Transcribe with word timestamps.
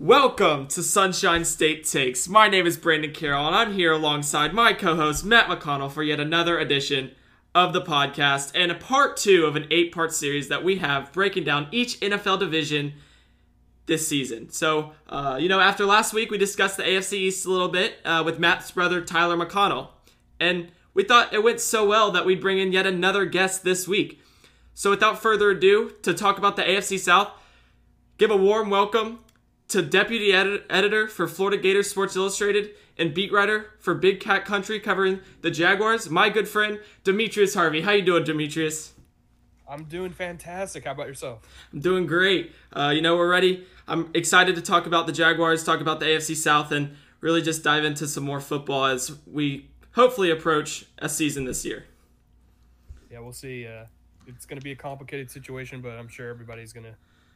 Welcome 0.00 0.68
to 0.68 0.84
Sunshine 0.84 1.44
State 1.44 1.82
Takes. 1.82 2.28
My 2.28 2.46
name 2.46 2.68
is 2.68 2.76
Brandon 2.76 3.10
Carroll, 3.10 3.48
and 3.48 3.56
I'm 3.56 3.72
here 3.72 3.90
alongside 3.90 4.54
my 4.54 4.72
co 4.72 4.94
host, 4.94 5.24
Matt 5.24 5.48
McConnell, 5.48 5.90
for 5.90 6.04
yet 6.04 6.20
another 6.20 6.56
edition 6.56 7.10
of 7.52 7.72
the 7.72 7.82
podcast 7.82 8.52
and 8.54 8.70
a 8.70 8.76
part 8.76 9.16
two 9.16 9.44
of 9.44 9.56
an 9.56 9.66
eight 9.72 9.90
part 9.90 10.12
series 10.12 10.46
that 10.46 10.62
we 10.62 10.76
have 10.76 11.12
breaking 11.12 11.42
down 11.42 11.66
each 11.72 11.98
NFL 11.98 12.38
division 12.38 12.92
this 13.86 14.06
season. 14.06 14.50
So, 14.50 14.92
uh, 15.08 15.36
you 15.40 15.48
know, 15.48 15.58
after 15.58 15.84
last 15.84 16.14
week, 16.14 16.30
we 16.30 16.38
discussed 16.38 16.76
the 16.76 16.84
AFC 16.84 17.14
East 17.14 17.44
a 17.44 17.50
little 17.50 17.68
bit 17.68 17.96
uh, 18.04 18.22
with 18.24 18.38
Matt's 18.38 18.70
brother, 18.70 19.00
Tyler 19.00 19.36
McConnell. 19.36 19.88
And 20.38 20.70
we 20.94 21.02
thought 21.02 21.34
it 21.34 21.42
went 21.42 21.58
so 21.58 21.84
well 21.84 22.12
that 22.12 22.24
we'd 22.24 22.40
bring 22.40 22.60
in 22.60 22.70
yet 22.70 22.86
another 22.86 23.24
guest 23.24 23.64
this 23.64 23.88
week. 23.88 24.22
So, 24.74 24.90
without 24.90 25.20
further 25.20 25.50
ado, 25.50 25.90
to 26.02 26.14
talk 26.14 26.38
about 26.38 26.54
the 26.54 26.62
AFC 26.62 27.00
South, 27.00 27.32
give 28.16 28.30
a 28.30 28.36
warm 28.36 28.70
welcome 28.70 29.24
to 29.68 29.82
deputy 29.82 30.32
edit- 30.32 30.64
editor 30.70 31.06
for 31.06 31.28
Florida 31.28 31.58
Gators 31.58 31.90
Sports 31.90 32.16
Illustrated 32.16 32.70
and 32.96 33.14
beat 33.14 33.30
writer 33.30 33.70
for 33.78 33.94
Big 33.94 34.18
Cat 34.18 34.44
Country 34.44 34.80
covering 34.80 35.20
the 35.42 35.50
Jaguars, 35.50 36.08
my 36.08 36.30
good 36.30 36.48
friend 36.48 36.80
Demetrius 37.04 37.54
Harvey. 37.54 37.82
How 37.82 37.92
you 37.92 38.02
doing, 38.02 38.24
Demetrius? 38.24 38.94
I'm 39.68 39.84
doing 39.84 40.10
fantastic. 40.12 40.84
How 40.84 40.92
about 40.92 41.06
yourself? 41.06 41.42
I'm 41.72 41.80
doing 41.80 42.06
great. 42.06 42.54
Uh, 42.72 42.90
you 42.94 43.02
know, 43.02 43.16
we're 43.16 43.30
ready. 43.30 43.66
I'm 43.86 44.10
excited 44.14 44.54
to 44.56 44.62
talk 44.62 44.86
about 44.86 45.06
the 45.06 45.12
Jaguars, 45.12 45.62
talk 45.62 45.82
about 45.82 46.00
the 46.00 46.06
AFC 46.06 46.34
South, 46.34 46.72
and 46.72 46.96
really 47.20 47.42
just 47.42 47.62
dive 47.62 47.84
into 47.84 48.06
some 48.08 48.24
more 48.24 48.40
football 48.40 48.86
as 48.86 49.18
we 49.30 49.68
hopefully 49.92 50.30
approach 50.30 50.86
a 50.98 51.08
season 51.08 51.44
this 51.44 51.66
year. 51.66 51.84
Yeah, 53.10 53.20
we'll 53.20 53.32
see. 53.32 53.66
Uh, 53.66 53.84
it's 54.26 54.46
going 54.46 54.58
to 54.58 54.64
be 54.64 54.72
a 54.72 54.76
complicated 54.76 55.30
situation, 55.30 55.82
but 55.82 55.98
I'm 55.98 56.08
sure 56.08 56.30
everybody's 56.30 56.72
going 56.72 56.84
to 56.84 56.94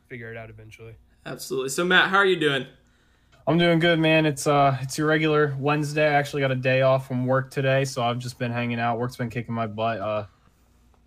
figure 0.08 0.30
it 0.30 0.38
out 0.38 0.48
eventually. 0.48 0.94
Absolutely. 1.24 1.68
So, 1.68 1.84
Matt, 1.84 2.10
how 2.10 2.16
are 2.16 2.26
you 2.26 2.38
doing? 2.38 2.66
I'm 3.46 3.58
doing 3.58 3.78
good, 3.78 3.98
man. 3.98 4.26
It's 4.26 4.46
uh, 4.46 4.76
it's 4.80 4.96
your 4.98 5.08
regular 5.08 5.56
Wednesday. 5.58 6.06
I 6.06 6.12
actually 6.12 6.42
got 6.42 6.52
a 6.52 6.56
day 6.56 6.82
off 6.82 7.08
from 7.08 7.26
work 7.26 7.50
today, 7.50 7.84
so 7.84 8.02
I've 8.02 8.18
just 8.18 8.38
been 8.38 8.52
hanging 8.52 8.78
out. 8.78 8.98
Work's 8.98 9.16
been 9.16 9.30
kicking 9.30 9.54
my 9.54 9.66
butt. 9.66 9.98
Uh, 9.98 10.26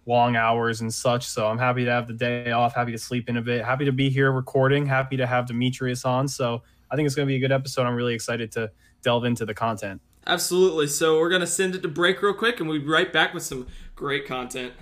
long 0.05 0.36
hours 0.36 0.81
and 0.81 0.93
such. 0.93 1.25
So 1.25 1.47
I'm 1.47 1.58
happy 1.58 1.86
to 1.86 1.91
have 1.91 2.08
the 2.08 2.13
day 2.13 2.52
off, 2.52 2.75
happy 2.75 2.91
to 2.91 2.97
sleep 2.97 3.30
in 3.30 3.38
a 3.38 3.41
bit, 3.41 3.66
happy 3.66 3.86
to 3.86 3.91
be 3.91 4.09
here 4.09 4.31
recording, 4.31 4.86
happy 4.86 5.17
to 5.17 5.25
have 5.25 5.47
Demetrius 5.47 6.05
on. 6.05 6.27
So 6.27 6.61
I 6.91 6.95
think 6.95 7.05
it's 7.05 7.16
going 7.16 7.27
to 7.27 7.31
be 7.31 7.38
a 7.38 7.39
good 7.39 7.52
episode. 7.52 7.86
I'm 7.86 7.95
really 7.95 8.13
excited 8.13 8.52
to 8.53 8.71
delve 9.02 9.25
into 9.25 9.45
the 9.45 9.53
content. 9.53 10.02
Absolutely. 10.27 10.88
So 10.88 11.19
we're 11.19 11.30
going 11.30 11.41
to 11.41 11.47
send 11.47 11.75
it 11.75 11.81
to 11.81 11.88
break 11.88 12.21
real 12.21 12.33
quick 12.33 12.59
and 12.59 12.69
we'll 12.69 12.80
be 12.80 12.88
right 12.88 13.11
back 13.11 13.33
with 13.33 13.43
some 13.43 13.67
great 13.95 14.27
content. 14.27 14.73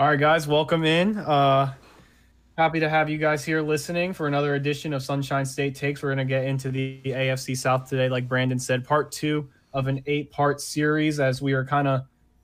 All 0.00 0.06
right, 0.06 0.20
guys, 0.20 0.46
welcome 0.46 0.84
in. 0.84 1.18
Uh, 1.18 1.74
happy 2.56 2.78
to 2.78 2.88
have 2.88 3.10
you 3.10 3.18
guys 3.18 3.44
here 3.44 3.60
listening 3.60 4.12
for 4.12 4.28
another 4.28 4.54
edition 4.54 4.92
of 4.92 5.02
Sunshine 5.02 5.44
State 5.44 5.74
Takes. 5.74 6.04
We're 6.04 6.14
going 6.14 6.18
to 6.18 6.24
get 6.24 6.44
into 6.44 6.70
the 6.70 7.02
AFC 7.04 7.56
South 7.56 7.88
today, 7.88 8.08
like 8.08 8.28
Brandon 8.28 8.60
said, 8.60 8.84
part 8.84 9.10
two 9.10 9.48
of 9.72 9.88
an 9.88 10.04
eight 10.06 10.30
part 10.30 10.60
series 10.60 11.18
as 11.18 11.42
we 11.42 11.52
are 11.52 11.64
kind 11.64 11.88
of 11.88 12.02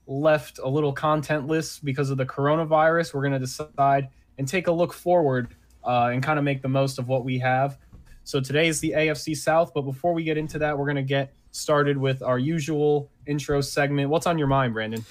left 0.09 0.59
a 0.59 0.69
little 0.69 0.93
contentless 0.93 1.79
because 1.85 2.11
of 2.11 2.17
the 2.17 2.27
coronavirus. 2.27 3.15
We're 3.15 3.23
going 3.23 3.35
to 3.35 3.39
decide 3.39 4.09
and 4.37 4.49
take 4.49 4.67
a 4.67 4.73
look 4.73 4.93
forward 4.93 5.55
uh, 5.85 6.11
and 6.13 6.25
kind 6.25 6.41
of 6.41 6.45
make 6.45 6.61
the 6.61 6.69
most 6.69 6.99
of 6.99 7.07
what 7.07 7.25
we 7.25 7.39
have. 7.39 7.79
So 8.25 8.41
today 8.41 8.67
is 8.67 8.81
the 8.81 8.95
AFC 8.97 9.37
South, 9.37 9.73
but 9.73 9.83
before 9.83 10.13
we 10.13 10.25
get 10.25 10.37
into 10.37 10.59
that, 10.59 10.77
we're 10.77 10.87
going 10.87 10.97
to 10.97 11.03
get 11.03 11.33
started 11.53 11.99
with 11.99 12.21
our 12.21 12.41
usual 12.41 13.13
intro 13.29 13.61
segment. 13.61 14.11
What's 14.11 14.27
on 14.27 14.39
your 14.39 14.49
mind, 14.49 14.75
Brandon? 14.75 15.05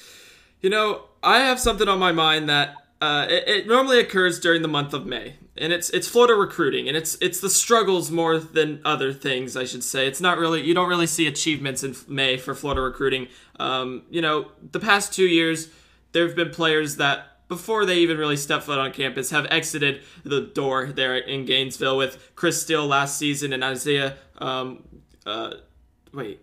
You 0.59 0.71
know, 0.71 1.05
I 1.23 1.39
have 1.39 1.59
something 1.59 1.87
on 1.87 1.99
my 1.99 2.11
mind 2.11 2.49
that 2.49 2.75
uh, 3.01 3.25
it, 3.29 3.47
it, 3.47 3.67
normally 3.67 3.99
occurs 3.99 4.39
during 4.39 4.61
the 4.61 4.67
month 4.67 4.93
of 4.93 5.05
May, 5.05 5.35
and 5.57 5.73
it's 5.73 5.89
it's 5.89 6.07
Florida 6.07 6.35
recruiting, 6.35 6.87
and 6.87 6.95
it's 6.95 7.17
it's 7.21 7.39
the 7.39 7.49
struggles 7.49 8.11
more 8.11 8.37
than 8.37 8.81
other 8.85 9.11
things. 9.11 9.57
I 9.57 9.65
should 9.65 9.83
say 9.83 10.07
it's 10.07 10.21
not 10.21 10.37
really 10.37 10.61
you 10.61 10.73
don't 10.73 10.87
really 10.87 11.07
see 11.07 11.27
achievements 11.27 11.83
in 11.83 11.95
May 12.07 12.37
for 12.37 12.53
Florida 12.55 12.81
recruiting. 12.81 13.27
Um, 13.59 14.03
you 14.09 14.21
know, 14.21 14.51
the 14.71 14.79
past 14.79 15.13
two 15.13 15.25
years 15.25 15.69
there 16.13 16.25
have 16.27 16.35
been 16.35 16.51
players 16.51 16.95
that 16.97 17.47
before 17.49 17.85
they 17.85 17.97
even 17.97 18.17
really 18.17 18.37
step 18.37 18.63
foot 18.63 18.79
on 18.79 18.91
campus 18.93 19.31
have 19.31 19.45
exited 19.49 20.01
the 20.23 20.41
door 20.41 20.87
there 20.87 21.17
in 21.17 21.45
Gainesville 21.45 21.97
with 21.97 22.31
Chris 22.35 22.61
Steele 22.61 22.87
last 22.87 23.17
season 23.17 23.51
and 23.51 23.63
Isaiah. 23.63 24.15
Um, 24.37 24.83
uh, 25.25 25.55
wait. 26.13 26.39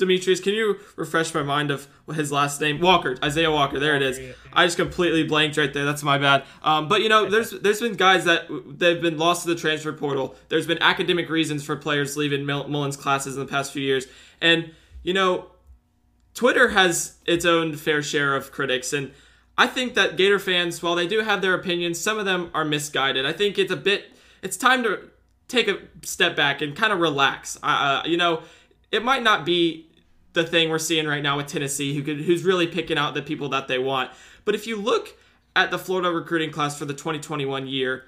Demetrius, 0.00 0.40
can 0.40 0.54
you 0.54 0.80
refresh 0.96 1.32
my 1.32 1.42
mind 1.42 1.70
of 1.70 1.86
his 2.12 2.32
last 2.32 2.60
name? 2.60 2.80
Walker, 2.80 3.16
Isaiah 3.22 3.50
Walker. 3.50 3.78
There 3.78 3.94
it 3.94 4.02
is. 4.02 4.34
I 4.52 4.66
just 4.66 4.76
completely 4.76 5.22
blanked 5.22 5.56
right 5.56 5.72
there. 5.72 5.84
That's 5.84 6.02
my 6.02 6.18
bad. 6.18 6.44
Um, 6.62 6.88
but 6.88 7.02
you 7.02 7.08
know, 7.08 7.30
there's 7.30 7.50
there's 7.62 7.80
been 7.80 7.94
guys 7.94 8.24
that 8.24 8.48
they've 8.66 9.00
been 9.00 9.18
lost 9.18 9.42
to 9.42 9.48
the 9.48 9.54
transfer 9.54 9.92
portal. 9.92 10.34
There's 10.48 10.66
been 10.66 10.82
academic 10.82 11.30
reasons 11.30 11.64
for 11.64 11.76
players 11.76 12.16
leaving 12.16 12.44
Mullen's 12.44 12.96
classes 12.96 13.36
in 13.36 13.40
the 13.40 13.48
past 13.48 13.72
few 13.72 13.82
years, 13.82 14.06
and 14.40 14.72
you 15.02 15.14
know, 15.14 15.46
Twitter 16.34 16.70
has 16.70 17.18
its 17.26 17.44
own 17.44 17.76
fair 17.76 18.02
share 18.02 18.34
of 18.34 18.50
critics, 18.50 18.92
and 18.92 19.12
I 19.56 19.66
think 19.66 19.94
that 19.94 20.16
Gator 20.16 20.38
fans, 20.38 20.82
while 20.82 20.94
they 20.94 21.06
do 21.06 21.20
have 21.20 21.42
their 21.42 21.54
opinions, 21.54 22.00
some 22.00 22.18
of 22.18 22.24
them 22.24 22.50
are 22.54 22.64
misguided. 22.64 23.26
I 23.26 23.32
think 23.32 23.58
it's 23.58 23.70
a 23.70 23.76
bit. 23.76 24.06
It's 24.42 24.56
time 24.56 24.82
to 24.84 25.10
take 25.48 25.68
a 25.68 25.78
step 26.02 26.34
back 26.34 26.62
and 26.62 26.74
kind 26.74 26.92
of 26.92 27.00
relax. 27.00 27.58
Uh, 27.62 28.02
you 28.06 28.16
know, 28.16 28.42
it 28.90 29.04
might 29.04 29.22
not 29.22 29.44
be 29.44 29.89
the 30.32 30.44
thing 30.44 30.70
we're 30.70 30.78
seeing 30.78 31.06
right 31.06 31.22
now 31.22 31.36
with 31.36 31.46
Tennessee, 31.46 31.94
who 31.94 32.02
could, 32.02 32.20
who's 32.20 32.44
really 32.44 32.66
picking 32.66 32.98
out 32.98 33.14
the 33.14 33.22
people 33.22 33.48
that 33.50 33.68
they 33.68 33.78
want. 33.78 34.10
But 34.44 34.54
if 34.54 34.66
you 34.66 34.76
look 34.76 35.16
at 35.56 35.70
the 35.70 35.78
Florida 35.78 36.10
recruiting 36.10 36.50
class 36.50 36.78
for 36.78 36.84
the 36.84 36.94
2021 36.94 37.66
year, 37.66 38.04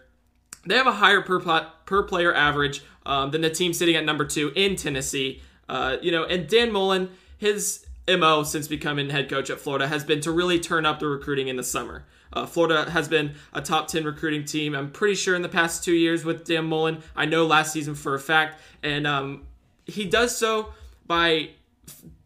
they 0.65 0.77
have 0.77 0.87
a 0.87 0.93
higher 0.93 1.21
per 1.21 1.41
per 1.41 2.03
player 2.05 2.35
average 2.35 2.83
um, 3.05 3.31
than 3.31 3.41
the 3.41 3.51
team 3.51 3.73
sitting 3.73 3.97
at 3.97 4.05
number 4.05 4.25
two 4.25 4.53
in 4.55 4.77
Tennessee. 4.77 5.43
Uh, 5.69 5.97
you 6.01 6.13
know, 6.13 6.25
and 6.25 6.49
Dan 6.49 6.73
Mullen, 6.73 7.11
his 7.39 7.85
mo 8.09 8.43
since 8.43 8.69
becoming 8.69 9.11
head 9.11 9.29
coach 9.29 9.51
at 9.51 9.61
Florida 9.61 9.89
has 9.89 10.05
been 10.05 10.21
to 10.21 10.31
really 10.31 10.59
turn 10.59 10.87
up 10.87 11.01
the 11.01 11.07
recruiting 11.07 11.49
in 11.49 11.57
the 11.57 11.63
summer. 11.63 12.05
Uh, 12.33 12.47
Florida 12.47 12.91
has 12.91 13.09
been 13.09 13.35
a 13.53 13.61
top 13.61 13.89
10 13.89 14.05
recruiting 14.05 14.45
team, 14.45 14.75
I'm 14.75 14.91
pretty 14.91 15.15
sure, 15.15 15.35
in 15.35 15.43
the 15.43 15.49
past 15.49 15.85
two 15.85 15.93
years 15.93 16.25
with 16.25 16.45
Dan 16.45 16.65
Mullen. 16.65 17.03
I 17.15 17.27
know 17.27 17.47
last 17.47 17.73
season 17.73 17.95
for 17.95 18.15
a 18.15 18.21
fact. 18.21 18.61
And 18.83 19.07
um, 19.07 19.47
he 19.85 20.07
does 20.07 20.37
so 20.37 20.73
by 21.07 21.51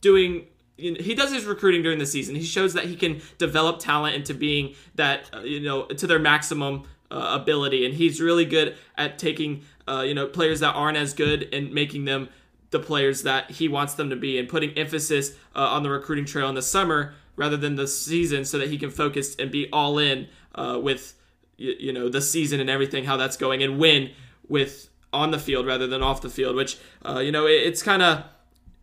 doing 0.00 0.46
he 0.78 1.14
does 1.14 1.32
his 1.32 1.46
recruiting 1.46 1.82
during 1.82 1.98
the 1.98 2.06
season. 2.06 2.34
He 2.34 2.44
shows 2.44 2.74
that 2.74 2.84
he 2.84 2.96
can 2.96 3.22
develop 3.38 3.78
talent 3.78 4.14
into 4.14 4.34
being 4.34 4.74
that 4.94 5.30
uh, 5.34 5.40
you 5.40 5.60
know 5.60 5.86
to 5.86 6.06
their 6.06 6.18
maximum 6.18 6.84
uh, 7.10 7.38
ability, 7.40 7.86
and 7.86 7.94
he's 7.94 8.20
really 8.20 8.44
good 8.44 8.76
at 8.96 9.18
taking 9.18 9.62
uh, 9.88 10.04
you 10.06 10.14
know 10.14 10.26
players 10.26 10.60
that 10.60 10.74
aren't 10.74 10.98
as 10.98 11.14
good 11.14 11.48
and 11.52 11.72
making 11.72 12.04
them 12.04 12.28
the 12.70 12.78
players 12.78 13.22
that 13.22 13.50
he 13.52 13.69
wants 13.69 13.94
them 13.94 14.10
to 14.10 14.16
be, 14.16 14.38
and 14.38 14.48
putting 14.48 14.70
emphasis 14.76 15.32
uh, 15.54 15.60
on 15.60 15.82
the 15.82 15.90
recruiting 15.90 16.25
trail 16.25 16.49
in 16.49 16.54
the 16.54 16.62
summer 16.62 17.14
rather 17.37 17.56
than 17.56 17.76
the 17.76 17.87
season, 17.87 18.44
so 18.44 18.58
that 18.58 18.69
he 18.69 18.76
can 18.76 18.90
focus 18.90 19.34
and 19.37 19.50
be 19.50 19.69
all 19.72 19.99
in 19.99 20.28
uh, 20.54 20.78
with 20.82 21.14
you, 21.56 21.75
you 21.78 21.92
know 21.92 22.08
the 22.08 22.20
season 22.20 22.60
and 22.60 22.69
everything 22.69 23.04
how 23.04 23.16
that's 23.16 23.37
going, 23.37 23.62
and 23.62 23.78
win 23.78 24.10
with 24.46 24.90
on 25.12 25.31
the 25.31 25.38
field 25.38 25.66
rather 25.66 25.87
than 25.87 26.02
off 26.02 26.20
the 26.20 26.28
field, 26.28 26.54
which 26.54 26.76
uh, 27.06 27.19
you 27.19 27.32
know 27.32 27.46
it, 27.46 27.62
it's 27.62 27.82
kind 27.82 28.02
of 28.02 28.25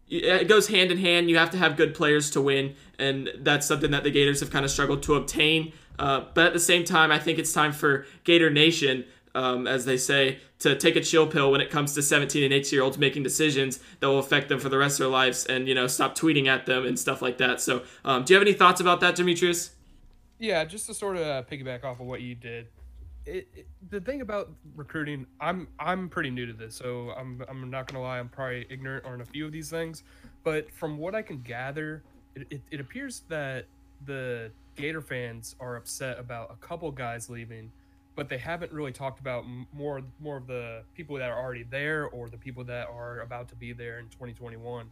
it 0.10 0.48
goes 0.48 0.68
hand 0.68 0.92
in 0.92 0.98
hand. 0.98 1.30
You 1.30 1.38
have 1.38 1.50
to 1.52 1.58
have 1.58 1.78
good 1.78 1.96
players 1.96 2.30
to 2.32 2.42
win, 2.42 2.76
and 3.00 3.30
that's 3.40 3.66
something 3.66 3.92
that 3.92 4.04
the 4.04 4.12
Gators 4.12 4.40
have 4.42 4.52
kind 4.52 4.66
of 4.66 4.72
struggled 4.72 5.04
to 5.04 5.16
obtain. 5.16 5.74
Uh, 5.98 6.26
but 6.34 6.48
at 6.48 6.54
the 6.54 6.60
same 6.60 6.84
time, 6.84 7.12
I 7.12 7.20
think 7.20 7.40
it's 7.40 7.54
time 7.54 7.72
for 7.72 8.06
Gator 8.24 8.50
Nation, 8.50 9.06
um, 9.36 9.68
as 9.68 9.86
they 9.86 9.98
say, 9.98 10.40
to 10.60 10.76
take 10.76 10.96
a 10.96 11.02
chill 11.02 11.28
pill 11.28 11.52
when 11.52 11.62
it 11.62 11.70
comes 11.70 11.94
to 11.94 12.02
17 12.02 12.44
and 12.44 12.54
18 12.54 12.76
year 12.76 12.84
olds 12.84 12.98
making 12.98 13.24
decisions 13.24 13.80
that 14.00 14.08
will 14.08 14.20
affect 14.20 14.50
them 14.50 14.60
for 14.60 14.70
the 14.70 14.78
rest 14.78 14.96
of 14.96 15.06
their 15.06 15.12
lives, 15.12 15.46
and 15.46 15.68
you 15.68 15.76
know, 15.76 15.88
stop 15.88 16.18
tweeting 16.18 16.48
at 16.48 16.66
them 16.66 16.86
and 16.86 16.98
stuff 16.98 17.22
like 17.22 17.38
that. 17.38 17.62
So, 17.62 17.84
um, 18.06 18.24
do 18.24 18.34
you 18.34 18.40
have 18.40 18.48
any 18.48 18.56
thoughts 18.56 18.82
about 18.82 19.00
that, 19.02 19.16
Demetrius? 19.16 19.72
Yeah, 20.40 20.66
just 20.66 20.88
to 20.88 20.94
sort 20.94 21.18
of 21.18 21.48
piggyback 21.48 21.84
off 21.84 22.00
of 22.00 22.06
what 22.06 22.22
you 22.22 22.36
did. 22.36 22.68
It, 23.25 23.48
it, 23.56 23.68
the 23.90 24.02
thing 24.02 24.22
about 24.22 24.52
recruiting, 24.75 25.25
I'm 25.40 25.68
I'm 25.80 26.10
pretty 26.10 26.30
new 26.30 26.46
to 26.46 26.54
this, 26.54 26.75
so 26.75 27.12
I'm 27.18 27.44
I'm 27.48 27.70
not 27.70 27.88
gonna 27.88 28.04
lie, 28.04 28.20
I'm 28.20 28.30
probably 28.30 28.66
ignorant 28.70 29.06
on 29.06 29.22
a 29.22 29.25
few 29.25 29.46
of 29.46 29.52
these 29.52 29.70
things, 29.70 30.04
but 30.44 30.72
from 30.72 30.98
what 30.98 31.16
I 31.16 31.22
can 31.22 31.42
gather, 31.42 32.04
it, 32.36 32.48
it, 32.50 32.62
it 32.72 32.80
appears 32.80 33.24
that 33.30 33.66
the 34.06 34.52
Gator 34.75 35.02
fans 35.02 35.56
are 35.60 35.75
upset 35.75 36.20
about 36.20 36.52
a 36.52 36.66
couple 36.66 36.92
guys 36.92 37.30
leaving, 37.30 37.72
but 38.16 38.28
they 38.28 38.38
haven't 38.38 38.72
really 38.72 38.92
talked 38.92 39.20
about 39.20 39.46
more 39.72 40.02
more 40.19 40.38
of 40.38 40.48
the 40.48 40.81
people 40.96 41.16
that 41.18 41.30
are 41.30 41.40
already 41.42 41.64
there 41.64 42.08
or 42.08 42.30
the 42.30 42.38
people 42.38 42.64
that 42.66 42.88
are 42.88 43.19
about 43.22 43.48
to 43.50 43.56
be 43.56 43.72
there 43.74 44.00
in 44.00 44.06
2021. 44.06 44.92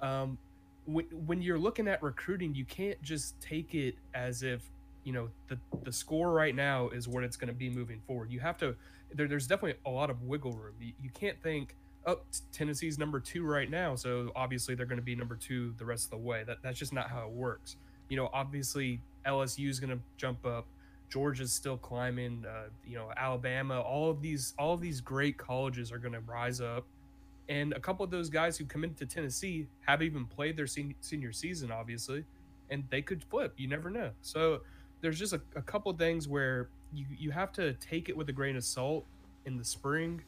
Um, 0.00 0.38
when, 0.86 1.04
when 1.26 1.42
you're 1.42 1.58
looking 1.58 1.86
at 1.86 2.02
recruiting, 2.02 2.54
you 2.54 2.64
can't 2.64 3.00
just 3.02 3.38
take 3.40 3.74
it 3.74 3.94
as 4.14 4.42
if 4.42 4.62
you 5.04 5.12
know 5.12 5.28
the 5.48 5.58
the 5.84 5.92
score 5.92 6.32
right 6.32 6.54
now 6.54 6.88
is 6.88 7.08
what 7.08 7.24
it's 7.24 7.36
going 7.36 7.48
to 7.48 7.54
be 7.54 7.70
moving 7.70 8.00
forward. 8.06 8.30
You 8.30 8.40
have 8.40 8.58
to 8.58 8.76
there, 9.14 9.28
there's 9.28 9.46
definitely 9.46 9.80
a 9.86 9.90
lot 9.90 10.10
of 10.10 10.22
wiggle 10.22 10.52
room. 10.52 10.74
You, 10.80 10.92
you 11.02 11.10
can't 11.10 11.40
think 11.42 11.74
oh 12.06 12.20
Tennessee's 12.52 12.98
number 12.98 13.20
two 13.20 13.44
right 13.44 13.70
now, 13.70 13.94
so 13.94 14.32
obviously 14.36 14.74
they're 14.74 14.86
going 14.86 14.98
to 14.98 15.04
be 15.04 15.14
number 15.14 15.36
two 15.36 15.74
the 15.78 15.84
rest 15.84 16.04
of 16.06 16.10
the 16.10 16.18
way. 16.18 16.44
That 16.46 16.58
that's 16.62 16.78
just 16.78 16.92
not 16.92 17.10
how 17.10 17.26
it 17.26 17.32
works. 17.32 17.76
You 18.08 18.16
know, 18.16 18.30
obviously 18.32 19.00
LSU 19.26 19.68
is 19.68 19.80
going 19.80 19.90
to 19.90 20.02
jump 20.16 20.44
up. 20.44 20.66
Georgia's 21.08 21.52
still 21.52 21.76
climbing. 21.76 22.44
Uh, 22.48 22.68
you 22.86 22.96
know, 22.96 23.10
Alabama. 23.16 23.80
All 23.80 24.10
of 24.10 24.22
these 24.22 24.54
all 24.58 24.74
of 24.74 24.80
these 24.80 25.00
great 25.00 25.36
colleges 25.36 25.92
are 25.92 25.98
going 25.98 26.14
to 26.14 26.20
rise 26.20 26.60
up. 26.60 26.86
And 27.48 27.72
a 27.72 27.80
couple 27.80 28.04
of 28.04 28.12
those 28.12 28.30
guys 28.30 28.56
who 28.56 28.64
come 28.64 28.84
into 28.84 29.04
Tennessee 29.06 29.66
have 29.80 30.02
even 30.02 30.24
played 30.24 30.56
their 30.56 30.68
senior 30.68 31.32
season, 31.32 31.72
obviously, 31.72 32.24
and 32.70 32.84
they 32.90 33.02
could 33.02 33.24
flip. 33.24 33.54
You 33.56 33.66
never 33.66 33.90
know. 33.90 34.10
So 34.22 34.60
there's 35.00 35.18
just 35.18 35.32
a, 35.32 35.40
a 35.56 35.62
couple 35.62 35.92
things 35.92 36.28
where 36.28 36.68
you 36.92 37.06
you 37.18 37.30
have 37.30 37.52
to 37.52 37.72
take 37.74 38.08
it 38.08 38.16
with 38.16 38.28
a 38.28 38.32
grain 38.32 38.56
of 38.56 38.64
salt 38.64 39.06
in 39.46 39.56
the 39.56 39.64
spring 39.64 40.22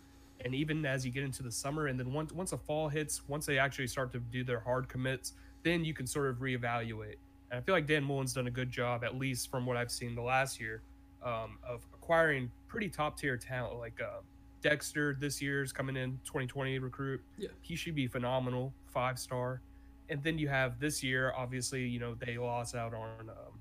and 0.45 0.55
even 0.55 0.85
as 0.85 1.05
you 1.05 1.13
get 1.13 1.23
into 1.23 1.43
the 1.43 1.53
summer. 1.53 1.87
And 1.87 1.99
then 1.99 2.13
once 2.13 2.33
once 2.33 2.51
the 2.51 2.59
fall 2.59 2.89
hits 2.89 3.23
once 3.29 3.47
they 3.47 3.59
actually 3.59 3.87
start 3.87 4.13
to 4.13 4.19
do 4.19 4.45
their 4.45 4.61
hard 4.61 4.89
commits 4.89 5.35
then 5.63 5.85
you 5.85 5.95
can 5.95 6.07
sort 6.07 6.29
of 6.29 6.37
reevaluate. 6.37 7.17
And 7.51 7.59
i 7.59 7.61
feel 7.61 7.75
like 7.75 7.87
dan 7.87 8.03
mullen's 8.05 8.33
done 8.33 8.47
a 8.47 8.51
good 8.51 8.71
job 8.71 9.05
at 9.05 9.17
least 9.17 9.51
from 9.51 9.67
what 9.67 9.77
i've 9.77 9.91
seen 9.91 10.15
the 10.15 10.23
last 10.23 10.61
year 10.61 10.83
um, 11.23 11.59
of 11.67 11.87
acquiring 11.95 12.51
pretty 12.67 12.89
top 12.89 13.19
tier 13.19 13.37
talent. 13.37 13.79
Like 13.79 14.01
uh, 14.01 14.21
dexter 14.61 15.17
this 15.21 15.41
year's 15.41 15.73
coming 15.73 15.97
in 15.97 16.19
2020 16.25 16.79
recruit. 16.79 17.21
Yeah. 17.39 17.49
He 17.61 17.77
should 17.77 17.95
be 17.95 18.07
phenomenal 18.07 18.73
five 18.87 19.19
star. 19.19 19.61
And 20.09 20.23
then 20.23 20.39
you 20.39 20.49
have 20.49 20.79
this 20.81 21.03
year 21.03 21.33
obviously 21.37 21.87
you 21.87 22.01
know 22.01 22.15
they 22.15 22.39
lost 22.39 22.75
out 22.75 22.95
on 22.95 23.29
um, 23.29 23.59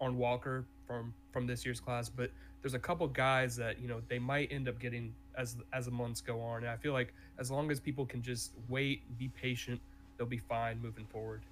on 0.00 0.16
Walker 0.18 0.64
from 0.86 1.12
from 1.32 1.46
this 1.46 1.64
year's 1.64 1.80
class, 1.80 2.08
but 2.08 2.30
there's 2.62 2.74
a 2.74 2.78
couple 2.78 3.06
guys 3.08 3.56
that 3.56 3.80
you 3.80 3.88
know 3.88 4.00
they 4.08 4.18
might 4.18 4.50
end 4.52 4.68
up 4.68 4.78
getting 4.78 5.14
as 5.36 5.56
as 5.72 5.86
the 5.86 5.90
months 5.90 6.20
go 6.20 6.40
on. 6.40 6.62
And 6.62 6.68
I 6.68 6.76
feel 6.76 6.92
like 6.92 7.12
as 7.38 7.50
long 7.50 7.70
as 7.70 7.80
people 7.80 8.06
can 8.06 8.22
just 8.22 8.52
wait, 8.68 9.02
be 9.18 9.28
patient, 9.28 9.80
they'll 10.16 10.26
be 10.26 10.38
fine 10.38 10.80
moving 10.80 11.06
forward. 11.06 11.42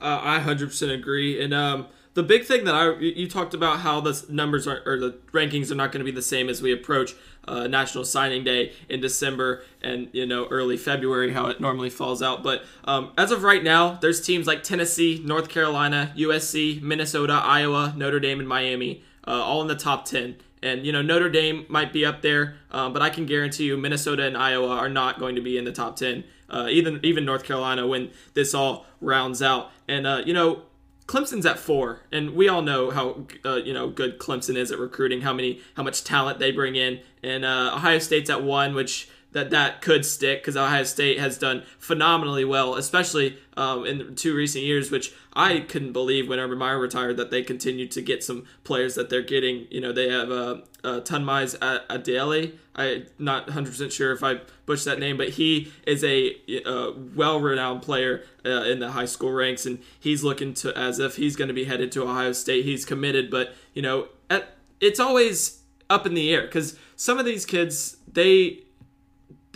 Uh, 0.00 0.20
I 0.22 0.38
100% 0.40 0.92
agree. 0.92 1.42
And 1.42 1.54
um, 1.54 1.86
the 2.16 2.22
big 2.22 2.44
thing 2.44 2.64
that 2.64 2.74
I 2.74 2.96
you 2.98 3.28
talked 3.28 3.52
about 3.52 3.80
how 3.80 4.00
the 4.00 4.24
numbers 4.30 4.66
are 4.66 4.82
or 4.86 4.98
the 4.98 5.12
rankings 5.32 5.70
are 5.70 5.74
not 5.74 5.92
going 5.92 6.00
to 6.00 6.10
be 6.10 6.14
the 6.14 6.22
same 6.22 6.48
as 6.48 6.62
we 6.62 6.72
approach 6.72 7.14
uh, 7.46 7.66
National 7.66 8.04
Signing 8.04 8.42
Day 8.42 8.72
in 8.88 9.02
December 9.02 9.62
and 9.82 10.08
you 10.12 10.24
know 10.24 10.46
early 10.46 10.78
February 10.78 11.34
how 11.34 11.46
it 11.46 11.60
normally 11.60 11.90
falls 11.90 12.22
out. 12.22 12.42
But 12.42 12.64
um, 12.84 13.12
as 13.18 13.30
of 13.32 13.42
right 13.42 13.62
now, 13.62 13.94
there's 14.00 14.20
teams 14.22 14.46
like 14.46 14.62
Tennessee, 14.62 15.22
North 15.24 15.50
Carolina, 15.50 16.14
USC, 16.16 16.80
Minnesota, 16.80 17.34
Iowa, 17.34 17.92
Notre 17.94 18.18
Dame, 18.18 18.40
and 18.40 18.48
Miami 18.48 19.02
uh, 19.26 19.32
all 19.32 19.60
in 19.60 19.68
the 19.68 19.76
top 19.76 20.06
10. 20.06 20.36
And 20.62 20.86
you 20.86 20.92
know 20.92 21.02
Notre 21.02 21.28
Dame 21.28 21.66
might 21.68 21.92
be 21.92 22.06
up 22.06 22.22
there, 22.22 22.56
um, 22.70 22.94
but 22.94 23.02
I 23.02 23.10
can 23.10 23.26
guarantee 23.26 23.64
you 23.64 23.76
Minnesota 23.76 24.26
and 24.26 24.38
Iowa 24.38 24.68
are 24.68 24.88
not 24.88 25.18
going 25.18 25.36
to 25.36 25.42
be 25.42 25.58
in 25.58 25.64
the 25.64 25.72
top 25.72 25.96
10 25.96 26.24
uh, 26.48 26.68
even 26.70 27.00
even 27.02 27.24
North 27.24 27.44
Carolina 27.44 27.86
when 27.86 28.10
this 28.34 28.54
all 28.54 28.86
rounds 29.00 29.42
out. 29.42 29.70
And 29.88 30.06
uh, 30.06 30.22
you 30.24 30.32
know, 30.32 30.62
Clemson's 31.06 31.46
at 31.46 31.58
four, 31.58 32.02
and 32.10 32.34
we 32.34 32.48
all 32.48 32.62
know 32.62 32.90
how 32.90 33.26
uh, 33.44 33.56
you 33.56 33.72
know 33.72 33.88
good 33.88 34.18
Clemson 34.18 34.56
is 34.56 34.72
at 34.72 34.78
recruiting, 34.78 35.20
how 35.20 35.32
many 35.32 35.60
how 35.74 35.82
much 35.82 36.04
talent 36.04 36.38
they 36.38 36.50
bring 36.50 36.74
in, 36.74 37.00
and 37.22 37.44
uh, 37.44 37.72
Ohio 37.74 37.98
State's 37.98 38.28
at 38.28 38.42
one, 38.42 38.74
which 38.74 39.08
that 39.36 39.50
that 39.50 39.82
could 39.82 40.06
stick 40.06 40.40
because 40.40 40.56
Ohio 40.56 40.82
State 40.84 41.18
has 41.18 41.36
done 41.36 41.62
phenomenally 41.78 42.42
well, 42.42 42.74
especially 42.74 43.36
um, 43.58 43.84
in 43.84 44.14
two 44.14 44.34
recent 44.34 44.64
years, 44.64 44.90
which 44.90 45.12
I 45.34 45.60
couldn't 45.60 45.92
believe 45.92 46.26
when 46.26 46.38
Urban 46.38 46.56
Meyer 46.56 46.78
retired 46.78 47.18
that 47.18 47.30
they 47.30 47.42
continued 47.42 47.90
to 47.90 48.00
get 48.00 48.24
some 48.24 48.46
players 48.64 48.94
that 48.94 49.10
they're 49.10 49.20
getting. 49.20 49.66
You 49.70 49.82
know, 49.82 49.92
they 49.92 50.08
have 50.08 50.30
uh, 50.30 50.56
uh, 50.82 51.00
Tunmise 51.00 51.54
Adele. 51.90 52.52
I'm 52.74 53.06
not 53.18 53.46
100% 53.48 53.92
sure 53.92 54.12
if 54.12 54.24
I 54.24 54.40
butchered 54.64 54.86
that 54.86 55.00
name, 55.00 55.18
but 55.18 55.28
he 55.28 55.70
is 55.86 56.02
a, 56.02 56.34
a 56.64 56.92
well-renowned 57.14 57.82
player 57.82 58.24
uh, 58.42 58.62
in 58.62 58.78
the 58.78 58.92
high 58.92 59.04
school 59.04 59.32
ranks, 59.32 59.66
and 59.66 59.80
he's 60.00 60.24
looking 60.24 60.54
to 60.54 60.74
as 60.74 60.98
if 60.98 61.16
he's 61.16 61.36
going 61.36 61.48
to 61.48 61.54
be 61.54 61.64
headed 61.64 61.92
to 61.92 62.04
Ohio 62.04 62.32
State. 62.32 62.64
He's 62.64 62.86
committed, 62.86 63.30
but 63.30 63.54
you 63.74 63.82
know, 63.82 64.08
at, 64.30 64.54
it's 64.80 64.98
always 64.98 65.60
up 65.90 66.06
in 66.06 66.14
the 66.14 66.32
air 66.32 66.42
because 66.42 66.78
some 66.96 67.18
of 67.18 67.26
these 67.26 67.44
kids 67.44 67.98
they 68.10 68.60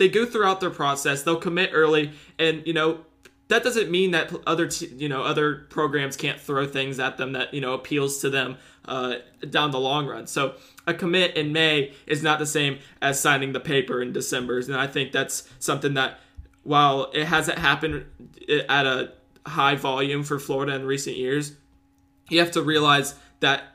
they 0.01 0.09
go 0.09 0.25
throughout 0.25 0.59
their 0.59 0.71
process. 0.71 1.21
They'll 1.21 1.35
commit 1.35 1.69
early, 1.73 2.11
and 2.39 2.65
you 2.65 2.73
know 2.73 3.01
that 3.49 3.63
doesn't 3.63 3.91
mean 3.91 4.09
that 4.11 4.33
other 4.47 4.65
t- 4.65 4.87
you 4.87 5.07
know 5.07 5.21
other 5.21 5.67
programs 5.69 6.17
can't 6.17 6.39
throw 6.39 6.65
things 6.65 6.99
at 6.99 7.17
them 7.17 7.33
that 7.33 7.53
you 7.53 7.61
know 7.61 7.75
appeals 7.75 8.19
to 8.21 8.31
them 8.31 8.57
uh, 8.85 9.17
down 9.47 9.69
the 9.69 9.79
long 9.79 10.07
run. 10.07 10.25
So 10.25 10.55
a 10.87 10.95
commit 10.95 11.37
in 11.37 11.53
May 11.53 11.93
is 12.07 12.23
not 12.23 12.39
the 12.39 12.47
same 12.47 12.79
as 12.99 13.19
signing 13.19 13.53
the 13.53 13.59
paper 13.59 14.01
in 14.01 14.11
December, 14.11 14.57
and 14.57 14.75
I 14.75 14.87
think 14.87 15.11
that's 15.11 15.47
something 15.59 15.93
that 15.93 16.19
while 16.63 17.11
it 17.13 17.25
hasn't 17.25 17.59
happened 17.59 18.05
at 18.49 18.87
a 18.87 19.13
high 19.45 19.75
volume 19.75 20.23
for 20.23 20.39
Florida 20.39 20.73
in 20.73 20.83
recent 20.87 21.15
years, 21.15 21.55
you 22.27 22.39
have 22.39 22.51
to 22.51 22.63
realize 22.63 23.13
that 23.39 23.65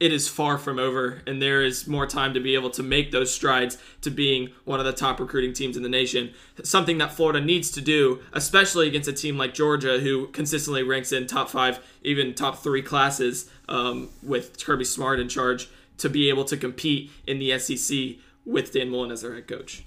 it 0.00 0.12
is 0.12 0.28
far 0.28 0.58
from 0.58 0.78
over, 0.78 1.22
and 1.26 1.42
there 1.42 1.62
is 1.62 1.88
more 1.88 2.06
time 2.06 2.32
to 2.34 2.40
be 2.40 2.54
able 2.54 2.70
to 2.70 2.82
make 2.82 3.10
those 3.10 3.34
strides 3.34 3.78
to 4.02 4.10
being 4.10 4.50
one 4.64 4.78
of 4.78 4.86
the 4.86 4.92
top 4.92 5.18
recruiting 5.18 5.52
teams 5.52 5.76
in 5.76 5.82
the 5.82 5.88
nation. 5.88 6.32
Something 6.62 6.98
that 6.98 7.12
Florida 7.12 7.40
needs 7.40 7.70
to 7.72 7.80
do, 7.80 8.20
especially 8.32 8.86
against 8.86 9.08
a 9.08 9.12
team 9.12 9.36
like 9.36 9.54
Georgia, 9.54 9.98
who 9.98 10.28
consistently 10.28 10.84
ranks 10.84 11.10
in 11.10 11.26
top 11.26 11.50
five, 11.50 11.80
even 12.02 12.32
top 12.34 12.62
three 12.62 12.82
classes 12.82 13.50
um, 13.68 14.08
with 14.22 14.64
Kirby 14.64 14.84
Smart 14.84 15.18
in 15.18 15.28
charge, 15.28 15.68
to 15.98 16.08
be 16.08 16.28
able 16.28 16.44
to 16.44 16.56
compete 16.56 17.10
in 17.26 17.40
the 17.40 17.58
SEC 17.58 18.16
with 18.46 18.72
Dan 18.72 18.90
Mullen 18.90 19.10
as 19.10 19.22
their 19.22 19.34
head 19.34 19.48
coach. 19.48 19.82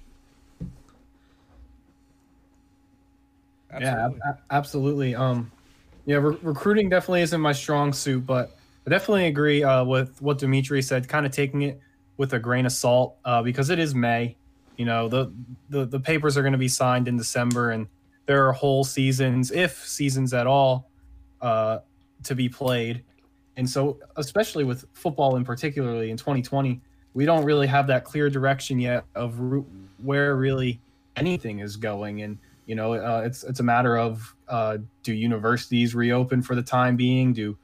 Absolutely. 3.71 4.19
Yeah, 4.25 4.33
absolutely. 4.49 5.15
Um, 5.15 5.51
yeah, 6.05 6.17
re- 6.17 6.37
recruiting 6.41 6.89
definitely 6.89 7.21
isn't 7.21 7.39
my 7.39 7.53
strong 7.53 7.93
suit, 7.93 8.25
but 8.25 8.57
I 8.85 8.89
definitely 8.89 9.27
agree 9.27 9.63
uh, 9.63 9.83
with 9.83 10.21
what 10.21 10.39
Dimitri 10.39 10.81
said. 10.81 11.07
Kind 11.07 11.25
of 11.25 11.31
taking 11.31 11.61
it 11.63 11.79
with 12.17 12.33
a 12.33 12.39
grain 12.39 12.65
of 12.65 12.71
salt 12.71 13.15
uh, 13.25 13.41
because 13.41 13.69
it 13.69 13.79
is 13.79 13.93
May. 13.93 14.35
You 14.77 14.85
know, 14.85 15.07
the 15.07 15.31
the, 15.69 15.85
the 15.85 15.99
papers 15.99 16.37
are 16.37 16.41
going 16.41 16.53
to 16.53 16.57
be 16.57 16.67
signed 16.67 17.07
in 17.07 17.17
December, 17.17 17.71
and 17.71 17.87
there 18.25 18.47
are 18.47 18.53
whole 18.53 18.83
seasons, 18.83 19.51
if 19.51 19.85
seasons 19.85 20.33
at 20.33 20.47
all, 20.47 20.89
uh, 21.41 21.79
to 22.23 22.35
be 22.35 22.49
played. 22.49 23.03
And 23.57 23.69
so, 23.69 23.99
especially 24.15 24.63
with 24.63 24.85
football 24.93 25.35
in 25.35 25.43
particularly 25.43 26.09
in 26.09 26.17
2020, 26.17 26.81
we 27.13 27.25
don't 27.25 27.43
really 27.43 27.67
have 27.67 27.87
that 27.87 28.05
clear 28.05 28.29
direction 28.29 28.79
yet 28.79 29.03
of 29.15 29.39
where 30.01 30.35
really 30.35 30.79
anything 31.15 31.59
is 31.59 31.75
going. 31.75 32.21
And 32.21 32.37
you 32.65 32.75
know, 32.75 32.93
uh, 32.93 33.23
it's 33.25 33.43
it's 33.43 33.59
a 33.59 33.63
matter 33.63 33.97
of 33.97 34.33
uh, 34.47 34.77
do 35.03 35.13
universities 35.13 35.93
reopen 35.93 36.41
for 36.41 36.55
the 36.55 36.63
time 36.63 36.95
being? 36.95 37.33
Do 37.33 37.57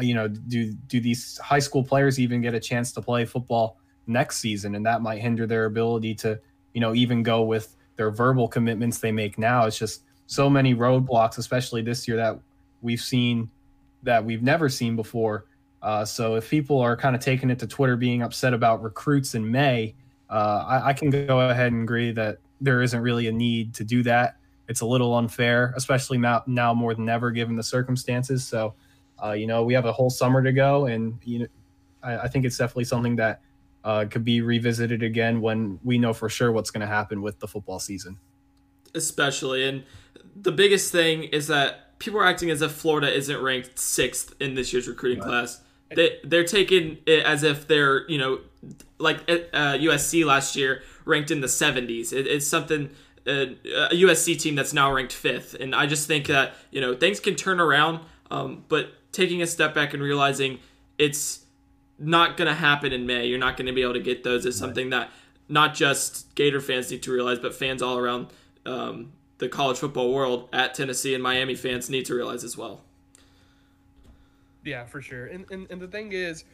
you 0.00 0.14
know, 0.14 0.28
do 0.28 0.72
do 0.72 1.00
these 1.00 1.38
high 1.38 1.58
school 1.58 1.84
players 1.84 2.18
even 2.18 2.40
get 2.40 2.54
a 2.54 2.60
chance 2.60 2.92
to 2.92 3.02
play 3.02 3.24
football 3.24 3.78
next 4.06 4.38
season? 4.38 4.74
And 4.74 4.86
that 4.86 5.02
might 5.02 5.20
hinder 5.20 5.46
their 5.46 5.66
ability 5.66 6.14
to, 6.16 6.40
you 6.72 6.80
know, 6.80 6.94
even 6.94 7.22
go 7.22 7.42
with 7.42 7.76
their 7.96 8.10
verbal 8.10 8.48
commitments 8.48 8.98
they 8.98 9.12
make 9.12 9.38
now. 9.38 9.66
It's 9.66 9.78
just 9.78 10.02
so 10.26 10.48
many 10.48 10.74
roadblocks, 10.74 11.38
especially 11.38 11.82
this 11.82 12.08
year 12.08 12.16
that 12.16 12.38
we've 12.80 13.00
seen 13.00 13.50
that 14.02 14.24
we've 14.24 14.42
never 14.42 14.68
seen 14.68 14.96
before. 14.96 15.44
Uh, 15.82 16.04
so 16.04 16.36
if 16.36 16.48
people 16.48 16.80
are 16.80 16.96
kind 16.96 17.14
of 17.14 17.22
taking 17.22 17.50
it 17.50 17.58
to 17.58 17.66
Twitter, 17.66 17.96
being 17.96 18.22
upset 18.22 18.54
about 18.54 18.82
recruits 18.82 19.34
in 19.34 19.48
May, 19.50 19.94
uh, 20.30 20.64
I, 20.66 20.88
I, 20.88 20.92
can 20.92 21.10
go 21.10 21.40
ahead 21.40 21.72
and 21.72 21.82
agree 21.82 22.12
that 22.12 22.38
there 22.60 22.82
isn't 22.82 23.00
really 23.00 23.26
a 23.26 23.32
need 23.32 23.74
to 23.74 23.84
do 23.84 24.02
that. 24.04 24.36
It's 24.68 24.80
a 24.80 24.86
little 24.86 25.14
unfair, 25.16 25.74
especially 25.76 26.18
now, 26.18 26.42
now 26.46 26.72
more 26.72 26.94
than 26.94 27.08
ever, 27.08 27.30
given 27.32 27.56
the 27.56 27.62
circumstances. 27.62 28.46
So 28.46 28.74
uh, 29.22 29.32
you 29.32 29.46
know, 29.46 29.62
we 29.62 29.74
have 29.74 29.84
a 29.84 29.92
whole 29.92 30.10
summer 30.10 30.42
to 30.42 30.52
go, 30.52 30.86
and 30.86 31.18
you 31.24 31.40
know, 31.40 31.46
I, 32.02 32.18
I 32.18 32.28
think 32.28 32.44
it's 32.44 32.58
definitely 32.58 32.84
something 32.84 33.16
that 33.16 33.40
uh, 33.84 34.06
could 34.10 34.24
be 34.24 34.40
revisited 34.40 35.02
again 35.02 35.40
when 35.40 35.78
we 35.82 35.98
know 35.98 36.12
for 36.12 36.28
sure 36.28 36.52
what's 36.52 36.70
going 36.70 36.80
to 36.80 36.86
happen 36.86 37.22
with 37.22 37.38
the 37.40 37.48
football 37.48 37.78
season. 37.78 38.18
Especially, 38.94 39.68
and 39.68 39.84
the 40.34 40.52
biggest 40.52 40.92
thing 40.92 41.24
is 41.24 41.46
that 41.48 41.98
people 41.98 42.20
are 42.20 42.26
acting 42.26 42.50
as 42.50 42.62
if 42.62 42.72
Florida 42.72 43.14
isn't 43.14 43.40
ranked 43.40 43.78
sixth 43.78 44.34
in 44.40 44.54
this 44.54 44.72
year's 44.72 44.88
recruiting 44.88 45.20
right. 45.20 45.28
class. 45.28 45.60
They 45.94 46.18
they're 46.24 46.44
taking 46.44 46.98
it 47.06 47.24
as 47.24 47.42
if 47.42 47.68
they're 47.68 48.08
you 48.10 48.18
know 48.18 48.40
like 48.98 49.18
uh, 49.28 49.76
USC 49.78 50.24
last 50.24 50.56
year 50.56 50.82
ranked 51.04 51.30
in 51.30 51.40
the 51.40 51.48
70s. 51.48 52.12
It, 52.12 52.26
it's 52.26 52.46
something 52.46 52.90
a, 53.26 53.56
a 53.90 53.94
USC 53.94 54.40
team 54.40 54.54
that's 54.54 54.72
now 54.72 54.92
ranked 54.92 55.12
fifth, 55.12 55.54
and 55.54 55.74
I 55.74 55.86
just 55.86 56.06
think 56.06 56.26
that 56.26 56.54
you 56.70 56.80
know 56.80 56.94
things 56.94 57.20
can 57.20 57.34
turn 57.34 57.60
around, 57.60 58.00
um, 58.30 58.64
but 58.68 58.92
taking 59.12 59.42
a 59.42 59.46
step 59.46 59.74
back 59.74 59.94
and 59.94 60.02
realizing 60.02 60.58
it's 60.98 61.44
not 61.98 62.36
going 62.36 62.48
to 62.48 62.54
happen 62.54 62.92
in 62.92 63.06
May. 63.06 63.26
You're 63.26 63.38
not 63.38 63.56
going 63.56 63.66
to 63.66 63.72
be 63.72 63.82
able 63.82 63.94
to 63.94 64.00
get 64.00 64.24
those 64.24 64.44
is 64.44 64.56
something 64.56 64.90
that 64.90 65.10
not 65.48 65.74
just 65.74 66.34
Gator 66.34 66.60
fans 66.60 66.90
need 66.90 67.02
to 67.04 67.12
realize, 67.12 67.38
but 67.38 67.54
fans 67.54 67.82
all 67.82 67.98
around 67.98 68.28
um, 68.66 69.12
the 69.38 69.48
college 69.48 69.78
football 69.78 70.12
world 70.12 70.48
at 70.52 70.74
Tennessee 70.74 71.14
and 71.14 71.22
Miami 71.22 71.54
fans 71.54 71.90
need 71.90 72.06
to 72.06 72.14
realize 72.14 72.44
as 72.44 72.56
well. 72.56 72.82
Yeah, 74.64 74.84
for 74.86 75.02
sure. 75.02 75.26
And 75.26 75.44
and, 75.50 75.66
and 75.70 75.80
the 75.80 75.88
thing 75.88 76.12
is, 76.12 76.44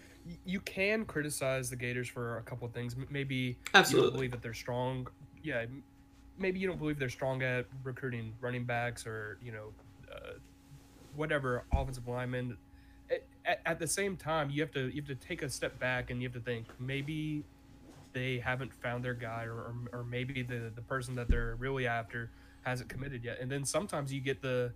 you 0.44 0.60
can 0.60 1.04
criticize 1.04 1.70
the 1.70 1.76
Gators 1.76 2.08
for 2.08 2.38
a 2.38 2.42
couple 2.42 2.66
of 2.66 2.72
things. 2.72 2.96
Maybe 3.10 3.58
Absolutely. 3.74 4.06
you 4.06 4.10
don't 4.10 4.16
believe 4.16 4.30
that 4.32 4.42
they're 4.42 4.54
strong. 4.54 5.06
Yeah, 5.42 5.66
maybe 6.38 6.58
you 6.58 6.66
don't 6.66 6.78
believe 6.78 6.98
they're 6.98 7.08
strong 7.08 7.42
at 7.42 7.66
recruiting 7.84 8.32
running 8.40 8.64
backs 8.64 9.06
or 9.06 9.38
you 9.42 9.52
know 9.52 9.72
uh, 10.12 10.32
whatever 11.18 11.64
offensive 11.72 12.08
linemen. 12.08 12.56
At, 13.44 13.60
at, 13.64 13.78
the 13.78 13.86
same 13.86 14.16
time, 14.16 14.50
you 14.50 14.60
have 14.62 14.70
to 14.72 14.88
you 14.88 15.02
have 15.02 15.06
to 15.06 15.14
take 15.14 15.42
a 15.42 15.48
step 15.48 15.78
back 15.78 16.10
and 16.10 16.20
you 16.22 16.28
have 16.28 16.34
to 16.34 16.40
think 16.40 16.66
maybe 16.78 17.44
they 18.12 18.38
haven't 18.38 18.72
found 18.74 19.04
their 19.04 19.14
guy 19.14 19.44
or, 19.44 19.54
or, 19.54 19.74
or 19.92 20.04
maybe 20.04 20.42
the 20.42 20.70
the 20.74 20.82
person 20.82 21.14
that 21.16 21.28
they're 21.28 21.56
really 21.56 21.86
after 21.86 22.30
hasn't 22.62 22.88
committed 22.88 23.24
yet. 23.24 23.38
And 23.40 23.50
then 23.50 23.64
sometimes 23.64 24.12
you 24.12 24.20
get 24.20 24.42
the 24.42 24.72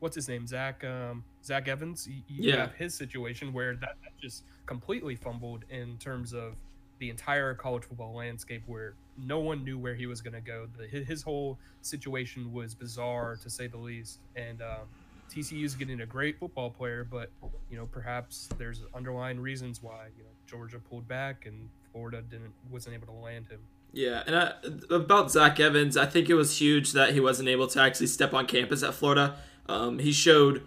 what's 0.00 0.14
his 0.16 0.28
name 0.28 0.46
Zach 0.46 0.82
um, 0.84 1.24
Zach 1.44 1.68
Evans. 1.68 2.06
You, 2.08 2.22
you 2.28 2.50
Yeah. 2.50 2.60
have 2.60 2.74
his 2.74 2.94
situation 2.94 3.52
where 3.52 3.74
that, 3.76 3.96
that 4.02 4.16
just 4.20 4.44
completely 4.66 5.14
fumbled 5.14 5.64
in 5.70 5.98
terms 5.98 6.32
of 6.32 6.54
the 6.98 7.10
entire 7.10 7.54
college 7.54 7.84
football 7.84 8.14
landscape 8.14 8.62
where 8.66 8.94
no 9.18 9.40
one 9.40 9.64
knew 9.64 9.78
where 9.78 9.94
he 9.94 10.06
was 10.06 10.20
going 10.20 10.34
to 10.34 10.40
go. 10.40 10.68
The, 10.78 10.86
his, 10.86 11.06
his 11.06 11.22
whole 11.22 11.58
situation 11.82 12.52
was 12.52 12.74
bizarre 12.74 13.36
to 13.36 13.50
say 13.50 13.66
the 13.66 13.76
least. 13.78 14.20
And 14.36 14.62
um, 14.62 14.86
TCU 15.30 15.64
is 15.64 15.74
getting 15.74 16.00
a 16.00 16.06
great 16.06 16.38
football 16.38 16.70
player, 16.70 17.06
but 17.08 17.30
you 17.70 17.76
know 17.76 17.86
perhaps 17.86 18.48
there's 18.58 18.82
underlying 18.94 19.40
reasons 19.40 19.82
why 19.82 20.06
you 20.16 20.22
know 20.22 20.30
Georgia 20.46 20.78
pulled 20.78 21.08
back 21.08 21.46
and 21.46 21.68
Florida 21.92 22.22
didn't 22.22 22.52
wasn't 22.70 22.94
able 22.94 23.06
to 23.06 23.12
land 23.12 23.46
him. 23.48 23.60
Yeah, 23.92 24.24
and 24.26 24.36
I, 24.36 24.52
about 24.90 25.30
Zach 25.30 25.60
Evans, 25.60 25.96
I 25.96 26.06
think 26.06 26.28
it 26.28 26.34
was 26.34 26.58
huge 26.58 26.92
that 26.92 27.12
he 27.12 27.20
wasn't 27.20 27.48
able 27.48 27.68
to 27.68 27.80
actually 27.80 28.08
step 28.08 28.34
on 28.34 28.46
campus 28.46 28.82
at 28.82 28.94
Florida. 28.94 29.36
Um, 29.68 30.00
he 30.00 30.10
showed 30.10 30.62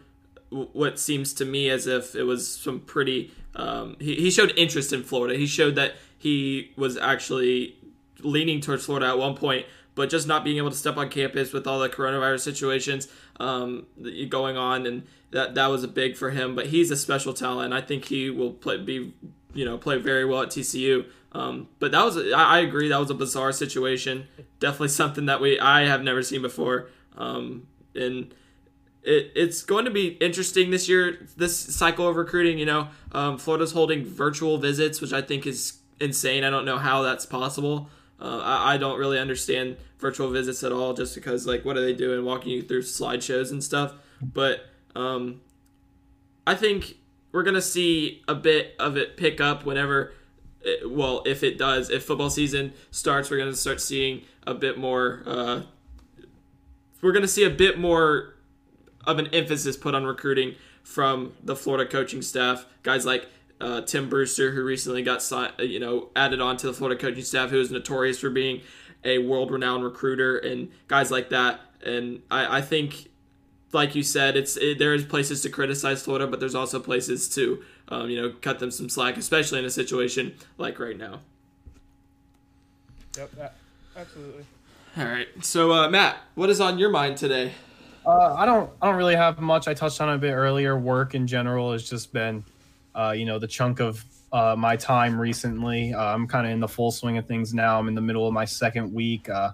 what 0.50 0.98
seems 0.98 1.34
to 1.34 1.46
me 1.46 1.70
as 1.70 1.88
if 1.88 2.16
it 2.16 2.24
was 2.24 2.48
some 2.48 2.80
pretty. 2.80 3.32
Um, 3.56 3.98
he, 4.00 4.16
he 4.16 4.32
showed 4.32 4.54
interest 4.56 4.94
in 4.94 5.04
Florida. 5.04 5.38
He 5.38 5.46
showed 5.46 5.76
that 5.76 5.96
he 6.18 6.72
was 6.78 6.98
actually 6.98 7.76
leaning 8.22 8.62
towards 8.62 8.86
Florida 8.86 9.08
at 9.08 9.18
one 9.18 9.36
point, 9.36 9.66
but 9.94 10.10
just 10.10 10.28
not 10.28 10.44
being 10.44 10.58
able 10.58 10.72
to 10.72 10.78
step 10.78 10.96
on 10.96 11.10
campus 11.10 11.54
with 11.54 11.68
all 11.68 11.80
the 11.80 11.90
coronavirus 11.90 12.40
situations 12.40 13.08
um, 13.40 13.86
going 14.30 14.58
on, 14.58 14.86
and 14.86 15.04
that 15.32 15.56
that 15.56 15.68
was 15.68 15.84
a 15.84 15.88
big 15.88 16.16
for 16.16 16.32
him. 16.32 16.56
But 16.56 16.68
he's 16.68 16.92
a 16.92 16.98
special 16.98 17.34
talent. 17.34 17.74
I 17.74 17.82
think 17.82 18.06
he 18.06 18.30
will 18.30 18.52
play 18.52 18.78
be 18.78 19.14
you 19.54 19.66
know 19.66 19.78
play 19.78 19.98
very 19.98 20.26
well 20.26 20.44
at 20.44 20.50
TCU. 20.50 21.06
Um, 21.34 21.68
but 21.80 21.92
that 21.92 22.04
was 22.04 22.18
I 22.18 22.44
I 22.44 22.60
agree 22.60 22.90
that 22.90 23.00
was 23.00 23.10
a 23.10 23.16
bizarre 23.16 23.52
situation. 23.52 24.28
Definitely 24.60 24.88
something 24.90 25.26
that 25.26 25.42
we 25.42 25.60
I 25.60 25.86
have 25.86 26.04
never 26.04 26.24
seen 26.24 26.42
before. 26.42 26.90
Um, 27.18 27.68
and 27.96 28.34
it, 29.04 29.32
it's 29.36 29.64
going 29.64 29.86
to 29.86 29.92
be 29.92 30.08
interesting 30.08 30.70
this 30.70 30.88
year, 30.88 31.28
this 31.36 31.58
cycle 31.58 32.08
of 32.08 32.16
recruiting. 32.16 32.60
You 32.60 32.66
know, 32.66 32.88
um, 33.12 33.38
Florida's 33.38 33.72
holding 33.72 34.06
virtual 34.06 34.58
visits, 34.58 35.02
which 35.02 35.14
I 35.14 35.22
think 35.22 35.48
is 35.48 35.80
insane. 36.00 36.44
I 36.44 36.50
don't 36.50 36.66
know 36.66 36.78
how 36.78 37.02
that's 37.02 37.26
possible. 37.26 37.90
Uh, 38.20 38.42
I, 38.44 38.74
I 38.74 38.78
don't 38.78 38.98
really 39.00 39.20
understand 39.20 39.78
virtual 40.00 40.30
visits 40.30 40.64
at 40.64 40.72
all, 40.72 40.94
just 40.94 41.16
because 41.16 41.46
like 41.46 41.66
what 41.66 41.78
are 41.78 41.82
they 41.82 41.94
doing, 41.94 42.26
walking 42.26 42.52
you 42.52 42.62
through 42.62 42.82
slideshows 42.82 43.52
and 43.52 43.64
stuff. 43.64 43.94
But 44.22 44.66
um, 44.96 45.42
I 46.46 46.56
think 46.56 46.98
we're 47.32 47.44
gonna 47.44 47.62
see 47.62 48.24
a 48.28 48.36
bit 48.36 48.76
of 48.80 48.98
it 48.98 49.18
pick 49.18 49.40
up 49.40 49.66
whenever. 49.66 50.14
It, 50.62 50.90
well, 50.90 51.22
if 51.26 51.44
it 51.44 51.58
does, 51.58 51.90
if 51.90 52.04
football 52.06 52.30
season 52.30 52.74
starts, 52.92 53.30
we're 53.30 53.38
gonna 53.38 53.56
start 53.56 53.82
seeing 53.82 54.24
a 54.46 54.54
bit 54.54 54.78
more. 54.78 55.22
Uh, 55.26 55.62
we're 57.02 57.12
gonna 57.12 57.28
see 57.28 57.44
a 57.44 57.50
bit 57.50 57.78
more 57.78 58.34
of 59.06 59.20
an 59.20 59.28
emphasis 59.28 59.78
put 59.78 59.94
on 59.96 60.06
recruiting 60.06 60.56
from 60.84 61.34
the 61.44 61.56
Florida 61.56 61.90
coaching 61.90 62.22
staff. 62.22 62.66
Guys 62.84 63.06
like 63.06 63.28
uh, 63.60 63.82
Tim 63.82 64.10
Brewster, 64.10 64.52
who 64.52 64.64
recently 64.64 65.02
got 65.04 65.22
si- 65.22 65.36
uh, 65.36 65.64
you 65.64 65.80
know 65.80 66.10
added 66.16 66.42
on 66.42 66.58
to 66.58 66.68
the 66.68 66.74
Florida 66.74 67.00
coaching 67.00 67.24
staff, 67.24 67.50
who 67.50 67.60
is 67.60 67.72
notorious 67.72 68.20
for 68.20 68.30
being 68.30 68.62
a 69.04 69.20
world-renowned 69.20 69.84
recruiter, 69.84 70.38
and 70.38 70.70
guys 70.88 71.12
like 71.12 71.30
that. 71.30 71.62
And 71.86 72.22
I, 72.32 72.58
I 72.58 72.62
think, 72.62 73.10
like 73.72 73.96
you 73.96 74.04
said, 74.04 74.36
it's 74.36 74.58
it, 74.58 74.80
there 74.80 74.94
is 74.94 75.04
places 75.06 75.42
to 75.44 75.50
criticize 75.50 76.04
Florida, 76.04 76.28
but 76.28 76.40
there's 76.40 76.56
also 76.56 76.80
places 76.80 77.30
to 77.36 77.64
um, 77.90 78.10
you 78.10 78.22
know 78.22 78.34
cut 78.42 78.60
them 78.60 78.72
some 78.72 78.90
slack, 78.90 79.18
especially 79.18 79.60
in 79.60 79.66
a 79.66 79.70
situation 79.70 80.36
like 80.58 80.80
right 80.80 80.98
now. 80.98 81.20
Yep, 83.18 83.32
that, 83.32 83.56
absolutely. 83.96 84.46
All 84.98 85.06
right, 85.06 85.28
so 85.42 85.72
uh, 85.72 85.90
Matt, 85.90 86.18
what 86.36 86.50
is 86.50 86.60
on 86.60 86.80
your 86.80 86.90
mind 86.90 87.18
today? 87.18 87.54
Uh, 88.06 88.34
I 88.34 88.46
don't. 88.46 88.70
I 88.82 88.88
don't 88.88 88.96
really 88.96 89.16
have 89.16 89.40
much. 89.40 89.68
I 89.68 89.74
touched 89.74 90.00
on 90.02 90.10
it 90.10 90.16
a 90.16 90.18
bit 90.18 90.32
earlier. 90.32 90.78
Work 90.78 91.14
in 91.14 91.28
general 91.28 91.74
has 91.74 91.88
just 91.88 92.14
been, 92.14 92.46
uh, 92.98 93.12
you 93.12 93.26
know, 93.26 93.38
the 93.38 93.48
chunk 93.48 93.80
of 93.80 94.04
uh, 94.34 94.56
my 94.58 94.76
time 94.76 95.20
recently. 95.20 95.94
Uh, 95.94 96.04
I'm 96.04 96.28
kind 96.28 96.46
of 96.46 96.52
in 96.52 96.60
the 96.60 96.68
full 96.68 96.92
swing 96.92 97.18
of 97.18 97.28
things 97.28 97.54
now. 97.54 97.80
I'm 97.80 97.88
in 97.88 97.96
the 97.96 98.02
middle 98.02 98.28
of 98.28 98.34
my 98.34 98.46
second 98.46 98.92
week. 98.92 99.30
Uh, 99.30 99.52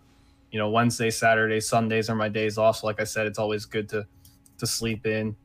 you 0.51 0.59
know, 0.59 0.69
Wednesday, 0.69 1.12
Saturday, 1.12 1.59
Sundays 1.59 2.09
are 2.09 2.15
my 2.15 2.29
days 2.29 2.57
off. 2.57 2.77
So, 2.77 2.88
like 2.88 3.01
I 3.01 3.03
said, 3.03 3.27
it's 3.27 3.39
always 3.39 3.65
good 3.65 3.89
to 3.89 4.07
to 4.57 4.67
sleep 4.67 5.05
in. 5.05 5.35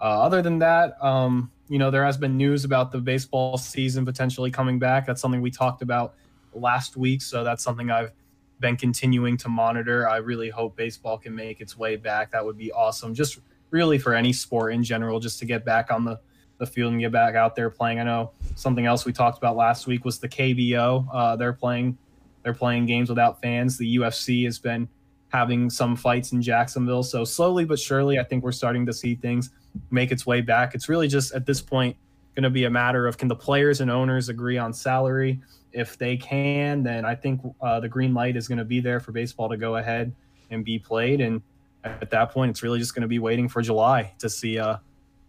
Uh, 0.00 0.22
other 0.22 0.42
than 0.42 0.58
that, 0.58 1.02
um, 1.02 1.50
you 1.68 1.78
know, 1.78 1.90
there 1.90 2.04
has 2.04 2.16
been 2.16 2.36
news 2.36 2.64
about 2.64 2.90
the 2.90 2.98
baseball 2.98 3.56
season 3.56 4.04
potentially 4.04 4.50
coming 4.50 4.78
back. 4.78 5.06
That's 5.06 5.20
something 5.20 5.40
we 5.40 5.50
talked 5.50 5.82
about 5.82 6.14
last 6.52 6.96
week. 6.96 7.22
So 7.22 7.44
that's 7.44 7.62
something 7.62 7.90
I've 7.90 8.12
been 8.60 8.76
continuing 8.76 9.36
to 9.38 9.48
monitor. 9.48 10.08
I 10.08 10.16
really 10.16 10.50
hope 10.50 10.76
baseball 10.76 11.18
can 11.18 11.34
make 11.34 11.60
its 11.60 11.76
way 11.78 11.96
back. 11.96 12.32
That 12.32 12.44
would 12.44 12.58
be 12.58 12.72
awesome. 12.72 13.14
Just 13.14 13.38
really 13.70 13.98
for 13.98 14.14
any 14.14 14.32
sport 14.32 14.72
in 14.72 14.82
general, 14.82 15.20
just 15.20 15.38
to 15.40 15.44
get 15.44 15.64
back 15.64 15.90
on 15.90 16.04
the, 16.04 16.20
the 16.58 16.66
field 16.66 16.92
and 16.92 17.00
get 17.00 17.12
back 17.12 17.34
out 17.34 17.56
there 17.56 17.70
playing. 17.70 18.00
I 18.00 18.04
know 18.04 18.32
something 18.54 18.86
else 18.86 19.04
we 19.04 19.12
talked 19.12 19.38
about 19.38 19.56
last 19.56 19.86
week 19.86 20.04
was 20.04 20.18
the 20.18 20.28
KBO. 20.28 21.06
Uh, 21.12 21.36
they're 21.36 21.52
playing 21.52 21.98
they're 22.42 22.54
playing 22.54 22.86
games 22.86 23.08
without 23.08 23.40
fans. 23.40 23.78
The 23.78 23.96
UFC 23.96 24.44
has 24.44 24.58
been 24.58 24.88
having 25.28 25.70
some 25.70 25.96
fights 25.96 26.32
in 26.32 26.42
Jacksonville. 26.42 27.02
So 27.02 27.24
slowly 27.24 27.64
but 27.64 27.78
surely, 27.78 28.18
I 28.18 28.24
think 28.24 28.44
we're 28.44 28.52
starting 28.52 28.84
to 28.86 28.92
see 28.92 29.14
things 29.14 29.50
make 29.90 30.12
its 30.12 30.26
way 30.26 30.40
back. 30.40 30.74
It's 30.74 30.88
really 30.88 31.08
just 31.08 31.34
at 31.34 31.46
this 31.46 31.60
point 31.60 31.96
going 32.34 32.44
to 32.44 32.50
be 32.50 32.64
a 32.64 32.70
matter 32.70 33.06
of 33.06 33.16
can 33.16 33.28
the 33.28 33.36
players 33.36 33.80
and 33.80 33.90
owners 33.90 34.28
agree 34.28 34.58
on 34.58 34.72
salary? 34.72 35.40
If 35.72 35.98
they 35.98 36.16
can, 36.16 36.82
then 36.82 37.04
I 37.04 37.14
think 37.14 37.40
uh, 37.60 37.80
the 37.80 37.88
green 37.88 38.14
light 38.14 38.36
is 38.36 38.46
going 38.46 38.58
to 38.58 38.64
be 38.64 38.80
there 38.80 39.00
for 39.00 39.12
baseball 39.12 39.48
to 39.48 39.56
go 39.56 39.76
ahead 39.76 40.14
and 40.50 40.64
be 40.64 40.78
played. 40.78 41.20
And 41.20 41.42
at 41.84 42.10
that 42.10 42.30
point, 42.30 42.50
it's 42.50 42.62
really 42.62 42.78
just 42.78 42.94
going 42.94 43.02
to 43.02 43.08
be 43.08 43.18
waiting 43.18 43.48
for 43.48 43.62
July 43.62 44.12
to 44.18 44.28
see, 44.28 44.58
uh, 44.58 44.76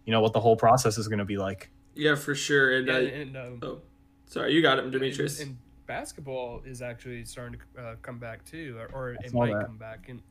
you 0.06 0.12
know, 0.12 0.20
what 0.20 0.32
the 0.32 0.40
whole 0.40 0.56
process 0.56 0.96
is 0.96 1.08
going 1.08 1.18
to 1.18 1.24
be 1.24 1.36
like. 1.36 1.68
Yeah, 1.94 2.14
for 2.14 2.34
sure. 2.34 2.76
And, 2.76 2.86
Yeah, 2.86 2.94
uh, 2.94 2.98
and, 2.98 3.36
um, 3.36 3.58
oh, 3.62 3.80
sorry, 4.26 4.54
you 4.54 4.62
got 4.62 4.78
it, 4.78 4.90
Demetrius. 4.90 5.40
And, 5.40 5.50
and 5.50 5.58
basketball 5.86 6.62
is 6.64 6.80
actually 6.80 7.24
starting 7.24 7.58
to 7.76 7.82
uh, 7.82 7.94
come 8.02 8.18
back 8.18 8.44
too, 8.44 8.76
or, 8.78 8.86
or 8.94 9.10
it 9.12 9.34
might 9.34 9.52
that. 9.52 9.66
come 9.66 9.76
back. 9.76 10.08
And 10.08 10.22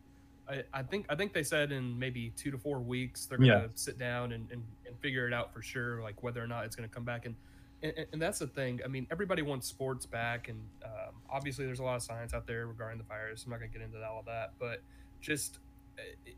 I, 0.50 0.64
I 0.74 0.84
think 0.84 1.08
I 1.10 1.16
think 1.16 1.34
they 1.34 1.44
said 1.44 1.72
in 1.72 1.98
maybe 1.98 2.32
two 2.38 2.52
to 2.52 2.58
four 2.58 2.80
weeks 2.80 3.26
they're 3.26 3.38
gonna 3.40 3.48
Yeah. 3.64 3.68
sit 3.76 3.98
down 3.98 4.32
and, 4.32 4.50
and, 4.52 4.64
and 4.86 4.98
figure 5.00 5.28
it 5.28 5.34
out 5.34 5.54
for 5.54 5.62
sure, 5.62 6.02
like 6.02 6.22
whether 6.24 6.42
or 6.44 6.48
not 6.48 6.66
it's 6.66 6.76
gonna 6.76 6.88
come 6.88 7.04
back. 7.04 7.26
And 7.26 7.36
and, 7.84 7.94
and 8.14 8.22
that's 8.22 8.40
the 8.40 8.48
thing. 8.48 8.80
I 8.86 8.88
mean, 8.88 9.06
everybody 9.12 9.42
wants 9.42 9.68
sports 9.68 10.06
back, 10.06 10.48
and 10.48 10.60
um, 10.84 11.16
obviously 11.30 11.66
there's 11.66 11.80
a 11.80 11.84
lot 11.84 11.96
of 11.96 12.04
science 12.04 12.34
out 12.34 12.46
there 12.48 12.68
regarding 12.68 12.98
the 13.00 13.04
virus. 13.06 13.44
I'm 13.44 13.52
not 13.52 13.60
gonna 13.60 13.72
get 13.72 13.82
into 13.82 14.02
all 14.06 14.20
of 14.20 14.26
that, 14.28 14.54
but 14.60 14.82
just 15.20 15.58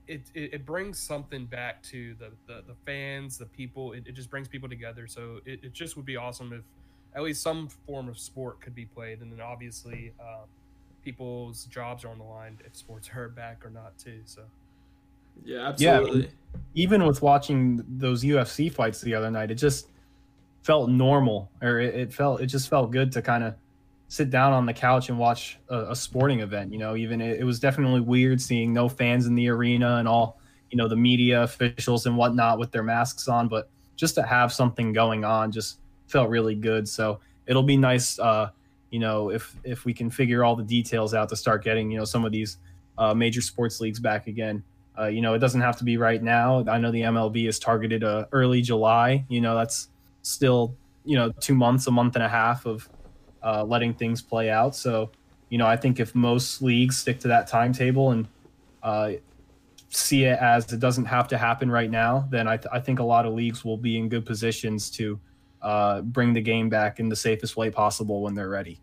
it, 0.07 0.21
it, 0.33 0.53
it 0.53 0.65
brings 0.65 0.99
something 0.99 1.45
back 1.45 1.81
to 1.83 2.15
the, 2.15 2.31
the, 2.47 2.63
the 2.67 2.75
fans, 2.85 3.37
the 3.37 3.45
people. 3.45 3.93
It, 3.93 4.03
it 4.07 4.13
just 4.13 4.29
brings 4.29 4.47
people 4.47 4.69
together. 4.69 5.07
So 5.07 5.39
it, 5.45 5.59
it 5.63 5.73
just 5.73 5.95
would 5.97 6.05
be 6.05 6.15
awesome 6.17 6.53
if 6.53 6.61
at 7.15 7.23
least 7.23 7.41
some 7.41 7.67
form 7.85 8.07
of 8.09 8.17
sport 8.17 8.61
could 8.61 8.75
be 8.75 8.85
played. 8.85 9.21
And 9.21 9.31
then 9.31 9.41
obviously, 9.41 10.13
um, 10.19 10.47
people's 11.03 11.65
jobs 11.65 12.03
are 12.05 12.09
on 12.09 12.17
the 12.17 12.23
line 12.23 12.57
if 12.65 12.75
sports 12.75 13.09
are 13.15 13.29
back 13.29 13.65
or 13.65 13.69
not, 13.69 13.97
too. 13.97 14.21
So 14.25 14.41
yeah, 15.43 15.73
Yeah. 15.77 15.93
absolutely. 15.99 16.29
even 16.75 17.05
with 17.05 17.21
watching 17.21 17.83
those 17.87 18.23
UFC 18.23 18.71
fights 18.71 19.01
the 19.01 19.13
other 19.15 19.31
night, 19.31 19.51
it 19.51 19.55
just 19.55 19.89
felt 20.63 20.89
normal, 20.89 21.49
or 21.61 21.79
it, 21.79 21.95
it 21.95 22.13
felt 22.13 22.41
it 22.41 22.47
just 22.47 22.69
felt 22.69 22.91
good 22.91 23.11
to 23.13 23.21
kind 23.21 23.43
of 23.43 23.55
sit 24.09 24.29
down 24.29 24.53
on 24.53 24.65
the 24.65 24.73
couch 24.73 25.09
and 25.09 25.19
watch 25.19 25.59
a, 25.69 25.91
a 25.91 25.95
sporting 25.95 26.39
event. 26.39 26.71
You 26.71 26.79
know, 26.79 26.95
even 26.95 27.21
it, 27.21 27.39
it 27.39 27.43
was 27.43 27.59
definitely 27.59 28.01
weird 28.01 28.41
seeing 28.41 28.73
no 28.73 28.87
fans 28.87 29.25
in 29.25 29.35
the 29.35 29.49
arena 29.49 29.97
and 29.97 30.07
all 30.07 30.39
you 30.71 30.77
know 30.77 30.87
the 30.87 30.95
media 30.95 31.43
officials 31.43 32.05
and 32.05 32.17
whatnot 32.17 32.59
with 32.59 32.71
their 32.71 32.83
masks 32.83 33.27
on, 33.27 33.47
but 33.47 33.69
just 33.95 34.15
to 34.15 34.23
have 34.23 34.53
something 34.53 34.93
going 34.93 35.25
on 35.25 35.51
just 35.51 35.79
felt 36.07 36.29
really 36.29 36.55
good. 36.55 36.87
So 36.87 37.19
it'll 37.47 37.63
be 37.63 37.77
nice, 37.77 38.19
uh, 38.19 38.49
you 38.91 38.99
know, 38.99 39.29
if 39.29 39.55
if 39.63 39.85
we 39.85 39.93
can 39.93 40.09
figure 40.09 40.43
all 40.43 40.55
the 40.55 40.63
details 40.63 41.13
out 41.13 41.29
to 41.29 41.35
start 41.35 41.63
getting 41.63 41.91
you 41.91 41.97
know 41.97 42.05
some 42.05 42.25
of 42.25 42.31
these 42.31 42.57
uh, 42.97 43.13
major 43.13 43.41
sports 43.41 43.79
leagues 43.79 43.99
back 43.99 44.27
again. 44.27 44.63
Uh, 44.97 45.05
you 45.05 45.21
know, 45.21 45.35
it 45.35 45.39
doesn't 45.39 45.61
have 45.61 45.77
to 45.77 45.83
be 45.83 45.97
right 45.97 46.23
now. 46.23 46.63
I 46.67 46.79
know 46.79 46.91
the 46.91 47.01
MLB 47.01 47.47
is 47.47 47.59
targeted 47.59 48.03
uh, 48.03 48.25
early 48.31 48.63
July. 48.63 49.25
You 49.29 49.41
know, 49.41 49.55
that's 49.55 49.89
still 50.23 50.75
you 51.05 51.15
know 51.15 51.31
two 51.39 51.55
months, 51.55 51.87
a 51.87 51.91
month 51.91 52.15
and 52.15 52.23
a 52.23 52.29
half 52.29 52.65
of 52.65 52.89
uh, 53.43 53.63
letting 53.63 53.93
things 53.93 54.21
play 54.21 54.49
out. 54.49 54.75
So, 54.75 55.11
you 55.49 55.57
know, 55.57 55.67
I 55.67 55.77
think 55.77 55.99
if 55.99 56.15
most 56.15 56.61
leagues 56.61 56.97
stick 56.97 57.19
to 57.21 57.27
that 57.29 57.47
timetable 57.47 58.11
and 58.11 58.27
uh, 58.83 59.11
see 59.89 60.25
it 60.25 60.39
as 60.39 60.71
it 60.71 60.79
doesn't 60.79 61.05
have 61.05 61.27
to 61.29 61.37
happen 61.37 61.71
right 61.71 61.89
now, 61.89 62.27
then 62.29 62.47
I, 62.47 62.57
th- 62.57 62.67
I 62.71 62.79
think 62.79 62.99
a 62.99 63.03
lot 63.03 63.25
of 63.25 63.33
leagues 63.33 63.63
will 63.63 63.77
be 63.77 63.97
in 63.97 64.09
good 64.09 64.25
positions 64.25 64.89
to 64.91 65.19
uh, 65.61 66.01
bring 66.01 66.33
the 66.33 66.41
game 66.41 66.69
back 66.69 66.99
in 66.99 67.09
the 67.09 67.15
safest 67.15 67.57
way 67.57 67.69
possible 67.69 68.21
when 68.21 68.35
they're 68.35 68.49
ready. 68.49 68.79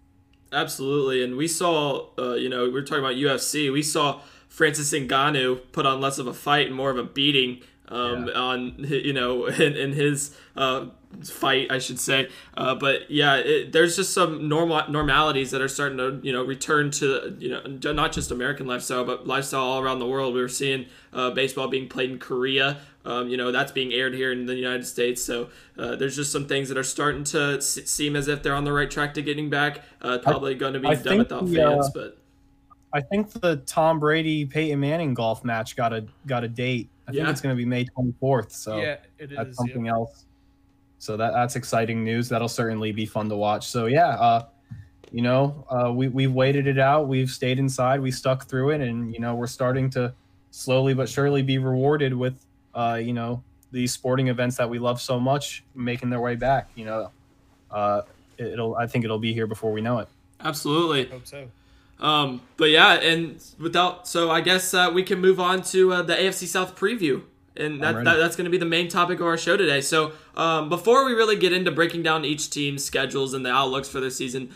Absolutely, 0.53 1.25
and 1.25 1.37
we 1.37 1.49
saw, 1.49 2.09
uh, 2.19 2.35
you 2.35 2.49
know, 2.49 2.69
we 2.71 2.79
are 2.79 2.85
talking 2.85 3.05
about 3.05 3.17
UFC. 3.17 3.73
We 3.73 3.83
saw 3.83 4.21
Francis 4.49 4.93
Ngannou 4.93 5.73
put 5.73 5.85
on 5.85 6.01
less 6.01 6.19
of 6.19 6.27
a 6.27 6.35
fight 6.35 6.69
and 6.69 6.77
more 6.77 6.91
of 6.91 6.97
a 6.97 7.03
beating 7.03 7.61
um, 7.89 8.29
yeah. 8.29 8.35
on, 8.35 8.75
you 8.79 9.13
know, 9.13 9.47
in, 9.47 9.77
in 9.77 9.93
his 9.93 10.37
uh, 10.57 10.87
fight, 11.23 11.71
I 11.71 11.79
should 11.79 11.99
say. 11.99 12.29
Uh, 12.57 12.75
but 12.75 13.11
yeah, 13.11 13.37
it, 13.37 13.73
there's 13.73 13.97
just 13.97 14.13
some 14.13 14.49
normal 14.49 14.83
normalities 14.91 15.51
that 15.51 15.61
are 15.61 15.69
starting 15.69 15.99
to 15.99 16.21
you 16.23 16.33
know 16.33 16.45
return 16.45 16.91
to 16.93 17.37
you 17.39 17.51
know 17.51 17.93
not 17.93 18.13
just 18.13 18.31
American 18.31 18.67
lifestyle, 18.67 19.05
but 19.05 19.27
lifestyle 19.27 19.63
all 19.63 19.81
around 19.81 19.99
the 19.99 20.07
world. 20.07 20.35
We 20.35 20.41
are 20.41 20.49
seeing 20.49 20.87
uh, 21.13 21.31
baseball 21.31 21.69
being 21.69 21.89
played 21.89 22.11
in 22.11 22.19
Korea. 22.19 22.79
Um, 23.07 23.29
you 23.29 23.37
know 23.37 23.53
that's 23.53 23.73
being 23.73 23.93
aired 23.93 24.15
here 24.15 24.33
in 24.33 24.47
the 24.47 24.55
United 24.55 24.87
States. 24.87 25.23
So 25.23 25.49
uh, 25.79 25.97
there's 25.97 26.17
just 26.17 26.33
some 26.33 26.47
things 26.47 26.69
that 26.69 26.79
are 26.79 26.85
starting 26.85 27.25
to 27.25 27.57
s- 27.59 27.79
seem 27.85 28.17
as 28.17 28.29
if 28.29 28.43
they're 28.43 28.55
on 28.55 28.65
the 28.65 28.73
right 28.73 28.91
track 28.91 29.15
to 29.15 29.23
getting 29.23 29.51
back. 29.51 29.83
Uh, 30.01 30.19
probably 30.19 30.55
going 30.55 30.75
to 30.75 30.81
be 30.81 30.89
I 30.89 30.95
done 30.95 31.19
without 31.19 31.47
the, 31.47 31.57
fans, 31.57 31.87
uh, 31.87 31.91
but. 31.95 32.19
I 32.93 33.01
think 33.01 33.33
the 33.33 33.57
Tom 33.67 33.99
Brady 33.99 34.47
Peyton 34.47 34.79
Manning 34.79 35.15
golf 35.15 35.43
match 35.45 35.75
got 35.75 35.93
a 35.93 36.07
got 36.27 36.45
a 36.45 36.49
date. 36.49 36.89
I 37.09 37.13
think 37.13 37.29
it's 37.29 37.41
going 37.41 37.55
to 37.55 37.57
be 37.57 37.67
May 37.67 37.85
24th. 37.85 38.53
So 38.53 38.79
yeah, 38.79 38.97
that's 39.19 39.57
something 39.57 39.87
yeah. 39.87 39.93
else. 39.93 40.25
So 41.05 41.19
that 41.19 41.35
that's 41.35 41.55
exciting 41.55 42.03
news. 42.03 42.31
That'll 42.31 42.49
certainly 42.49 42.91
be 42.91 43.05
fun 43.05 43.29
to 43.29 43.37
watch. 43.37 43.69
So 43.69 43.85
yeah, 43.85 44.09
uh, 44.09 44.47
you 45.13 45.21
know, 45.21 45.67
uh, 45.69 45.93
we 45.93 46.09
we've 46.09 46.33
waited 46.33 46.67
it 46.67 46.79
out. 46.79 47.09
We've 47.09 47.29
stayed 47.29 47.59
inside. 47.59 48.01
We 48.01 48.11
stuck 48.11 48.47
through 48.47 48.71
it, 48.71 48.81
and 48.81 49.13
you 49.13 49.21
know, 49.21 49.35
we're 49.35 49.47
starting 49.47 49.91
to 49.91 50.15
slowly 50.51 50.95
but 50.95 51.07
surely 51.11 51.43
be 51.43 51.59
rewarded 51.59 52.15
with, 52.15 52.47
uh, 52.75 52.99
you 53.03 53.13
know, 53.13 53.43
these 53.71 53.93
sporting 53.93 54.29
events 54.29 54.57
that 54.57 54.71
we 54.71 54.79
love 54.79 54.99
so 54.99 55.21
much 55.21 55.63
making 55.75 56.09
their 56.09 56.21
way 56.21 56.37
back. 56.37 56.71
You 56.75 56.87
know, 56.87 57.11
uh, 57.71 58.03
it'll. 58.39 58.75
I 58.75 58.87
think 58.87 59.05
it'll 59.05 59.19
be 59.19 59.35
here 59.35 59.47
before 59.47 59.73
we 59.73 59.83
know 59.83 59.99
it. 59.99 60.09
Absolutely. 60.41 61.05
Hope 61.05 61.27
so. 61.27 61.49
Um, 62.01 62.41
but 62.57 62.71
yeah, 62.71 62.95
and 62.95 63.45
without 63.61 64.09
so 64.09 64.31
I 64.31 64.41
guess 64.41 64.73
uh, 64.73 64.91
we 64.93 65.03
can 65.03 65.21
move 65.21 65.39
on 65.39 65.61
to 65.65 65.93
uh, 65.93 66.03
the 66.03 66.15
AFC 66.15 66.47
South 66.47 66.75
preview 66.75 67.25
and 67.57 67.83
that, 67.83 68.05
that 68.05 68.17
that's 68.17 68.37
going 68.37 68.45
to 68.45 68.51
be 68.51 68.59
the 68.59 68.65
main 68.65 68.89
topic 68.89 69.21
of 69.21 69.27
our 69.27 69.39
show 69.39 69.57
today. 69.57 69.81
So 69.81 70.13
um, 70.37 70.69
before 70.69 71.05
we 71.05 71.13
really 71.13 71.37
get 71.37 71.53
into 71.53 71.71
breaking 71.71 72.03
down 72.03 72.25
each 72.25 72.51
team's 72.51 72.85
schedules 72.85 73.35
and 73.35 73.47
the 73.47 73.51
outlooks 73.51 73.89
for 73.89 74.01
their 74.01 74.11
season, 74.11 74.51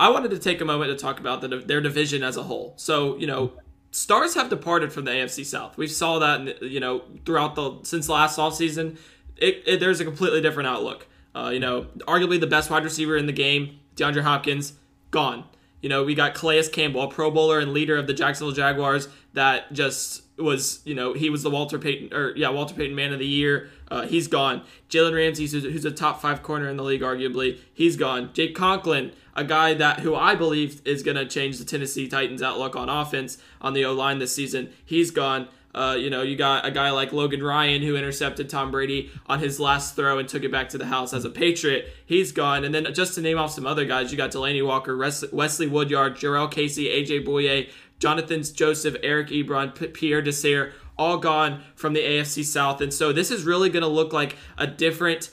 I 0.00 0.10
wanted 0.10 0.32
to 0.32 0.38
take 0.38 0.60
a 0.60 0.64
moment 0.64 0.90
to 0.90 1.00
talk 1.00 1.20
about 1.20 1.40
the, 1.40 1.48
their 1.48 1.80
division 1.80 2.22
as 2.22 2.36
a 2.36 2.42
whole. 2.42 2.74
So 2.76 3.16
you 3.18 3.26
know, 3.26 3.52
stars 3.92 4.34
have 4.34 4.50
departed 4.50 4.92
from 4.92 5.04
the 5.04 5.12
AFC 5.12 5.44
South. 5.44 5.76
We 5.76 5.86
saw 5.86 6.18
that 6.18 6.62
you 6.62 6.80
know 6.80 7.02
throughout 7.24 7.54
the 7.54 7.78
since 7.84 8.08
last 8.08 8.38
offseason. 8.38 8.98
It, 9.36 9.62
it, 9.66 9.80
there's 9.80 10.00
a 10.00 10.04
completely 10.04 10.40
different 10.40 10.68
outlook. 10.68 11.06
Uh, 11.34 11.50
you 11.52 11.60
know, 11.60 11.86
arguably 12.06 12.38
the 12.38 12.46
best 12.46 12.70
wide 12.70 12.84
receiver 12.84 13.16
in 13.16 13.26
the 13.26 13.32
game, 13.32 13.80
DeAndre 13.96 14.22
Hopkins, 14.22 14.74
gone. 15.10 15.44
You 15.80 15.88
know, 15.88 16.04
we 16.04 16.14
got 16.14 16.34
Calais 16.34 16.68
Campbell, 16.68 17.02
a 17.02 17.08
Pro 17.08 17.30
Bowler 17.30 17.58
and 17.58 17.72
leader 17.72 17.96
of 17.96 18.06
the 18.06 18.12
Jacksonville 18.12 18.54
Jaguars, 18.54 19.08
that 19.32 19.72
just 19.72 20.21
was, 20.38 20.80
you 20.84 20.94
know, 20.94 21.12
he 21.12 21.30
was 21.30 21.42
the 21.42 21.50
Walter 21.50 21.78
Payton, 21.78 22.16
or 22.16 22.34
yeah, 22.36 22.48
Walter 22.48 22.74
Payton 22.74 22.94
Man 22.94 23.12
of 23.12 23.18
the 23.18 23.26
Year. 23.26 23.70
Uh, 23.90 24.06
he's 24.06 24.28
gone. 24.28 24.62
Jalen 24.88 25.14
Ramsey, 25.14 25.46
who's, 25.46 25.64
who's, 25.64 25.84
a 25.84 25.90
top 25.90 26.20
five 26.20 26.42
corner 26.42 26.68
in 26.68 26.76
the 26.76 26.82
league, 26.82 27.02
arguably, 27.02 27.58
he's 27.72 27.96
gone. 27.96 28.30
Jake 28.32 28.54
Conklin, 28.54 29.12
a 29.34 29.44
guy 29.44 29.74
that 29.74 30.00
who 30.00 30.14
I 30.14 30.34
believe 30.34 30.80
is 30.86 31.02
going 31.02 31.16
to 31.16 31.26
change 31.26 31.58
the 31.58 31.64
Tennessee 31.64 32.08
Titans' 32.08 32.42
outlook 32.42 32.76
on 32.76 32.88
offense 32.88 33.38
on 33.60 33.74
the 33.74 33.84
O 33.84 33.92
line 33.92 34.18
this 34.18 34.34
season, 34.34 34.70
he's 34.84 35.10
gone. 35.10 35.48
Uh, 35.74 35.96
you 35.98 36.10
know, 36.10 36.20
you 36.20 36.36
got 36.36 36.66
a 36.66 36.70
guy 36.70 36.90
like 36.90 37.14
Logan 37.14 37.42
Ryan 37.42 37.80
who 37.80 37.96
intercepted 37.96 38.50
Tom 38.50 38.70
Brady 38.70 39.10
on 39.26 39.38
his 39.38 39.58
last 39.58 39.96
throw 39.96 40.18
and 40.18 40.28
took 40.28 40.44
it 40.44 40.52
back 40.52 40.68
to 40.70 40.78
the 40.78 40.84
house 40.86 41.14
as 41.14 41.24
a 41.24 41.30
Patriot. 41.30 41.94
He's 42.04 42.30
gone. 42.30 42.64
And 42.64 42.74
then 42.74 42.92
just 42.92 43.14
to 43.14 43.22
name 43.22 43.38
off 43.38 43.52
some 43.52 43.66
other 43.66 43.86
guys, 43.86 44.12
you 44.12 44.18
got 44.18 44.32
Delanie 44.32 44.66
Walker, 44.66 44.96
Wesley 44.98 45.66
Woodyard, 45.66 46.16
Jurrell 46.16 46.50
Casey, 46.50 46.88
AJ 46.88 47.26
Bouye, 47.26 47.70
Jonathan 48.02 48.42
Joseph, 48.42 48.96
Eric 49.04 49.28
Ebron, 49.28 49.78
P- 49.78 49.86
Pierre 49.86 50.20
Desir, 50.20 50.72
all 50.98 51.18
gone 51.18 51.62
from 51.76 51.92
the 51.92 52.00
AFC 52.00 52.44
South. 52.44 52.80
And 52.80 52.92
so 52.92 53.12
this 53.12 53.30
is 53.30 53.44
really 53.44 53.70
going 53.70 53.84
to 53.84 53.88
look 53.88 54.12
like 54.12 54.34
a 54.58 54.66
different 54.66 55.30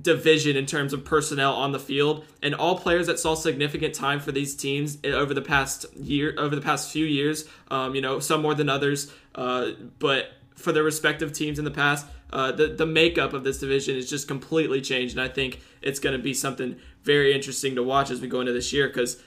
division 0.00 0.56
in 0.56 0.66
terms 0.66 0.92
of 0.92 1.04
personnel 1.04 1.54
on 1.54 1.70
the 1.70 1.78
field 1.78 2.24
and 2.42 2.52
all 2.52 2.76
players 2.76 3.06
that 3.06 3.20
saw 3.20 3.34
significant 3.34 3.94
time 3.94 4.18
for 4.18 4.32
these 4.32 4.56
teams 4.56 4.98
over 5.04 5.34
the 5.34 5.42
past 5.42 5.86
year 5.96 6.34
over 6.38 6.54
the 6.54 6.62
past 6.62 6.92
few 6.92 7.04
years 7.04 7.44
um, 7.72 7.92
you 7.92 8.00
know 8.00 8.20
some 8.20 8.40
more 8.40 8.54
than 8.54 8.68
others 8.68 9.12
uh, 9.34 9.70
but 9.98 10.34
for 10.54 10.70
their 10.70 10.84
respective 10.84 11.32
teams 11.32 11.58
in 11.58 11.64
the 11.64 11.72
past 11.72 12.06
uh, 12.32 12.52
the, 12.52 12.68
the 12.68 12.86
makeup 12.86 13.32
of 13.32 13.42
this 13.42 13.58
division 13.58 13.96
is 13.96 14.08
just 14.08 14.28
completely 14.28 14.80
changed 14.80 15.16
and 15.16 15.20
i 15.20 15.26
think 15.26 15.60
it's 15.82 15.98
going 15.98 16.16
to 16.16 16.22
be 16.22 16.32
something 16.32 16.76
very 17.02 17.34
interesting 17.34 17.74
to 17.74 17.82
watch 17.82 18.12
as 18.12 18.20
we 18.20 18.28
go 18.28 18.38
into 18.38 18.52
this 18.52 18.72
year 18.72 18.86
because 18.86 19.20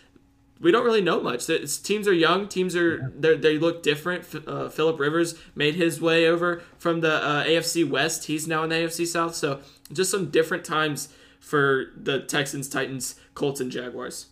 we 0.60 0.72
don't 0.72 0.86
really 0.86 1.02
know 1.02 1.20
much. 1.22 1.50
It's, 1.50 1.78
teams 1.78 2.08
are 2.08 2.14
young. 2.14 2.48
Teams 2.48 2.76
are 2.76 3.12
they 3.18 3.58
look 3.58 3.84
different. 3.84 4.26
Uh, 4.48 4.70
Philip 4.70 5.00
Rivers 5.00 5.36
made 5.56 5.76
his 5.76 6.00
way 6.00 6.28
over 6.28 6.64
from 6.78 7.02
the 7.02 7.16
uh, 7.16 7.44
AFC 7.44 7.88
West. 7.88 8.26
He's 8.26 8.48
now 8.48 8.64
in 8.64 8.70
the 8.70 8.76
AFC 8.76 9.06
South. 9.06 9.36
So 9.36 9.60
just 9.92 10.10
some 10.10 10.30
different 10.30 10.64
times 10.64 11.10
for 11.40 11.92
the 11.98 12.22
Texans, 12.22 12.70
Titans, 12.70 13.16
Colts, 13.34 13.60
and 13.60 13.70
Jaguars. 13.72 14.28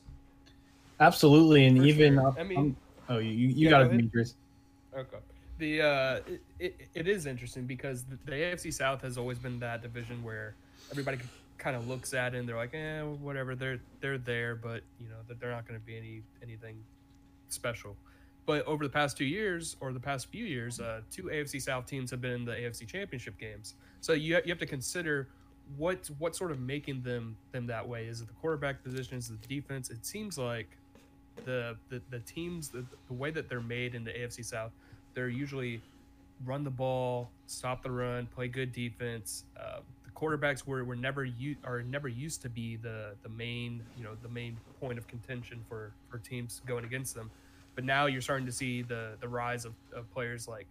Absolutely, 0.99 1.65
and 1.65 1.77
for 1.77 1.83
even 1.83 2.15
sure. 2.15 2.35
I 2.39 2.43
mean, 2.43 2.57
um, 2.57 2.75
oh, 3.09 3.17
you 3.17 3.31
you 3.31 3.65
yeah, 3.65 3.69
got 3.71 3.81
it, 3.83 3.89
Demetrius. 3.89 4.35
Okay. 4.95 5.17
The 5.57 5.81
uh, 5.81 6.19
it, 6.27 6.41
it, 6.59 6.75
it 6.93 7.07
is 7.07 7.25
interesting 7.25 7.65
because 7.65 8.03
the, 8.03 8.17
the 8.25 8.31
AFC 8.31 8.73
South 8.73 9.01
has 9.01 9.17
always 9.17 9.37
been 9.37 9.59
that 9.59 9.81
division 9.81 10.23
where 10.23 10.55
everybody 10.89 11.17
kind 11.61 11.75
of 11.75 11.87
looks 11.87 12.13
at 12.13 12.33
it 12.33 12.39
and 12.39 12.49
they're 12.49 12.57
like, 12.57 12.73
eh, 12.73 13.01
whatever. 13.01 13.55
They're 13.55 13.79
they're 14.01 14.17
there, 14.17 14.55
but 14.55 14.81
you 14.99 15.07
know 15.07 15.17
that 15.27 15.39
they're 15.39 15.51
not 15.51 15.67
going 15.67 15.79
to 15.79 15.85
be 15.85 15.95
any 15.95 16.21
anything 16.43 16.83
special. 17.49 17.95
But 18.47 18.65
over 18.65 18.83
the 18.83 18.89
past 18.89 19.15
two 19.15 19.25
years, 19.25 19.77
or 19.79 19.93
the 19.93 19.99
past 19.99 20.27
few 20.27 20.45
years, 20.45 20.79
uh, 20.79 21.01
two 21.11 21.23
AFC 21.23 21.61
South 21.61 21.85
teams 21.85 22.09
have 22.09 22.19
been 22.19 22.31
in 22.31 22.45
the 22.45 22.53
AFC 22.53 22.87
Championship 22.87 23.37
games. 23.37 23.75
So 24.01 24.13
you 24.13 24.35
you 24.43 24.49
have 24.49 24.59
to 24.59 24.65
consider 24.65 25.27
what 25.77 26.09
what 26.17 26.35
sort 26.35 26.51
of 26.51 26.59
making 26.59 27.03
them 27.03 27.37
them 27.51 27.67
that 27.67 27.87
way. 27.87 28.07
Is 28.07 28.21
it 28.21 28.27
the 28.27 28.33
quarterback 28.33 28.83
position? 28.83 29.17
Is 29.17 29.29
it 29.29 29.41
the 29.41 29.47
defense? 29.47 29.91
It 29.91 30.05
seems 30.05 30.37
like 30.37 30.67
the 31.45 31.77
the, 31.89 32.01
the 32.09 32.19
teams 32.19 32.69
the, 32.69 32.83
the 33.07 33.13
way 33.13 33.29
that 33.29 33.47
they're 33.47 33.61
made 33.61 33.93
in 33.93 34.03
the 34.03 34.11
AFC 34.11 34.43
South, 34.43 34.71
they're 35.13 35.29
usually 35.29 35.79
run 36.43 36.63
the 36.63 36.71
ball, 36.71 37.29
stop 37.45 37.83
the 37.83 37.91
run, 37.91 38.25
play 38.25 38.47
good 38.47 38.73
defense. 38.73 39.43
Uh, 39.55 39.81
quarterbacks 40.21 40.67
were, 40.67 40.83
were 40.83 40.95
never 40.95 41.25
u- 41.25 41.55
are 41.63 41.81
never 41.81 42.07
used 42.07 42.41
to 42.43 42.49
be 42.49 42.75
the 42.75 43.15
the 43.23 43.29
main 43.29 43.81
you 43.97 44.03
know 44.03 44.15
the 44.21 44.29
main 44.29 44.57
point 44.79 44.97
of 44.97 45.07
contention 45.07 45.63
for 45.67 45.93
for 46.09 46.19
teams 46.19 46.61
going 46.65 46.85
against 46.85 47.15
them. 47.15 47.31
But 47.73 47.85
now 47.85 48.05
you're 48.05 48.21
starting 48.21 48.45
to 48.45 48.51
see 48.51 48.81
the 48.81 49.17
the 49.19 49.27
rise 49.27 49.65
of, 49.65 49.73
of 49.95 50.11
players 50.11 50.47
like 50.47 50.67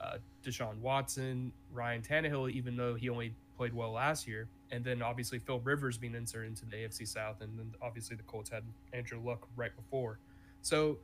uh, 0.00 0.18
Deshaun 0.44 0.78
Watson, 0.78 1.52
Ryan 1.72 2.02
Tannehill, 2.02 2.50
even 2.50 2.76
though 2.76 2.94
he 2.94 3.08
only 3.08 3.34
played 3.56 3.72
well 3.72 3.92
last 3.92 4.26
year, 4.26 4.48
and 4.70 4.84
then 4.84 5.02
obviously 5.02 5.38
Phil 5.38 5.60
Rivers 5.60 5.98
being 5.98 6.14
inserted 6.14 6.50
into 6.50 6.66
the 6.66 6.76
AFC 6.76 7.06
South, 7.06 7.40
and 7.40 7.58
then 7.58 7.72
obviously 7.80 8.16
the 8.16 8.22
Colts 8.24 8.50
had 8.50 8.62
Andrew 8.92 9.20
Luck 9.24 9.46
right 9.56 9.74
before. 9.76 10.18
So 10.62 10.98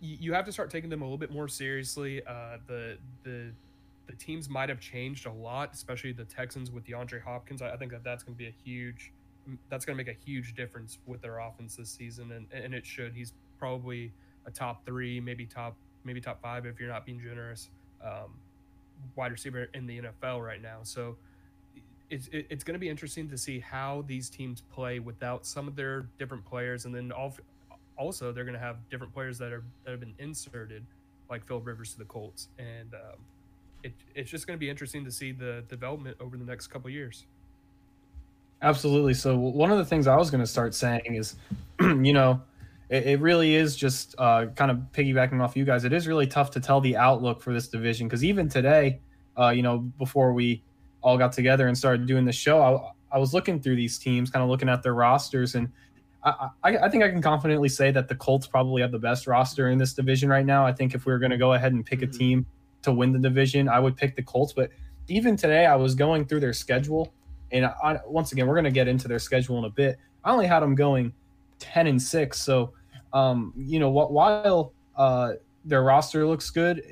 you, 0.00 0.32
have 0.32 0.46
to 0.46 0.52
start 0.52 0.70
taking 0.70 0.88
them 0.88 1.02
a 1.02 1.04
little 1.04 1.18
bit 1.18 1.30
more 1.30 1.48
seriously. 1.48 2.22
Uh, 2.26 2.56
the 2.66 2.96
the 3.22 3.52
the 4.10 4.16
teams 4.16 4.48
might 4.48 4.68
have 4.68 4.80
changed 4.80 5.26
a 5.26 5.32
lot, 5.32 5.70
especially 5.72 6.12
the 6.12 6.24
Texans 6.24 6.70
with 6.70 6.84
DeAndre 6.84 7.22
Hopkins. 7.22 7.62
I, 7.62 7.70
I 7.70 7.76
think 7.76 7.92
that 7.92 8.02
that's 8.02 8.24
going 8.24 8.34
to 8.34 8.38
be 8.38 8.48
a 8.48 8.54
huge, 8.64 9.12
that's 9.68 9.84
going 9.84 9.96
to 9.96 10.04
make 10.04 10.14
a 10.14 10.18
huge 10.24 10.54
difference 10.54 10.98
with 11.06 11.22
their 11.22 11.38
offense 11.38 11.76
this 11.76 11.90
season, 11.90 12.32
and 12.32 12.46
and 12.52 12.74
it 12.74 12.84
should. 12.84 13.14
He's 13.14 13.32
probably 13.58 14.12
a 14.46 14.50
top 14.50 14.84
three, 14.84 15.20
maybe 15.20 15.46
top 15.46 15.76
maybe 16.04 16.20
top 16.20 16.42
five 16.42 16.66
if 16.66 16.80
you're 16.80 16.88
not 16.88 17.06
being 17.06 17.20
generous, 17.20 17.70
um, 18.04 18.34
wide 19.14 19.30
receiver 19.30 19.68
in 19.74 19.86
the 19.86 20.00
NFL 20.00 20.44
right 20.44 20.60
now. 20.60 20.78
So 20.82 21.16
it's 22.10 22.28
it's 22.32 22.64
going 22.64 22.74
to 22.74 22.80
be 22.80 22.88
interesting 22.88 23.28
to 23.28 23.38
see 23.38 23.60
how 23.60 24.04
these 24.08 24.28
teams 24.28 24.62
play 24.72 24.98
without 24.98 25.46
some 25.46 25.68
of 25.68 25.76
their 25.76 26.06
different 26.18 26.44
players, 26.44 26.84
and 26.84 26.94
then 26.94 27.12
also 27.96 28.32
they're 28.32 28.44
going 28.44 28.54
to 28.54 28.58
have 28.58 28.76
different 28.90 29.12
players 29.14 29.38
that 29.38 29.52
are 29.52 29.62
that 29.84 29.92
have 29.92 30.00
been 30.00 30.14
inserted, 30.18 30.84
like 31.28 31.46
Phil 31.46 31.60
Rivers 31.60 31.92
to 31.92 31.98
the 31.98 32.04
Colts, 32.06 32.48
and 32.58 32.92
um, 32.94 33.20
it, 33.82 33.94
it's 34.14 34.30
just 34.30 34.46
going 34.46 34.56
to 34.56 34.60
be 34.60 34.70
interesting 34.70 35.04
to 35.04 35.10
see 35.10 35.32
the 35.32 35.64
development 35.68 36.16
over 36.20 36.36
the 36.36 36.44
next 36.44 36.68
couple 36.68 36.90
years. 36.90 37.26
Absolutely. 38.62 39.14
So 39.14 39.36
one 39.36 39.70
of 39.70 39.78
the 39.78 39.84
things 39.84 40.06
I 40.06 40.16
was 40.16 40.30
going 40.30 40.42
to 40.42 40.46
start 40.46 40.74
saying 40.74 41.14
is, 41.14 41.36
you 41.80 42.12
know, 42.12 42.42
it, 42.90 43.06
it 43.06 43.20
really 43.20 43.54
is 43.54 43.74
just 43.74 44.14
uh, 44.18 44.46
kind 44.54 44.70
of 44.70 44.78
piggybacking 44.92 45.40
off 45.42 45.56
you 45.56 45.64
guys. 45.64 45.84
It 45.84 45.92
is 45.92 46.06
really 46.06 46.26
tough 46.26 46.50
to 46.52 46.60
tell 46.60 46.80
the 46.80 46.96
outlook 46.96 47.40
for 47.40 47.54
this 47.54 47.68
division 47.68 48.06
because 48.06 48.22
even 48.22 48.48
today, 48.48 49.00
uh, 49.38 49.48
you 49.48 49.62
know, 49.62 49.78
before 49.78 50.32
we 50.32 50.62
all 51.02 51.16
got 51.16 51.32
together 51.32 51.68
and 51.68 51.78
started 51.78 52.06
doing 52.06 52.26
the 52.26 52.32
show, 52.32 52.60
I, 52.60 53.16
I 53.16 53.18
was 53.18 53.32
looking 53.32 53.60
through 53.60 53.76
these 53.76 53.98
teams, 53.98 54.30
kind 54.30 54.42
of 54.42 54.50
looking 54.50 54.68
at 54.68 54.82
their 54.82 54.94
rosters, 54.94 55.54
and 55.54 55.70
I, 56.22 56.48
I, 56.62 56.76
I, 56.78 56.88
think 56.90 57.02
I 57.02 57.08
can 57.08 57.22
confidently 57.22 57.68
say 57.68 57.90
that 57.92 58.08
the 58.08 58.14
Colts 58.14 58.46
probably 58.46 58.82
have 58.82 58.92
the 58.92 58.98
best 58.98 59.26
roster 59.26 59.70
in 59.70 59.78
this 59.78 59.94
division 59.94 60.28
right 60.28 60.44
now. 60.44 60.66
I 60.66 60.72
think 60.72 60.94
if 60.94 61.06
we 61.06 61.12
were 61.12 61.18
going 61.18 61.30
to 61.30 61.38
go 61.38 61.54
ahead 61.54 61.72
and 61.72 61.84
pick 61.84 62.00
mm-hmm. 62.00 62.14
a 62.14 62.18
team 62.18 62.46
to 62.82 62.92
win 62.92 63.12
the 63.12 63.18
division, 63.18 63.68
I 63.68 63.78
would 63.80 63.96
pick 63.96 64.16
the 64.16 64.22
Colts. 64.22 64.52
But 64.52 64.70
even 65.08 65.36
today, 65.36 65.66
I 65.66 65.76
was 65.76 65.94
going 65.94 66.26
through 66.26 66.40
their 66.40 66.52
schedule, 66.52 67.12
and 67.52 67.66
I, 67.66 67.98
once 68.06 68.32
again, 68.32 68.46
we're 68.46 68.54
going 68.54 68.64
to 68.64 68.70
get 68.70 68.88
into 68.88 69.08
their 69.08 69.18
schedule 69.18 69.58
in 69.58 69.64
a 69.64 69.70
bit. 69.70 69.98
I 70.24 70.30
only 70.30 70.46
had 70.46 70.60
them 70.60 70.74
going 70.74 71.12
ten 71.58 71.86
and 71.86 72.00
six, 72.00 72.40
so 72.40 72.72
um, 73.12 73.52
you 73.56 73.78
know, 73.78 73.90
while 73.90 74.72
uh, 74.96 75.32
their 75.64 75.82
roster 75.82 76.26
looks 76.26 76.50
good, 76.50 76.82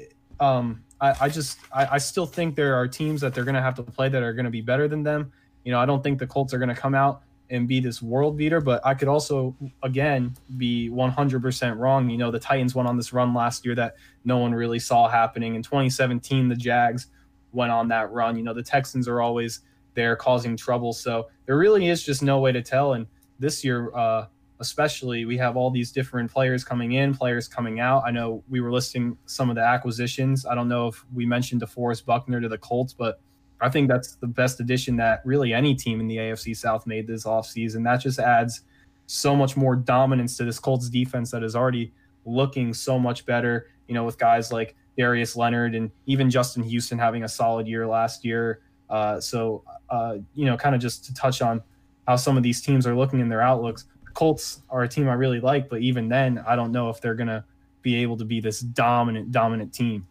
um, 0.41 0.83
I, 1.01 1.15
I 1.23 1.29
just 1.29 1.59
I, 1.73 1.87
I, 1.93 1.99
still 1.99 2.27
think 2.27 2.57
there 2.57 2.75
are 2.75 2.89
teams 2.89 3.21
that 3.21 3.35
they're 3.35 3.45
going 3.45 3.55
to 3.55 3.63
have 3.63 3.75
to 3.77 3.83
play 3.83 4.09
that 4.09 4.23
are 4.23 4.33
going 4.33 4.45
to 4.45 4.51
be 4.51 4.61
better 4.61 4.89
than 4.89 5.03
them. 5.03 5.33
You 5.65 5.73
know, 5.73 5.81
I 5.81 5.87
don't 5.87 6.03
think 6.03 6.19
the 6.19 6.27
Colts 6.27 6.53
are 6.55 6.59
going 6.59 6.69
to 6.69 6.75
come 6.75 6.95
out 6.95 7.23
and 7.51 7.67
be 7.67 7.81
this 7.81 8.03
world 8.03 8.37
beater, 8.37 8.61
but 8.61 8.85
I 8.85 8.95
could 8.95 9.09
also 9.09 9.57
again 9.83 10.35
be 10.57 10.91
100% 10.91 11.79
wrong. 11.79 12.11
You 12.11 12.19
know, 12.19 12.31
the 12.31 12.39
Titans 12.39 12.75
went 12.75 12.89
on 12.89 12.97
this 12.97 13.13
run 13.13 13.35
last 13.35 13.65
year 13.65 13.75
that 13.75 13.97
no 14.25 14.39
one 14.39 14.55
really 14.55 14.79
saw 14.79 15.09
happening. 15.09 15.55
In 15.55 15.63
2017, 15.63 16.49
the 16.49 16.57
Jags 16.57 17.07
went 17.53 17.73
on 17.73 17.89
that 17.89 18.11
run. 18.13 18.37
You 18.37 18.43
know, 18.43 18.55
the 18.55 18.63
Texans 18.63 19.09
are 19.09 19.21
always 19.23 19.61
there 19.95 20.15
causing 20.17 20.57
trouble, 20.57 20.93
so 20.93 21.29
there 21.47 21.57
really 21.57 21.89
is 21.89 22.03
just 22.03 22.23
no 22.23 22.39
way 22.39 22.53
to 22.53 22.63
tell. 22.63 22.93
And 22.93 23.07
this 23.39 23.65
year, 23.65 23.95
uh, 23.95 24.27
especially 24.61 25.25
we 25.25 25.37
have 25.37 25.57
all 25.57 25.71
these 25.71 25.93
different 25.93 26.31
players 26.31 26.65
coming 26.65 26.93
in, 26.93 27.15
players 27.15 27.49
coming 27.49 27.81
out. 27.81 28.03
I 28.05 28.11
know 28.11 28.43
we 28.49 28.61
were 28.61 28.73
listing 28.73 29.17
some 29.27 29.51
of 29.51 29.57
the 29.57 29.63
acquisitions. 29.63 30.47
I 30.47 30.55
don't 30.55 30.69
know 30.69 30.89
if 30.89 31.05
we 31.15 31.25
mentioned 31.27 31.63
DeForest 31.63 32.05
Buckner 32.05 32.41
to 32.41 32.49
the 32.49 32.59
Colts, 32.59 32.93
but 32.93 33.21
I 33.61 33.69
think 33.69 33.89
that's 33.89 34.15
the 34.15 34.27
best 34.27 34.61
addition 34.61 34.97
that 34.97 35.21
really 35.25 35.53
any 35.53 35.75
team 35.75 36.01
in 36.01 36.07
the 36.07 36.17
AFC 36.17 36.57
South 36.57 36.87
made 36.87 37.07
this 37.07 37.25
offseason. 37.25 37.85
That 37.85 37.99
just 37.99 38.19
adds 38.19 38.63
so 39.07 39.35
much 39.35 39.57
more 39.57 39.75
dominance 39.75 40.37
to 40.37 40.45
this 40.45 40.59
Colts 40.59 40.89
defense 40.89 41.31
that 41.31 41.43
is 41.43 41.57
already 41.57 41.93
looking 42.25 42.73
so 42.75 42.99
much 42.99 43.27
better, 43.27 43.69
you 43.89 43.95
know, 43.95 44.05
with 44.05 44.19
guys 44.19 44.53
like 44.53 44.77
Darius 44.97 45.35
Leonard 45.35 45.75
and 45.75 45.91
even 46.07 46.31
Justin 46.31 46.63
Houston 46.63 46.99
having 46.99 47.25
a 47.25 47.29
solid 47.29 47.67
year 47.67 47.87
last 47.87 48.25
year. 48.25 48.61
Uh, 48.91 49.21
so, 49.21 49.65
uh, 49.91 50.19
you 50.35 50.45
know, 50.45 50.57
kind 50.57 50.75
of 50.75 50.81
just 50.81 51.05
to 51.07 51.15
touch 51.15 51.43
on 51.43 51.63
how 52.07 52.17
some 52.17 52.37
of 52.37 52.43
these 52.43 52.61
teams 52.61 52.87
are 52.87 52.97
looking 52.97 53.21
in 53.21 53.29
their 53.29 53.41
outlooks. 53.41 53.87
Colts 54.15 54.63
are 54.71 54.83
a 54.83 54.89
team 54.89 55.09
I 55.09 55.15
really 55.15 55.41
like, 55.41 55.69
but 55.69 55.81
even 55.81 56.09
then, 56.09 56.43
I 56.47 56.57
don't 56.57 56.73
know 56.73 56.91
if 56.91 57.01
they're 57.01 57.15
going 57.15 57.29
to 57.29 57.45
be 57.83 57.97
able 57.97 58.17
to 58.17 58.25
be 58.25 58.41
this 58.41 58.61
dominant, 58.61 59.31
dominant 59.31 59.73
team. 59.73 60.07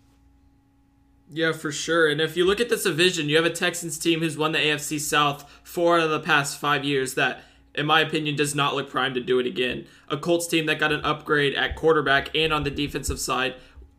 Yeah, 1.30 1.52
for 1.52 1.72
sure. 1.72 2.10
And 2.10 2.22
if 2.22 2.38
you 2.38 2.46
look 2.46 2.62
at 2.62 2.70
this 2.70 2.84
division, 2.84 3.28
you 3.28 3.36
have 3.36 3.46
a 3.46 3.50
Texans 3.50 3.98
team 3.98 4.22
who's 4.22 4.38
won 4.38 4.54
the 4.54 4.60
AFC 4.60 5.00
South 5.00 5.50
four 5.64 5.98
out 5.98 6.06
of 6.06 6.10
the 6.10 6.22
past 6.22 6.58
five 6.58 6.86
years 6.86 7.16
that, 7.16 7.42
in 7.76 7.86
my 7.86 8.00
opinion, 8.00 8.36
does 8.36 8.56
not 8.56 8.76
look 8.76 8.90
primed 8.90 9.16
to 9.16 9.22
do 9.22 9.40
it 9.40 9.46
again. 9.46 9.86
A 10.08 10.18
Colts 10.18 10.48
team 10.48 10.66
that 10.68 10.80
got 10.80 10.94
an 10.94 11.02
upgrade 11.02 11.54
at 11.54 11.76
quarterback 11.76 12.34
and 12.36 12.54
on 12.54 12.64
the 12.64 12.72
defensive 12.72 13.20
side 13.20 13.56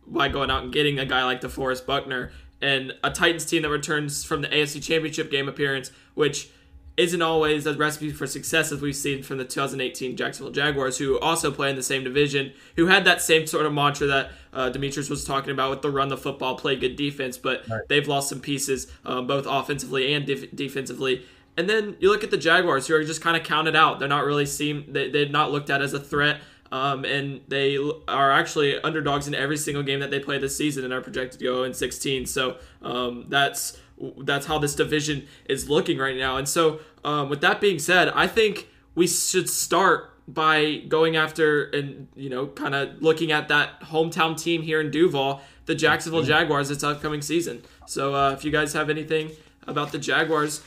by 0.07 0.29
going 0.29 0.51
out 0.51 0.63
and 0.63 0.73
getting 0.73 0.99
a 0.99 1.05
guy 1.05 1.23
like 1.25 1.43
DeForest 1.43 1.85
Buckner. 1.85 2.33
And 2.63 2.95
a 3.05 3.11
Titans 3.11 3.45
team 3.45 3.63
that 3.63 3.69
returns 3.69 4.25
from 4.25 4.41
the 4.41 4.49
AFC 4.49 4.83
Championship 4.83 5.31
game 5.31 5.49
appearance, 5.49 5.93
which 6.15 6.51
isn't 6.99 7.23
always 7.23 7.65
a 7.65 7.75
recipe 7.75 8.11
for 8.11 8.27
success 8.27 8.73
as 8.73 8.81
we've 8.81 8.97
seen 8.97 9.23
from 9.23 9.39
the 9.39 9.45
2018 9.45 10.17
Jacksonville 10.17 10.53
Jaguars, 10.53 10.99
who 10.99 11.19
also 11.21 11.53
play 11.53 11.71
in 11.71 11.77
the 11.77 11.83
same 11.83 12.03
division, 12.03 12.53
who 12.77 12.87
had 12.87 13.05
that 13.05 13.23
same 13.23 13.47
sort 13.47 13.65
of 13.65 13.73
mantra 13.73 14.09
that 14.09 14.31
uh, 14.53 14.69
Demetrius 14.69 15.09
was 15.09 15.25
talking 15.25 15.53
about 15.53 15.71
with 15.71 15.83
the 15.83 15.91
run 15.91 16.09
the 16.09 16.17
football, 16.17 16.57
play 16.57 16.75
good 16.75 16.97
defense, 16.97 17.39
but 17.39 17.67
right. 17.69 17.83
they've 17.89 18.09
lost 18.09 18.29
some 18.29 18.41
pieces, 18.41 18.91
um, 19.07 19.29
both 19.29 19.47
offensively 19.47 20.13
and 20.13 20.27
def- 20.27 20.55
defensively. 20.55 21.25
And 21.57 21.71
then 21.71 21.97
you 22.01 22.11
look 22.11 22.25
at 22.25 22.33
the 22.33 22.37
Jaguars, 22.37 22.89
who 22.89 22.95
are 22.95 23.05
just 23.05 23.23
kind 23.23 23.37
of 23.37 23.45
counted 23.45 23.77
out. 23.77 24.01
They're 24.01 24.09
not 24.09 24.25
really 24.25 24.47
seen, 24.47 24.93
they, 24.93 25.09
they're 25.09 25.29
not 25.29 25.53
looked 25.53 25.71
at 25.71 25.81
as 25.81 25.95
a 25.95 26.01
threat. 26.01 26.41
Um, 26.71 27.05
and 27.05 27.41
they 27.49 27.79
are 28.09 28.31
actually 28.31 28.79
underdogs 28.83 29.27
in 29.27 29.35
every 29.35 29.57
single 29.57 29.83
game 29.83 30.01
that 30.01 30.11
they 30.11 30.21
play 30.21 30.39
this 30.39 30.55
season 30.55 30.85
and 30.85 30.93
are 30.93 31.01
projected 31.01 31.39
to 31.39 31.45
go 31.45 31.63
in 31.63 31.73
16. 31.73 32.27
So 32.27 32.59
um, 32.83 33.25
that's 33.29 33.79
that's 34.19 34.47
how 34.47 34.59
this 34.59 34.75
division 34.75 35.27
is 35.49 35.69
looking 35.69 35.99
right 35.99 36.17
now. 36.17 36.37
And 36.37 36.49
so, 36.49 36.81
um, 37.05 37.29
with 37.29 37.41
that 37.41 37.61
being 37.61 37.79
said, 37.79 38.09
I 38.09 38.27
think 38.27 38.69
we 38.95 39.07
should 39.07 39.49
start 39.49 40.15
by 40.27 40.83
going 40.89 41.17
after 41.17 41.71
and 41.71 42.07
you 42.15 42.29
know 42.29 42.49
kind 42.49 42.75
of 42.75 43.01
looking 43.01 43.33
at 43.33 43.49
that 43.49 43.81
hometown 43.81 44.41
team 44.41 44.63
here 44.63 44.81
in 44.81 44.91
Duval, 44.91 45.41
the 45.67 45.75
Jacksonville 45.75 46.23
Jaguars, 46.23 46.69
this 46.69 46.83
upcoming 46.83 47.23
season. 47.23 47.63
So, 47.87 48.15
uh, 48.15 48.33
if 48.33 48.45
you 48.45 48.51
guys 48.51 48.73
have 48.73 48.91
anything 48.91 49.33
about 49.67 49.93
the 49.93 49.99
Jaguars, 49.99 50.63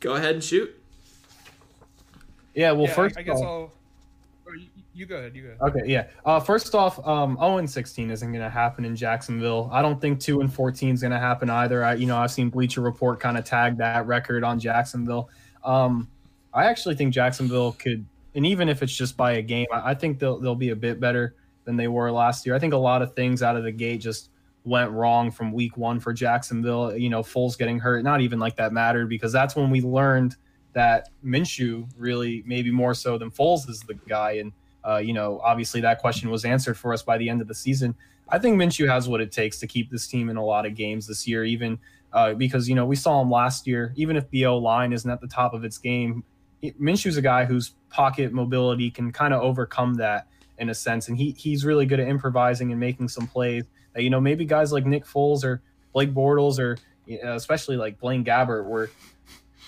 go 0.00 0.14
ahead 0.14 0.34
and 0.34 0.44
shoot. 0.44 0.74
Yeah, 2.54 2.72
well, 2.72 2.86
yeah, 2.86 2.94
first 2.94 3.16
I, 3.18 3.20
I 3.20 3.22
guess 3.24 3.40
I'll 3.40 3.72
you 4.96 5.04
go 5.04 5.16
ahead. 5.16 5.36
You 5.36 5.42
go. 5.42 5.48
Ahead. 5.48 5.76
Okay, 5.76 5.92
yeah. 5.92 6.08
Uh, 6.24 6.40
first 6.40 6.74
off, 6.74 7.04
um, 7.06 7.36
0 7.36 7.58
and 7.58 7.68
16 7.68 8.10
isn't 8.10 8.32
going 8.32 8.42
to 8.42 8.50
happen 8.50 8.84
in 8.84 8.96
Jacksonville. 8.96 9.68
I 9.70 9.82
don't 9.82 10.00
think 10.00 10.20
2 10.20 10.40
and 10.40 10.52
14 10.52 10.94
is 10.94 11.02
going 11.02 11.12
to 11.12 11.18
happen 11.18 11.50
either. 11.50 11.84
I, 11.84 11.94
you 11.94 12.06
know, 12.06 12.16
I've 12.16 12.30
seen 12.30 12.48
Bleacher 12.48 12.80
Report 12.80 13.20
kind 13.20 13.36
of 13.36 13.44
tag 13.44 13.76
that 13.76 14.06
record 14.06 14.42
on 14.42 14.58
Jacksonville. 14.58 15.28
Um, 15.64 16.08
I 16.54 16.64
actually 16.64 16.94
think 16.94 17.12
Jacksonville 17.12 17.72
could, 17.72 18.06
and 18.34 18.46
even 18.46 18.70
if 18.70 18.82
it's 18.82 18.96
just 18.96 19.16
by 19.16 19.32
a 19.32 19.42
game, 19.42 19.66
I, 19.70 19.90
I 19.90 19.94
think 19.94 20.18
they'll 20.18 20.40
they'll 20.40 20.54
be 20.54 20.70
a 20.70 20.76
bit 20.76 20.98
better 20.98 21.34
than 21.64 21.76
they 21.76 21.88
were 21.88 22.10
last 22.10 22.46
year. 22.46 22.54
I 22.54 22.58
think 22.58 22.72
a 22.72 22.78
lot 22.78 23.02
of 23.02 23.14
things 23.14 23.42
out 23.42 23.56
of 23.56 23.64
the 23.64 23.72
gate 23.72 24.00
just 24.00 24.30
went 24.64 24.90
wrong 24.90 25.30
from 25.30 25.52
week 25.52 25.76
one 25.76 26.00
for 26.00 26.14
Jacksonville. 26.14 26.96
You 26.96 27.10
know, 27.10 27.22
Foles 27.22 27.58
getting 27.58 27.78
hurt, 27.78 28.02
not 28.02 28.22
even 28.22 28.38
like 28.38 28.56
that 28.56 28.72
mattered 28.72 29.10
because 29.10 29.32
that's 29.32 29.54
when 29.54 29.70
we 29.70 29.82
learned 29.82 30.36
that 30.72 31.08
Minshew 31.24 31.88
really, 31.96 32.42
maybe 32.46 32.70
more 32.70 32.94
so 32.94 33.18
than 33.18 33.30
Foles, 33.30 33.68
is 33.68 33.80
the 33.80 33.94
guy. 33.94 34.32
And 34.32 34.52
uh, 34.86 34.98
you 34.98 35.12
know, 35.12 35.40
obviously 35.42 35.80
that 35.80 35.98
question 35.98 36.30
was 36.30 36.44
answered 36.44 36.76
for 36.76 36.92
us 36.92 37.02
by 37.02 37.18
the 37.18 37.28
end 37.28 37.40
of 37.40 37.48
the 37.48 37.54
season. 37.54 37.94
I 38.28 38.38
think 38.38 38.60
Minshew 38.60 38.88
has 38.88 39.08
what 39.08 39.20
it 39.20 39.32
takes 39.32 39.58
to 39.60 39.66
keep 39.66 39.90
this 39.90 40.06
team 40.06 40.28
in 40.28 40.36
a 40.36 40.44
lot 40.44 40.66
of 40.66 40.74
games 40.74 41.06
this 41.06 41.26
year, 41.26 41.44
even 41.44 41.78
uh, 42.12 42.34
because, 42.34 42.68
you 42.68 42.74
know, 42.74 42.86
we 42.86 42.96
saw 42.96 43.20
him 43.20 43.30
last 43.30 43.66
year. 43.66 43.92
Even 43.96 44.16
if 44.16 44.28
the 44.30 44.46
O 44.46 44.58
line 44.58 44.92
isn't 44.92 45.10
at 45.10 45.20
the 45.20 45.28
top 45.28 45.54
of 45.54 45.64
its 45.64 45.78
game, 45.78 46.24
Minshew's 46.62 47.16
a 47.16 47.22
guy 47.22 47.44
whose 47.44 47.74
pocket 47.90 48.32
mobility 48.32 48.90
can 48.90 49.12
kind 49.12 49.32
of 49.34 49.42
overcome 49.42 49.94
that 49.94 50.26
in 50.58 50.70
a 50.70 50.74
sense. 50.74 51.08
And 51.08 51.16
he 51.16 51.32
he's 51.32 51.64
really 51.64 51.86
good 51.86 52.00
at 52.00 52.08
improvising 52.08 52.70
and 52.70 52.80
making 52.80 53.08
some 53.08 53.26
plays 53.26 53.64
that, 53.94 54.02
you 54.02 54.10
know, 54.10 54.20
maybe 54.20 54.44
guys 54.44 54.72
like 54.72 54.86
Nick 54.86 55.04
Foles 55.04 55.44
or 55.44 55.62
Blake 55.92 56.12
Bortles 56.12 56.58
or 56.58 56.78
especially 57.22 57.76
like 57.76 58.00
Blaine 58.00 58.24
Gabbert 58.24 58.64
were 58.64 58.90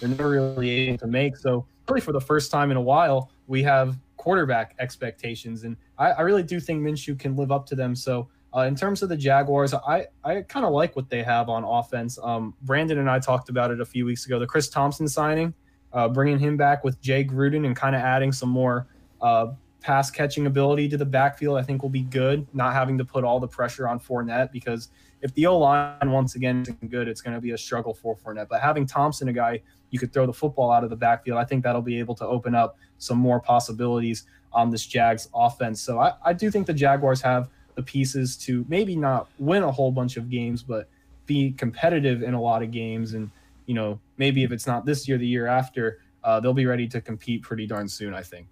they're 0.00 0.08
never 0.08 0.30
really 0.30 0.70
able 0.70 0.98
to 0.98 1.06
make. 1.06 1.36
So 1.36 1.66
really 1.88 2.00
for 2.00 2.12
the 2.12 2.20
first 2.20 2.50
time 2.50 2.70
in 2.70 2.76
a 2.76 2.80
while, 2.82 3.30
we 3.46 3.62
have 3.64 3.96
quarterback 4.18 4.76
expectations, 4.78 5.64
and 5.64 5.76
I, 5.96 6.10
I 6.10 6.20
really 6.20 6.42
do 6.42 6.60
think 6.60 6.82
Minshew 6.82 7.18
can 7.18 7.36
live 7.36 7.50
up 7.50 7.66
to 7.66 7.74
them. 7.74 7.94
So. 7.94 8.28
Uh, 8.56 8.60
in 8.60 8.74
terms 8.74 9.02
of 9.02 9.10
the 9.10 9.16
Jaguars, 9.16 9.74
I, 9.74 10.06
I 10.24 10.40
kind 10.40 10.64
of 10.64 10.72
like 10.72 10.96
what 10.96 11.10
they 11.10 11.22
have 11.22 11.50
on 11.50 11.64
offense. 11.64 12.18
Um, 12.22 12.54
Brandon 12.62 12.96
and 12.96 13.08
I 13.08 13.18
talked 13.18 13.50
about 13.50 13.70
it 13.70 13.78
a 13.78 13.84
few 13.84 14.06
weeks 14.06 14.24
ago. 14.24 14.38
The 14.38 14.46
Chris 14.46 14.70
Thompson 14.70 15.06
signing, 15.06 15.52
uh, 15.92 16.08
bringing 16.08 16.38
him 16.38 16.56
back 16.56 16.82
with 16.82 16.98
Jay 17.02 17.22
Gruden 17.22 17.66
and 17.66 17.76
kind 17.76 17.94
of 17.94 18.00
adding 18.00 18.32
some 18.32 18.48
more 18.48 18.86
uh, 19.20 19.48
pass 19.80 20.10
catching 20.10 20.46
ability 20.46 20.88
to 20.88 20.96
the 20.96 21.04
backfield, 21.04 21.58
I 21.58 21.62
think 21.62 21.82
will 21.82 21.90
be 21.90 22.02
good. 22.02 22.46
Not 22.54 22.72
having 22.72 22.98
to 22.98 23.04
put 23.04 23.24
all 23.24 23.38
the 23.38 23.48
pressure 23.48 23.86
on 23.86 24.00
Fournette 24.00 24.50
because 24.50 24.88
if 25.20 25.34
the 25.34 25.46
O 25.46 25.58
line 25.58 26.10
once 26.10 26.34
again 26.34 26.62
isn't 26.62 26.90
good, 26.90 27.08
it's 27.08 27.20
going 27.20 27.34
to 27.34 27.40
be 27.40 27.50
a 27.52 27.58
struggle 27.58 27.94
for 27.94 28.16
Fournette. 28.16 28.48
But 28.48 28.60
having 28.60 28.86
Thompson, 28.86 29.28
a 29.28 29.32
guy 29.32 29.60
you 29.90 29.98
could 29.98 30.12
throw 30.12 30.26
the 30.26 30.32
football 30.32 30.70
out 30.70 30.84
of 30.84 30.90
the 30.90 30.96
backfield. 30.96 31.38
I 31.38 31.44
think 31.44 31.64
that'll 31.64 31.82
be 31.82 31.98
able 31.98 32.14
to 32.16 32.26
open 32.26 32.54
up 32.54 32.76
some 32.98 33.18
more 33.18 33.40
possibilities 33.40 34.24
on 34.52 34.70
this 34.70 34.86
Jags 34.86 35.28
offense. 35.34 35.80
So 35.80 35.98
I, 35.98 36.14
I 36.24 36.32
do 36.32 36.50
think 36.50 36.66
the 36.66 36.74
Jaguars 36.74 37.20
have 37.22 37.48
the 37.74 37.82
pieces 37.82 38.36
to 38.38 38.64
maybe 38.68 38.96
not 38.96 39.28
win 39.38 39.62
a 39.62 39.70
whole 39.70 39.92
bunch 39.92 40.16
of 40.16 40.30
games, 40.30 40.62
but 40.62 40.88
be 41.26 41.52
competitive 41.52 42.22
in 42.22 42.34
a 42.34 42.40
lot 42.40 42.62
of 42.62 42.70
games. 42.70 43.14
And, 43.14 43.30
you 43.66 43.74
know, 43.74 44.00
maybe 44.16 44.42
if 44.42 44.50
it's 44.50 44.66
not 44.66 44.84
this 44.84 45.06
year, 45.06 45.18
the 45.18 45.26
year 45.26 45.46
after, 45.46 46.00
uh, 46.24 46.40
they'll 46.40 46.54
be 46.54 46.66
ready 46.66 46.88
to 46.88 47.00
compete 47.00 47.42
pretty 47.42 47.66
darn 47.66 47.88
soon, 47.88 48.14
I 48.14 48.22
think. 48.22 48.48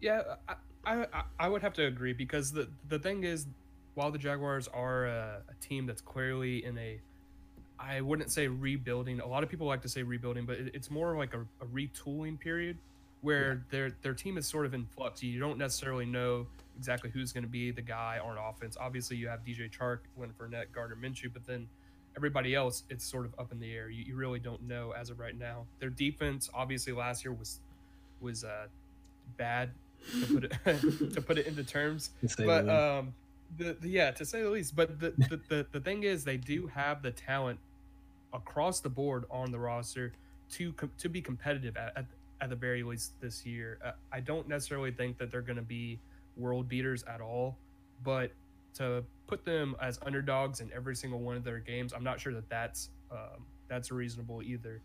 Yeah, 0.00 0.22
I, 0.48 0.54
I, 0.84 1.22
I 1.38 1.48
would 1.48 1.62
have 1.62 1.74
to 1.74 1.84
agree 1.84 2.12
because 2.12 2.52
the, 2.52 2.68
the 2.88 2.98
thing 2.98 3.24
is, 3.24 3.46
while 3.94 4.10
the 4.10 4.18
Jaguars 4.18 4.68
are 4.68 5.04
a, 5.04 5.42
a 5.50 5.54
team 5.60 5.84
that's 5.84 6.00
clearly 6.00 6.64
in 6.64 6.78
a 6.78 6.98
I 7.82 8.00
wouldn't 8.00 8.30
say 8.30 8.46
rebuilding. 8.48 9.20
A 9.20 9.26
lot 9.26 9.42
of 9.42 9.48
people 9.48 9.66
like 9.66 9.82
to 9.82 9.88
say 9.88 10.02
rebuilding, 10.02 10.46
but 10.46 10.58
it's 10.58 10.90
more 10.90 11.16
like 11.16 11.34
a, 11.34 11.40
a 11.60 11.66
retooling 11.66 12.38
period 12.38 12.78
where 13.22 13.52
yeah. 13.52 13.58
their 13.70 13.96
their 14.02 14.14
team 14.14 14.38
is 14.38 14.46
sort 14.46 14.66
of 14.66 14.74
in 14.74 14.86
flux. 14.86 15.22
You 15.22 15.40
don't 15.40 15.58
necessarily 15.58 16.06
know 16.06 16.46
exactly 16.76 17.10
who's 17.10 17.32
going 17.32 17.44
to 17.44 17.50
be 17.50 17.70
the 17.70 17.82
guy 17.82 18.20
on 18.22 18.36
offense. 18.38 18.76
Obviously, 18.80 19.16
you 19.16 19.28
have 19.28 19.44
DJ 19.44 19.70
Chark, 19.70 20.00
Leonard 20.16 20.38
Fournette, 20.38 20.72
Gardner 20.72 20.96
Minshew, 20.96 21.32
but 21.32 21.46
then 21.46 21.68
everybody 22.16 22.54
else, 22.54 22.84
it's 22.90 23.04
sort 23.04 23.24
of 23.24 23.34
up 23.38 23.52
in 23.52 23.60
the 23.60 23.72
air. 23.72 23.88
You, 23.90 24.04
you 24.04 24.16
really 24.16 24.38
don't 24.38 24.62
know 24.62 24.92
as 24.92 25.10
of 25.10 25.18
right 25.18 25.38
now. 25.38 25.66
Their 25.80 25.90
defense, 25.90 26.50
obviously, 26.54 26.92
last 26.92 27.24
year 27.24 27.32
was 27.32 27.58
was 28.20 28.44
uh, 28.44 28.66
bad 29.36 29.70
to 30.20 30.26
put 30.26 30.44
it 30.44 30.52
to 31.14 31.20
put 31.20 31.38
it 31.38 31.46
into 31.46 31.64
terms. 31.64 32.10
But 32.38 32.68
um, 32.68 33.14
the, 33.58 33.76
the, 33.80 33.88
yeah, 33.88 34.10
to 34.12 34.24
say 34.24 34.42
the 34.42 34.50
least. 34.50 34.76
But 34.76 35.00
the, 35.00 35.10
the, 35.10 35.40
the 35.48 35.66
the 35.72 35.80
thing 35.80 36.04
is, 36.04 36.24
they 36.24 36.36
do 36.36 36.68
have 36.68 37.02
the 37.02 37.10
talent 37.10 37.58
across 38.32 38.80
the 38.80 38.88
board 38.88 39.24
on 39.30 39.50
the 39.50 39.58
roster 39.58 40.12
to 40.52 40.74
to 40.98 41.08
be 41.08 41.20
competitive 41.20 41.76
at, 41.76 41.92
at, 41.96 42.06
at 42.40 42.50
the 42.50 42.56
very 42.56 42.82
least 42.82 43.20
this 43.20 43.44
year. 43.46 43.78
Uh, 43.84 43.92
I 44.12 44.20
don't 44.20 44.48
necessarily 44.48 44.90
think 44.90 45.18
that 45.18 45.30
they're 45.30 45.42
going 45.42 45.56
to 45.56 45.62
be 45.62 45.98
world 46.36 46.68
beaters 46.68 47.04
at 47.04 47.20
all, 47.20 47.56
but 48.04 48.30
to 48.74 49.04
put 49.26 49.44
them 49.44 49.76
as 49.80 49.98
underdogs 50.04 50.60
in 50.60 50.70
every 50.74 50.96
single 50.96 51.20
one 51.20 51.36
of 51.36 51.44
their 51.44 51.58
games, 51.58 51.92
I'm 51.92 52.04
not 52.04 52.20
sure 52.20 52.32
that 52.32 52.48
that's 52.48 52.90
um, 53.10 53.44
that's 53.68 53.90
reasonable 53.90 54.42
either. 54.42 54.80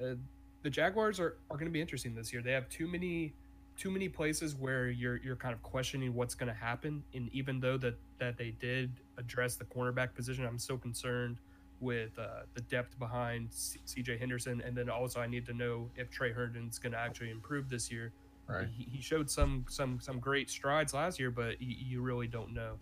Uh, 0.00 0.14
the 0.62 0.70
Jaguars 0.70 1.20
are, 1.20 1.36
are 1.50 1.56
going 1.56 1.66
to 1.66 1.72
be 1.72 1.80
interesting 1.80 2.14
this 2.14 2.32
year. 2.32 2.42
They 2.42 2.52
have 2.52 2.68
too 2.68 2.86
many 2.86 3.32
too 3.76 3.90
many 3.90 4.08
places 4.08 4.54
where 4.54 4.88
you're 4.88 5.16
you're 5.18 5.36
kind 5.36 5.52
of 5.52 5.62
questioning 5.62 6.14
what's 6.14 6.34
going 6.34 6.48
to 6.48 6.58
happen. 6.58 7.02
And 7.14 7.28
even 7.32 7.60
though 7.60 7.76
that 7.78 7.96
that 8.18 8.36
they 8.36 8.54
did 8.60 8.90
address 9.18 9.56
the 9.56 9.64
cornerback 9.64 10.14
position, 10.14 10.44
I'm 10.46 10.58
still 10.58 10.78
concerned 10.78 11.38
with 11.80 12.18
uh, 12.18 12.42
the 12.54 12.60
depth 12.62 12.98
behind 12.98 13.48
C.J. 13.50 14.18
Henderson, 14.18 14.62
and 14.64 14.76
then 14.76 14.88
also 14.88 15.20
I 15.20 15.26
need 15.26 15.46
to 15.46 15.52
know 15.52 15.90
if 15.96 16.10
Tre 16.10 16.32
Herndon's 16.32 16.78
going 16.78 16.92
to 16.92 16.98
actually 16.98 17.30
improve 17.30 17.68
this 17.68 17.90
year. 17.90 18.12
Right. 18.48 18.68
He, 18.76 18.86
he, 18.90 19.00
showed 19.00 19.30
some 19.30 19.64
some 19.68 19.98
some 20.00 20.18
great 20.18 20.50
strides 20.50 20.92
last 20.92 21.18
year, 21.18 21.30
but 21.30 21.60
you, 21.62 21.76
you 21.78 22.02
really 22.02 22.26
don't 22.26 22.52
know. 22.52 22.74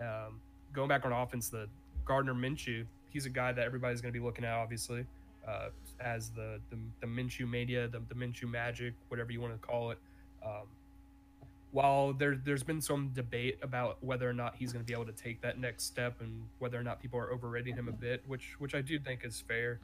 Um, 0.00 0.40
going 0.72 0.88
back 0.88 1.04
on 1.04 1.12
offense, 1.12 1.48
the 1.48 1.68
Gardner 2.04 2.34
Minshew, 2.34 2.86
he's 3.08 3.26
a 3.26 3.30
guy 3.30 3.52
that 3.52 3.64
everybody's 3.64 4.00
going 4.00 4.12
to 4.12 4.18
be 4.18 4.24
looking 4.24 4.44
at, 4.44 4.54
obviously, 4.54 5.04
uh, 5.46 5.68
as 6.00 6.30
the, 6.30 6.60
the 6.70 6.76
the 7.00 7.06
Minshew 7.06 7.48
mania, 7.48 7.88
the, 7.88 8.00
the 8.08 8.14
Minshew 8.14 8.48
magic, 8.48 8.94
whatever 9.08 9.32
you 9.32 9.40
want 9.40 9.60
to 9.60 9.66
call 9.66 9.90
it. 9.90 9.98
Um, 10.44 10.68
while 11.72 12.12
there 12.12 12.36
there's 12.36 12.62
been 12.62 12.80
some 12.80 13.10
debate 13.14 13.58
about 13.62 14.02
whether 14.02 14.28
or 14.28 14.32
not 14.32 14.56
he's 14.56 14.72
going 14.72 14.84
to 14.84 14.86
be 14.86 14.92
able 14.92 15.06
to 15.06 15.12
take 15.12 15.40
that 15.42 15.58
next 15.58 15.84
step 15.84 16.20
and 16.20 16.42
whether 16.58 16.78
or 16.78 16.82
not 16.82 17.00
people 17.00 17.18
are 17.18 17.32
overrating 17.32 17.74
him 17.74 17.88
a 17.88 17.92
bit, 17.92 18.22
which 18.26 18.58
which 18.58 18.74
I 18.74 18.80
do 18.80 18.98
think 18.98 19.24
is 19.24 19.42
fair. 19.46 19.78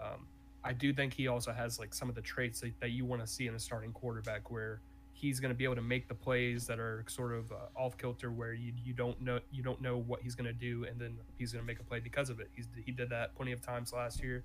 Um, 0.00 0.26
I 0.64 0.72
do 0.72 0.92
think 0.92 1.12
he 1.12 1.26
also 1.26 1.52
has 1.52 1.78
like 1.78 1.92
some 1.92 2.08
of 2.08 2.14
the 2.14 2.20
traits 2.20 2.60
that, 2.60 2.78
that 2.80 2.90
you 2.90 3.04
want 3.04 3.20
to 3.22 3.26
see 3.26 3.48
in 3.48 3.54
a 3.54 3.58
starting 3.58 3.92
quarterback, 3.92 4.50
where 4.50 4.80
he's 5.12 5.40
going 5.40 5.50
to 5.50 5.54
be 5.54 5.64
able 5.64 5.74
to 5.74 5.82
make 5.82 6.06
the 6.06 6.14
plays 6.14 6.66
that 6.68 6.78
are 6.78 7.04
sort 7.08 7.32
of 7.32 7.50
uh, 7.50 7.56
off 7.76 7.98
kilter, 7.98 8.30
where 8.30 8.52
you 8.52 8.72
you 8.84 8.92
don't 8.92 9.20
know 9.20 9.40
you 9.50 9.62
don't 9.62 9.80
know 9.80 9.96
what 9.96 10.20
he's 10.22 10.36
going 10.36 10.46
to 10.46 10.52
do, 10.52 10.84
and 10.84 11.00
then 11.00 11.16
he's 11.38 11.52
going 11.52 11.62
to 11.62 11.66
make 11.66 11.80
a 11.80 11.84
play 11.84 11.98
because 11.98 12.30
of 12.30 12.38
it. 12.38 12.50
He's 12.54 12.68
he 12.84 12.92
did 12.92 13.10
that 13.10 13.34
plenty 13.34 13.52
of 13.52 13.60
times 13.60 13.92
last 13.92 14.22
year. 14.22 14.44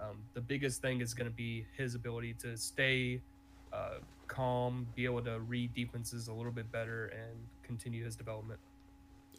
Um, 0.00 0.18
the 0.34 0.40
biggest 0.40 0.80
thing 0.80 1.00
is 1.00 1.12
going 1.12 1.28
to 1.28 1.36
be 1.36 1.66
his 1.76 1.96
ability 1.96 2.34
to 2.34 2.56
stay 2.56 3.20
uh, 3.72 3.98
calm, 4.26 4.86
be 4.94 5.04
able 5.04 5.22
to 5.22 5.40
read 5.40 5.74
defenses 5.74 6.28
a 6.28 6.32
little 6.32 6.52
bit 6.52 6.70
better, 6.70 7.06
and 7.06 7.38
continue 7.62 8.04
his 8.04 8.16
development. 8.16 8.60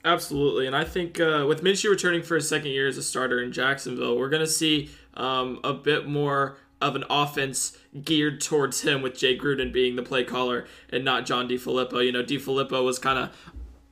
Absolutely, 0.06 0.66
and 0.66 0.76
I 0.76 0.86
think 0.86 1.20
uh, 1.20 1.46
with 1.48 1.62
Minshew 1.62 1.90
returning 1.90 2.24
for 2.24 2.36
his 2.36 2.48
second 2.48 2.72
year 2.72 2.88
as 2.88 2.98
a 2.98 3.04
starter 3.04 3.42
in 3.42 3.52
Jacksonville, 3.52 4.18
we're 4.18 4.30
going 4.30 4.40
to 4.40 4.48
see 4.48 4.90
um, 5.16 5.60
a 5.64 5.74
bit 5.74 6.08
more 6.08 6.58
of 6.82 6.96
an 6.96 7.04
offense 7.10 7.78
geared 8.04 8.40
towards 8.40 8.82
him, 8.82 9.02
with 9.02 9.18
Jay 9.18 9.38
Gruden 9.38 9.74
being 9.74 9.98
the 9.98 10.04
play 10.04 10.24
caller 10.24 10.66
and 10.90 11.04
not 11.04 11.26
John 11.26 11.50
DeFilippo. 11.50 12.06
You 12.06 12.14
know, 12.14 12.24
DeFilippo 12.24 12.84
was 12.84 12.98
kind 13.00 13.20
of, 13.20 13.32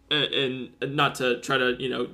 and 0.10 0.70
not 0.96 1.16
to 1.16 1.42
try 1.42 1.58
to 1.58 1.76
you 1.78 1.90
know 1.90 2.08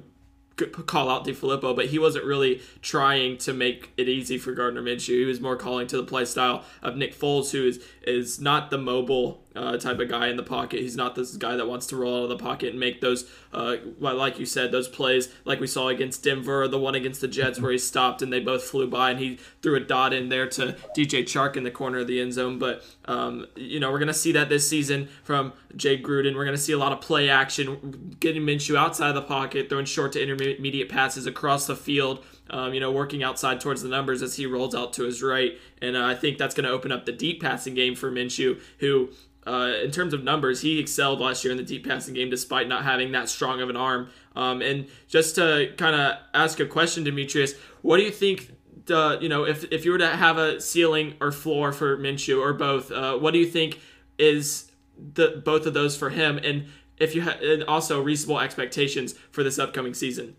call 0.56 1.10
out 1.10 1.26
DeFilippo, 1.26 1.76
but 1.76 1.88
he 1.88 2.00
wasn't 2.00 2.26
really 2.26 2.62
trying 2.82 3.38
to 3.40 3.54
make 3.54 3.92
it 3.98 4.08
easy 4.08 4.38
for 4.38 4.54
Gardner 4.54 4.82
Minshew. 4.82 5.20
He 5.20 5.26
was 5.26 5.42
more 5.42 5.56
calling 5.56 5.88
to 5.88 5.98
the 5.98 6.04
play 6.04 6.26
style 6.26 6.64
of 6.82 6.96
Nick 6.96 7.18
Foles, 7.18 7.52
who 7.52 7.66
is 7.66 7.84
is 8.04 8.40
not 8.40 8.70
the 8.70 8.78
mobile 8.78 9.43
uh, 9.56 9.78
type 9.78 10.00
of 10.00 10.10
guy 10.10 10.28
in 10.28 10.38
the 10.38 10.44
pocket. 10.44 10.80
He's 10.80 10.96
not 10.96 11.16
this 11.16 11.36
guy 11.38 11.56
that 11.56 11.68
wants 11.68 11.88
to 11.88 11.96
roll 11.96 12.20
out 12.20 12.24
of 12.24 12.30
the 12.30 12.44
pocket 12.44 12.70
and 12.70 12.80
make 12.80 13.02
those, 13.02 13.30
uh, 13.54 13.78
like 14.00 14.40
you 14.40 14.46
said, 14.46 14.72
those 14.72 14.88
plays 14.88 15.30
like 15.46 15.60
we 15.60 15.68
saw 15.68 15.90
against 15.90 16.24
Denver, 16.24 16.68
the 16.68 16.80
one 16.80 16.96
against 16.96 17.22
the 17.22 17.28
Jets 17.28 17.60
where 17.60 17.72
he 17.72 17.78
stopped 17.78 18.22
and 18.22 18.32
they 18.32 18.40
both 18.40 18.64
flew 18.64 18.88
by 18.88 19.12
and 19.12 19.20
he 19.20 19.40
threw 19.62 19.76
a 19.76 19.80
dot 19.80 20.14
in 20.14 20.30
there 20.30 20.48
to 20.48 20.76
DJ 20.96 21.24
Chark 21.24 21.56
in 21.56 21.64
the 21.64 21.72
corner 21.72 22.00
of 22.00 22.08
the 22.08 22.20
end 22.20 22.34
zone. 22.34 22.60
But 22.60 22.84
um, 23.06 23.46
you 23.56 23.80
know 23.80 23.92
we're 23.92 24.00
gonna 24.00 24.14
see 24.14 24.32
that 24.34 24.50
this 24.50 24.68
season 24.68 25.10
from 25.24 25.54
Jay 25.76 26.02
Gruden. 26.02 26.36
We're 26.36 26.46
gonna 26.46 26.58
see 26.58 26.74
a 26.74 26.78
lot 26.78 26.92
of 26.92 27.02
play 27.02 27.30
action, 27.30 28.16
getting 28.20 28.44
Minshew 28.44 28.76
outside 28.76 29.10
of 29.10 29.16
the 29.16 29.22
pocket, 29.22 29.70
throwing 29.70 29.86
short 29.86 30.14
to 30.14 30.22
intermediate 30.22 30.90
passes 30.90 31.26
across 31.26 31.68
the 31.68 31.76
field 31.76 32.24
um, 32.50 32.74
you 32.74 32.80
know, 32.80 32.92
working 32.92 33.24
outside 33.24 33.60
towards 33.62 33.82
the 33.82 33.90
numbers 33.90 34.22
as 34.22 34.36
he 34.36 34.46
rolls 34.46 34.76
out 34.76 34.94
to 34.94 35.04
his 35.04 35.24
right. 35.24 35.58
And 35.82 35.96
uh, 35.96 36.06
I 36.06 36.16
think 36.16 36.38
that's 36.38 36.54
going 36.54 36.66
to 36.66 36.72
open 36.72 36.92
up 36.92 37.06
the 37.06 37.12
deep 37.12 37.42
passing 37.42 37.74
game 37.74 37.96
for 37.96 38.12
Minshew, 38.12 38.60
who, 38.80 39.10
uh, 39.46 39.74
in 39.84 39.92
terms 39.92 40.14
of 40.14 40.24
numbers, 40.24 40.62
he 40.62 40.80
excelled 40.80 41.20
last 41.20 41.44
year 41.44 41.52
in 41.52 41.58
the 41.58 41.64
deep 41.64 41.88
passing 41.88 42.14
game 42.14 42.30
despite 42.30 42.68
not 42.68 42.84
having 42.84 43.12
that 43.12 43.30
strong 43.30 43.62
of 43.62 43.70
an 43.70 43.76
arm. 43.76 44.10
Um, 44.36 44.62
and 44.62 44.88
just 45.08 45.36
to 45.36 45.74
kind 45.78 45.96
of 45.96 46.18
ask 46.34 46.60
a 46.60 46.66
question, 46.66 47.04
Demetrius, 47.04 47.54
what 47.82 47.98
do 47.98 48.04
you 48.04 48.12
think? 48.12 48.52
The, 48.86 49.18
you 49.22 49.30
know, 49.30 49.46
if, 49.46 49.64
if 49.72 49.86
you 49.86 49.92
were 49.92 49.98
to 49.98 50.10
have 50.10 50.38
a 50.38 50.60
ceiling 50.60 51.16
or 51.22 51.32
floor 51.32 51.72
for 51.72 51.98
Minshew 51.98 52.42
or 52.42 52.52
both, 52.52 52.92
uh, 52.92 53.18
what 53.18 53.32
do 53.32 53.40
you 53.40 53.46
think 53.46 53.80
is 54.18 54.70
the 54.98 55.42
both 55.44 55.66
of 55.66 55.74
those 55.74 55.96
for 55.96 56.10
him? 56.10 56.38
And 56.38 56.66
if 56.98 57.16
you 57.16 57.22
ha- 57.22 57.38
and 57.42 57.64
also 57.64 58.02
reasonable 58.02 58.40
expectations 58.40 59.14
for 59.32 59.44
this 59.44 59.60
upcoming 59.60 59.94
season. 59.94 60.36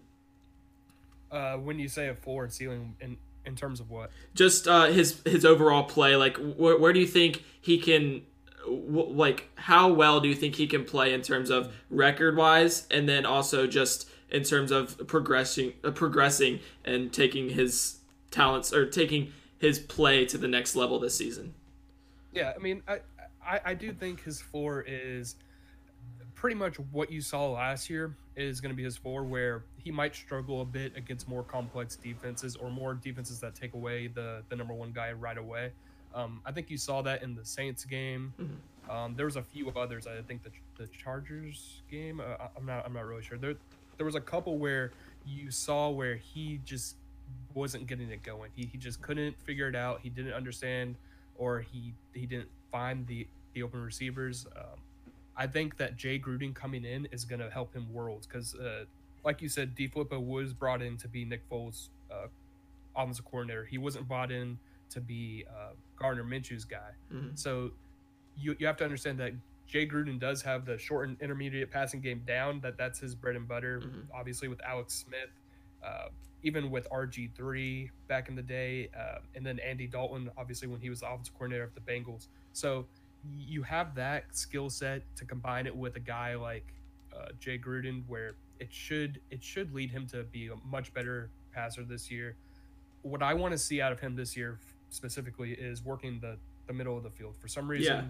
Uh, 1.31 1.57
when 1.57 1.79
you 1.79 1.89
say 1.89 2.09
a 2.09 2.15
floor 2.15 2.45
and 2.45 2.53
ceiling, 2.53 2.95
in 3.01 3.17
in 3.45 3.57
terms 3.57 3.81
of 3.81 3.91
what? 3.91 4.11
Just 4.35 4.69
uh, 4.69 4.87
his 4.87 5.21
his 5.25 5.45
overall 5.45 5.85
play. 5.85 6.17
Like, 6.17 6.37
wh- 6.37 6.81
where 6.81 6.93
do 6.93 7.01
you 7.01 7.07
think 7.07 7.45
he 7.61 7.79
can? 7.79 8.23
Like, 8.67 9.51
how 9.57 9.93
well 9.93 10.21
do 10.21 10.29
you 10.29 10.35
think 10.35 10.57
he 10.57 10.67
can 10.67 10.85
play 10.85 11.13
in 11.13 11.23
terms 11.23 11.51
of 11.51 11.73
record 11.91 12.37
wise, 12.37 12.87
and 12.91 13.09
then 13.09 13.27
also 13.27 13.67
just 13.67 14.09
in 14.31 14.43
terms 14.43 14.71
of 14.71 15.07
progressing, 15.07 15.75
uh, 15.85 15.91
progressing, 15.91 16.61
and 16.85 17.13
taking 17.13 17.51
his 17.51 17.99
talents 18.31 18.73
or 18.73 18.87
taking 18.87 19.33
his 19.59 19.79
play 19.79 20.25
to 20.27 20.39
the 20.39 20.49
next 20.49 20.75
level 20.75 20.99
this 20.99 21.17
season? 21.17 21.55
Yeah, 22.33 22.53
I 22.55 22.59
mean, 22.59 22.83
I, 22.89 23.01
I, 23.47 23.61
I 23.67 23.75
do 23.75 23.93
think 23.93 24.23
his 24.23 24.41
floor 24.41 24.85
is 24.87 25.37
pretty 26.35 26.57
much 26.57 26.77
what 26.91 27.11
you 27.11 27.21
saw 27.21 27.51
last 27.51 27.89
year 27.89 28.17
is 28.37 28.61
going 28.61 28.71
to 28.71 28.77
be 28.77 28.83
his 28.83 28.97
floor, 28.97 29.23
where 29.23 29.65
he 29.79 29.91
might 29.91 30.15
struggle 30.15 30.61
a 30.61 30.65
bit 30.65 30.97
against 30.97 31.29
more 31.29 31.43
complex 31.43 31.97
defenses 31.97 32.57
or 32.57 32.71
more 32.71 32.95
defenses 32.95 33.41
that 33.41 33.55
take 33.55 33.75
away 33.75 34.09
the 34.09 34.43
the 34.49 34.57
number 34.57 34.75
one 34.75 34.91
guy 34.93 35.13
right 35.13 35.39
away. 35.39 35.71
Um, 36.15 36.41
I 36.47 36.53
think 36.53 36.71
you 36.71 36.79
saw 36.79 37.03
that 37.03 37.23
in 37.23 37.35
the 37.35 37.45
Saints 37.45 37.85
game. 37.85 38.33
Mm-hmm. 38.41 38.91
Um, 38.91 39.15
there 39.17 39.27
was 39.27 39.37
a 39.37 39.43
few 39.43 39.71
others. 39.71 40.07
I 40.07 40.21
think 40.23 40.43
the 40.43 40.51
the 40.77 40.89
Chargers 40.89 41.83
game. 41.91 42.21
Uh, 42.21 42.47
I'm 42.57 42.67
not. 42.67 42.85
I'm 42.87 42.93
not 42.93 43.07
really 43.07 43.23
sure. 43.23 43.39
There 43.39 43.55
there 43.97 44.07
was 44.07 44.15
a 44.15 44.21
couple 44.21 44.59
where 44.59 44.93
you 45.27 45.51
saw 45.51 45.91
where 45.91 46.17
he 46.17 46.61
just 46.65 46.97
wasn't 47.55 47.87
getting 47.87 48.11
it 48.11 48.23
going. 48.23 48.51
He 48.55 48.67
he 48.71 48.79
just 48.79 49.03
couldn't 49.03 49.39
figure 49.41 49.69
it 49.69 49.77
out. 49.77 50.01
He 50.03 50.11
didn't 50.11 50.35
understand, 50.35 50.97
or 51.37 51.61
he 51.61 51.93
he 52.13 52.27
didn't 52.27 52.49
find 52.71 53.07
the 53.07 53.27
the 53.55 53.63
open 53.63 53.83
receivers. 53.83 54.47
Um, 54.57 54.79
I 55.37 55.47
think 55.47 55.77
that 55.79 55.97
Jay 55.97 56.19
Gruden 56.19 56.55
coming 56.55 56.85
in 56.85 57.09
is 57.11 57.25
going 57.25 57.41
to 57.41 57.51
help 57.51 57.75
him 57.75 57.93
worlds 57.93 58.27
because, 58.27 58.55
uh, 58.55 58.85
like 59.25 59.43
you 59.43 59.49
said, 59.49 59.75
DeFilippo 59.75 60.25
was 60.25 60.53
brought 60.53 60.81
in 60.81 60.97
to 60.99 61.09
be 61.09 61.25
Nick 61.25 61.49
Foles' 61.51 61.89
uh, 62.11 62.27
offensive 62.95 63.25
coordinator. 63.25 63.65
He 63.65 63.79
wasn't 63.79 64.07
brought 64.07 64.31
in 64.31 64.59
to 64.91 65.01
be 65.01 65.45
uh, 65.49 65.73
Gardner 65.97 66.25
Minshew's 66.25 66.65
guy. 66.65 66.91
Mm-hmm. 67.13 67.35
So 67.35 67.71
you 68.37 68.57
you 68.59 68.67
have 68.67 68.77
to 68.79 68.85
understand 68.85 69.19
that 69.21 69.33
Jay 69.67 69.87
Gruden 69.87 70.19
does 70.19 70.43
have 70.43 70.65
the 70.67 70.79
short 70.79 71.09
and 71.09 71.21
intermediate 71.21 71.71
passing 71.71 72.01
game 72.01 72.23
down. 72.27 72.61
That 72.61 72.77
that's 72.77 72.99
his 72.99 73.15
bread 73.15 73.37
and 73.37 73.49
butter. 73.49 73.81
Mm-hmm. 73.81 74.01
Obviously, 74.15 74.49
with 74.49 74.61
Alex 74.63 75.05
Smith, 75.07 75.31
uh, 75.85 76.09
even 76.43 76.71
with 76.71 76.89
RG 76.91 77.35
three 77.35 77.91
back 78.09 78.29
in 78.29 78.37
the 78.37 78.43
day, 78.43 78.91
uh, 78.99 79.19
and 79.35 79.45
then 79.45 79.59
Andy 79.61 79.87
Dalton, 79.87 80.31
obviously 80.37 80.69
when 80.69 80.81
he 80.81 80.91
was 80.91 81.01
the 81.01 81.07
offensive 81.07 81.35
coordinator 81.35 81.65
of 81.65 81.75
the 81.75 81.81
Bengals. 81.81 82.29
So 82.53 82.87
you 83.39 83.63
have 83.63 83.95
that 83.95 84.25
skill 84.37 84.69
set 84.69 85.03
to 85.17 85.25
combine 85.25 85.67
it 85.67 85.75
with 85.75 85.97
a 85.97 86.01
guy 86.01 86.35
like 86.35 86.67
uh, 87.17 87.29
Jay 87.41 87.59
Gruden, 87.59 88.03
where 88.07 88.33
it 88.61 88.73
should 88.73 89.21
it 89.31 89.43
should 89.43 89.73
lead 89.73 89.91
him 89.91 90.07
to 90.09 90.25
be 90.25 90.49
a 90.49 90.57
much 90.69 90.93
better 90.93 91.31
passer 91.53 91.85
this 91.85 92.11
year. 92.11 92.37
What 93.03 93.23
I 93.23 93.35
want 93.35 93.53
to 93.53 93.59
see 93.59 93.81
out 93.81 93.93
of 93.93 94.01
him 94.01 94.17
this 94.17 94.37
year 94.37 94.59
specifically 94.95 95.53
is 95.53 95.85
working 95.85 96.19
the 96.21 96.37
the 96.67 96.73
middle 96.73 96.97
of 96.97 97.03
the 97.03 97.11
field. 97.11 97.35
For 97.39 97.49
some 97.49 97.69
reason, 97.69 97.97
yeah. 97.97 98.05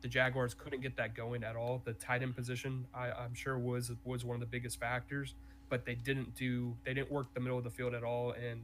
the 0.00 0.08
Jaguars 0.08 0.54
couldn't 0.54 0.80
get 0.80 0.96
that 0.96 1.14
going 1.14 1.44
at 1.44 1.54
all. 1.54 1.80
The 1.84 1.92
tight 1.92 2.22
end 2.22 2.34
position, 2.34 2.86
I, 2.94 3.10
I'm 3.10 3.34
sure, 3.34 3.58
was 3.58 3.92
was 4.04 4.24
one 4.24 4.34
of 4.34 4.40
the 4.40 4.46
biggest 4.46 4.80
factors, 4.80 5.34
but 5.68 5.84
they 5.84 5.94
didn't 5.94 6.34
do 6.34 6.74
they 6.84 6.94
didn't 6.94 7.12
work 7.12 7.32
the 7.34 7.40
middle 7.40 7.58
of 7.58 7.64
the 7.64 7.70
field 7.70 7.94
at 7.94 8.02
all. 8.02 8.32
And 8.32 8.62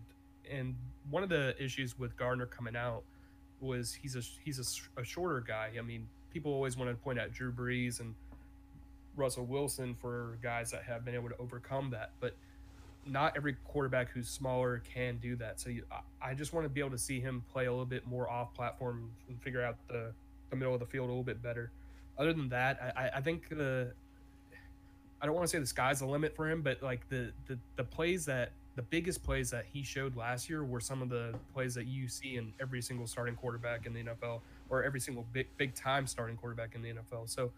and 0.51 0.75
one 1.11 1.23
of 1.23 1.29
the 1.29 1.55
issues 1.63 1.99
with 1.99 2.17
Gardner 2.17 2.47
coming 2.47 2.77
out 2.77 3.03
was 3.61 3.93
he's 3.95 4.17
a 4.17 4.23
he's 4.45 4.59
a, 4.97 5.01
a 5.01 5.05
shorter 5.05 5.41
guy. 5.41 5.71
I 5.79 5.83
mean, 5.83 6.09
people 6.33 6.53
always 6.53 6.77
want 6.77 6.91
to 6.91 6.97
point 6.97 7.19
out 7.21 7.33
Drew 7.33 7.53
Brees 7.53 8.01
and 8.01 8.15
Russell 9.17 9.45
Wilson 9.45 9.95
for 9.95 10.39
guys 10.43 10.71
that 10.71 10.83
have 10.85 11.05
been 11.05 11.15
able 11.15 11.29
to 11.29 11.37
overcome 11.39 11.91
that, 11.91 12.13
but 12.21 12.35
not 13.07 13.37
every 13.37 13.57
quarterback 13.65 14.11
who's 14.11 14.29
smaller 14.29 14.83
can 14.95 15.17
do 15.19 15.37
that. 15.37 15.61
So 15.61 15.71
you, 15.71 15.85
I 16.23 16.35
just 16.35 16.53
want 16.53 16.65
to 16.65 16.69
be 16.69 16.81
able 16.81 16.91
to 16.91 16.99
see 16.99 17.21
him 17.21 17.45
play 17.53 17.67
a 17.67 17.71
little 17.71 17.87
bit 17.87 18.07
more 18.07 18.31
off 18.31 18.55
platform 18.55 19.11
and 19.29 19.41
figure 19.43 19.63
out 19.63 19.77
the, 19.89 20.13
the 20.51 20.57
middle 20.57 20.75
of 20.75 20.81
the 20.81 20.87
field 20.87 21.07
a 21.07 21.09
little 21.09 21.25
bit 21.25 21.43
better. 21.43 21.71
Other 22.19 22.33
than 22.33 22.49
that, 22.51 22.95
I, 22.97 23.19
I 23.19 23.21
think 23.21 23.49
the 23.49 23.93
I 25.23 25.27
don't 25.27 25.35
want 25.35 25.47
to 25.47 25.51
say 25.51 25.59
the 25.59 25.67
sky's 25.67 26.01
the 26.01 26.07
limit 26.07 26.35
for 26.35 26.49
him, 26.49 26.63
but 26.63 26.83
like 26.83 27.07
the, 27.09 27.31
the 27.47 27.59
the 27.77 27.85
plays 27.85 28.25
that 28.27 28.53
the 28.77 28.83
biggest 28.83 29.23
plays 29.23 29.51
that 29.51 29.65
he 29.71 29.83
showed 29.83 30.17
last 30.17 30.49
year 30.49 30.65
were 30.65 30.81
some 30.81 31.03
of 31.03 31.09
the 31.09 31.35
plays 31.53 31.75
that 31.75 31.87
you 31.87 32.09
see 32.09 32.37
in 32.37 32.53
every 32.61 32.81
single 32.81 33.07
starting 33.07 33.35
quarterback 33.35 33.87
in 33.87 33.93
the 33.93 34.03
NFL 34.03 34.41
or 34.69 34.85
every 34.85 35.01
single 35.01 35.27
big 35.33 35.47
big 35.57 35.75
time 35.75 36.07
starting 36.07 36.37
quarterback 36.37 36.75
in 36.75 36.83
the 36.83 36.91
NFL. 36.91 37.29
So 37.29 37.51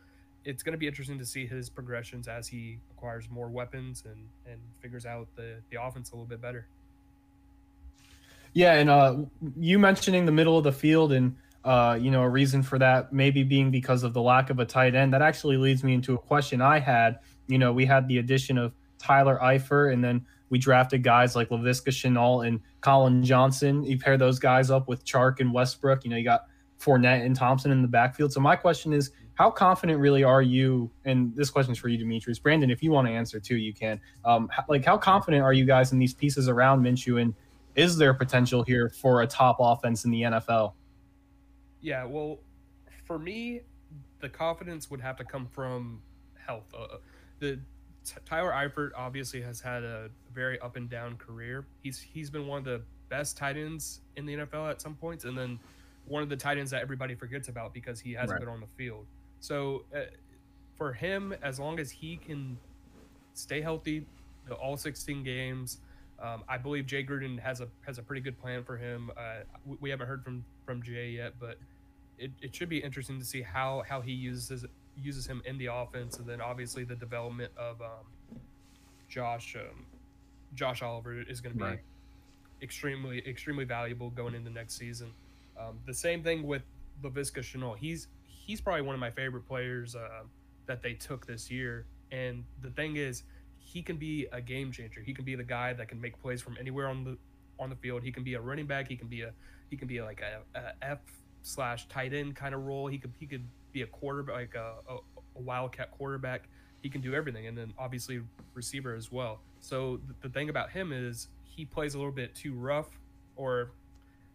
it's 0.44 0.62
going 0.62 0.72
to 0.72 0.78
be 0.78 0.87
interesting 0.87 1.18
to 1.18 1.26
see 1.26 1.46
his 1.46 1.70
progressions 1.70 2.28
as 2.28 2.48
he 2.48 2.78
acquires 2.96 3.28
more 3.31 3.48
weapons 3.48 4.05
and 4.07 4.26
and 4.46 4.61
figures 4.81 5.07
out 5.07 5.28
the 5.37 5.57
the 5.70 5.83
offense 5.83 6.11
a 6.11 6.14
little 6.14 6.26
bit 6.26 6.40
better. 6.40 6.66
Yeah, 8.55 8.74
and 8.74 8.90
uh, 8.90 9.16
you 9.57 9.78
mentioning 9.78 10.26
the 10.26 10.33
middle 10.33 10.59
of 10.59 10.64
the 10.64 10.72
field 10.72 11.12
and 11.12 11.37
uh, 11.64 11.98
you 12.00 12.11
know 12.11 12.22
a 12.22 12.28
reason 12.28 12.62
for 12.62 12.78
that 12.78 13.12
maybe 13.12 13.42
being 13.44 13.70
because 13.70 14.02
of 14.02 14.12
the 14.12 14.22
lack 14.22 14.50
of 14.50 14.59
a 14.59 14.64
tight 14.64 14.94
end. 14.94 15.12
That 15.14 15.22
actually 15.22 15.57
leads 15.57 15.83
me 15.85 15.94
into 15.94 16.14
a 16.14 16.18
question 16.18 16.61
I 16.61 16.78
had. 16.78 17.20
You 17.46 17.59
know, 17.59 17.72
we 17.72 17.87
had 17.87 18.09
the 18.09 18.18
addition 18.18 18.59
of 18.59 18.72
Tyler 18.98 19.38
Eifert, 19.42 19.92
and 19.92 20.02
then 20.02 20.26
we 20.50 20.59
drafted 20.59 21.02
guys 21.02 21.35
like 21.35 21.48
Laviska 21.48 21.88
Shenault 21.88 22.46
and 22.46 22.61
Collin 22.83 23.24
Johnson. 23.24 23.83
You 23.85 23.98
pair 23.98 24.18
those 24.18 24.38
guys 24.38 24.70
up 24.70 24.87
with 24.87 25.05
Chark 25.05 25.40
and 25.40 25.52
Westbrook. 25.52 26.05
You 26.05 26.11
know, 26.11 26.16
you 26.16 26.24
got 26.24 26.46
Fournette 26.78 27.24
and 27.24 27.35
Thompson 27.35 27.70
in 27.70 27.81
the 27.81 27.88
backfield. 27.88 28.33
So 28.33 28.40
my 28.40 28.57
question 28.57 28.92
is, 28.92 29.12
how 29.42 29.50
confident 29.50 29.98
really 29.98 30.22
are 30.22 30.40
you? 30.40 30.88
And 31.05 31.35
this 31.35 31.50
question 31.50 31.72
is 31.72 31.78
for 31.78 31.88
you, 31.88 31.98
Demetrius. 31.98 32.38
Brandon, 32.38 32.70
if 32.70 32.81
you 32.81 32.92
want 32.92 33.09
to 33.09 33.12
answer 33.12 33.40
too, 33.40 33.57
you 33.57 33.74
can. 33.74 34.00
Um, 34.24 34.48
like, 34.68 34.85
how 34.85 34.96
confident 34.96 35.42
are 35.42 35.52
you 35.52 35.64
guys 35.64 35.90
in 35.90 35.98
these 35.98 36.14
pieces 36.14 36.48
around 36.48 36.81
Minshew? 36.81 37.20
And 37.20 37.35
is 37.74 37.96
there 37.96 38.14
potential 38.14 38.62
here 38.62 38.88
for 38.88 39.22
a 39.22 39.26
top 39.26 39.57
offense 39.59 40.05
in 40.05 40.12
the 40.12 40.22
NFL? 40.22 40.74
Yeah, 41.81 42.05
well, 42.05 42.38
for 43.05 43.18
me, 43.18 43.62
the 44.20 44.28
confidence 44.28 44.88
would 44.92 45.00
have 45.00 45.16
to 45.16 45.24
come 45.24 45.48
from 45.48 46.00
health. 46.46 46.72
Uh, 46.72 46.98
the 47.40 47.59
Tyler 48.24 48.52
Eifert 48.52 48.90
obviously 48.96 49.42
has 49.42 49.61
had 49.61 49.83
a 49.83 50.09
very 50.33 50.61
up 50.61 50.76
and 50.76 50.88
down 50.88 51.16
career. 51.16 51.66
He's 51.83 51.98
he's 51.98 52.31
been 52.31 52.46
one 52.46 52.59
of 52.59 52.64
the 52.64 52.81
best 53.09 53.37
tight 53.37 53.57
ends 53.57 54.02
in 54.14 54.24
the 54.24 54.37
NFL 54.37 54.70
at 54.70 54.81
some 54.81 54.94
points, 54.94 55.24
and 55.24 55.37
then 55.37 55.59
one 56.07 56.22
of 56.22 56.28
the 56.28 56.37
tight 56.37 56.59
ends 56.59 56.70
that 56.70 56.81
everybody 56.81 57.16
forgets 57.16 57.48
about 57.48 57.74
because 57.74 57.98
he 57.98 58.12
hasn't 58.12 58.31
right. 58.31 58.38
been 58.38 58.48
on 58.48 58.61
the 58.61 58.68
field. 58.68 59.05
So 59.42 59.83
uh, 59.94 60.02
for 60.76 60.92
him, 60.92 61.35
as 61.42 61.59
long 61.59 61.81
as 61.81 61.90
he 61.90 62.16
can 62.16 62.57
stay 63.35 63.61
healthy, 63.61 64.07
the 64.46 64.55
all 64.55 64.76
16 64.76 65.24
games, 65.24 65.78
um, 66.22 66.44
I 66.48 66.59
believe 66.59 66.87
Jay 66.87 67.02
Gruden 67.02 67.40
has 67.40 67.61
a 67.61 67.66
has 67.85 67.98
a 67.98 68.02
pretty 68.02 68.22
good 68.22 68.40
plan 68.40 68.62
for 68.62 68.76
him. 68.76 69.11
Uh, 69.16 69.40
we, 69.66 69.76
we, 69.81 69.90
haven't 69.90 70.07
heard 70.07 70.22
from 70.22 70.44
from 70.64 70.81
Jay 70.81 71.11
yet, 71.11 71.33
but 71.40 71.59
it, 72.18 72.31
it 72.40 72.55
should 72.55 72.68
be 72.68 72.78
interesting 72.78 73.18
to 73.18 73.24
see 73.24 73.42
how 73.42 73.83
how 73.88 74.00
he 74.00 74.12
uses 74.12 74.64
uses 75.02 75.26
him 75.26 75.42
in 75.44 75.59
the 75.59 75.66
offense, 75.66 76.18
and 76.18 76.26
then 76.28 76.40
obviously 76.40 76.85
the 76.85 76.94
development 76.94 77.50
of 77.57 77.83
um, 77.83 78.38
Josh 79.09 79.57
um, 79.57 79.85
Josh 80.55 80.83
Oliver 80.83 81.20
is 81.20 81.40
going 81.40 81.55
to 81.55 81.59
be 81.59 81.64
right. 81.64 81.81
extremely 82.62 83.26
extremely 83.26 83.64
valuable 83.64 84.11
going 84.11 84.37
into 84.37 84.50
next 84.50 84.78
season. 84.78 85.11
Um, 85.59 85.81
the 85.85 85.94
same 85.94 86.22
thing 86.22 86.44
with 86.44 86.62
Laviska 87.02 87.40
Shenault. 87.40 87.78
He's 87.78 88.07
he's 88.46 88.61
probably 88.61 88.83
one 88.83 88.94
of 88.94 89.00
my 89.00 89.11
favorite 89.11 89.46
players 89.46 89.94
uh, 89.94 90.24
that 90.66 90.83
they 90.83 90.94
took 90.94 91.26
this 91.26 91.50
year. 91.50 91.87
And 92.11 92.44
the 92.61 92.70
thing 92.70 92.96
is, 92.96 93.22
he 93.59 93.83
can 93.83 93.96
be 93.96 94.26
a 94.33 94.40
game 94.40 94.72
changer. 94.72 95.00
He 95.00 95.14
can 95.14 95.24
be 95.24 95.35
the 95.35 95.44
guy 95.44 95.72
that 95.72 95.88
can 95.88 96.00
make 96.00 96.20
plays 96.20 96.42
from 96.42 96.57
anywhere 96.59 96.88
on 96.88 97.05
the 97.05 97.16
on 97.59 97.70
the 97.70 97.76
field. 97.76 98.02
He 98.02 98.11
can 98.11 98.24
be 98.24 98.35
a 98.35 98.40
running 98.40 98.66
back. 98.66 98.88
He 98.88 98.96
can 98.96 99.09
be 99.09 99.22
a 99.22 99.33
he 99.70 99.76
can 99.76 99.88
be 99.88 100.02
like 100.02 100.20
a, 100.20 100.59
a 100.59 100.72
F 100.83 100.98
slash 101.42 101.87
tight 101.88 102.12
end 102.12 102.37
kind 102.37 102.55
of 102.55 102.64
role. 102.66 102.87
He 102.88 102.98
could 102.98 103.12
he 103.18 103.26
could 103.26 103.44
be 103.72 103.83
a 103.83 103.87
quarterback, 103.87 104.35
like 104.35 104.55
a, 104.55 104.74
a, 104.88 104.96
a 105.37 105.40
wildcat 105.40 105.92
quarterback. 105.92 106.48
He 106.83 106.88
can 106.88 107.00
do 107.00 107.14
everything, 107.14 107.46
and 107.46 107.57
then 107.57 107.72
obviously 107.78 108.20
receiver 108.55 108.94
as 108.94 109.12
well. 109.12 109.40
So 109.61 110.00
the, 110.09 110.28
the 110.28 110.28
thing 110.28 110.48
about 110.50 110.70
him 110.70 110.92
is 110.92 111.28
he 111.44 111.64
plays 111.64 111.94
a 111.94 111.98
little 111.98 112.12
bit 112.12 112.35
too 112.35 112.55
rough, 112.55 112.88
or 113.37 113.70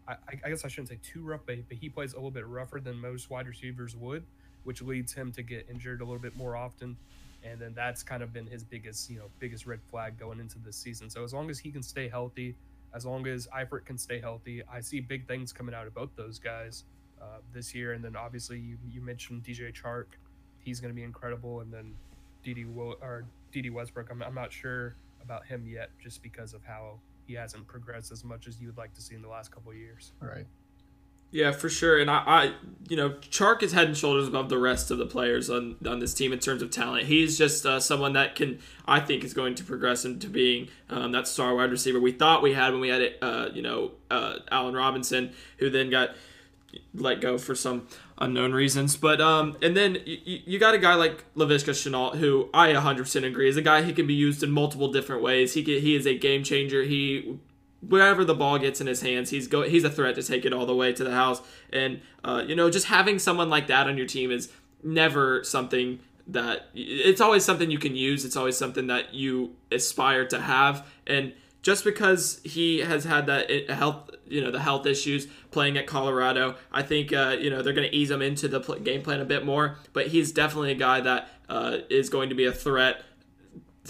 I, 0.08 0.16
I 0.46 0.50
guess 0.50 0.64
I 0.64 0.68
shouldn't 0.68 0.90
say 0.90 1.00
too 1.04 1.22
rough, 1.22 1.42
but, 1.46 1.58
but 1.68 1.78
he 1.78 1.90
plays 1.90 2.14
a 2.14 2.16
little 2.16 2.32
bit 2.32 2.48
rougher 2.48 2.80
than 2.80 3.00
most 3.00 3.30
wide 3.30 3.48
receivers 3.48 3.96
would, 3.96 4.24
which 4.64 4.82
leads 4.82 5.14
him 5.14 5.32
to 5.34 5.44
get 5.44 5.68
injured 5.70 6.02
a 6.02 6.06
little 6.06 6.22
bit 6.22 6.36
more 6.36 6.56
often. 6.56 6.96
And 7.44 7.60
then 7.60 7.74
that's 7.76 8.04
kind 8.04 8.24
of 8.24 8.34
been 8.34 8.48
his 8.48 8.64
biggest, 8.64 9.10
you 9.10 9.18
know, 9.18 9.26
biggest 9.40 9.66
red 9.66 9.80
flag 9.90 10.18
going 10.20 10.40
into 10.40 10.60
this 10.60 10.76
season. 10.76 11.10
So 11.10 11.24
as 11.24 11.34
long 11.34 11.50
as 11.50 11.60
he 11.60 11.72
can 11.72 11.84
stay 11.84 12.08
healthy, 12.08 12.56
as 12.94 13.06
long 13.06 13.28
as 13.28 13.48
Eifert 13.48 13.86
can 13.86 13.98
stay 13.98 14.20
healthy, 14.20 14.64
I 14.72 14.82
see 14.82 15.00
big 15.00 15.28
things 15.28 15.54
coming 15.54 15.76
out 15.76 15.88
of 15.88 15.94
both 15.94 16.10
those 16.16 16.40
guys 16.40 16.84
uh, 17.22 17.40
this 17.54 17.76
year. 17.76 17.94
And 17.94 18.04
then 18.04 18.16
obviously 18.16 18.60
you, 18.60 18.78
you 18.90 19.02
mentioned 19.02 19.44
DJ 19.44 19.74
Chark, 19.74 20.06
he's 20.60 20.80
going 20.80 20.94
to 20.94 20.96
be 20.96 21.04
incredible. 21.04 21.60
And 21.60 21.72
then 21.72 21.94
Dede 22.44 22.66
or 22.76 23.26
Dede 23.52 23.74
Westbrook, 23.74 24.10
I'm, 24.10 24.22
I'm 24.24 24.36
not 24.36 24.52
sure 24.52 24.96
about 25.22 25.46
him 25.46 25.68
yet, 25.68 25.90
just 26.02 26.24
because 26.24 26.54
of 26.54 26.64
how 26.64 27.00
he 27.28 27.34
hasn't 27.34 27.68
progressed 27.68 28.12
as 28.12 28.24
much 28.24 28.48
as 28.48 28.60
you 28.60 28.68
would 28.68 28.78
like 28.78 28.94
to 28.94 29.02
see 29.02 29.16
in 29.16 29.22
the 29.22 29.28
last 29.28 29.52
couple 29.52 29.72
of 29.72 29.78
years. 29.78 30.14
Right. 30.22 30.46
Yeah, 31.30 31.52
for 31.52 31.68
sure. 31.68 32.00
And 32.00 32.10
I, 32.10 32.24
I, 32.26 32.54
you 32.88 32.96
know, 32.96 33.10
Chark 33.10 33.62
is 33.62 33.74
head 33.74 33.88
and 33.88 33.98
shoulders 33.98 34.30
above 34.30 34.48
the 34.48 34.58
rest 34.58 34.92
of 34.92 34.98
the 34.98 35.06
players 35.06 35.50
on 35.50 35.76
on 35.86 36.00
this 36.00 36.14
team 36.14 36.32
in 36.32 36.40
terms 36.40 36.62
of 36.62 36.72
talent. 36.72 37.08
He's 37.08 37.38
just 37.38 37.66
uh, 37.66 37.82
someone 37.82 38.14
that 38.14 38.36
can, 38.36 38.60
I 38.88 39.02
think, 39.02 39.26
is 39.26 39.34
going 39.34 39.56
to 39.56 39.64
progress 39.66 40.06
into 40.06 40.30
being 40.30 40.70
um, 40.90 41.12
that 41.12 41.28
star 41.28 41.54
wide 41.54 41.70
receiver 41.70 42.00
we 42.00 42.14
thought 42.14 42.42
we 42.42 42.54
had 42.54 42.72
when 42.72 42.80
we 42.80 42.88
had 42.88 43.02
it. 43.02 43.18
Uh, 43.22 43.50
you 43.54 43.62
know, 43.62 43.92
uh, 44.10 44.38
Allen 44.52 44.74
Robinson, 44.74 45.34
who 45.58 45.70
then 45.70 45.90
got 45.90 46.12
let 46.94 47.22
go 47.22 47.38
for 47.38 47.56
some 47.56 47.88
unknown 48.18 48.54
reasons. 48.54 48.96
But 48.96 49.22
um, 49.22 49.58
and 49.62 49.76
then 49.76 49.98
you, 50.06 50.40
you 50.46 50.60
got 50.60 50.74
a 50.74 50.78
guy 50.78 50.96
like 50.96 51.24
Laviska 51.36 51.72
Shenault, 51.72 52.18
who 52.18 52.50
I 52.54 52.74
100% 52.74 53.26
agree 53.26 53.50
is 53.50 53.58
a 53.58 53.62
guy 53.62 53.82
who 53.84 53.94
can 53.94 54.08
be 54.08 54.14
used 54.14 54.44
in 54.44 54.52
multiple 54.52 54.92
different 54.92 55.22
ways. 55.22 55.54
He 55.54 55.64
can, 55.64 55.82
he 55.82 55.96
is 55.96 56.06
a 56.06 56.18
game 56.18 56.44
changer. 56.44 56.84
He 56.84 57.40
wherever 57.88 58.26
the 58.26 58.34
ball 58.34 58.58
gets 58.58 58.82
in 58.82 58.88
his 58.88 59.02
hands, 59.02 59.30
he's 59.30 59.48
go 59.48 59.64
he's 59.64 59.84
a 59.84 59.90
threat 59.90 60.16
to 60.16 60.24
take 60.24 60.46
it 60.46 60.54
all 60.54 60.66
the 60.66 60.76
way 60.76 60.94
to 60.94 61.04
the 61.04 61.12
house. 61.12 61.42
And 61.72 62.02
uh, 62.24 62.44
you 62.46 62.56
know, 62.56 62.70
just 62.70 62.88
having 62.88 63.20
someone 63.20 63.50
like 63.50 63.68
that 63.68 63.88
on 63.88 63.98
your 63.98 64.08
team 64.08 64.32
is 64.32 64.52
never 64.84 65.44
something 65.44 66.00
that 66.28 66.68
it's 66.76 67.22
always 67.22 67.46
something 67.46 67.72
you 67.72 67.80
can 67.80 67.96
use. 67.96 68.26
It's 68.26 68.36
always 68.36 68.58
something 68.58 68.88
that 68.88 69.14
you 69.14 69.56
aspire 69.72 70.26
to 70.28 70.42
have 70.42 70.86
and 71.06 71.34
just 71.68 71.84
because 71.84 72.40
he 72.46 72.80
has 72.80 73.04
had 73.04 73.26
that 73.26 73.52
eh, 73.52 73.74
health, 73.74 74.10
you 74.26 74.40
know, 74.40 74.52
the 74.52 74.62
health 74.62 74.86
issues 74.86 75.28
playing 75.52 75.78
at 75.78 75.86
Colorado, 75.86 76.56
I 76.72 76.82
think 76.82 77.12
uh, 77.12 77.36
you 77.38 77.50
know 77.50 77.62
they're 77.62 77.74
going 77.74 77.90
to 77.90 77.94
ease 77.94 78.10
him 78.10 78.22
into 78.22 78.48
the 78.48 78.62
game 78.62 79.02
plan 79.02 79.20
a 79.20 79.26
bit 79.26 79.46
more. 79.46 79.76
But 79.92 80.08
he's 80.08 80.32
definitely 80.32 80.72
a 80.72 80.76
guy 80.76 81.02
that 81.02 81.28
uh, 81.50 81.80
is 81.90 82.08
going 82.08 82.30
to 82.30 82.36
be 82.36 82.46
a 82.46 82.54
threat 82.54 83.04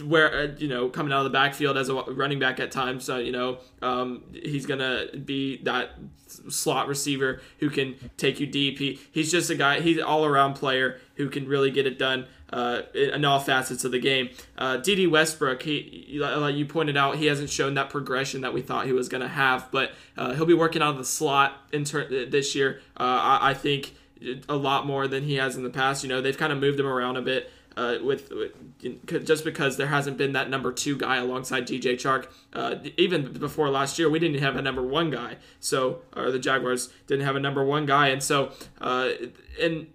where 0.04 0.34
uh, 0.34 0.48
you 0.58 0.68
know 0.68 0.90
coming 0.90 1.14
out 1.14 1.20
of 1.20 1.26
the 1.26 1.30
backfield 1.30 1.78
as 1.78 1.90
a 1.90 1.94
running 1.94 2.40
back 2.40 2.60
at 2.60 2.72
times. 2.72 3.06
So 3.06 3.20
you 3.20 3.32
know 3.32 3.60
um, 3.84 4.24
he's 4.34 4.66
gonna 4.66 5.16
be 5.16 5.58
that 5.58 5.92
slot 6.50 6.88
receiver 6.88 7.42
who 7.60 7.70
can 7.70 7.94
take 8.18 8.40
you 8.40 8.48
deep. 8.48 8.80
He, 8.80 9.00
he's 9.12 9.32
just 9.32 9.52
a 9.52 9.56
guy. 9.56 9.82
He's 9.82 10.02
all 10.02 10.26
around 10.26 10.56
player 10.56 11.00
who 11.18 11.30
can 11.30 11.48
really 11.48 11.70
get 11.70 11.86
it 11.86 12.00
done 12.00 12.26
uh, 12.52 12.82
in 12.94 13.26
all 13.26 13.40
facets 13.40 13.84
of 13.84 13.92
the 13.92 14.00
game. 14.00 14.30
Uh, 14.58 14.78
Dede 14.78 15.10
Westbrook, 15.10 15.64
he 15.64 16.18
like 16.20 16.56
you 16.56 16.66
pointed 16.66 16.98
out, 16.98 17.18
he 17.18 17.26
hasn't 17.26 17.50
shown 17.50 17.74
that 17.76 17.90
progression 17.90 18.42
that 18.42 18.54
we 18.54 18.62
thought 18.62 18.86
he 18.86 18.94
was 18.94 19.10
gonna 19.10 19.28
have, 19.28 19.68
but 19.72 19.92
uh, 20.18 20.34
he'll 20.34 20.46
be 20.46 20.54
working 20.54 20.82
out 20.82 20.92
of 20.92 20.98
the 20.98 21.06
slot 21.06 21.58
in 21.72 21.84
ter- 21.84 22.26
this 22.26 22.56
year. 22.56 22.82
Uh, 22.98 23.04
I, 23.40 23.50
I 23.50 23.54
think 23.54 23.94
a 24.50 24.56
lot 24.56 24.86
more 24.86 25.08
than 25.08 25.24
he 25.24 25.36
has 25.36 25.56
in 25.56 25.64
the 25.64 25.70
past. 25.70 26.04
You 26.04 26.10
know, 26.10 26.22
they've 26.22 26.38
kind 26.38 26.52
of 26.52 26.60
moved 26.60 26.80
him 26.80 26.88
around 26.88 27.18
a 27.18 27.22
bit 27.22 27.52
uh, 27.78 27.98
with, 28.02 28.32
with, 28.32 29.26
just 29.26 29.44
because 29.44 29.78
there 29.78 29.88
hasn't 29.88 30.18
been 30.18 30.34
that 30.34 30.50
number 30.50 30.72
two 30.72 30.98
guy 30.98 31.18
alongside 31.18 31.68
DJ 31.68 31.94
Chark. 31.94 32.28
Uh, 32.52 32.76
even 32.98 33.32
before 33.34 33.70
last 33.70 34.00
year, 34.00 34.10
we 34.10 34.18
didn't 34.20 34.42
have 34.42 34.56
a 34.56 34.62
number 34.62 34.82
one 34.82 35.12
guy. 35.12 35.38
So, 35.60 36.02
or 36.16 36.32
the 36.32 36.40
Jaguars 36.40 36.90
didn't 37.06 37.26
have 37.26 37.36
a 37.36 37.40
number 37.40 37.64
one 37.64 37.86
guy, 37.86 38.08
and 38.08 38.22
so, 38.22 38.52
uh, 38.82 39.12
and 39.62 39.88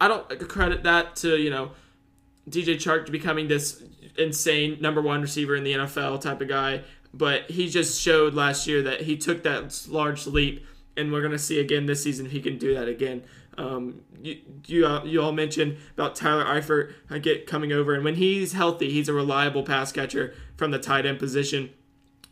I 0.00 0.08
don't 0.08 0.48
credit 0.48 0.84
that 0.84 1.16
to 1.16 1.36
you 1.36 1.50
know 1.50 1.72
DJ 2.48 2.76
Chark 2.76 3.10
becoming 3.10 3.48
this 3.48 3.82
insane 4.16 4.78
number 4.80 5.00
one 5.00 5.22
receiver 5.22 5.54
in 5.56 5.64
the 5.64 5.72
NFL 5.72 6.20
type 6.20 6.40
of 6.40 6.48
guy, 6.48 6.82
but 7.12 7.50
he 7.50 7.68
just 7.68 8.00
showed 8.00 8.34
last 8.34 8.66
year 8.66 8.82
that 8.82 9.02
he 9.02 9.16
took 9.16 9.42
that 9.42 9.86
large 9.88 10.26
leap, 10.26 10.66
and 10.96 11.12
we're 11.12 11.22
gonna 11.22 11.38
see 11.38 11.58
again 11.60 11.86
this 11.86 12.02
season 12.02 12.26
if 12.26 12.32
he 12.32 12.40
can 12.40 12.58
do 12.58 12.74
that 12.74 12.88
again. 12.88 13.22
Um, 13.56 14.02
you 14.22 14.38
you, 14.66 14.86
uh, 14.86 15.04
you 15.04 15.20
all 15.20 15.32
mentioned 15.32 15.78
about 15.94 16.14
Tyler 16.14 16.44
Eifert 16.44 16.92
uh, 17.10 17.18
get 17.18 17.46
coming 17.46 17.72
over, 17.72 17.94
and 17.94 18.04
when 18.04 18.14
he's 18.14 18.52
healthy, 18.52 18.90
he's 18.90 19.08
a 19.08 19.12
reliable 19.12 19.64
pass 19.64 19.90
catcher 19.90 20.34
from 20.56 20.70
the 20.70 20.78
tight 20.78 21.06
end 21.06 21.18
position. 21.18 21.70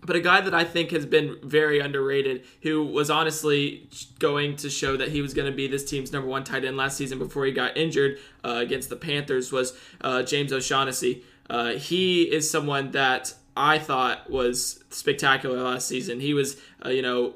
But 0.07 0.17
a 0.17 0.21
guy 0.21 0.41
that 0.41 0.55
I 0.55 0.63
think 0.63 0.93
has 0.93 1.05
been 1.05 1.37
very 1.43 1.81
underrated, 1.81 2.45
who 2.63 2.85
was 2.85 3.11
honestly 3.11 3.89
going 4.21 4.55
to 4.57 4.71
show 4.71 4.97
that 4.97 5.09
he 5.09 5.21
was 5.21 5.35
going 5.35 5.51
to 5.51 5.57
be 5.57 5.67
this 5.67 5.85
team's 5.85 6.13
number 6.13 6.29
one 6.29 6.45
tight 6.45 6.65
end 6.65 6.77
last 6.77 6.97
season 6.97 7.19
before 7.19 7.45
he 7.45 7.53
got 7.53 7.77
injured 7.77 8.19
uh, 8.45 8.59
against 8.63 8.89
the 8.89 8.97
Panthers, 8.97 9.51
was 9.51 9.77
uh, 10.01 10.23
James 10.23 10.53
O'Shaughnessy. 10.53 11.25
Uh, 11.51 11.73
he 11.73 12.23
is 12.23 12.49
someone 12.49 12.93
that 12.93 13.35
I 13.57 13.79
thought 13.79 14.31
was 14.31 14.85
spectacular 14.91 15.61
last 15.61 15.89
season. 15.89 16.21
He 16.21 16.35
was, 16.35 16.57
uh, 16.85 16.91
you 16.91 17.03
know, 17.03 17.35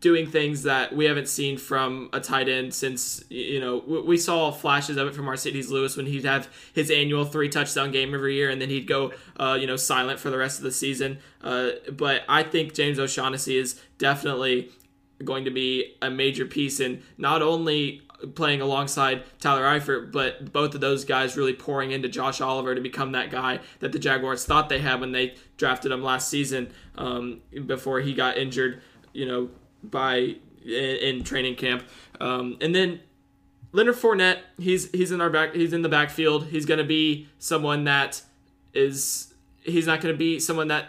doing 0.00 0.26
things 0.26 0.62
that 0.64 0.94
we 0.94 1.06
haven't 1.06 1.28
seen 1.28 1.56
from 1.56 2.10
a 2.12 2.20
tight 2.20 2.48
end 2.48 2.74
since 2.74 3.24
you 3.30 3.58
know 3.58 3.78
we 3.78 4.16
saw 4.16 4.50
flashes 4.50 4.96
of 4.96 5.08
it 5.08 5.14
from 5.14 5.24
Marcedes 5.24 5.70
Lewis 5.70 5.96
when 5.96 6.06
he'd 6.06 6.24
have 6.24 6.48
his 6.74 6.90
annual 6.90 7.24
three 7.24 7.48
touchdown 7.48 7.90
game 7.90 8.14
every 8.14 8.34
year 8.34 8.50
and 8.50 8.60
then 8.60 8.68
he'd 8.68 8.86
go 8.86 9.12
uh, 9.38 9.56
you 9.58 9.66
know 9.66 9.76
silent 9.76 10.20
for 10.20 10.30
the 10.30 10.38
rest 10.38 10.58
of 10.58 10.64
the 10.64 10.72
season. 10.72 11.18
Uh, 11.42 11.70
but 11.92 12.22
I 12.28 12.42
think 12.42 12.74
James 12.74 12.98
O'Shaughnessy 12.98 13.56
is 13.56 13.80
definitely 13.98 14.70
going 15.24 15.44
to 15.46 15.50
be 15.50 15.96
a 16.02 16.10
major 16.10 16.44
piece 16.44 16.78
in 16.78 17.02
not 17.16 17.40
only 17.40 18.02
playing 18.34 18.60
alongside 18.60 19.24
Tyler 19.40 19.62
Eifert, 19.62 20.12
but 20.12 20.52
both 20.52 20.74
of 20.74 20.80
those 20.80 21.04
guys 21.04 21.36
really 21.36 21.52
pouring 21.52 21.90
into 21.90 22.08
Josh 22.08 22.40
Oliver 22.40 22.74
to 22.74 22.80
become 22.80 23.12
that 23.12 23.30
guy 23.30 23.60
that 23.80 23.92
the 23.92 23.98
Jaguars 23.98 24.44
thought 24.44 24.68
they 24.68 24.80
had 24.80 25.00
when 25.00 25.12
they 25.12 25.34
drafted 25.56 25.92
him 25.92 26.02
last 26.02 26.28
season 26.28 26.70
um, 26.96 27.40
before 27.66 28.00
he 28.00 28.14
got 28.14 28.36
injured. 28.36 28.82
You 29.12 29.26
know, 29.26 29.48
by 29.90 30.36
in, 30.64 30.96
in 30.96 31.24
training 31.24 31.56
camp. 31.56 31.84
Um, 32.20 32.56
and 32.60 32.74
then 32.74 33.00
Leonard 33.72 33.96
Fournette, 33.96 34.38
he's 34.58 34.90
he's 34.92 35.12
in 35.12 35.20
our 35.20 35.30
back, 35.30 35.54
he's 35.54 35.72
in 35.72 35.82
the 35.82 35.88
backfield. 35.88 36.46
He's 36.46 36.66
going 36.66 36.78
to 36.78 36.84
be 36.84 37.28
someone 37.38 37.84
that 37.84 38.22
is 38.72 39.34
he's 39.62 39.86
not 39.86 40.00
going 40.00 40.14
to 40.14 40.18
be 40.18 40.38
someone 40.40 40.68
that 40.68 40.88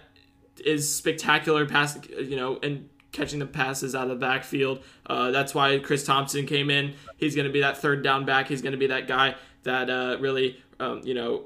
is 0.65 0.93
spectacular 0.93 1.65
pass, 1.65 1.97
you 2.17 2.35
know, 2.35 2.59
and 2.63 2.89
catching 3.11 3.39
the 3.39 3.45
passes 3.45 3.95
out 3.95 4.03
of 4.03 4.09
the 4.09 4.15
backfield. 4.15 4.83
Uh, 5.05 5.31
that's 5.31 5.53
why 5.53 5.79
Chris 5.79 6.05
Thompson 6.05 6.45
came 6.45 6.69
in. 6.69 6.93
He's 7.17 7.35
going 7.35 7.47
to 7.47 7.53
be 7.53 7.61
that 7.61 7.77
third 7.77 8.03
down 8.03 8.25
back. 8.25 8.47
He's 8.47 8.61
going 8.61 8.73
to 8.73 8.77
be 8.77 8.87
that 8.87 9.07
guy 9.07 9.35
that 9.63 9.89
uh, 9.89 10.17
really, 10.19 10.61
um, 10.79 11.01
you 11.03 11.13
know, 11.13 11.45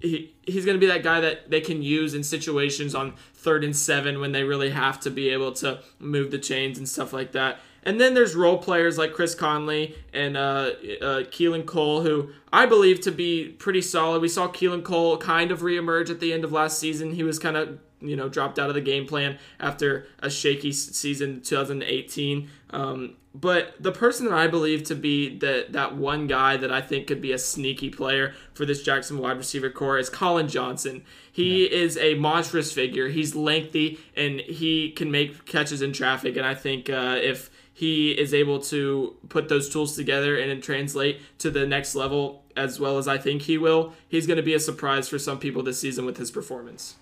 he, 0.00 0.34
he's 0.42 0.64
going 0.64 0.76
to 0.76 0.80
be 0.80 0.86
that 0.86 1.02
guy 1.02 1.20
that 1.20 1.50
they 1.50 1.60
can 1.60 1.82
use 1.82 2.14
in 2.14 2.22
situations 2.22 2.94
on 2.94 3.14
third 3.34 3.64
and 3.64 3.76
seven 3.76 4.20
when 4.20 4.32
they 4.32 4.44
really 4.44 4.70
have 4.70 5.00
to 5.00 5.10
be 5.10 5.28
able 5.30 5.52
to 5.52 5.80
move 5.98 6.30
the 6.30 6.38
chains 6.38 6.78
and 6.78 6.88
stuff 6.88 7.12
like 7.12 7.32
that. 7.32 7.58
And 7.82 8.00
then 8.00 8.14
there's 8.14 8.34
role 8.34 8.58
players 8.58 8.98
like 8.98 9.12
Chris 9.12 9.34
Conley 9.34 9.94
and 10.12 10.36
uh, 10.36 10.40
uh, 11.00 11.22
Keelan 11.30 11.64
Cole, 11.64 12.02
who 12.02 12.30
I 12.52 12.66
believe 12.66 13.00
to 13.02 13.10
be 13.10 13.48
pretty 13.48 13.82
solid. 13.82 14.20
We 14.20 14.28
saw 14.28 14.48
Keelan 14.48 14.84
Cole 14.84 15.16
kind 15.16 15.50
of 15.50 15.60
reemerge 15.60 16.10
at 16.10 16.20
the 16.20 16.32
end 16.32 16.44
of 16.44 16.52
last 16.52 16.78
season. 16.78 17.12
He 17.12 17.22
was 17.22 17.38
kind 17.38 17.56
of 17.56 17.78
you 18.00 18.16
know 18.16 18.28
dropped 18.28 18.58
out 18.58 18.68
of 18.68 18.74
the 18.74 18.80
game 18.80 19.06
plan 19.06 19.38
after 19.60 20.06
a 20.20 20.30
shaky 20.30 20.72
season 20.72 21.40
2018 21.40 22.48
um, 22.70 23.16
but 23.34 23.74
the 23.80 23.92
person 23.92 24.26
that 24.26 24.34
i 24.34 24.46
believe 24.46 24.82
to 24.82 24.94
be 24.94 25.36
that 25.38 25.72
that 25.72 25.96
one 25.96 26.26
guy 26.26 26.56
that 26.56 26.72
i 26.72 26.80
think 26.80 27.06
could 27.06 27.20
be 27.20 27.32
a 27.32 27.38
sneaky 27.38 27.90
player 27.90 28.34
for 28.54 28.64
this 28.64 28.82
jackson 28.82 29.18
wide 29.18 29.36
receiver 29.36 29.70
corps 29.70 29.98
is 29.98 30.08
collin 30.08 30.48
johnson 30.48 31.02
he 31.30 31.64
yeah. 31.64 31.76
is 31.76 31.96
a 31.98 32.14
monstrous 32.14 32.72
figure 32.72 33.08
he's 33.08 33.34
lengthy 33.34 33.98
and 34.16 34.40
he 34.40 34.90
can 34.90 35.10
make 35.10 35.44
catches 35.44 35.82
in 35.82 35.92
traffic 35.92 36.36
and 36.36 36.46
i 36.46 36.54
think 36.54 36.88
uh, 36.88 37.16
if 37.20 37.50
he 37.78 38.10
is 38.10 38.34
able 38.34 38.58
to 38.58 39.14
put 39.28 39.48
those 39.48 39.68
tools 39.68 39.94
together 39.94 40.36
and 40.36 40.60
translate 40.60 41.20
to 41.38 41.48
the 41.48 41.64
next 41.64 41.94
level 41.94 42.42
as 42.56 42.80
well 42.80 42.98
as 42.98 43.06
I 43.06 43.18
think 43.18 43.42
he 43.42 43.56
will, 43.56 43.94
he's 44.08 44.26
going 44.26 44.36
to 44.36 44.42
be 44.42 44.52
a 44.52 44.58
surprise 44.58 45.08
for 45.08 45.16
some 45.16 45.38
people 45.38 45.62
this 45.62 45.78
season 45.78 46.04
with 46.04 46.16
his 46.16 46.32
performance. 46.32 46.96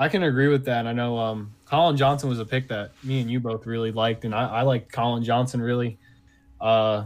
I 0.00 0.08
can 0.08 0.22
agree 0.22 0.48
with 0.48 0.64
that. 0.64 0.86
I 0.86 0.94
know 0.94 1.18
um, 1.18 1.52
Collin 1.66 1.94
Johnson 1.94 2.30
was 2.30 2.38
a 2.38 2.46
pick 2.46 2.68
that 2.68 2.92
me 3.04 3.20
and 3.20 3.30
you 3.30 3.38
both 3.38 3.66
really 3.66 3.92
liked, 3.92 4.24
and 4.24 4.34
I, 4.34 4.46
I 4.46 4.62
like 4.62 4.90
Collin 4.90 5.22
Johnson 5.22 5.60
really. 5.60 5.98
Uh, 6.58 7.04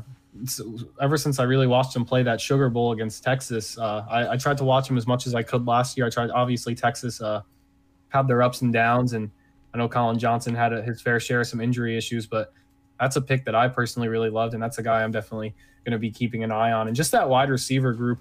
ever 1.00 1.16
since 1.16 1.40
I 1.40 1.42
really 1.42 1.66
watched 1.66 1.94
him 1.94 2.04
play 2.04 2.22
that 2.22 2.40
Sugar 2.40 2.68
Bowl 2.68 2.92
against 2.92 3.24
Texas, 3.24 3.76
uh, 3.78 4.06
I, 4.08 4.32
I, 4.32 4.36
tried 4.36 4.58
to 4.58 4.64
watch 4.64 4.88
him 4.88 4.96
as 4.96 5.08
much 5.08 5.26
as 5.26 5.34
I 5.34 5.42
could 5.42 5.66
last 5.66 5.96
year. 5.96 6.06
I 6.06 6.10
tried, 6.10 6.30
obviously, 6.30 6.74
Texas 6.76 7.20
uh, 7.20 7.42
had 8.10 8.28
their 8.28 8.42
ups 8.42 8.62
and 8.62 8.72
downs, 8.72 9.12
and 9.12 9.28
I 9.72 9.78
know 9.78 9.88
Collin 9.88 10.18
Johnson 10.18 10.54
had 10.54 10.72
a, 10.72 10.80
his 10.80 11.02
fair 11.02 11.18
share 11.18 11.40
of 11.40 11.48
some 11.48 11.60
injury 11.60 11.96
issues, 11.96 12.26
but 12.26 12.52
that's 13.00 13.16
a 13.16 13.20
pick 13.20 13.44
that 13.46 13.56
I 13.56 13.66
personally 13.68 14.08
really 14.08 14.30
loved, 14.30 14.54
and 14.54 14.62
that's 14.62 14.78
a 14.78 14.84
guy 14.84 15.02
I'm 15.02 15.12
definitely 15.12 15.52
going 15.84 15.92
to 15.92 15.98
be 15.98 16.12
keeping 16.12 16.44
an 16.44 16.52
eye 16.52 16.70
on. 16.70 16.86
And 16.86 16.96
just 16.96 17.10
that 17.10 17.28
wide 17.28 17.50
receiver 17.50 17.92
group 17.92 18.20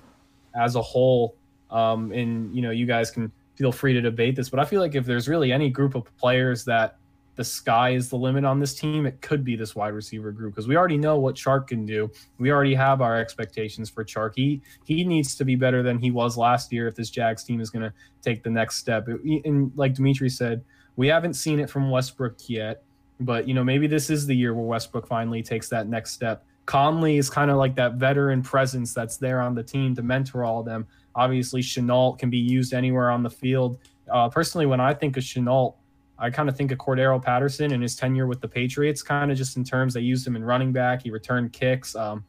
as 0.56 0.76
a 0.76 0.82
whole, 0.82 1.36
um, 1.70 2.12
and 2.12 2.56
you 2.56 2.64
know, 2.64 2.72
you 2.72 2.88
guys 2.88 3.12
can 3.12 3.32
feel 3.56 3.72
free 3.72 3.94
to 3.94 4.02
debate 4.02 4.36
this, 4.36 4.50
but 4.50 4.60
I 4.60 4.66
feel 4.66 4.82
like 4.82 4.96
if 4.96 5.06
there's 5.06 5.28
really 5.28 5.52
any 5.52 5.70
group 5.70 5.96
of 5.96 6.06
players 6.18 6.66
that 6.66 6.98
the 7.36 7.44
sky 7.44 7.92
is 7.92 8.10
the 8.10 8.16
limit 8.16 8.46
on 8.46 8.60
this 8.60 8.76
team, 8.76 9.06
it 9.06 9.20
could 9.22 9.44
be 9.44 9.56
this 9.56 9.76
wide 9.76 9.94
receiver 9.94 10.32
group 10.32 10.54
because 10.54 10.68
we 10.68 10.76
already 10.76 10.98
know 10.98 11.18
what 11.18 11.36
Chark 11.36 11.68
can 11.68 11.86
do. 11.86 12.12
We 12.38 12.52
already 12.52 12.76
have 12.76 13.02
our 13.02 13.18
expectations 13.18 13.90
for 13.90 14.04
Chark. 14.04 14.34
He 14.36 14.62
he 14.84 15.04
needs 15.04 15.36
to 15.36 15.46
be 15.46 15.56
better 15.56 15.82
than 15.82 15.98
he 15.98 16.12
was 16.12 16.38
last 16.38 16.72
year 16.72 16.88
if 16.88 16.96
this 16.96 17.10
Jags 17.10 17.44
team 17.44 17.60
is 17.60 17.70
going 17.70 17.84
to 17.84 17.94
take 18.22 18.44
the 18.44 18.50
next 18.50 18.78
step. 18.78 19.08
And 19.08 19.72
like 19.76 19.96
Dimitri 19.96 20.30
said, 20.30 20.64
we 20.96 21.08
haven't 21.08 21.34
seen 21.34 21.60
it 21.60 21.70
from 21.70 21.90
Westbrook 21.90 22.38
yet, 22.48 22.84
but 23.20 23.48
you 23.48 23.54
know 23.54 23.64
maybe 23.64 23.88
this 23.88 24.10
is 24.10 24.28
the 24.28 24.36
year 24.36 24.54
where 24.54 24.66
Westbrook 24.66 25.08
finally 25.08 25.42
takes 25.42 25.70
that 25.70 25.88
next 25.88 26.12
step. 26.12 26.46
Conley 26.66 27.18
is 27.18 27.30
kind 27.30 27.52
of 27.52 27.58
like 27.58 27.76
that 27.76 27.96
veteran 27.96 28.42
presence 28.42 28.94
that's 28.94 29.18
there 29.18 29.42
on 29.42 29.54
the 29.54 29.64
team 29.64 29.96
to 29.96 30.02
mentor 30.02 30.44
all 30.44 30.60
of 30.60 30.66
them. 30.66 30.88
Obviously, 31.16 31.62
Shenault 31.62 32.20
can 32.20 32.30
be 32.30 32.38
used 32.38 32.74
anywhere 32.74 33.10
on 33.10 33.24
the 33.24 33.30
field. 33.30 33.80
Uh, 34.12 34.30
personally, 34.30 34.66
when 34.66 34.80
I 34.80 34.94
think 34.94 35.18
of 35.18 35.24
Shenault, 35.24 35.76
I 36.18 36.30
kind 36.30 36.48
of 36.48 36.56
think 36.56 36.72
of 36.72 36.78
Cordero 36.78 37.22
Patterson 37.22 37.72
and 37.74 37.82
his 37.82 37.96
tenure 37.96 38.28
with 38.28 38.42
the 38.42 38.48
Patriots, 38.48 39.02
kind 39.02 39.32
of 39.32 39.38
just 39.38 39.58
in 39.58 39.64
terms 39.64 39.94
they 39.94 40.02
used 40.02 40.26
him 40.26 40.36
in 40.36 40.44
running 40.44 40.72
back. 40.72 41.04
He 41.04 41.12
returned 41.12 41.54
kicks. 41.54 41.96
Um, 41.96 42.24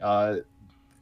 uh, 0.00 0.36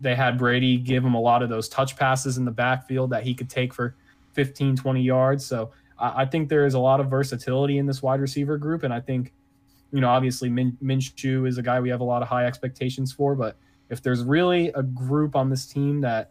they 0.00 0.14
had 0.14 0.38
Brady 0.38 0.78
give 0.78 1.04
him 1.04 1.14
a 1.14 1.20
lot 1.20 1.42
of 1.42 1.48
those 1.48 1.68
touch 1.68 1.96
passes 1.96 2.38
in 2.38 2.44
the 2.44 2.50
backfield 2.50 3.10
that 3.10 3.22
he 3.22 3.34
could 3.34 3.50
take 3.50 3.74
for 3.74 3.94
15, 4.32 4.76
20 4.76 5.02
yards. 5.02 5.44
So 5.44 5.70
I, 5.98 6.22
I 6.22 6.24
think 6.24 6.48
there 6.48 6.64
is 6.64 6.74
a 6.74 6.78
lot 6.78 7.00
of 7.00 7.10
versatility 7.10 7.78
in 7.78 7.86
this 7.86 8.02
wide 8.02 8.20
receiver 8.20 8.56
group. 8.56 8.82
And 8.82 8.94
I 8.94 9.00
think, 9.00 9.32
you 9.92 10.00
know, 10.00 10.08
obviously 10.08 10.48
Min, 10.48 10.76
Minshew 10.82 11.46
is 11.46 11.58
a 11.58 11.62
guy 11.62 11.80
we 11.80 11.90
have 11.90 12.00
a 12.00 12.04
lot 12.04 12.22
of 12.22 12.28
high 12.28 12.46
expectations 12.46 13.12
for. 13.12 13.34
But 13.34 13.56
if 13.90 14.02
there's 14.02 14.24
really 14.24 14.68
a 14.68 14.82
group 14.82 15.36
on 15.36 15.50
this 15.50 15.66
team 15.66 16.00
that 16.02 16.30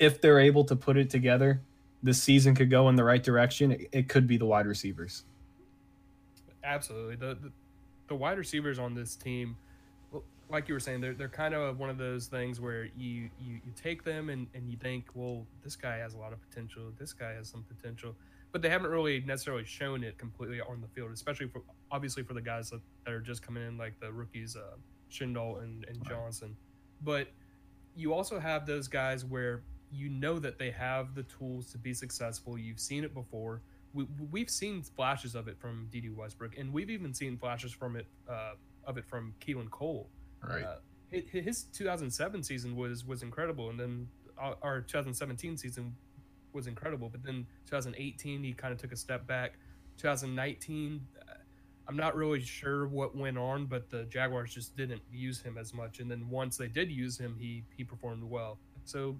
if 0.00 0.20
they're 0.20 0.40
able 0.40 0.64
to 0.64 0.74
put 0.74 0.96
it 0.96 1.10
together, 1.10 1.60
this 2.02 2.20
season 2.20 2.54
could 2.54 2.70
go 2.70 2.88
in 2.88 2.96
the 2.96 3.04
right 3.04 3.22
direction. 3.22 3.70
It, 3.70 3.88
it 3.92 4.08
could 4.08 4.26
be 4.26 4.38
the 4.38 4.46
wide 4.46 4.66
receivers. 4.66 5.24
Absolutely, 6.64 7.16
the, 7.16 7.34
the, 7.34 7.52
the 8.08 8.14
wide 8.14 8.38
receivers 8.38 8.78
on 8.78 8.94
this 8.94 9.14
team, 9.14 9.56
like 10.48 10.66
you 10.66 10.74
were 10.74 10.80
saying, 10.80 11.00
they're 11.00 11.14
they're 11.14 11.28
kind 11.28 11.54
of 11.54 11.78
one 11.78 11.90
of 11.90 11.98
those 11.98 12.26
things 12.26 12.60
where 12.60 12.86
you 12.96 13.30
you, 13.40 13.60
you 13.64 13.72
take 13.76 14.02
them 14.02 14.30
and, 14.30 14.46
and 14.54 14.68
you 14.68 14.76
think, 14.76 15.04
well, 15.14 15.46
this 15.62 15.76
guy 15.76 15.98
has 15.98 16.14
a 16.14 16.18
lot 16.18 16.32
of 16.32 16.40
potential. 16.50 16.82
This 16.98 17.12
guy 17.12 17.32
has 17.34 17.48
some 17.48 17.64
potential, 17.64 18.16
but 18.52 18.62
they 18.62 18.68
haven't 18.68 18.90
really 18.90 19.20
necessarily 19.26 19.64
shown 19.64 20.02
it 20.02 20.18
completely 20.18 20.60
on 20.60 20.80
the 20.80 20.88
field, 20.88 21.12
especially 21.12 21.48
for 21.48 21.62
obviously 21.92 22.22
for 22.22 22.34
the 22.34 22.42
guys 22.42 22.70
that, 22.70 22.80
that 23.04 23.12
are 23.12 23.20
just 23.20 23.42
coming 23.42 23.66
in, 23.66 23.78
like 23.78 23.98
the 24.00 24.10
rookies, 24.10 24.56
uh, 24.56 24.76
and, 25.20 25.84
and 25.88 26.06
Johnson. 26.06 26.56
But 27.02 27.28
you 27.96 28.12
also 28.12 28.38
have 28.38 28.66
those 28.66 28.88
guys 28.88 29.24
where 29.24 29.62
you 29.92 30.08
know 30.08 30.38
that 30.38 30.58
they 30.58 30.70
have 30.70 31.14
the 31.14 31.22
tools 31.24 31.70
to 31.72 31.78
be 31.78 31.94
successful. 31.94 32.58
You've 32.58 32.80
seen 32.80 33.04
it 33.04 33.14
before. 33.14 33.62
We, 33.92 34.06
we've 34.30 34.50
seen 34.50 34.82
flashes 34.82 35.34
of 35.34 35.48
it 35.48 35.58
from 35.58 35.88
Dede 35.90 36.16
Westbrook, 36.16 36.56
and 36.56 36.72
we've 36.72 36.90
even 36.90 37.12
seen 37.12 37.36
flashes 37.36 37.72
from 37.72 37.96
it 37.96 38.06
uh, 38.28 38.52
of 38.84 38.98
it 38.98 39.04
from 39.04 39.34
Keelan 39.40 39.70
Cole. 39.70 40.08
Right. 40.42 40.62
Uh, 40.62 40.76
his 41.10 41.64
2007 41.72 42.42
season 42.44 42.76
was 42.76 43.04
was 43.04 43.22
incredible, 43.22 43.70
and 43.70 43.80
then 43.80 44.08
uh, 44.40 44.54
our 44.62 44.80
2017 44.80 45.56
season 45.56 45.94
was 46.52 46.66
incredible. 46.66 47.08
But 47.08 47.24
then 47.24 47.46
2018, 47.66 48.42
he 48.42 48.52
kind 48.52 48.72
of 48.72 48.78
took 48.80 48.92
a 48.92 48.96
step 48.96 49.26
back. 49.26 49.54
2019, 49.98 51.00
uh, 51.20 51.34
I'm 51.88 51.96
not 51.96 52.14
really 52.14 52.40
sure 52.40 52.86
what 52.86 53.16
went 53.16 53.36
on, 53.38 53.66
but 53.66 53.90
the 53.90 54.04
Jaguars 54.04 54.54
just 54.54 54.76
didn't 54.76 55.02
use 55.12 55.40
him 55.40 55.58
as 55.58 55.74
much. 55.74 55.98
And 55.98 56.08
then 56.10 56.28
once 56.30 56.56
they 56.56 56.68
did 56.68 56.90
use 56.90 57.18
him, 57.18 57.36
he 57.38 57.64
he 57.76 57.82
performed 57.82 58.22
well. 58.22 58.58
So 58.84 59.18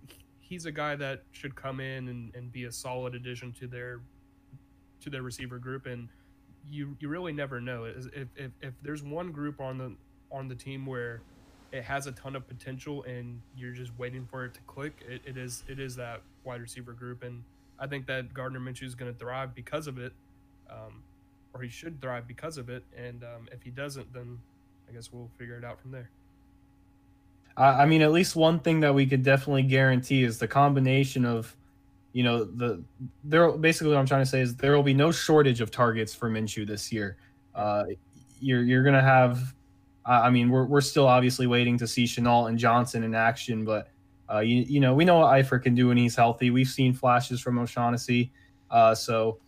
he's 0.50 0.66
a 0.66 0.72
guy 0.72 0.96
that 0.96 1.22
should 1.30 1.54
come 1.54 1.80
in 1.80 2.08
and, 2.08 2.34
and 2.34 2.52
be 2.52 2.64
a 2.64 2.72
solid 2.72 3.14
addition 3.14 3.52
to 3.52 3.66
their 3.66 4.00
to 5.00 5.08
their 5.08 5.22
receiver 5.22 5.58
group. 5.58 5.86
And 5.86 6.08
you 6.68 6.96
you 7.00 7.08
really 7.08 7.32
never 7.32 7.60
know. 7.60 7.84
If, 7.84 8.28
if 8.36 8.50
if 8.60 8.74
there's 8.82 9.02
one 9.02 9.32
group 9.32 9.60
on 9.60 9.78
the 9.78 9.94
on 10.30 10.48
the 10.48 10.54
team 10.54 10.84
where 10.84 11.22
it 11.72 11.84
has 11.84 12.08
a 12.08 12.12
ton 12.12 12.34
of 12.34 12.46
potential 12.48 13.04
and 13.04 13.40
you're 13.56 13.72
just 13.72 13.96
waiting 13.96 14.26
for 14.28 14.44
it 14.44 14.52
to 14.54 14.60
click 14.66 15.02
it, 15.08 15.22
it 15.24 15.38
is 15.38 15.64
it 15.68 15.78
is 15.78 15.96
that 15.96 16.20
wide 16.44 16.60
receiver 16.60 16.92
group. 16.92 17.22
And 17.22 17.42
I 17.78 17.86
think 17.86 18.06
that 18.06 18.34
Gardner 18.34 18.60
Minshew 18.60 18.84
is 18.84 18.94
going 18.94 19.10
to 19.10 19.18
thrive 19.18 19.54
because 19.54 19.86
of 19.86 19.98
it 19.98 20.12
um, 20.68 21.02
or 21.54 21.62
he 21.62 21.68
should 21.68 22.02
thrive 22.02 22.26
because 22.26 22.58
of 22.58 22.68
it. 22.68 22.82
And 22.96 23.22
um, 23.22 23.48
if 23.52 23.62
he 23.62 23.70
doesn't 23.70 24.12
then 24.12 24.40
I 24.88 24.92
guess 24.92 25.12
we'll 25.12 25.30
figure 25.38 25.56
it 25.56 25.64
out 25.64 25.80
from 25.80 25.92
there 25.92 26.10
I 27.56 27.86
mean, 27.86 28.02
at 28.02 28.12
least 28.12 28.36
one 28.36 28.58
thing 28.60 28.80
that 28.80 28.94
we 28.94 29.06
could 29.06 29.22
definitely 29.22 29.62
guarantee 29.64 30.24
is 30.24 30.38
the 30.38 30.48
combination 30.48 31.24
of, 31.24 31.54
you 32.12 32.22
know, 32.22 32.44
the 32.44 32.82
there. 33.24 33.50
Basically, 33.52 33.92
what 33.92 33.98
I'm 33.98 34.06
trying 34.06 34.22
to 34.22 34.30
say 34.30 34.40
is 34.40 34.56
there 34.56 34.74
will 34.74 34.82
be 34.82 34.94
no 34.94 35.12
shortage 35.12 35.60
of 35.60 35.70
targets 35.70 36.14
for 36.14 36.30
Minshew 36.30 36.66
this 36.66 36.90
year. 36.92 37.16
Uh, 37.54 37.84
you're 38.40 38.62
you're 38.62 38.82
gonna 38.82 39.02
have. 39.02 39.54
I 40.06 40.30
mean, 40.30 40.48
we're 40.48 40.64
we're 40.64 40.80
still 40.80 41.06
obviously 41.06 41.46
waiting 41.46 41.76
to 41.78 41.86
see 41.86 42.04
Shenault 42.04 42.48
and 42.48 42.58
Johnson 42.58 43.04
in 43.04 43.14
action, 43.14 43.64
but 43.64 43.88
Uh, 44.32 44.38
you, 44.38 44.62
you 44.62 44.78
know, 44.78 44.94
we 44.94 45.04
know 45.04 45.18
what 45.18 45.32
Eifert 45.34 45.64
can 45.64 45.74
do 45.74 45.88
when 45.88 45.96
he's 45.96 46.14
healthy. 46.14 46.50
We've 46.50 46.68
seen 46.68 46.94
flashes 46.94 47.40
from 47.40 47.58
O'Shaughnessy. 47.58 48.30
Uh, 48.70 48.94
so 48.94 49.38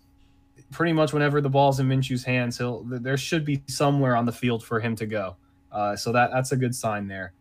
pretty 0.73 0.93
much 0.93 1.13
whenever 1.13 1.41
the 1.41 1.49
ball's 1.49 1.79
in 1.79 1.87
Minshew's 1.87 2.25
hands, 2.25 2.59
he'll 2.59 2.83
there 2.85 3.17
should 3.17 3.45
be 3.45 3.63
somewhere 3.69 4.17
on 4.17 4.27
the 4.27 4.33
field 4.33 4.65
for 4.65 4.81
him 4.81 4.97
to 4.97 5.07
go. 5.07 5.37
Uh, 5.71 5.95
so 5.95 6.11
that 6.11 6.33
that's 6.33 6.51
a 6.51 6.57
good 6.57 6.75
sign 6.75 7.07
there. 7.07 7.33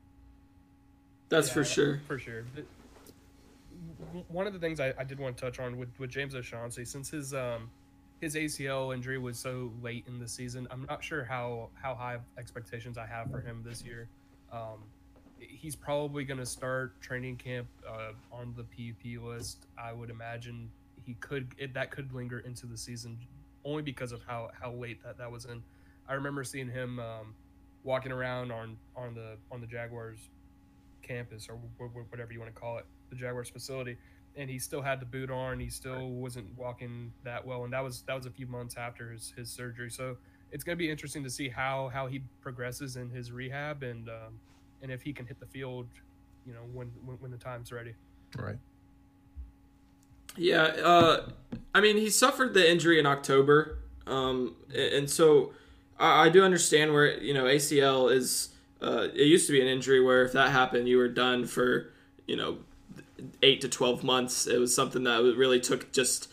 That's 1.31 1.47
yeah, 1.47 1.53
for 1.53 1.63
sure. 1.63 2.01
For 2.07 2.19
sure. 2.19 2.43
one 4.27 4.45
of 4.45 4.53
the 4.53 4.59
things 4.59 4.81
I, 4.81 4.93
I, 4.99 5.05
did 5.05 5.17
want 5.17 5.37
to 5.37 5.45
touch 5.45 5.59
on 5.59 5.77
with, 5.77 5.87
with 5.97 6.09
James 6.09 6.35
O'Shaughnessy, 6.35 6.83
since 6.83 7.09
his 7.09 7.33
um, 7.33 7.69
his 8.19 8.35
ACL 8.35 8.93
injury 8.93 9.17
was 9.17 9.39
so 9.39 9.71
late 9.81 10.03
in 10.07 10.19
the 10.19 10.27
season, 10.27 10.67
I'm 10.69 10.85
not 10.89 11.01
sure 11.01 11.23
how 11.23 11.69
how 11.81 11.95
high 11.95 12.17
expectations 12.37 12.97
I 12.97 13.07
have 13.07 13.31
for 13.31 13.39
him 13.39 13.63
this 13.65 13.81
year. 13.81 14.09
Um, 14.51 14.83
he's 15.39 15.75
probably 15.75 16.25
going 16.25 16.37
to 16.37 16.45
start 16.45 16.99
training 16.99 17.37
camp 17.37 17.67
uh, 17.89 18.11
on 18.31 18.53
the 18.57 18.63
PUP 18.63 19.23
list. 19.23 19.67
I 19.81 19.93
would 19.93 20.09
imagine 20.09 20.69
he 21.05 21.13
could 21.15 21.55
it, 21.57 21.73
that 21.73 21.91
could 21.91 22.13
linger 22.13 22.39
into 22.39 22.65
the 22.65 22.77
season 22.77 23.17
only 23.63 23.83
because 23.83 24.11
of 24.11 24.21
how 24.27 24.49
how 24.59 24.73
late 24.73 25.01
that 25.05 25.17
that 25.17 25.31
was 25.31 25.45
in. 25.45 25.63
I 26.09 26.13
remember 26.15 26.43
seeing 26.43 26.67
him 26.67 26.99
um, 26.99 27.35
walking 27.85 28.11
around 28.11 28.51
on 28.51 28.75
on 28.97 29.15
the 29.15 29.37
on 29.49 29.61
the 29.61 29.67
Jaguars 29.67 30.19
campus 31.01 31.47
or 31.49 31.55
whatever 32.09 32.33
you 32.33 32.39
want 32.39 32.53
to 32.53 32.59
call 32.59 32.77
it, 32.77 32.85
the 33.09 33.15
Jaguars 33.15 33.49
facility, 33.49 33.97
and 34.35 34.49
he 34.49 34.59
still 34.59 34.81
had 34.81 34.99
the 34.99 35.05
boot 35.05 35.29
on. 35.29 35.59
He 35.59 35.69
still 35.69 36.09
wasn't 36.09 36.47
walking 36.57 37.11
that 37.23 37.45
well, 37.45 37.63
and 37.63 37.73
that 37.73 37.83
was 37.83 38.03
that 38.03 38.15
was 38.15 38.25
a 38.25 38.31
few 38.31 38.47
months 38.47 38.75
after 38.77 39.11
his, 39.11 39.33
his 39.35 39.49
surgery. 39.49 39.89
So 39.89 40.17
it's 40.51 40.63
going 40.63 40.77
to 40.77 40.79
be 40.79 40.89
interesting 40.89 41.23
to 41.23 41.29
see 41.29 41.49
how 41.49 41.89
how 41.93 42.07
he 42.07 42.21
progresses 42.41 42.97
in 42.97 43.09
his 43.09 43.31
rehab 43.31 43.83
and 43.83 44.09
um, 44.09 44.39
and 44.81 44.91
if 44.91 45.01
he 45.01 45.13
can 45.13 45.25
hit 45.25 45.39
the 45.39 45.45
field, 45.45 45.87
you 46.45 46.53
know, 46.53 46.61
when 46.73 46.91
when, 47.05 47.17
when 47.17 47.31
the 47.31 47.37
time's 47.37 47.71
ready. 47.71 47.93
Right. 48.37 48.57
Yeah, 50.37 50.63
uh, 50.63 51.29
I 51.75 51.81
mean, 51.81 51.97
he 51.97 52.09
suffered 52.09 52.53
the 52.53 52.69
injury 52.69 52.99
in 52.99 53.05
October, 53.05 53.79
um, 54.07 54.55
and 54.73 55.09
so 55.09 55.51
I, 55.99 56.27
I, 56.27 56.29
do 56.29 56.43
understand 56.43 56.93
where 56.93 57.19
you 57.19 57.33
know 57.33 57.45
ACL 57.45 58.11
is. 58.11 58.49
Uh, 58.81 59.07
it 59.13 59.27
used 59.27 59.47
to 59.47 59.53
be 59.53 59.61
an 59.61 59.67
injury 59.67 60.01
where 60.01 60.23
if 60.23 60.33
that 60.33 60.49
happened, 60.49 60.87
you 60.87 60.97
were 60.97 61.07
done 61.07 61.45
for 61.45 61.91
you 62.27 62.35
know 62.35 62.57
eight 63.43 63.61
to 63.61 63.69
twelve 63.69 64.03
months. 64.03 64.47
It 64.47 64.59
was 64.59 64.73
something 64.73 65.03
that 65.03 65.21
really 65.37 65.59
took 65.59 65.91
just 65.91 66.31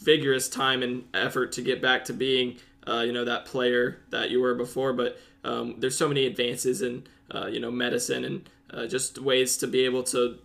vigorous 0.00 0.48
time 0.48 0.82
and 0.82 1.04
effort 1.12 1.52
to 1.52 1.62
get 1.62 1.82
back 1.82 2.04
to 2.06 2.12
being 2.12 2.56
uh, 2.86 3.00
you 3.00 3.12
know 3.12 3.24
that 3.24 3.44
player 3.44 3.98
that 4.10 4.30
you 4.30 4.40
were 4.40 4.54
before. 4.54 4.92
But 4.92 5.18
um, 5.44 5.76
there's 5.78 5.96
so 5.96 6.08
many 6.08 6.26
advances 6.26 6.82
in 6.82 7.04
uh, 7.30 7.46
you 7.46 7.60
know 7.60 7.70
medicine 7.70 8.24
and 8.24 8.48
uh, 8.72 8.86
just 8.86 9.18
ways 9.18 9.56
to 9.58 9.66
be 9.66 9.84
able 9.84 10.02
to 10.04 10.38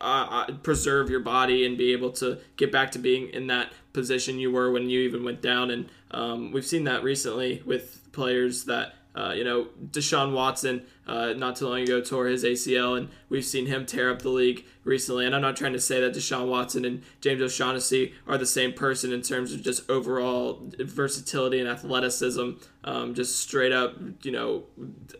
uh, 0.00 0.44
uh, 0.48 0.52
preserve 0.62 1.08
your 1.08 1.20
body 1.20 1.64
and 1.64 1.78
be 1.78 1.92
able 1.92 2.10
to 2.10 2.38
get 2.56 2.72
back 2.72 2.90
to 2.92 2.98
being 2.98 3.28
in 3.28 3.46
that 3.46 3.72
position 3.92 4.38
you 4.38 4.50
were 4.50 4.70
when 4.70 4.90
you 4.90 5.00
even 5.00 5.24
went 5.24 5.40
down. 5.40 5.70
And 5.70 5.88
um, 6.10 6.52
we've 6.52 6.66
seen 6.66 6.84
that 6.84 7.02
recently 7.02 7.62
with 7.64 8.00
players 8.12 8.64
that 8.64 8.94
uh, 9.14 9.32
you 9.34 9.44
know, 9.44 9.68
Deshaun 9.90 10.32
Watson, 10.32 10.82
uh, 11.06 11.34
not 11.34 11.56
too 11.56 11.68
long 11.68 11.80
ago, 11.80 12.00
tore 12.00 12.26
his 12.26 12.44
ACL, 12.44 12.96
and 12.98 13.08
we've 13.28 13.44
seen 13.44 13.66
him 13.66 13.86
tear 13.86 14.10
up 14.10 14.22
the 14.22 14.28
league 14.28 14.64
recently. 14.82 15.24
And 15.24 15.34
I'm 15.34 15.42
not 15.42 15.56
trying 15.56 15.72
to 15.74 15.80
say 15.80 16.00
that 16.00 16.14
Deshaun 16.14 16.48
Watson 16.48 16.84
and 16.84 17.02
James 17.20 17.40
O'Shaughnessy 17.40 18.12
are 18.26 18.36
the 18.36 18.46
same 18.46 18.72
person 18.72 19.12
in 19.12 19.22
terms 19.22 19.52
of 19.52 19.62
just 19.62 19.88
overall 19.88 20.68
versatility 20.78 21.60
and 21.60 21.68
athleticism. 21.68 22.50
Um, 22.82 23.14
just 23.14 23.38
straight 23.38 23.72
up, 23.72 23.96
you 24.22 24.32
know, 24.32 24.64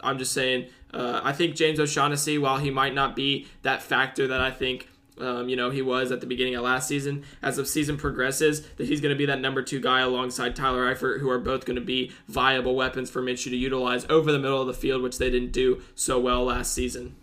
I'm 0.01 0.19
just 0.19 0.33
saying, 0.33 0.67
uh, 0.93 1.21
I 1.23 1.33
think 1.33 1.55
James 1.55 1.79
O'Shaughnessy, 1.79 2.39
while 2.39 2.59
he 2.59 2.71
might 2.71 2.95
not 2.95 3.15
be 3.15 3.47
that 3.63 3.83
factor 3.83 4.27
that 4.27 4.41
I 4.41 4.51
think 4.51 4.89
um, 5.19 5.49
you 5.49 5.57
know, 5.57 5.71
he 5.71 5.83
was 5.83 6.11
at 6.11 6.21
the 6.21 6.27
beginning 6.27 6.55
of 6.57 6.65
last 6.65 6.89
season. 6.89 7.25
As 7.43 7.57
the 7.57 7.65
season 7.65 7.97
progresses, 7.97 8.67
that 8.77 8.87
he's 8.87 9.01
going 9.01 9.15
to 9.15 9.19
be 9.19 9.27
that 9.27 9.41
number 9.41 9.63
two 9.63 9.81
guy 9.81 10.01
alongside 10.01 10.57
Tyler 10.57 10.93
Eifert, 10.93 11.21
who 11.21 11.31
are 11.31 11.39
both 11.39 11.65
going 11.65 11.77
to 11.77 11.83
be 11.83 12.13
viable 12.29 12.75
weapons 12.75 13.11
for 13.11 13.23
Minshew 13.23 13.51
to 13.51 13.57
utilize 13.57 14.07
over 14.09 14.33
the 14.33 14.39
middle 14.39 14.61
of 14.61 14.67
the 14.67 14.75
field, 14.75 15.03
which 15.03 15.19
they 15.19 15.31
didn't 15.31 15.53
do 15.53 15.83
so 15.95 16.19
well 16.19 16.45
last 16.45 16.73
season. 16.73 17.15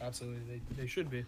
Absolutely, 0.00 0.40
they, 0.48 0.82
they 0.82 0.86
should 0.86 1.10
be. 1.10 1.24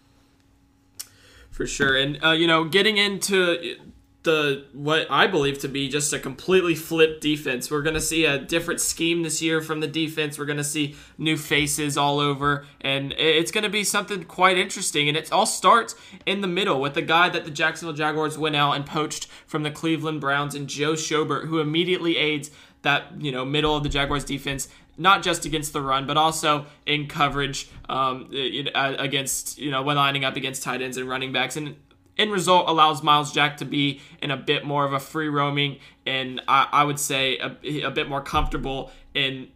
For 1.50 1.66
sure. 1.66 1.96
And, 1.96 2.22
uh, 2.24 2.30
you 2.30 2.46
know, 2.46 2.64
getting 2.64 2.96
into 2.96 3.76
the 4.22 4.66
what 4.74 5.06
I 5.10 5.26
believe 5.26 5.58
to 5.60 5.68
be 5.68 5.88
just 5.88 6.12
a 6.12 6.18
completely 6.18 6.74
flipped 6.74 7.22
defense. 7.22 7.70
We're 7.70 7.82
going 7.82 7.94
to 7.94 8.00
see 8.00 8.26
a 8.26 8.38
different 8.38 8.80
scheme 8.80 9.22
this 9.22 9.40
year 9.40 9.62
from 9.62 9.80
the 9.80 9.86
defense. 9.86 10.38
We're 10.38 10.44
going 10.44 10.58
to 10.58 10.64
see 10.64 10.94
new 11.16 11.38
faces 11.38 11.96
all 11.96 12.18
over, 12.20 12.66
and 12.82 13.14
it's 13.16 13.50
going 13.50 13.64
to 13.64 13.70
be 13.70 13.82
something 13.82 14.24
quite 14.24 14.58
interesting. 14.58 15.08
And 15.08 15.16
it 15.16 15.32
all 15.32 15.46
starts 15.46 15.94
in 16.26 16.42
the 16.42 16.48
middle 16.48 16.80
with 16.80 16.94
the 16.94 17.02
guy 17.02 17.30
that 17.30 17.46
the 17.46 17.50
Jacksonville 17.50 17.96
Jaguars 17.96 18.36
went 18.36 18.56
out 18.56 18.72
and 18.76 18.84
poached 18.84 19.26
from 19.46 19.62
the 19.62 19.70
Cleveland 19.70 20.20
Browns 20.20 20.54
and 20.54 20.68
Joe 20.68 20.92
Schobert, 20.92 21.46
who 21.46 21.60
immediately 21.60 22.18
aids 22.18 22.50
that 22.82 23.20
you 23.20 23.32
know 23.32 23.44
middle 23.44 23.74
of 23.74 23.82
the 23.82 23.88
Jaguars 23.88 24.24
defense 24.24 24.68
not 24.98 25.22
just 25.22 25.46
against 25.46 25.72
the 25.72 25.80
run, 25.80 26.06
but 26.06 26.18
also 26.18 26.66
in 26.84 27.06
coverage 27.06 27.70
um, 27.88 28.28
against, 28.74 29.58
you 29.58 29.70
know, 29.70 29.82
when 29.82 29.96
lining 29.96 30.26
up 30.26 30.36
against 30.36 30.62
tight 30.62 30.82
ends 30.82 30.98
and 30.98 31.08
running 31.08 31.32
backs. 31.32 31.56
And 31.56 31.74
end 32.18 32.32
result 32.32 32.68
allows 32.68 33.02
Myles 33.02 33.32
Jack 33.32 33.56
to 33.58 33.64
be 33.64 34.00
in 34.22 34.30
a 34.30 34.36
bit 34.36 34.64
more 34.64 34.84
of 34.84 34.92
a 34.92 35.00
free 35.00 35.28
roaming 35.28 35.78
and 36.06 36.40
I, 36.48 36.68
I 36.72 36.84
would 36.84 36.98
say 36.98 37.38
a, 37.38 37.82
a, 37.82 37.90
bit 37.90 38.08
more 38.08 38.20
comfortable 38.20 38.90
in 39.14 39.48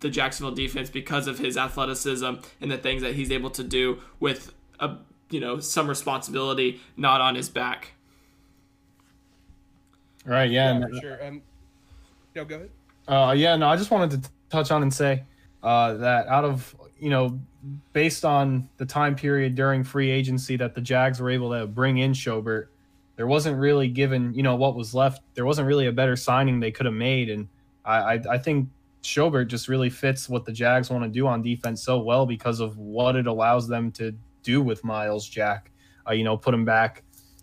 the 0.00 0.10
Jacksonville 0.10 0.54
defense 0.54 0.90
because 0.90 1.26
of 1.26 1.38
his 1.38 1.56
athleticism 1.56 2.34
and 2.60 2.70
the 2.70 2.78
things 2.78 3.02
that 3.02 3.14
he's 3.14 3.30
able 3.30 3.50
to 3.50 3.64
do 3.64 4.00
with 4.20 4.52
a 4.78 4.96
you 5.30 5.40
know 5.40 5.58
some 5.58 5.88
responsibility 5.88 6.80
not 6.96 7.20
on 7.20 7.34
his 7.34 7.48
back. 7.48 7.92
Right. 10.24 10.50
Yeah. 10.50 10.78
yeah 10.78 10.86
for 10.86 11.00
sure. 11.00 11.26
Um, 11.26 11.42
no, 12.34 12.44
go 12.44 12.56
ahead. 12.56 12.70
Uh, 13.08 13.34
yeah. 13.36 13.56
No, 13.56 13.68
I 13.68 13.76
just 13.76 13.90
wanted 13.90 14.22
to 14.22 14.30
touch 14.50 14.70
on 14.70 14.82
and 14.82 14.92
say 14.92 15.22
uh, 15.62 15.94
that 15.94 16.26
out 16.28 16.44
of 16.44 16.74
you 16.98 17.10
know 17.10 17.38
based 17.92 18.24
on 18.24 18.68
the 18.76 18.86
time 18.86 19.14
period 19.14 19.54
during 19.54 19.82
free 19.84 20.10
agency 20.10 20.56
that 20.56 20.74
the 20.74 20.80
Jags 20.80 21.20
were 21.20 21.30
able 21.30 21.50
to 21.50 21.66
bring 21.66 21.98
in 21.98 22.12
Schobert, 22.12 22.66
there 23.16 23.26
wasn't 23.26 23.58
really 23.58 23.88
given, 23.88 24.32
you 24.34 24.42
know, 24.42 24.56
what 24.56 24.76
was 24.76 24.94
left. 24.94 25.22
There 25.34 25.46
wasn't 25.46 25.66
really 25.66 25.86
a 25.86 25.92
better 25.92 26.16
signing 26.16 26.60
they 26.60 26.70
could 26.70 26.86
have 26.86 26.94
made. 26.94 27.30
And 27.30 27.48
I, 27.84 27.96
I, 27.96 28.22
I 28.32 28.38
think 28.38 28.68
Schobert 29.02 29.48
just 29.48 29.68
really 29.68 29.90
fits 29.90 30.28
what 30.28 30.44
the 30.44 30.52
Jags 30.52 30.90
want 30.90 31.04
to 31.04 31.10
do 31.10 31.26
on 31.26 31.42
defense 31.42 31.82
so 31.82 31.98
well 31.98 32.26
because 32.26 32.60
of 32.60 32.76
what 32.78 33.16
it 33.16 33.26
allows 33.26 33.66
them 33.66 33.90
to 33.92 34.14
do 34.42 34.62
with 34.62 34.84
Myles 34.84 35.28
Jack. 35.28 35.70
Uh, 36.08 36.12
you 36.12 36.24
know, 36.24 36.36
put 36.36 36.54
him 36.54 36.64
back 36.64 37.02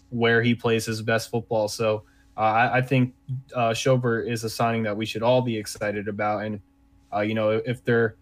where 0.09 0.41
he 0.41 0.53
plays 0.53 0.85
his 0.85 1.01
best 1.01 1.31
football. 1.31 1.67
So 1.67 2.03
uh, 2.37 2.41
I, 2.41 2.77
I, 2.77 2.81
think 2.81 3.13
uh, 3.53 3.71
Schobert 3.71 4.29
is 4.29 4.43
a 4.43 4.49
signing 4.49 4.83
that 4.83 4.95
we 4.95 5.05
should 5.05 5.23
all 5.23 5.41
be 5.41 5.57
excited 5.57 6.07
about. 6.07 6.45
And, 6.45 6.61
uh, 7.13 7.21
you 7.21 7.33
know, 7.33 7.49
if 7.65 7.83
they're 7.83 8.15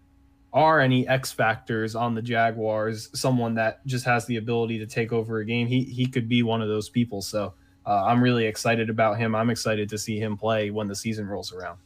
are 0.52 0.80
any 0.80 1.08
X 1.08 1.32
factors 1.32 1.94
on 1.94 2.14
the 2.14 2.22
Jaguars, 2.22 3.08
someone 3.18 3.54
that 3.54 3.84
just 3.86 4.04
has 4.04 4.26
the 4.26 4.36
ability 4.36 4.78
to 4.78 4.86
take 4.86 5.12
over 5.12 5.38
a 5.38 5.44
game, 5.44 5.66
he 5.66 5.82
he 5.84 6.06
could 6.06 6.28
be 6.28 6.42
one 6.42 6.60
of 6.60 6.68
those 6.68 6.88
people. 6.88 7.22
So 7.22 7.54
uh, 7.86 8.04
I'm 8.04 8.22
really 8.22 8.46
excited 8.46 8.90
about 8.90 9.18
him. 9.18 9.34
I'm 9.34 9.50
excited 9.50 9.88
to 9.88 9.98
see 9.98 10.18
him 10.18 10.36
play 10.36 10.70
when 10.70 10.88
the 10.88 10.94
season 10.94 11.26
rolls 11.26 11.52
around. 11.52 11.78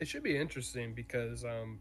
It 0.00 0.06
should 0.06 0.22
be 0.22 0.36
interesting 0.36 0.94
because, 0.94 1.44
um, 1.44 1.80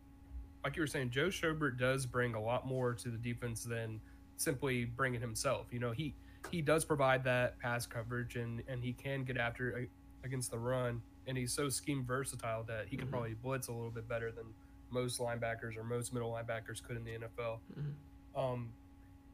like 0.63 0.75
you 0.75 0.81
were 0.81 0.87
saying, 0.87 1.11
Joe 1.11 1.27
Schobert 1.27 1.77
does 1.77 2.05
bring 2.05 2.33
a 2.33 2.41
lot 2.41 2.65
more 2.65 2.93
to 2.93 3.09
the 3.09 3.17
defense 3.17 3.63
than 3.63 4.01
simply 4.37 4.85
bringing 4.85 5.21
himself. 5.21 5.67
You 5.71 5.79
know, 5.79 5.91
he 5.91 6.15
he 6.51 6.61
does 6.61 6.85
provide 6.85 7.23
that 7.25 7.59
pass 7.59 7.85
coverage 7.85 8.35
and 8.35 8.63
and 8.67 8.83
he 8.83 8.93
can 8.93 9.23
get 9.23 9.37
after 9.37 9.87
against 10.23 10.49
the 10.49 10.57
run, 10.57 11.03
and 11.27 11.37
he's 11.37 11.53
so 11.53 11.69
scheme 11.69 12.03
versatile 12.03 12.63
that 12.63 12.87
he 12.87 12.97
can 12.97 13.05
mm-hmm. 13.05 13.11
probably 13.11 13.35
blitz 13.35 13.67
a 13.67 13.71
little 13.71 13.91
bit 13.91 14.09
better 14.09 14.31
than 14.31 14.45
most 14.91 15.19
linebackers 15.19 15.77
or 15.77 15.83
most 15.83 16.13
middle 16.13 16.31
linebackers 16.31 16.81
could 16.81 16.97
in 16.97 17.03
the 17.03 17.11
NFL. 17.11 17.59
Mm-hmm. 17.77 18.39
Um, 18.39 18.69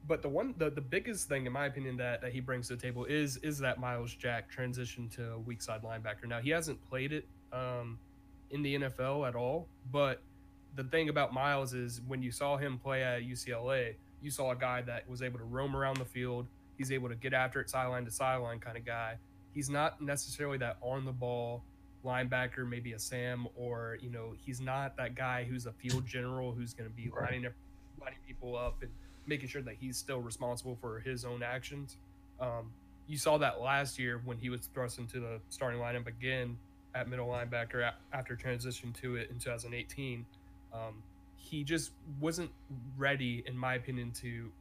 but 0.08 0.22
the 0.22 0.30
one, 0.30 0.54
the, 0.58 0.70
the 0.70 0.82
biggest 0.82 1.30
thing, 1.30 1.45
in 1.45 1.54
my 1.54 1.66
opinion, 1.66 1.97
that, 1.97 2.22
that 2.22 2.34
he 2.34 2.39
brings 2.41 2.68
to 2.68 2.76
the 2.76 2.82
table 2.82 3.06
is 3.06 3.38
is 3.38 3.60
that 3.60 3.80
Myles 3.80 4.14
Jack 4.14 4.49
transition 4.49 5.08
to 5.10 5.39
weak 5.45 5.62
side 5.62 5.82
linebacker. 5.84 6.28
Now 6.28 6.39
he 6.39 6.49
hasn't 6.49 6.84
played 6.89 7.14
it 7.14 7.26
um, 7.51 7.97
in 8.51 8.62
the 8.62 8.76
NFL 8.76 9.28
at 9.28 9.36
all, 9.36 9.68
but 9.91 10.22
the 10.76 10.84
thing 10.84 11.10
about 11.10 11.34
Myles 11.34 11.74
is 11.74 12.01
when 12.08 12.22
you 12.22 12.32
saw 12.32 12.58
him 12.58 12.78
play 12.78 13.04
at 13.04 13.22
UCLA, 13.22 13.93
you 14.22 14.32
saw 14.32 14.51
a 14.51 14.56
guy 14.56 14.82
that 14.82 15.08
was 15.08 15.22
able 15.22 15.38
to 15.39 15.45
roam 15.45 15.76
around 15.76 15.97
the 15.97 16.06
field. 16.06 16.47
He's 16.78 16.91
able 16.91 17.10
to 17.10 17.16
get 17.16 17.34
after 17.34 17.62
it 17.62 17.70
sideline 17.70 18.06
to 18.06 18.12
sideline 18.12 18.60
kind 18.60 18.78
of 18.78 18.86
guy. 18.86 19.18
He's 19.54 19.70
not 19.70 20.01
necessarily 20.01 20.58
that 20.58 20.78
on 20.82 21.06
the 21.06 21.12
ball 21.12 21.64
linebacker, 22.06 22.68
maybe 22.68 22.93
a 22.93 22.99
Sam, 22.99 23.47
or 23.56 23.97
you 24.01 24.10
know, 24.10 24.34
he's 24.45 24.62
not 24.62 24.97
that 24.97 25.16
guy 25.16 25.43
who's 25.43 25.66
a 25.66 25.72
field 25.72 26.06
general 26.06 26.51
who's 26.51 26.74
going 26.74 26.89
to 26.89 26.95
be 26.95 27.10
right. 27.10 27.32
lining 27.32 27.45
up, 27.45 27.54
lining 27.99 28.20
people 28.28 28.58
up 28.58 28.82
and 28.82 28.91
making 29.26 29.47
sure 29.47 29.62
that 29.62 29.76
he's 29.80 29.97
still 29.97 30.20
responsible 30.20 30.78
for 30.80 30.99
his 30.99 31.26
own 31.26 31.43
actions. 31.43 31.97
Um, 32.39 32.72
you 33.08 33.18
saw 33.18 33.38
that 33.38 33.62
last 33.62 33.99
year 33.99 34.22
when 34.26 34.38
he 34.38 34.49
was 34.49 34.70
thrust 34.74 34.99
into 34.99 35.20
the 35.20 35.39
starting 35.49 35.80
lineup 35.80 36.08
again 36.08 36.58
at 36.95 37.08
middle 37.08 37.28
linebacker 37.28 37.91
after 38.12 38.36
transition 38.36 38.93
to 39.01 39.16
it 39.16 39.30
in 39.30 39.39
2018. 39.39 40.26
Um, 40.74 41.04
he 41.36 41.64
just 41.64 41.91
wasn't 42.20 42.51
ready, 42.97 43.43
in 43.45 43.58
my 43.58 43.76
opinion, 43.76 44.12
to 44.22 44.51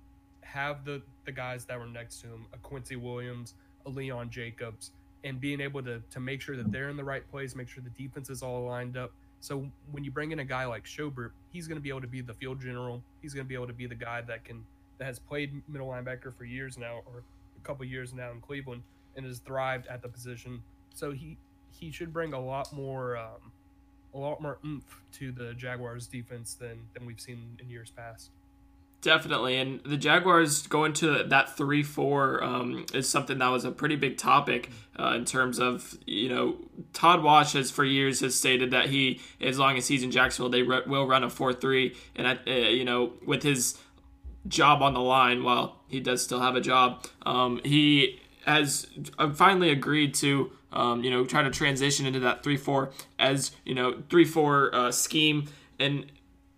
have 0.40 0.84
the 0.84 1.00
the 1.24 1.32
guys 1.32 1.64
that 1.66 1.78
were 1.78 1.86
next 1.86 2.20
to 2.22 2.26
him, 2.26 2.46
a 2.52 2.58
Quincy 2.58 2.96
Williams, 2.96 3.54
a 3.86 3.90
Leon 3.90 4.30
Jacobs, 4.30 4.90
and 5.24 5.40
being 5.40 5.60
able 5.60 5.82
to 5.82 6.02
to 6.10 6.20
make 6.20 6.40
sure 6.40 6.56
that 6.56 6.72
they're 6.72 6.88
in 6.88 6.96
the 6.96 7.04
right 7.04 7.28
place, 7.30 7.54
make 7.54 7.68
sure 7.68 7.82
the 7.82 8.02
defense 8.02 8.30
is 8.30 8.42
all 8.42 8.66
lined 8.66 8.96
up. 8.96 9.12
So 9.40 9.66
when 9.90 10.04
you 10.04 10.10
bring 10.10 10.30
in 10.30 10.38
a 10.38 10.44
guy 10.44 10.66
like 10.66 10.84
Schobert, 10.84 11.30
he's 11.50 11.66
going 11.66 11.76
to 11.76 11.82
be 11.82 11.88
able 11.88 12.02
to 12.02 12.06
be 12.06 12.20
the 12.20 12.34
field 12.34 12.60
general. 12.60 13.02
He's 13.20 13.34
going 13.34 13.44
to 13.44 13.48
be 13.48 13.54
able 13.54 13.66
to 13.66 13.72
be 13.72 13.86
the 13.86 13.94
guy 13.94 14.20
that 14.22 14.44
can 14.44 14.64
that 14.98 15.06
has 15.06 15.18
played 15.18 15.62
middle 15.68 15.88
linebacker 15.88 16.32
for 16.36 16.44
years 16.44 16.78
now, 16.78 17.02
or 17.06 17.22
a 17.58 17.66
couple 17.66 17.84
years 17.84 18.14
now 18.14 18.30
in 18.30 18.40
Cleveland, 18.40 18.82
and 19.16 19.26
has 19.26 19.38
thrived 19.40 19.86
at 19.88 20.02
the 20.02 20.08
position. 20.08 20.62
So 20.94 21.10
he 21.10 21.36
he 21.70 21.90
should 21.90 22.12
bring 22.12 22.32
a 22.34 22.40
lot 22.40 22.72
more 22.72 23.16
um, 23.16 23.50
a 24.14 24.18
lot 24.18 24.40
more 24.40 24.58
oomph 24.64 25.00
to 25.14 25.32
the 25.32 25.54
Jaguars 25.54 26.06
defense 26.06 26.54
than 26.54 26.78
than 26.94 27.06
we've 27.06 27.20
seen 27.20 27.58
in 27.60 27.68
years 27.68 27.90
past. 27.90 28.30
Definitely, 29.02 29.58
and 29.58 29.80
the 29.82 29.96
Jaguars 29.96 30.68
going 30.68 30.92
to 30.94 31.24
that 31.24 31.56
three 31.56 31.82
four 31.82 32.42
um, 32.44 32.86
is 32.94 33.08
something 33.08 33.38
that 33.38 33.48
was 33.48 33.64
a 33.64 33.72
pretty 33.72 33.96
big 33.96 34.16
topic 34.16 34.70
uh, 34.96 35.14
in 35.16 35.24
terms 35.24 35.58
of 35.58 35.98
you 36.06 36.28
know 36.28 36.56
Todd 36.92 37.20
Wash 37.20 37.54
has 37.54 37.68
for 37.68 37.84
years 37.84 38.20
has 38.20 38.36
stated 38.36 38.70
that 38.70 38.90
he 38.90 39.20
as 39.40 39.58
long 39.58 39.76
as 39.76 39.88
he's 39.88 40.04
in 40.04 40.12
Jacksonville 40.12 40.50
they 40.50 40.62
re- 40.62 40.82
will 40.86 41.08
run 41.08 41.24
a 41.24 41.30
four 41.30 41.52
three, 41.52 41.96
and 42.14 42.38
uh, 42.46 42.50
you 42.52 42.84
know 42.84 43.14
with 43.26 43.42
his 43.42 43.76
job 44.46 44.82
on 44.82 44.94
the 44.94 45.00
line 45.00 45.42
while 45.42 45.80
he 45.88 45.98
does 45.98 46.22
still 46.22 46.40
have 46.40 46.54
a 46.54 46.60
job, 46.60 47.04
um, 47.26 47.60
he 47.64 48.20
has 48.46 48.86
uh, 49.18 49.32
finally 49.32 49.70
agreed 49.70 50.14
to 50.14 50.52
um, 50.72 51.02
you 51.02 51.10
know 51.10 51.24
try 51.24 51.42
to 51.42 51.50
transition 51.50 52.06
into 52.06 52.20
that 52.20 52.44
three 52.44 52.56
four 52.56 52.92
as 53.18 53.50
you 53.64 53.74
know 53.74 54.00
three 54.08 54.24
four 54.24 54.72
uh, 54.72 54.92
scheme 54.92 55.48
and 55.80 56.06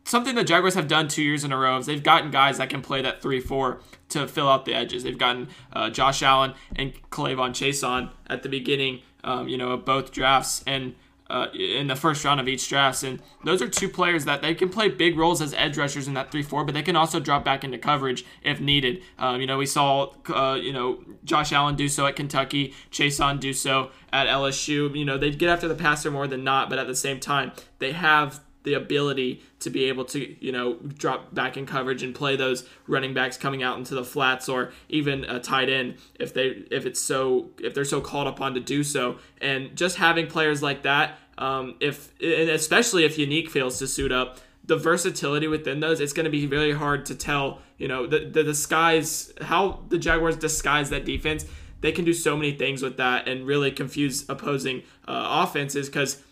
something 0.04 0.34
the 0.34 0.44
Jaguars 0.44 0.74
have 0.74 0.88
done 0.88 1.08
two 1.08 1.22
years 1.22 1.44
in 1.44 1.52
a 1.52 1.58
row 1.58 1.78
is 1.78 1.86
they've 1.86 2.02
gotten 2.02 2.30
guys 2.30 2.58
that 2.58 2.70
can 2.70 2.82
play 2.82 3.02
that 3.02 3.22
3 3.22 3.40
4 3.40 3.80
to 4.10 4.28
fill 4.28 4.48
out 4.48 4.64
the 4.64 4.74
edges. 4.74 5.02
They've 5.02 5.18
gotten 5.18 5.48
uh, 5.72 5.90
Josh 5.90 6.22
Allen 6.22 6.54
and 6.76 6.94
K'Lavon 7.10 7.50
Chaisson 7.50 8.10
at 8.26 8.42
the 8.42 8.48
beginning, 8.48 9.00
um, 9.24 9.48
you 9.48 9.56
know, 9.56 9.72
of 9.72 9.84
both 9.84 10.12
drafts 10.12 10.62
and 10.66 10.94
uh, 11.30 11.46
in 11.54 11.86
the 11.86 11.96
first 11.96 12.22
round 12.24 12.38
of 12.38 12.46
each 12.46 12.68
draft. 12.68 13.02
And 13.02 13.20
those 13.44 13.62
are 13.62 13.68
two 13.68 13.88
players 13.88 14.26
that 14.26 14.42
they 14.42 14.54
can 14.54 14.68
play 14.68 14.88
big 14.88 15.16
roles 15.16 15.40
as 15.40 15.54
edge 15.54 15.78
rushers 15.78 16.06
in 16.06 16.14
that 16.14 16.30
3 16.30 16.42
4, 16.42 16.64
but 16.64 16.74
they 16.74 16.82
can 16.82 16.96
also 16.96 17.18
drop 17.18 17.44
back 17.44 17.64
into 17.64 17.78
coverage 17.78 18.24
if 18.42 18.60
needed. 18.60 19.02
Um, 19.18 19.40
you 19.40 19.46
know, 19.46 19.58
we 19.58 19.66
saw, 19.66 20.12
uh, 20.28 20.54
you 20.54 20.72
know, 20.72 21.02
Josh 21.24 21.52
Allen 21.52 21.76
do 21.76 21.88
so 21.88 22.06
at 22.06 22.16
Kentucky, 22.16 22.74
Chaisson 22.90 23.40
do 23.40 23.52
so 23.52 23.90
at 24.12 24.26
LSU. 24.26 24.94
You 24.96 25.04
know, 25.04 25.16
they 25.16 25.30
get 25.30 25.48
after 25.48 25.66
the 25.66 25.74
passer 25.74 26.10
more 26.10 26.26
than 26.26 26.44
not, 26.44 26.68
but 26.68 26.78
at 26.78 26.86
the 26.86 26.94
same 26.94 27.20
time, 27.20 27.52
they 27.78 27.92
have 27.92 28.40
the 28.64 28.74
ability 28.74 29.42
to 29.60 29.70
be 29.70 29.84
able 29.84 30.04
to 30.04 30.36
you 30.44 30.50
know 30.50 30.74
drop 30.98 31.32
back 31.32 31.56
in 31.56 31.64
coverage 31.64 32.02
and 32.02 32.14
play 32.14 32.34
those 32.34 32.68
running 32.86 33.14
backs 33.14 33.36
coming 33.36 33.62
out 33.62 33.78
into 33.78 33.94
the 33.94 34.04
flats 34.04 34.48
or 34.48 34.72
even 34.88 35.24
a 35.24 35.38
tight 35.38 35.68
end 35.68 35.96
if 36.18 36.34
they 36.34 36.64
if 36.70 36.84
it's 36.84 37.00
so 37.00 37.50
if 37.60 37.74
they're 37.74 37.84
so 37.84 38.00
called 38.00 38.26
upon 38.26 38.54
to 38.54 38.60
do 38.60 38.82
so. 38.82 39.18
And 39.40 39.76
just 39.76 39.96
having 39.96 40.26
players 40.26 40.62
like 40.62 40.82
that 40.82 41.18
um, 41.38 41.76
if 41.80 42.12
and 42.20 42.50
especially 42.50 43.04
if 43.04 43.16
Yannick 43.16 43.48
fails 43.48 43.78
to 43.78 43.86
suit 43.86 44.12
up 44.12 44.38
the 44.66 44.76
versatility 44.76 45.46
within 45.46 45.80
those 45.80 46.00
it's 46.00 46.14
going 46.14 46.24
to 46.24 46.30
be 46.30 46.46
very 46.46 46.72
hard 46.72 47.04
to 47.06 47.14
tell 47.14 47.60
you 47.76 47.86
know 47.86 48.06
the, 48.06 48.20
the 48.20 48.42
disguise 48.42 49.32
how 49.42 49.82
the 49.88 49.98
jaguars 49.98 50.36
disguise 50.36 50.90
that 50.90 51.04
defense. 51.04 51.44
They 51.80 51.92
can 51.92 52.06
do 52.06 52.14
so 52.14 52.34
many 52.34 52.52
things 52.52 52.82
with 52.82 52.96
that 52.96 53.28
and 53.28 53.46
really 53.46 53.70
confuse 53.70 54.26
opposing 54.30 54.84
uh, 55.06 55.44
offenses 55.46 55.86
because 55.90 56.22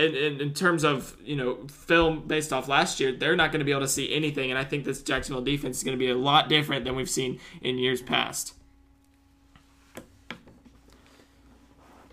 in, 0.00 0.14
in, 0.14 0.40
in, 0.40 0.54
terms 0.54 0.84
of 0.84 1.16
you 1.24 1.36
know 1.36 1.66
film 1.68 2.26
based 2.26 2.52
off 2.52 2.68
last 2.68 3.00
year, 3.00 3.12
they're 3.12 3.36
not 3.36 3.52
going 3.52 3.60
to 3.60 3.64
be 3.64 3.70
able 3.70 3.82
to 3.82 3.88
see 3.88 4.12
anything, 4.12 4.50
and 4.50 4.58
I 4.58 4.64
think 4.64 4.84
this 4.84 5.02
Jacksonville 5.02 5.44
defense 5.44 5.78
is 5.78 5.84
going 5.84 5.96
to 5.96 5.98
be 5.98 6.10
a 6.10 6.16
lot 6.16 6.48
different 6.48 6.84
than 6.84 6.96
we've 6.96 7.10
seen 7.10 7.40
in 7.60 7.78
years 7.78 8.02
past. 8.02 8.54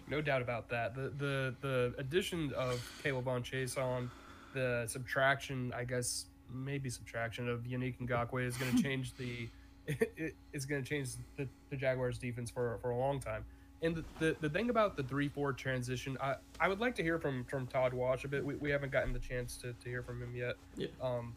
No 0.10 0.22
doubt 0.22 0.42
about 0.42 0.70
that. 0.70 0.96
The 0.96 1.12
the 1.18 1.56
the 1.62 1.94
addition 1.98 2.54
of 2.54 2.80
K'Lavon 3.04 3.78
on 3.78 4.12
the 4.54 4.86
subtraction, 4.88 5.74
I 5.76 5.84
guess 5.84 6.26
maybe 6.54 6.90
subtraction 6.90 7.50
of 7.50 7.62
Yannick 7.62 7.98
Ngakoue 8.00 8.46
is 8.46 8.58
going 8.58 8.72
to 8.76 8.82
change 8.82 9.16
the 9.16 9.50
it, 9.88 10.36
it's 10.54 10.66
going 10.66 10.84
to 10.84 10.90
change 10.90 11.12
the, 11.38 11.48
the 11.70 11.76
Jaguars 11.76 12.18
defense 12.18 12.50
for 12.52 12.78
for 12.82 12.92
a 12.92 12.98
long 12.98 13.20
time. 13.20 13.46
And 13.82 13.96
the, 13.96 14.04
the, 14.20 14.36
the 14.42 14.50
thing 14.50 14.70
about 14.70 14.98
the 14.98 15.04
three 15.04 15.30
four 15.30 15.54
transition, 15.54 16.18
I, 16.22 16.36
I 16.60 16.68
would 16.68 16.80
like 16.80 16.96
to 16.96 17.04
hear 17.04 17.20
from 17.20 17.44
from 17.46 17.68
Todd 17.68 17.94
Wash 17.94 18.26
a 18.26 18.28
bit. 18.28 18.44
We, 18.44 18.56
we 18.56 18.70
haven't 18.72 18.92
gotten 18.92 19.14
the 19.14 19.20
chance 19.20 19.58
to, 19.58 19.74
to 19.74 19.90
hear 19.90 20.02
from 20.02 20.22
him 20.22 20.36
yet. 20.36 20.56
Yeah. 20.76 20.88
Um, 21.02 21.36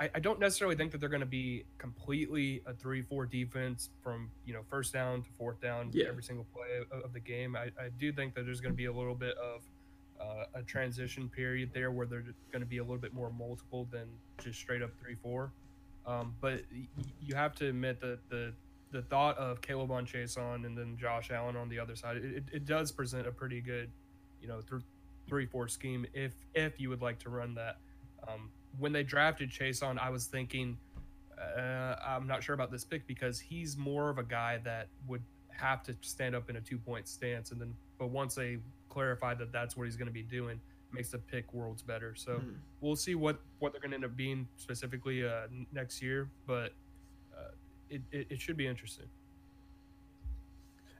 I, 0.00 0.10
I 0.14 0.20
don't 0.20 0.38
necessarily 0.38 0.76
think 0.76 0.92
that 0.92 0.98
they're 0.98 1.08
going 1.08 1.20
to 1.20 1.26
be 1.26 1.64
completely 1.78 2.62
a 2.66 2.72
three 2.72 3.02
four 3.02 3.26
defense 3.26 3.90
from 4.02 4.30
you 4.46 4.54
know 4.54 4.60
first 4.68 4.92
down 4.92 5.22
to 5.22 5.30
fourth 5.32 5.60
down 5.60 5.90
yeah. 5.92 6.06
every 6.08 6.22
single 6.22 6.46
play 6.54 6.78
of, 6.90 7.04
of 7.04 7.12
the 7.12 7.20
game. 7.20 7.56
I, 7.56 7.64
I 7.80 7.88
do 7.98 8.12
think 8.12 8.34
that 8.34 8.44
there's 8.44 8.60
going 8.60 8.72
to 8.72 8.76
be 8.76 8.86
a 8.86 8.92
little 8.92 9.14
bit 9.14 9.36
of 9.36 9.62
uh, 10.20 10.44
a 10.54 10.62
transition 10.62 11.28
period 11.28 11.70
there 11.72 11.90
where 11.90 12.06
they're 12.06 12.24
going 12.52 12.62
to 12.62 12.66
be 12.66 12.78
a 12.78 12.82
little 12.82 12.98
bit 12.98 13.12
more 13.12 13.30
multiple 13.30 13.88
than 13.90 14.06
just 14.42 14.58
straight 14.58 14.82
up 14.82 14.90
three 15.02 15.16
four. 15.22 15.52
Um, 16.06 16.34
but 16.40 16.62
y- 16.72 16.86
you 17.20 17.34
have 17.34 17.54
to 17.56 17.68
admit 17.68 18.00
that 18.00 18.18
the 18.28 18.52
the 18.92 19.02
thought 19.02 19.36
of 19.38 19.60
K'Lavon 19.60 20.06
Chaisson 20.06 20.66
and 20.66 20.76
then 20.76 20.96
Josh 20.96 21.30
Allen 21.30 21.56
on 21.56 21.68
the 21.68 21.78
other 21.78 21.96
side, 21.96 22.18
it, 22.18 22.44
it 22.52 22.64
does 22.64 22.92
present 22.92 23.26
a 23.26 23.32
pretty 23.32 23.60
good, 23.60 23.90
you 24.40 24.46
know, 24.46 24.60
th- 24.60 24.82
three 25.26 25.46
four 25.46 25.66
scheme 25.66 26.06
if 26.12 26.32
if 26.54 26.78
you 26.78 26.88
would 26.90 27.02
like 27.02 27.18
to 27.20 27.30
run 27.30 27.54
that. 27.54 27.78
Um, 28.28 28.50
when 28.78 28.92
they 28.92 29.02
drafted 29.02 29.50
Chaisson, 29.50 29.98
I 29.98 30.10
was 30.10 30.26
thinking, 30.26 30.76
uh, 31.38 31.96
I'm 32.06 32.26
not 32.26 32.42
sure 32.42 32.54
about 32.54 32.70
this 32.70 32.84
pick 32.84 33.06
because 33.06 33.40
he's 33.40 33.76
more 33.76 34.10
of 34.10 34.18
a 34.18 34.22
guy 34.22 34.58
that 34.64 34.88
would 35.08 35.22
have 35.48 35.82
to 35.84 35.96
stand 36.00 36.34
up 36.34 36.48
in 36.50 36.56
a 36.56 36.60
two 36.60 36.78
point 36.78 37.08
stance, 37.08 37.50
and 37.50 37.60
then 37.60 37.74
but 37.98 38.10
once 38.10 38.34
they 38.34 38.58
clarified 38.88 39.38
that 39.38 39.52
that's 39.52 39.76
what 39.76 39.84
he's 39.84 39.96
going 39.96 40.06
to 40.06 40.12
be 40.12 40.22
doing, 40.22 40.60
makes 40.92 41.08
the 41.10 41.18
pick 41.18 41.52
worlds 41.54 41.82
better. 41.82 42.14
So 42.14 42.32
mm. 42.32 42.54
we'll 42.80 42.96
see 42.96 43.14
what 43.14 43.40
what 43.58 43.72
they're 43.72 43.80
going 43.80 43.92
to 43.92 43.96
end 43.96 44.04
up 44.04 44.16
being 44.16 44.46
specifically 44.56 45.26
uh, 45.26 45.46
next 45.72 46.02
year, 46.02 46.28
but 46.46 46.72
it, 47.92 48.02
it, 48.10 48.26
it 48.30 48.40
should 48.40 48.56
be 48.56 48.66
interesting. 48.66 49.06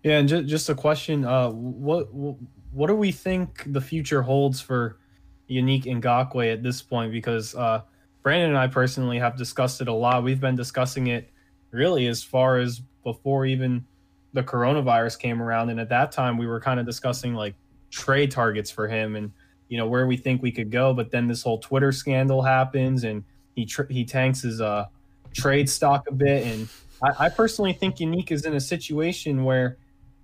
Yeah, 0.02 0.18
and 0.18 0.28
just, 0.28 0.46
just 0.46 0.68
a 0.68 0.74
question: 0.74 1.24
uh, 1.24 1.50
what 1.50 2.08
what 2.12 2.86
do 2.88 2.94
we 2.94 3.12
think 3.12 3.64
the 3.72 3.80
future 3.80 4.22
holds 4.22 4.60
for 4.60 4.98
Yannick 5.48 5.84
Ngakoue 5.84 6.52
at 6.52 6.62
this 6.62 6.82
point? 6.82 7.12
Because 7.12 7.54
uh, 7.54 7.82
Brandon 8.22 8.50
and 8.50 8.58
I 8.58 8.66
personally 8.66 9.18
have 9.18 9.36
discussed 9.36 9.80
it 9.80 9.88
a 9.88 9.92
lot. 9.92 10.24
We've 10.24 10.40
been 10.40 10.56
discussing 10.56 11.08
it 11.08 11.30
really 11.70 12.06
as 12.08 12.22
far 12.22 12.58
as 12.58 12.80
before 13.04 13.46
even 13.46 13.84
the 14.32 14.42
coronavirus 14.42 15.18
came 15.18 15.40
around, 15.40 15.70
and 15.70 15.78
at 15.78 15.88
that 15.90 16.12
time 16.12 16.36
we 16.36 16.46
were 16.46 16.60
kind 16.60 16.80
of 16.80 16.86
discussing 16.86 17.34
like 17.34 17.54
trade 17.90 18.30
targets 18.30 18.70
for 18.70 18.88
him 18.88 19.16
and 19.16 19.30
you 19.68 19.76
know 19.76 19.86
where 19.86 20.06
we 20.06 20.16
think 20.16 20.42
we 20.42 20.50
could 20.50 20.70
go. 20.70 20.92
But 20.92 21.10
then 21.10 21.28
this 21.28 21.42
whole 21.42 21.58
Twitter 21.58 21.92
scandal 21.92 22.42
happens, 22.42 23.04
and 23.04 23.22
he 23.54 23.66
tr- 23.66 23.88
he 23.88 24.04
tanks 24.04 24.42
his 24.42 24.60
uh 24.60 24.86
trade 25.32 25.68
stock 25.68 26.04
a 26.08 26.12
bit. 26.12 26.46
And 26.46 26.68
I, 27.02 27.26
I 27.26 27.28
personally 27.28 27.72
think 27.72 27.96
Yannick 27.96 28.30
is 28.30 28.44
in 28.44 28.54
a 28.54 28.60
situation 28.60 29.44
where 29.44 29.76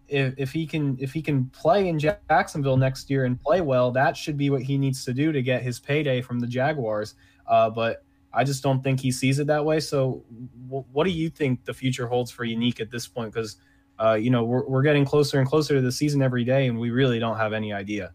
if, 0.08 0.34
if 0.38 0.52
he 0.52 0.66
can 0.66 0.96
if 1.00 1.12
he 1.12 1.20
can 1.20 1.46
play 1.46 1.88
in 1.88 1.98
Jacksonville 1.98 2.76
next 2.76 3.10
year 3.10 3.24
and 3.24 3.40
play 3.40 3.60
well, 3.60 3.90
that 3.92 4.16
should 4.16 4.36
be 4.36 4.50
what 4.50 4.62
he 4.62 4.78
needs 4.78 5.04
to 5.04 5.12
do 5.12 5.32
to 5.32 5.42
get 5.42 5.62
his 5.62 5.78
payday 5.78 6.20
from 6.20 6.40
the 6.40 6.46
Jaguars. 6.46 7.14
Uh, 7.46 7.70
but 7.70 8.04
I 8.32 8.44
just 8.44 8.62
don't 8.62 8.82
think 8.82 9.00
he 9.00 9.10
sees 9.10 9.38
it 9.38 9.46
that 9.46 9.64
way. 9.64 9.80
So, 9.80 10.24
w- 10.66 10.84
what 10.92 11.04
do 11.04 11.10
you 11.10 11.30
think 11.30 11.64
the 11.64 11.74
future 11.74 12.06
holds 12.06 12.30
for 12.30 12.46
Yannick 12.46 12.80
at 12.80 12.90
this 12.90 13.06
point? 13.06 13.32
Because 13.32 13.56
uh, 13.98 14.14
you 14.14 14.30
know 14.30 14.44
we're, 14.44 14.66
we're 14.66 14.82
getting 14.82 15.04
closer 15.04 15.38
and 15.38 15.48
closer 15.48 15.74
to 15.74 15.80
the 15.80 15.92
season 15.92 16.22
every 16.22 16.44
day, 16.44 16.66
and 16.66 16.78
we 16.78 16.90
really 16.90 17.18
don't 17.18 17.36
have 17.36 17.52
any 17.52 17.72
idea. 17.72 18.12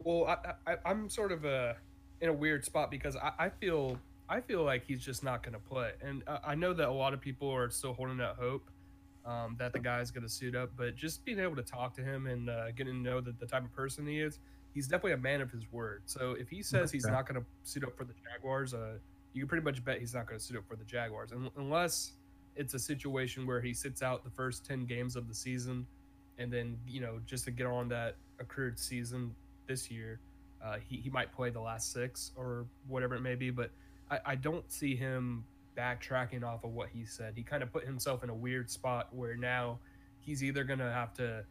Well, 0.00 0.26
I, 0.66 0.76
am 0.84 1.08
sort 1.08 1.32
of 1.32 1.44
a 1.44 1.76
in 2.20 2.28
a 2.28 2.32
weird 2.32 2.64
spot 2.64 2.90
because 2.90 3.16
I, 3.16 3.32
I 3.38 3.48
feel 3.48 3.98
I 4.28 4.40
feel 4.40 4.62
like 4.64 4.84
he's 4.86 5.00
just 5.00 5.22
not 5.22 5.42
going 5.42 5.52
to 5.52 5.58
play. 5.58 5.92
And 6.02 6.22
uh, 6.26 6.38
I 6.46 6.54
know 6.54 6.72
that 6.72 6.88
a 6.88 6.92
lot 6.92 7.12
of 7.12 7.20
people 7.20 7.50
are 7.50 7.70
still 7.70 7.92
holding 7.92 8.20
out 8.20 8.36
hope 8.36 8.70
um, 9.26 9.56
that 9.58 9.72
the 9.72 9.78
guy's 9.78 10.10
going 10.10 10.22
to 10.22 10.28
suit 10.28 10.54
up, 10.54 10.70
but 10.76 10.96
just 10.96 11.24
being 11.24 11.38
able 11.38 11.56
to 11.56 11.62
talk 11.62 11.94
to 11.96 12.02
him 12.02 12.26
and 12.26 12.50
uh, 12.50 12.70
getting 12.72 12.94
to 12.94 13.10
know 13.10 13.20
that 13.20 13.38
the 13.38 13.46
type 13.46 13.64
of 13.64 13.72
person 13.74 14.06
he 14.06 14.20
is, 14.20 14.38
he's 14.74 14.86
definitely 14.86 15.12
a 15.12 15.18
man 15.18 15.40
of 15.40 15.50
his 15.50 15.62
word. 15.72 16.02
So 16.06 16.36
if 16.38 16.48
he 16.48 16.62
says 16.62 16.90
he's 16.90 17.06
not 17.06 17.26
going 17.26 17.40
to 17.40 17.46
suit 17.62 17.84
up 17.84 17.96
for 17.96 18.04
the 18.04 18.14
Jaguars, 18.22 18.74
uh, 18.74 18.94
you 19.32 19.42
can 19.42 19.48
pretty 19.48 19.64
much 19.64 19.84
bet 19.84 19.98
he's 19.98 20.14
not 20.14 20.26
going 20.26 20.38
to 20.38 20.44
suit 20.44 20.56
up 20.56 20.64
for 20.68 20.76
the 20.76 20.84
Jaguars, 20.84 21.32
and, 21.32 21.50
unless 21.56 22.12
it's 22.56 22.74
a 22.74 22.78
situation 22.78 23.46
where 23.46 23.60
he 23.60 23.72
sits 23.74 24.02
out 24.02 24.24
the 24.24 24.30
first 24.30 24.64
ten 24.64 24.84
games 24.84 25.16
of 25.16 25.26
the 25.26 25.34
season, 25.34 25.86
and 26.38 26.52
then 26.52 26.76
you 26.86 27.00
know 27.00 27.18
just 27.26 27.44
to 27.44 27.50
get 27.50 27.66
on 27.66 27.88
that 27.88 28.16
accrued 28.38 28.78
season 28.78 29.34
this 29.66 29.90
year, 29.90 30.20
uh, 30.62 30.76
he 30.88 30.96
he 30.96 31.10
might 31.10 31.32
play 31.32 31.50
the 31.50 31.60
last 31.60 31.92
six 31.92 32.30
or 32.36 32.66
whatever 32.86 33.14
it 33.16 33.22
may 33.22 33.34
be, 33.34 33.50
but 33.50 33.70
I, 34.10 34.18
I 34.26 34.34
don't 34.34 34.70
see 34.70 34.94
him 34.96 35.44
backtracking 35.76 36.44
off 36.44 36.64
of 36.64 36.72
what 36.72 36.88
he 36.88 37.04
said. 37.04 37.34
He 37.36 37.42
kind 37.42 37.62
of 37.62 37.72
put 37.72 37.84
himself 37.84 38.22
in 38.22 38.30
a 38.30 38.34
weird 38.34 38.70
spot 38.70 39.08
where 39.12 39.36
now 39.36 39.78
he's 40.20 40.42
either 40.42 40.64
going 40.64 40.78
to 40.78 40.90
have 40.90 41.12
to 41.14 41.44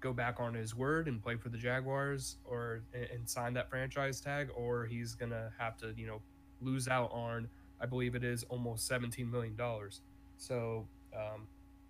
go 0.00 0.12
back 0.12 0.40
on 0.40 0.54
his 0.54 0.74
word 0.74 1.08
and 1.08 1.22
play 1.22 1.36
for 1.36 1.48
the 1.50 1.58
Jaguars 1.58 2.36
or 2.44 2.82
and 2.94 3.28
sign 3.28 3.54
that 3.54 3.68
franchise 3.68 4.20
tag, 4.20 4.48
or 4.54 4.86
he's 4.86 5.14
going 5.14 5.30
to 5.30 5.50
have 5.58 5.76
to, 5.78 5.94
you 5.96 6.06
know, 6.06 6.20
lose 6.60 6.88
out 6.88 7.10
on, 7.12 7.48
I 7.80 7.86
believe 7.86 8.14
it 8.14 8.24
is 8.24 8.44
almost 8.44 8.90
$17 8.90 9.30
million. 9.30 9.56
So 10.36 10.86
um, 11.14 11.46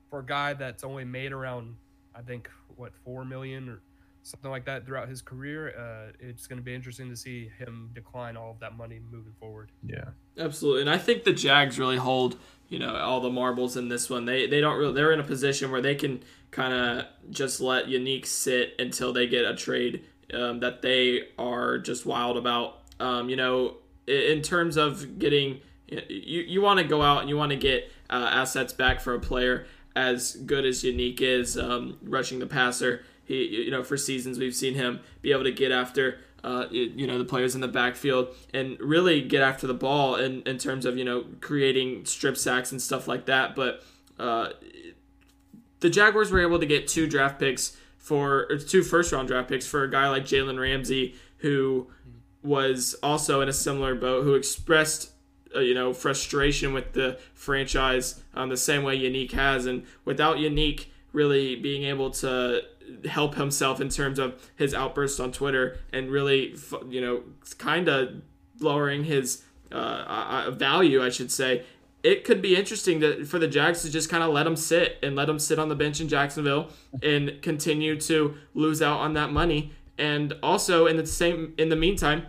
for 0.09 0.21
a 0.21 0.27
guy 0.27 0.55
that's 0.55 0.85
only 0.85 1.05
made 1.05 1.33
around, 1.33 1.77
I 2.14 2.23
think, 2.23 2.51
what, 2.77 2.93
4 3.05 3.25
million 3.25 3.68
or 3.68 3.81
something 4.23 4.51
like 4.51 4.64
that 4.66 4.87
throughout 4.87 5.09
his 5.09 5.23
career, 5.23 5.75
uh, 5.79 6.12
it's 6.21 6.47
going 6.47 6.59
to 6.59 6.62
be 6.62 6.75
interesting 6.75 7.09
to 7.11 7.16
see 7.16 7.51
him 7.59 7.91
decline 7.95 8.37
all 8.37 8.51
of 8.51 8.61
that 8.61 8.77
money 8.77 9.01
moving 9.11 9.33
forward. 9.39 9.71
Yeah, 9.85 10.11
absolutely. 10.39 10.83
And 10.83 10.91
I 10.91 10.99
think 10.99 11.25
the 11.25 11.33
Jags 11.33 11.79
really 11.79 11.97
hold, 11.97 12.37
you 12.68 12.79
know, 12.79 12.97
all 12.97 13.21
the 13.21 13.31
marbles 13.31 13.77
in 13.77 13.89
this 13.89 14.11
one. 14.11 14.25
They 14.25 14.47
they 14.47 14.61
don't 14.61 14.79
really 14.79 14.93
they're 14.93 15.12
in 15.12 15.21
a 15.21 15.25
position 15.25 15.71
where 15.71 15.81
they 15.81 15.95
can 15.95 16.23
kind 16.51 16.73
of 16.73 17.07
just 17.31 17.61
let 17.61 17.87
Yannick 17.87 18.27
sit 18.27 18.75
until 18.79 19.12
they 19.12 19.27
get 19.27 19.45
a 19.45 19.55
trade 19.55 20.05
um, 20.35 20.61
that 20.61 20.83
they 20.83 21.29
are 21.39 21.79
just 21.79 22.07
wild 22.07 22.37
about. 22.37 22.79
Um, 22.99 23.31
you 23.31 23.37
know, 23.37 23.77
in 24.07 24.43
terms 24.43 24.77
of 24.77 25.18
getting, 25.18 25.61
you 25.89 26.43
you 26.43 26.62
want 26.62 26.79
to 26.79 26.85
go 26.85 27.03
out 27.03 27.21
and 27.21 27.29
you 27.29 27.37
want 27.37 27.51
to 27.51 27.57
get 27.57 27.91
uh, 28.11 28.29
assets 28.33 28.73
back 28.73 29.01
for 29.01 29.14
a 29.14 29.21
player 29.21 29.66
as 29.97 30.37
good 30.37 30.64
as 30.64 30.83
Yannick 30.83 31.21
is 31.21 31.59
um, 31.59 31.99
rushing 32.03 32.39
the 32.39 32.47
passer. 32.47 33.05
He, 33.31 33.45
you 33.45 33.70
know, 33.70 33.85
for 33.85 33.97
seasons 33.97 34.41
we've 34.41 34.57
seen 34.57 34.74
him 34.74 34.99
be 35.22 35.31
able 35.31 35.45
to 35.45 35.53
get 35.53 35.70
after, 35.70 36.18
uh, 36.43 36.66
you 36.68 37.07
know, 37.07 37.16
the 37.16 37.24
players 37.24 37.55
in 37.55 37.61
the 37.61 37.68
backfield 37.68 38.35
and 38.53 38.76
really 38.81 39.22
get 39.22 39.41
after 39.41 39.68
the 39.68 39.74
ball 39.74 40.16
in, 40.16 40.43
in 40.43 40.59
terms 40.59 40.85
of 40.85 40.99
you 40.99 41.05
know 41.05 41.26
creating 41.41 42.05
strip 42.07 42.37
sacks 42.37 42.72
and 42.72 42.83
stuff 42.83 43.07
like 43.07 43.26
that. 43.26 43.55
But 43.55 43.85
uh, 44.18 44.49
the 45.78 45.89
Jaguars 45.89 46.33
were 46.33 46.41
able 46.41 46.59
to 46.59 46.66
get 46.66 46.89
two 46.89 47.07
draft 47.07 47.39
picks 47.39 47.76
for 47.99 48.49
or 48.51 48.59
two 48.59 48.83
first 48.83 49.12
round 49.12 49.28
draft 49.28 49.49
picks 49.49 49.66
for 49.66 49.85
a 49.85 49.91
guy 49.91 50.09
like 50.09 50.24
Jalen 50.24 50.59
Ramsey 50.59 51.14
who 51.39 51.87
was 52.43 52.97
also 53.01 53.43
in 53.43 53.49
a 53.49 53.53
similar 53.53 53.95
boat 53.95 54.24
who 54.24 54.35
expressed 54.35 55.12
uh, 55.55 55.61
you 55.61 55.74
know 55.74 55.93
frustration 55.93 56.72
with 56.72 56.95
the 56.95 57.16
franchise 57.35 58.20
um, 58.35 58.49
the 58.49 58.57
same 58.57 58.83
way 58.83 58.99
Yannick 58.99 59.31
has 59.31 59.66
and 59.66 59.85
without 60.05 60.39
Yannick 60.39 60.87
really 61.12 61.55
being 61.55 61.85
able 61.85 62.11
to 62.11 62.62
help 63.09 63.34
himself 63.34 63.80
in 63.80 63.88
terms 63.88 64.18
of 64.18 64.51
his 64.57 64.74
outbursts 64.74 65.20
on 65.20 65.32
Twitter 65.32 65.78
and 65.93 66.11
really 66.11 66.57
you 66.88 67.01
know 67.01 67.22
kind 67.59 67.88
of 67.88 68.22
lowering 68.61 69.05
his 69.05 69.43
uh, 69.72 70.51
value 70.51 71.03
I 71.03 71.11
should 71.11 71.30
say 71.30 71.64
it 72.03 72.24
could 72.24 72.41
be 72.41 72.57
interesting 72.57 73.01
to, 73.01 73.24
for 73.24 73.38
the 73.38 73.49
Jags 73.49 73.82
to 73.82 73.91
just 73.91 74.09
kind 74.09 74.22
of 74.22 74.30
let 74.30 74.47
him 74.47 74.57
sit 74.57 74.99
and 75.03 75.14
let 75.16 75.28
him 75.28 75.38
sit 75.38 75.59
on 75.59 75.68
the 75.68 75.74
bench 75.74 76.01
in 76.01 76.09
Jacksonville 76.09 76.68
and 77.03 77.41
continue 77.43 77.99
to 78.01 78.34
lose 78.55 78.80
out 78.80 79.01
on 79.01 79.14
that 79.14 79.30
money. 79.32 79.72
And 79.99 80.32
also 80.43 80.86
in 80.86 80.97
the 80.97 81.07
same 81.07 81.55
in 81.59 81.68
the 81.68 81.76
meantime, 81.76 82.26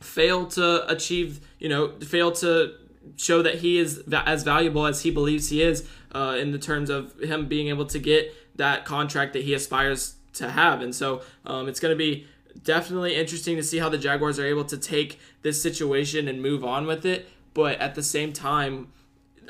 fail 0.00 0.46
to 0.48 0.88
achieve, 0.90 1.40
you 1.58 1.68
know, 1.68 1.98
fail 2.00 2.30
to 2.32 2.74
show 3.16 3.42
that 3.42 3.56
he 3.56 3.78
is 3.78 4.02
as 4.12 4.44
valuable 4.44 4.86
as 4.86 5.02
he 5.02 5.10
believes 5.10 5.48
he 5.48 5.62
is 5.62 5.88
uh, 6.14 6.36
in 6.38 6.52
the 6.52 6.58
terms 6.58 6.88
of 6.90 7.18
him 7.20 7.48
being 7.48 7.68
able 7.68 7.86
to 7.86 7.98
get 7.98 8.32
that 8.60 8.84
contract 8.84 9.32
that 9.32 9.42
he 9.42 9.54
aspires 9.54 10.16
to 10.34 10.50
have. 10.50 10.82
And 10.82 10.94
so 10.94 11.22
um, 11.46 11.66
it's 11.66 11.80
going 11.80 11.92
to 11.92 11.98
be 11.98 12.26
definitely 12.62 13.16
interesting 13.16 13.56
to 13.56 13.62
see 13.62 13.78
how 13.78 13.88
the 13.88 13.98
Jaguars 13.98 14.38
are 14.38 14.46
able 14.46 14.64
to 14.66 14.76
take 14.76 15.18
this 15.42 15.60
situation 15.60 16.28
and 16.28 16.42
move 16.42 16.62
on 16.62 16.86
with 16.86 17.04
it. 17.06 17.28
But 17.54 17.80
at 17.80 17.94
the 17.94 18.02
same 18.02 18.32
time, 18.32 18.92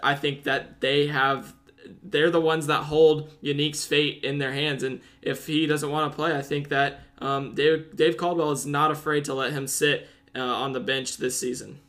I 0.02 0.14
think 0.14 0.44
that 0.44 0.80
they 0.80 1.08
have 1.08 1.54
they're 2.04 2.30
the 2.30 2.40
ones 2.40 2.68
that 2.68 2.84
hold 2.84 3.30
Yannick's 3.42 3.84
fate 3.84 4.22
in 4.22 4.38
their 4.38 4.52
hands. 4.52 4.82
And 4.84 5.00
if 5.22 5.46
he 5.46 5.66
doesn't 5.66 5.90
want 5.90 6.12
to 6.12 6.16
play, 6.16 6.36
I 6.36 6.42
think 6.42 6.68
that 6.68 7.00
um, 7.18 7.54
Dave 7.54 7.96
Dave 7.96 8.16
Caldwell 8.16 8.52
is 8.52 8.64
not 8.64 8.90
afraid 8.90 9.24
to 9.26 9.34
let 9.34 9.52
him 9.52 9.66
sit 9.66 10.08
uh, 10.36 10.40
on 10.40 10.72
the 10.72 10.80
bench 10.80 11.16
this 11.16 11.38
season. 11.38 11.80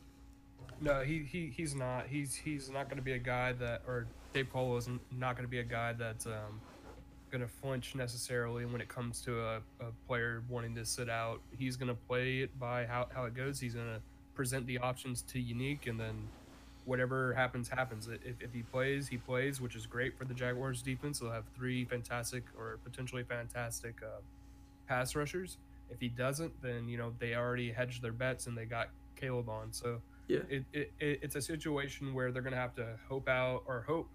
No, 0.80 1.02
he, 1.02 1.20
he 1.20 1.52
he's 1.56 1.74
not. 1.74 2.08
He's 2.08 2.34
he's 2.34 2.68
not 2.68 2.88
going 2.88 2.96
to 2.96 3.02
be 3.02 3.12
a 3.12 3.18
guy 3.18 3.52
that, 3.52 3.82
or 3.86 4.06
Dave 4.32 4.50
Caldwell 4.52 4.78
is 4.78 4.88
not 5.12 5.36
going 5.36 5.44
to 5.44 5.50
be 5.50 5.60
a 5.60 5.64
guy 5.64 5.92
that's 5.92 6.26
um, 6.26 6.60
going 7.32 7.40
to 7.40 7.48
flinch 7.48 7.94
necessarily 7.94 8.66
when 8.66 8.80
it 8.80 8.88
comes 8.88 9.22
to 9.22 9.40
a, 9.40 9.56
a 9.80 9.90
player 10.06 10.42
wanting 10.48 10.74
to 10.76 10.84
sit 10.84 11.08
out. 11.08 11.40
He's 11.58 11.76
going 11.76 11.88
to 11.88 12.00
play 12.06 12.40
it 12.40 12.58
by 12.60 12.84
how, 12.84 13.08
how 13.12 13.24
it 13.24 13.34
goes. 13.34 13.58
He's 13.58 13.74
going 13.74 13.86
to 13.86 14.00
present 14.34 14.66
the 14.66 14.78
options 14.78 15.22
to 15.22 15.38
Yannick, 15.38 15.88
and 15.88 15.98
then 15.98 16.28
whatever 16.84 17.32
happens, 17.32 17.68
happens. 17.68 18.08
If, 18.08 18.36
if 18.40 18.52
he 18.52 18.62
plays, 18.62 19.08
he 19.08 19.16
plays, 19.16 19.60
which 19.60 19.74
is 19.74 19.86
great 19.86 20.16
for 20.16 20.24
the 20.26 20.34
Jaguars 20.34 20.82
defense. 20.82 21.18
They'll 21.18 21.32
have 21.32 21.46
three 21.56 21.86
fantastic 21.86 22.44
or 22.56 22.78
potentially 22.84 23.24
fantastic 23.24 24.00
uh, 24.02 24.20
pass 24.86 25.16
rushers. 25.16 25.56
If 25.90 26.00
he 26.00 26.08
doesn't, 26.08 26.52
then 26.62 26.88
you 26.88 26.98
know 26.98 27.12
they 27.18 27.34
already 27.34 27.72
hedged 27.72 28.02
their 28.02 28.12
bets 28.12 28.46
and 28.46 28.56
they 28.56 28.66
got 28.66 28.88
K'Lavon. 29.20 29.72
So 29.72 30.00
yeah, 30.28 30.40
it, 30.48 30.64
it, 30.72 30.92
it 31.00 31.18
it's 31.22 31.36
a 31.36 31.42
situation 31.42 32.14
where 32.14 32.30
they're 32.30 32.42
going 32.42 32.54
to 32.54 32.58
have 32.58 32.74
to 32.76 32.98
hope 33.08 33.28
out 33.28 33.62
or 33.66 33.84
hope 33.86 34.08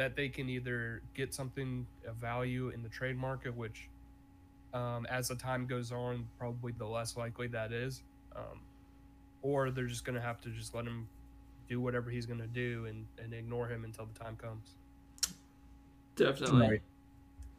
that 0.00 0.16
they 0.16 0.30
can 0.30 0.48
either 0.48 1.02
get 1.14 1.34
something 1.34 1.86
of 2.08 2.16
value 2.16 2.70
in 2.70 2.82
the 2.82 2.88
trade 2.88 3.18
market, 3.18 3.54
which 3.54 3.86
um, 4.72 5.04
as 5.10 5.28
the 5.28 5.34
time 5.34 5.66
goes 5.66 5.92
on, 5.92 6.26
probably 6.38 6.72
the 6.78 6.86
less 6.86 7.18
likely 7.18 7.48
that 7.48 7.70
is, 7.70 8.02
um, 8.34 8.60
or 9.42 9.70
they're 9.70 9.84
just 9.84 10.06
going 10.06 10.14
to 10.14 10.20
have 10.22 10.40
to 10.40 10.48
just 10.48 10.74
let 10.74 10.86
him 10.86 11.06
do 11.68 11.82
whatever 11.82 12.08
he's 12.08 12.24
going 12.24 12.40
to 12.40 12.46
do 12.46 12.86
and, 12.86 13.04
and 13.22 13.34
ignore 13.34 13.68
him 13.68 13.84
until 13.84 14.08
the 14.10 14.18
time 14.18 14.36
comes. 14.36 14.70
Definitely. 16.16 16.68
Right. 16.68 16.82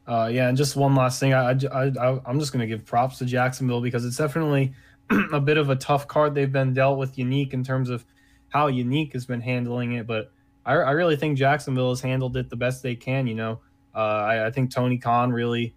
Uh, 0.07 0.27
yeah, 0.29 0.47
and 0.47 0.57
just 0.57 0.75
one 0.75 0.95
last 0.95 1.19
thing, 1.19 1.35
I, 1.35 1.51
I, 1.51 1.91
I 1.99 2.19
I'm 2.25 2.39
just 2.39 2.51
going 2.51 2.61
to 2.61 2.67
give 2.67 2.87
props 2.87 3.19
to 3.19 3.25
Jacksonville 3.25 3.81
because 3.81 4.03
it's 4.03 4.17
definitely 4.17 4.73
a 5.31 5.39
bit 5.39 5.57
of 5.57 5.69
a 5.69 5.75
tough 5.75 6.07
card 6.07 6.33
they've 6.33 6.51
been 6.51 6.73
dealt 6.73 6.97
with. 6.97 7.17
Yannick 7.17 7.53
in 7.53 7.63
terms 7.63 7.91
of 7.91 8.03
how 8.49 8.67
Yannick 8.67 9.13
has 9.13 9.27
been 9.27 9.41
handling 9.41 9.93
it, 9.93 10.07
but 10.07 10.31
I, 10.66 10.74
I 10.74 10.91
really 10.91 11.16
think 11.16 11.38
Jacksonville 11.38 11.89
has 11.89 12.01
handled 12.01 12.38
it 12.38 12.49
the 12.49 12.55
best 12.55 12.84
they 12.84 12.95
can. 12.95 13.28
You 13.28 13.36
know, 13.36 13.59
uh, 13.95 13.99
I, 13.99 14.47
I, 14.47 14.51
think 14.51 14.72
Tony 14.72 14.97
Khan 14.97 15.32
really, 15.32 15.74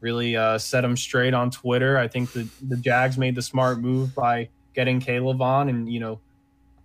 really 0.00 0.36
uh, 0.36 0.58
set 0.58 0.84
him 0.84 0.96
straight 0.96 1.34
on 1.34 1.50
Twitter. 1.50 1.98
I 1.98 2.08
think 2.08 2.32
the 2.32 2.48
the 2.62 2.76
Jags 2.76 3.18
made 3.18 3.34
the 3.34 3.42
smart 3.42 3.80
move 3.80 4.14
by 4.14 4.48
getting 4.74 5.00
K'Lavon, 5.00 5.68
and 5.68 5.92
you 5.92 6.00
know, 6.00 6.20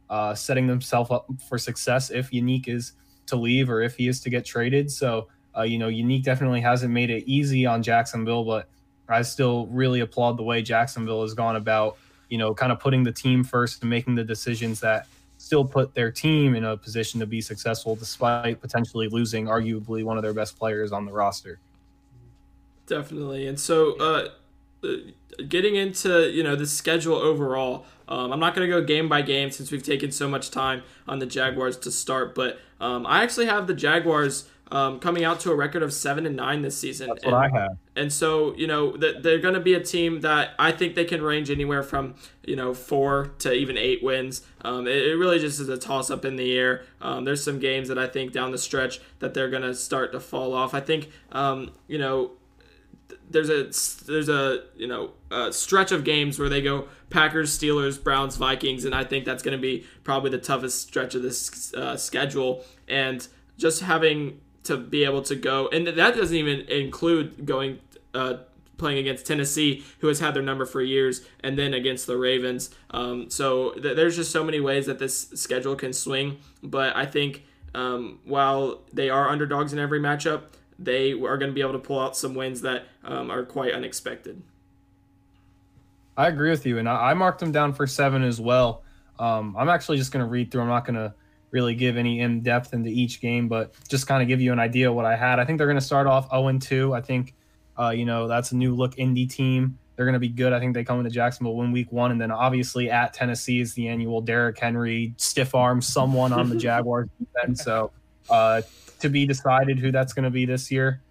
uh, 0.10 0.36
setting 0.36 0.68
themselves 0.68 1.12
up 1.12 1.28
for 1.48 1.58
success 1.58 2.10
if 2.10 2.32
Yannick 2.32 2.68
is 2.68 2.94
to 3.28 3.36
leave 3.36 3.70
or 3.70 3.82
if 3.82 3.96
he 3.96 4.08
is 4.08 4.20
to 4.22 4.30
get 4.30 4.46
traded. 4.46 4.92
So, 4.92 5.28
uh, 5.58 5.64
you 5.64 5.78
know, 5.78 5.88
Yannick 5.88 6.24
definitely 6.24 6.62
hasn't 6.62 6.92
made 6.92 7.10
it 7.10 7.24
easy 7.26 7.66
on 7.66 7.84
Jacksonville, 7.84 8.44
but 8.44 8.68
I 9.08 9.22
still 9.22 9.68
really 9.68 10.00
applaud 10.00 10.38
the 10.38 10.44
way 10.44 10.62
Jacksonville 10.62 11.22
has 11.22 11.34
gone 11.34 11.56
about, 11.56 11.98
you 12.30 12.38
know, 12.38 12.54
kind 12.54 12.72
of 12.72 12.80
putting 12.80 13.04
the 13.04 13.12
team 13.12 13.44
first 13.44 13.82
and 13.82 13.90
making 13.90 14.16
the 14.16 14.24
decisions 14.24 14.80
that 14.82 15.08
still 15.54 15.64
put 15.64 15.94
their 15.94 16.10
team 16.10 16.56
in 16.56 16.64
a 16.64 16.76
position 16.76 17.20
to 17.20 17.28
be 17.28 17.40
successful 17.40 17.96
despite 17.96 18.60
potentially 18.60 19.08
losing 19.08 19.46
arguably 19.46 20.04
one 20.04 20.18
of 20.18 20.24
their 20.24 20.34
best 20.34 20.58
players 20.58 20.92
on 20.92 21.06
the 21.06 21.12
roster. 21.12 21.60
Definitely. 22.88 23.46
And 23.46 23.60
so, 23.60 23.96
uh, 24.00 24.30
getting 25.48 25.76
into 25.76 26.32
you 26.32 26.42
know 26.42 26.56
the 26.56 26.66
schedule 26.66 27.14
overall. 27.16 27.86
Um, 28.08 28.34
I'm 28.34 28.40
not 28.40 28.56
going 28.56 28.68
to 28.68 28.76
go 28.76 28.84
game 28.84 29.08
by 29.08 29.22
game 29.22 29.52
since 29.52 29.72
we've 29.72 29.84
taken 29.84 30.12
so 30.12 30.28
much 30.28 30.50
time 30.50 30.82
on 31.08 31.20
the 31.20 31.28
Jaguars 31.28 31.78
to 31.78 31.92
start, 31.92 32.34
but 32.34 32.60
um, 32.82 33.06
I 33.06 33.22
actually 33.22 33.46
have 33.46 33.68
the 33.68 33.76
Jaguars 33.76 34.50
um, 34.74 35.00
coming 35.00 35.24
out 35.24 35.40
to 35.42 35.52
a 35.52 35.56
record 35.56 35.84
of 35.84 35.94
seven 35.94 36.26
and 36.26 36.36
nine 36.36 36.64
this 36.64 36.76
season. 36.76 37.10
That's 37.10 37.24
and, 37.24 37.32
what 37.32 37.44
I 37.44 37.60
have. 37.60 37.78
And 37.96 38.12
so 38.12 38.56
you 38.56 38.66
know 38.66 38.98
they're 38.98 39.38
going 39.38 39.54
to 39.54 39.60
be 39.60 39.76
a 39.76 39.80
team 39.80 40.22
that 40.22 40.56
I 40.58 40.72
think 40.72 40.96
they 40.96 41.06
can 41.06 41.22
range 41.22 41.52
anywhere 41.52 41.84
from 41.84 42.16
you 42.44 42.56
know 42.56 42.74
four 42.74 43.34
to 43.40 43.54
even 43.54 43.78
eight 43.78 44.04
wins. 44.04 44.42
Um, 44.64 44.88
it, 44.88 44.98
it, 44.98 45.16
really 45.16 45.38
just 45.38 45.60
is 45.60 45.70
a 45.70 45.78
toss 45.78 46.10
up 46.10 46.26
in 46.26 46.38
the 46.38 46.58
air. 46.58 46.86
Um, 47.02 47.24
there's 47.24 47.44
some 47.44 47.60
games 47.60 47.88
that 47.88 48.00
I 48.00 48.08
think 48.08 48.32
down 48.32 48.52
the 48.52 48.58
stretch 48.58 49.00
that 49.20 49.36
they're 49.36 49.50
going 49.50 49.62
to 49.62 49.76
start 49.76 50.12
to 50.14 50.20
fall 50.20 50.56
off. 50.56 50.74
I 50.74 50.80
think 50.80 51.12
um, 51.32 51.72
you 51.88 52.00
know 52.00 52.32
there's 53.30 53.52
a 53.52 53.66
there's 54.08 54.30
a 54.30 54.64
you 54.76 54.88
know 54.88 55.12
a 55.30 55.54
stretch 55.54 55.92
of 55.92 56.04
games 56.04 56.40
where 56.40 56.50
they 56.50 56.64
go 56.64 56.88
Packers, 57.12 57.56
Steelers, 57.56 58.04
Browns, 58.04 58.38
Vikings, 58.38 58.86
and 58.86 58.96
I 58.96 59.04
think 59.04 59.24
that's 59.24 59.44
going 59.44 59.56
to 59.56 59.62
be 59.62 59.86
probably 60.04 60.32
the 60.32 60.40
toughest 60.40 60.88
stretch 60.88 61.14
of 61.14 61.22
this 61.22 61.76
uh, 61.76 61.96
schedule. 61.96 62.66
And 62.88 63.28
just 63.56 63.82
having 63.82 64.42
to 64.64 64.78
be 64.78 65.04
able 65.04 65.22
to 65.24 65.36
go, 65.36 65.68
and 65.70 65.88
that 65.88 66.16
doesn't 66.16 66.36
even 66.36 66.62
include 66.70 67.46
going 67.46 67.80
uh, 68.14 68.36
playing 68.78 68.98
against 68.98 69.26
Tennessee, 69.26 69.84
who 70.00 70.08
has 70.08 70.20
had 70.20 70.34
their 70.34 70.44
number 70.44 70.66
for 70.66 70.82
years, 70.82 71.26
and 71.42 71.58
then 71.58 71.74
against 71.74 72.08
the 72.08 72.18
Ravens. 72.18 72.70
Um, 72.92 73.30
so 73.30 73.72
th- 73.72 73.96
there's 73.96 74.16
just 74.16 74.32
so 74.32 74.44
many 74.44 74.60
ways 74.60 74.86
that 74.86 75.00
this 75.00 75.30
schedule 75.36 75.76
can 75.76 75.94
swing. 75.94 76.38
But 76.62 76.96
I 76.96 77.06
think 77.06 77.44
um, 77.76 78.20
while 78.26 78.82
they 78.92 79.10
are 79.10 79.30
underdogs 79.30 79.74
in 79.74 79.80
every 79.80 80.00
matchup 80.00 80.44
they 80.80 81.12
are 81.14 81.38
going 81.38 81.52
to 81.52 81.54
be 81.54 81.62
able 81.62 81.74
to 81.74 81.80
pull 81.80 82.00
out 82.00 82.16
some 82.16 82.36
wins 82.36 82.62
that 82.62 82.86
um, 83.04 83.32
are 83.32 83.44
quite 83.44 83.74
unexpected. 83.74 84.42
I 86.16 86.28
agree 86.28 86.50
with 86.50 86.66
you, 86.66 86.78
and 86.78 86.88
I, 86.88 87.12
I 87.12 87.14
marked 87.14 87.40
them 87.40 87.52
down 87.52 87.74
for 87.74 87.88
seven 87.88 88.24
as 88.24 88.40
well. 88.40 88.84
Um, 89.20 89.56
I'm 89.58 89.70
actually 89.70 89.98
just 89.98 90.12
going 90.12 90.24
to 90.24 90.30
read 90.30 90.52
through. 90.52 90.62
I'm 90.62 90.68
not 90.68 90.86
going 90.86 90.96
to 90.96 91.14
really 91.54 91.76
give 91.76 91.96
any 91.96 92.20
in 92.20 92.42
depth 92.42 92.74
into 92.74 92.90
each 92.90 93.22
game, 93.22 93.48
but 93.48 93.74
just 93.88 94.08
kind 94.08 94.22
of 94.22 94.28
give 94.28 94.42
you 94.42 94.52
an 94.52 94.60
idea 94.60 94.90
of 94.90 94.96
what 94.96 95.06
I 95.06 95.16
had. 95.16 95.40
I 95.40 95.46
think 95.46 95.60
they're 95.60 95.68
going 95.68 95.80
to 95.80 95.86
start 95.86 96.08
off 96.08 96.28
0 96.32 96.58
2. 96.60 96.94
I 96.94 97.00
think, 97.00 97.36
uh, 97.80 97.92
you 97.92 98.06
know, 98.06 98.28
that's 98.28 98.52
a 98.52 98.56
new 98.58 98.76
look 98.76 98.98
Indy 98.98 99.28
team. 99.28 99.78
they're 99.96 100.06
going 100.06 100.14
to 100.14 100.20
be 100.20 100.30
good. 100.30 100.52
I 100.52 100.60
think 100.60 100.74
they 100.74 100.84
come 100.84 100.98
into 100.98 101.12
Jacksonville 101.12 101.56
win 101.56 101.72
week 101.72 101.92
one, 101.92 102.12
and 102.12 102.20
then 102.20 102.32
obviously 102.32 102.90
at 102.90 103.14
Tennessee 103.14 103.62
is 103.62 103.76
the 103.76 103.88
annual 103.88 104.20
Derrick 104.20 104.58
Henry 104.60 105.14
stiff 105.18 105.54
arm 105.54 105.80
someone 105.82 106.34
on 106.34 106.50
the 106.50 106.56
Jaguars 106.66 107.08
defense. 107.20 107.64
So 107.64 107.92
uh, 108.32 108.64
to 109.00 109.10
be 109.10 109.28
decided 109.28 109.78
who 109.78 109.92
that's 109.92 110.12
going 110.14 110.24
to 110.24 110.32
be 110.32 110.46
this 110.46 110.72
year. 110.72 111.02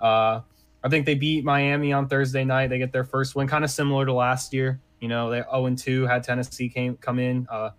Uh, 0.00 0.40
I 0.84 0.88
think 0.88 1.06
they 1.06 1.16
beat 1.16 1.44
Miami 1.44 1.92
on 1.92 2.06
Thursday 2.06 2.44
night. 2.44 2.68
They 2.68 2.78
get 2.78 2.92
their 2.92 3.02
first 3.02 3.34
win, 3.34 3.48
kind 3.48 3.64
of 3.64 3.70
similar 3.70 4.06
to 4.06 4.12
last 4.12 4.52
year. 4.52 4.80
You 5.00 5.08
know, 5.08 5.28
they 5.28 5.42
0 5.42 5.74
2 5.74 6.06
had 6.06 6.22
Tennessee 6.22 6.68
came 6.68 6.96
come 6.98 7.18
in. 7.18 7.48
Uh, 7.50 7.70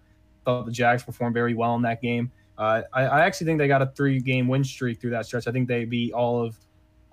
thought 0.49 0.65
the 0.65 0.71
Jags 0.71 1.03
performed 1.03 1.33
very 1.33 1.53
well 1.53 1.75
in 1.75 1.81
that 1.83 2.01
game. 2.01 2.31
Uh, 2.57 2.81
I, 2.93 3.03
I, 3.03 3.25
actually 3.25 3.45
think 3.45 3.57
they 3.57 3.69
got 3.69 3.81
a 3.81 3.87
three 3.95 4.19
game 4.19 4.47
win 4.47 4.63
streak 4.63 4.99
through 4.99 5.11
that 5.11 5.25
stretch. 5.25 5.47
I 5.47 5.51
think 5.51 5.67
they 5.69 5.85
beat 5.85 6.11
all 6.11 6.43
of 6.43 6.57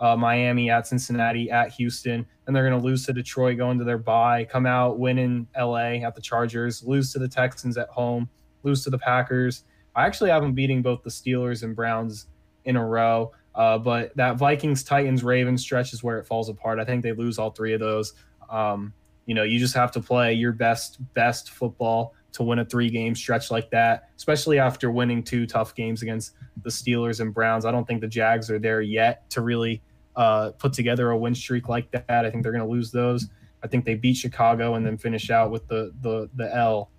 uh, 0.01 0.16
Miami 0.16 0.70
at 0.70 0.87
Cincinnati 0.89 1.51
at 1.51 1.70
Houston, 1.70 2.26
and 2.47 2.57
they're 2.57 2.68
going 2.68 2.78
to 2.78 2.84
lose 2.84 3.07
to 3.07 3.12
Detroit, 3.12 3.57
go 3.57 3.70
into 3.70 3.84
their 3.84 3.99
bye, 3.99 4.45
come 4.45 4.66
out 4.66 4.99
winning 4.99 5.47
LA 5.57 6.03
at 6.05 6.14
the 6.16 6.20
Chargers, 6.20 6.82
lose 6.82 7.12
to 7.12 7.20
the 7.20 7.28
Texans 7.28 7.78
at 7.78 7.89
home, 7.91 8.28
lose 8.64 8.82
to 8.84 8.91
the 8.91 8.99
Packers. 8.99 9.64
I 9.95 10.05
actually 10.05 10.30
have 10.30 10.43
them 10.43 10.53
beating 10.53 10.82
both 10.82 11.03
the 11.03 11.11
Steelers 11.11 11.62
and 11.62 11.76
Browns 11.76 12.26
in 12.64 12.76
a 12.76 12.84
row. 12.84 13.32
Uh, 13.55 13.78
but 13.78 14.14
that 14.16 14.37
Vikings, 14.37 14.82
Titans, 14.82 15.24
Ravens 15.24 15.62
stretch 15.62 15.93
is 15.93 16.03
where 16.03 16.18
it 16.18 16.26
falls 16.26 16.49
apart. 16.49 16.78
I 16.78 16.84
think 16.84 17.03
they 17.03 17.12
lose 17.12 17.39
all 17.39 17.51
three 17.51 17.72
of 17.72 17.80
those. 17.80 18.12
Um, 18.51 18.93
you 19.24 19.34
know, 19.34 19.45
you 19.45 19.59
just 19.59 19.74
have 19.74 19.93
to 19.93 20.01
play 20.01 20.34
your 20.34 20.53
best 20.53 20.99
best 21.14 21.51
football 21.51 22.14
to 22.37 22.43
win 22.43 22.59
a 22.59 22.64
three 22.66 22.91
game 22.91 23.14
stretch 23.14 23.51
like 23.51 23.70
that, 23.70 24.11
especially 24.14 24.59
after 24.59 24.91
winning 24.91 25.22
two 25.22 25.47
tough 25.47 25.74
games 25.74 26.03
against 26.03 26.34
the 26.62 26.68
Steelers 26.68 27.20
and 27.20 27.32
Browns. 27.32 27.64
I 27.64 27.72
don't 27.72 27.87
think 27.87 28.03
the 28.03 28.09
Jags 28.09 28.51
are 28.51 28.59
there 28.59 28.82
yet 28.82 29.28
to 29.30 29.41
really 29.41 29.82
uh, 30.16 30.51
put 30.59 30.74
together 30.74 31.11
a 31.12 31.16
win 31.16 31.34
streak 31.34 31.70
like 31.70 31.91
that. 31.93 32.26
I 32.26 32.30
think 32.30 32.43
they're 32.43 32.53
going 32.53 32.64
to 32.64 32.70
lose 32.70 32.91
those. 32.91 33.30
I 33.64 33.68
think 33.68 33.87
they 33.87 33.95
beat 33.95 34.18
Chicago 34.18 34.74
and 34.74 34.84
then 34.84 34.99
finish 34.99 35.30
out 35.30 35.51
with 35.51 35.66
the 35.66 35.95
the 36.03 36.28
the 36.34 36.55
L 36.55 36.91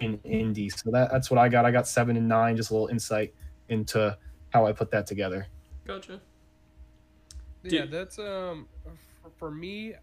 in 0.00 0.20
Indy. 0.22 0.68
So 0.68 0.92
that, 0.92 1.10
that's 1.10 1.32
what 1.32 1.38
I 1.38 1.48
got. 1.48 1.64
I 1.64 1.72
got 1.72 1.88
seven 1.88 2.16
and 2.16 2.28
nine. 2.28 2.56
Just 2.56 2.70
a 2.70 2.74
little 2.74 2.88
insight 2.88 3.34
into 3.70 4.16
how 4.50 4.66
I 4.66 4.72
put 4.72 4.92
that 4.92 5.08
together. 5.08 5.48
Gotcha. 5.84 6.20
Yeah, 7.64 7.86
that's 7.86 8.20
um 8.20 8.68
for, 9.20 9.30
for 9.36 9.50
me. 9.50 9.94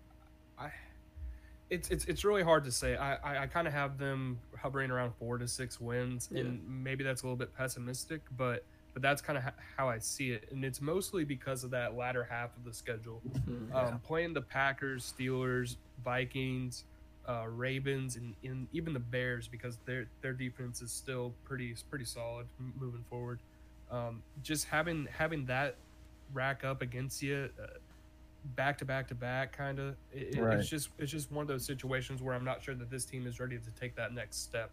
It's 1.70 1.90
it's 1.90 2.06
it's 2.06 2.24
really 2.24 2.44
hard 2.44 2.64
to 2.66 2.72
say. 2.72 2.96
I 2.96 3.16
I, 3.16 3.44
I 3.44 3.48
kind 3.48 3.68
of 3.68 3.74
have 3.74 3.98
them 3.98 4.40
hovering 4.58 4.92
around 4.92 5.14
four 5.20 5.38
to 5.38 5.48
six 5.48 5.82
wins, 5.82 6.30
yeah. 6.32 6.42
and 6.42 6.62
maybe 6.68 7.04
that's 7.04 7.24
a 7.24 7.26
little 7.26 7.38
bit 7.38 7.56
pessimistic, 7.56 8.22
but 8.38 8.64
but 8.94 9.02
that's 9.02 9.22
kind 9.22 9.38
of 9.38 9.44
ha- 9.44 9.54
how 9.78 9.90
I 9.90 10.00
see 10.00 10.32
it, 10.32 10.50
and 10.52 10.66
it's 10.66 10.82
mostly 10.82 11.24
because 11.24 11.64
of 11.64 11.72
that 11.72 11.96
latter 11.96 12.24
half 12.24 12.56
of 12.58 12.64
the 12.64 12.74
schedule, 12.74 13.22
mm-hmm, 13.30 13.72
yeah. 13.72 13.82
um, 13.82 14.00
playing 14.00 14.34
the 14.34 14.42
Packers, 14.42 15.14
Steelers, 15.16 15.76
Vikings, 16.04 16.86
uh, 17.28 17.46
Ravens, 17.48 18.16
and, 18.16 18.34
and 18.44 18.68
even 18.74 18.94
the 18.94 19.00
Bears 19.00 19.48
because 19.48 19.78
their 19.86 20.08
their 20.22 20.34
defense 20.34 20.82
is 20.82 20.92
still 20.92 21.34
pretty 21.44 21.76
pretty 21.90 22.06
solid 22.06 22.48
moving 22.80 23.04
forward. 23.10 23.40
Um, 23.92 24.24
just 24.42 24.66
having 24.66 25.08
having 25.12 25.46
that 25.46 25.76
rack 26.34 26.64
up 26.64 26.82
against 26.82 27.22
you. 27.22 27.50
Uh, 27.62 27.68
back 28.56 28.78
to 28.78 28.86
back 28.86 29.08
to 29.08 29.16
back 29.16 29.56
kind 29.56 29.80
of 29.80 29.96
it, 30.12 30.40
right. 30.40 30.58
it's 30.58 30.70
just 30.70 30.90
it's 30.98 31.12
just 31.12 31.32
one 31.32 31.42
of 31.42 31.48
those 31.48 31.66
situations 31.66 32.22
where 32.22 32.34
i'm 32.34 32.46
not 32.46 32.62
sure 32.62 32.76
that 32.76 32.90
this 32.90 33.06
team 33.06 33.28
is 33.28 33.40
ready 33.40 33.58
to 33.58 33.72
take 33.72 33.96
that 33.96 34.14
next 34.14 34.44
step. 34.44 34.72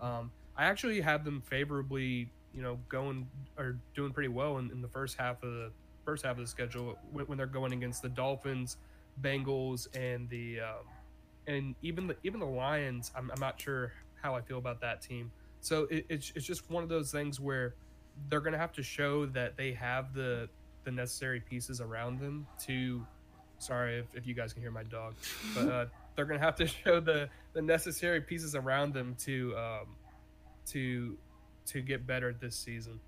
Um, 0.00 0.30
i 0.56 0.64
actually 0.64 1.00
have 1.00 1.24
them 1.24 1.42
favorably 1.42 2.30
you 2.54 2.62
know 2.62 2.78
going 2.88 3.28
or 3.58 3.78
doing 3.94 4.12
pretty 4.12 4.28
well 4.28 4.58
in, 4.58 4.70
in 4.70 4.80
the 4.80 4.88
first 4.88 5.16
half 5.16 5.42
of 5.42 5.52
the 5.52 5.70
first 6.04 6.24
half 6.24 6.32
of 6.32 6.38
the 6.38 6.46
schedule 6.46 6.96
when, 7.12 7.26
when 7.26 7.38
they're 7.38 7.46
going 7.46 7.72
against 7.72 8.02
the 8.02 8.08
dolphins 8.08 8.78
bengals 9.20 9.86
and 9.94 10.28
the 10.30 10.60
um, 10.60 10.86
and 11.46 11.74
even 11.82 12.06
the 12.06 12.16
even 12.22 12.40
the 12.40 12.46
lions. 12.46 13.10
I'm, 13.16 13.30
I'm 13.30 13.40
not 13.40 13.60
sure 13.60 13.92
how 14.22 14.34
i 14.34 14.40
feel 14.40 14.58
about 14.58 14.80
that 14.80 15.00
team. 15.02 15.30
So 15.60 15.86
it, 15.90 16.06
it's, 16.08 16.32
it's 16.34 16.46
just 16.46 16.70
one 16.70 16.82
of 16.82 16.88
those 16.88 17.10
things 17.10 17.38
where 17.38 17.74
they're 18.28 18.40
going 18.40 18.52
to 18.52 18.58
have 18.58 18.72
to 18.72 18.82
show 18.82 19.26
that 19.26 19.56
they 19.56 19.72
have 19.72 20.14
the 20.14 20.48
the 20.84 20.90
necessary 20.90 21.40
pieces 21.40 21.80
around 21.80 22.18
them 22.20 22.46
to 22.58 23.06
sorry 23.58 23.98
if, 23.98 24.06
if 24.14 24.26
you 24.26 24.34
guys 24.34 24.52
can 24.52 24.62
hear 24.62 24.70
my 24.70 24.82
dog 24.84 25.14
but 25.54 25.68
uh, 25.68 25.86
they're 26.16 26.24
gonna 26.24 26.38
have 26.38 26.56
to 26.56 26.66
show 26.84 27.00
the 27.00 27.28
the 27.52 27.62
necessary 27.62 28.20
pieces 28.20 28.54
around 28.54 28.94
them 28.94 29.14
to 29.18 29.54
um 29.56 29.86
to 30.66 31.16
to 31.66 31.80
get 31.82 32.06
better 32.06 32.32
this 32.32 32.56
season 32.56 32.98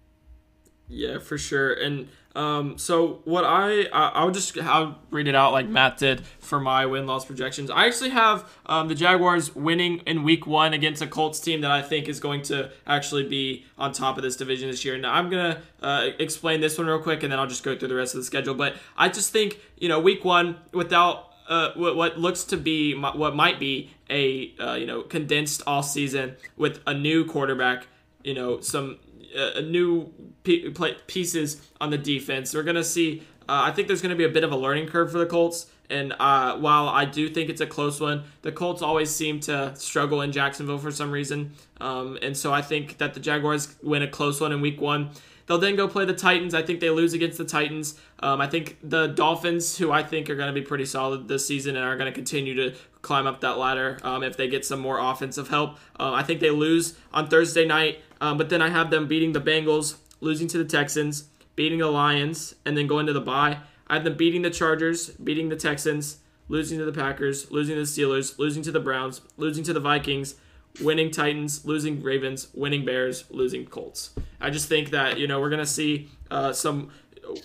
yeah, 0.93 1.19
for 1.19 1.39
sure. 1.39 1.73
And 1.73 2.09
um, 2.35 2.79
so 2.79 3.21
what 3.25 3.45
I, 3.45 3.83
I 3.93 4.09
I'll 4.15 4.31
just 4.31 4.57
I'll 4.59 4.99
read 5.11 5.27
it 5.27 5.35
out 5.35 5.53
like 5.53 5.69
Matt 5.69 5.99
did 5.99 6.25
for 6.39 6.61
my 6.61 6.87
win 6.87 7.07
loss 7.07 7.25
projections. 7.25 7.71
I 7.71 7.87
actually 7.87 8.11
have 8.11 8.49
um, 8.67 8.89
the 8.89 8.95
Jaguars 8.95 9.55
winning 9.55 9.99
in 10.07 10.23
Week 10.23 10.47
One 10.47 10.73
against 10.73 11.03
a 11.03 11.07
Colts 11.07 11.41
team 11.41 11.63
that 11.63 11.71
I 11.71 11.83
think 11.83 12.09
is 12.09 12.21
going 12.21 12.43
to 12.43 12.71
actually 12.87 13.29
be 13.29 13.65
on 13.79 13.93
top 13.93 14.17
of 14.17 14.23
this 14.23 14.37
division 14.37 14.71
this 14.71 14.85
year. 14.85 14.97
Now 14.99 15.15
I'm 15.15 15.31
gonna 15.31 15.63
uh, 15.83 16.11
explain 16.19 16.61
this 16.61 16.79
one 16.79 16.87
real 16.87 17.01
quick, 17.01 17.23
and 17.23 17.33
then 17.33 17.39
I'll 17.39 17.47
just 17.47 17.65
go 17.65 17.77
through 17.77 17.89
the 17.89 17.95
rest 17.95 18.15
of 18.15 18.21
the 18.21 18.25
schedule. 18.25 18.55
But 18.55 18.77
I 18.97 19.09
just 19.09 19.33
think 19.33 19.61
you 19.79 19.89
know 19.89 19.99
Week 19.99 20.25
One 20.25 20.57
without 20.73 21.33
uh, 21.49 21.73
what, 21.75 21.97
what 21.97 22.19
looks 22.19 22.45
to 22.45 22.57
be 22.57 22.95
what 22.95 23.35
might 23.35 23.59
be 23.59 23.91
a 24.09 24.55
uh, 24.59 24.75
you 24.75 24.87
know 24.87 25.03
condensed 25.03 25.63
off 25.67 25.87
season 25.87 26.37
with 26.57 26.81
a 26.87 26.95
new 26.95 27.25
quarterback, 27.25 27.87
you 28.25 28.35
know 28.35 28.61
some 28.61 28.99
uh, 29.37 29.61
new 29.61 30.13
pieces 30.45 31.69
on 31.81 31.91
the 31.91 31.99
defense. 31.99 32.55
We're 32.55 32.63
gonna 32.63 32.85
see. 32.85 33.23
Uh, 33.49 33.63
I 33.65 33.73
think 33.73 33.89
there's 33.89 34.03
gonna 34.03 34.17
be 34.17 34.25
a 34.25 34.29
bit 34.29 34.45
of 34.45 34.53
a 34.53 34.57
learning 34.57 34.89
curve 34.89 35.13
for 35.13 35.19
the 35.19 35.27
Colts. 35.27 35.67
And 35.91 36.15
uh, 36.19 36.57
while 36.57 36.89
I 36.89 37.05
do 37.05 37.29
think 37.29 37.51
it's 37.51 37.61
a 37.61 37.67
close 37.67 38.01
one, 38.01 38.25
the 38.41 38.51
Colts 38.51 38.81
always 38.81 39.15
seem 39.15 39.41
to 39.41 39.77
struggle 39.77 40.23
in 40.23 40.33
Jacksonville 40.33 40.79
for 40.79 40.91
some 40.91 41.11
reason. 41.11 41.53
Um, 41.83 42.19
and 42.23 42.35
so 42.35 42.53
I 42.53 42.63
think 42.63 42.97
that 42.97 43.13
the 43.13 43.21
Jaguars 43.21 43.77
win 43.83 44.01
a 44.01 44.09
close 44.09 44.41
one 44.41 44.53
in 44.53 44.63
week 44.63 44.81
one. 44.81 45.11
They'll 45.47 45.59
then 45.59 45.77
go 45.77 45.89
play 45.89 46.05
the 46.05 46.15
Titans. 46.15 46.55
I 46.55 46.63
think 46.63 46.81
they 46.81 46.89
lose 46.89 47.13
against 47.13 47.37
the 47.37 47.45
Titans. 47.45 48.01
Um, 48.21 48.41
I 48.41 48.47
think 48.47 48.79
the 48.83 49.09
Dolphins, 49.09 49.77
who 49.77 49.93
I 49.93 50.03
think 50.03 50.31
are 50.31 50.37
going 50.37 50.47
to 50.55 50.59
be 50.59 50.65
pretty 50.65 50.87
solid 50.87 51.29
this 51.29 51.47
season 51.47 51.77
and 51.77 51.85
are 51.85 51.97
going 51.97 52.11
to 52.11 52.15
continue 52.15 52.55
to 52.55 52.79
climb 53.03 53.27
up 53.27 53.41
that 53.41 53.59
ladder 53.59 53.99
um, 54.03 54.23
if 54.23 54.37
they 54.37 54.49
get 54.49 54.65
some 54.65 54.81
more 54.81 54.99
offensive 54.99 55.49
help. 55.49 55.79
Uh, 55.99 56.13
I 56.13 56.23
think 56.23 56.41
they 56.41 56.51
lose 56.51 56.97
on 57.13 57.29
Thursday 57.29 57.67
night, 57.67 58.01
um, 58.23 58.39
but 58.39 58.49
then 58.51 58.63
I 58.63 58.71
have 58.71 58.91
them 58.91 59.09
beating 59.09 59.33
the 59.33 59.41
Bengals, 59.41 59.97
losing 60.21 60.47
to 60.47 60.59
the 60.59 60.65
Texans, 60.65 61.25
beating 61.57 61.81
the 61.81 61.89
Lions, 61.89 62.55
and 62.65 62.77
then 62.77 62.87
going 62.87 63.07
to 63.07 63.13
the 63.13 63.21
bye. 63.21 63.59
I 63.89 63.95
have 63.95 64.05
them 64.05 64.17
beating 64.17 64.43
the 64.43 64.51
Chargers, 64.51 65.11
beating 65.11 65.49
the 65.49 65.57
Texans, 65.57 66.19
losing 66.49 66.79
to 66.79 66.85
the 66.85 66.93
Packers, 66.93 67.51
losing 67.51 67.75
to 67.75 67.81
the 67.81 67.87
Steelers, 67.87 68.39
losing 68.39 68.63
to 68.63 68.71
the 68.71 68.79
Browns, 68.79 69.23
losing 69.37 69.65
to 69.65 69.73
the 69.73 69.81
Vikings, 69.81 70.37
winning 70.81 71.11
Titans, 71.11 71.65
losing 71.65 72.01
Ravens, 72.01 72.47
winning 72.55 72.85
Bears, 72.85 73.25
losing 73.29 73.67
Colts. 73.67 74.11
I 74.41 74.51
just 74.51 74.69
think 74.69 74.91
that 74.91 75.19
you 75.19 75.27
know 75.27 75.41
we're 75.41 75.51
gonna 75.51 75.67
see 75.67 76.09
uh, 76.31 76.53
some. 76.53 76.91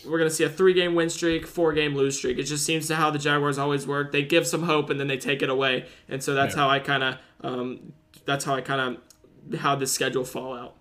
We're 0.05 0.19
gonna 0.19 0.29
see 0.29 0.43
a 0.43 0.49
three-game 0.49 0.93
win 0.93 1.09
streak, 1.09 1.47
four-game 1.47 1.95
lose 1.95 2.15
streak. 2.15 2.37
It 2.37 2.43
just 2.43 2.63
seems 2.63 2.85
to 2.87 2.95
how 2.95 3.09
the 3.09 3.19
Jaguars 3.19 3.57
always 3.57 3.87
work. 3.87 4.11
They 4.11 4.21
give 4.21 4.45
some 4.45 4.63
hope 4.63 4.91
and 4.91 4.99
then 4.99 5.07
they 5.07 5.17
take 5.17 5.41
it 5.41 5.49
away, 5.49 5.87
and 6.07 6.21
so 6.21 6.35
that's 6.35 6.55
yeah. 6.55 6.61
how 6.61 6.69
I 6.69 6.79
kind 6.79 7.03
of, 7.03 7.17
um, 7.41 7.93
that's 8.25 8.45
how 8.45 8.53
I 8.53 8.61
kind 8.61 8.81
of, 8.81 9.01
how 9.55 9.75
the 9.75 9.87
schedule 9.87 10.25
fall 10.25 10.55
out. 10.55 10.75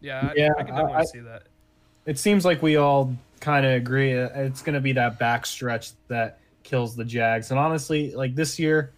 Yeah, 0.00 0.30
I, 0.30 0.32
yeah, 0.36 0.50
I 0.58 0.62
can 0.62 0.74
definitely 0.74 0.94
I, 0.94 1.04
see 1.04 1.20
that. 1.20 1.42
It 2.06 2.18
seems 2.18 2.44
like 2.44 2.62
we 2.62 2.76
all 2.76 3.14
kind 3.40 3.66
of 3.66 3.72
agree. 3.72 4.12
It's 4.12 4.62
going 4.62 4.74
to 4.74 4.80
be 4.80 4.92
that 4.92 5.18
back 5.18 5.46
stretch 5.46 5.92
that 6.08 6.40
kills 6.62 6.94
the 6.94 7.04
Jags. 7.04 7.50
And 7.50 7.58
honestly, 7.58 8.12
like 8.14 8.34
this 8.34 8.58
year, 8.58 8.92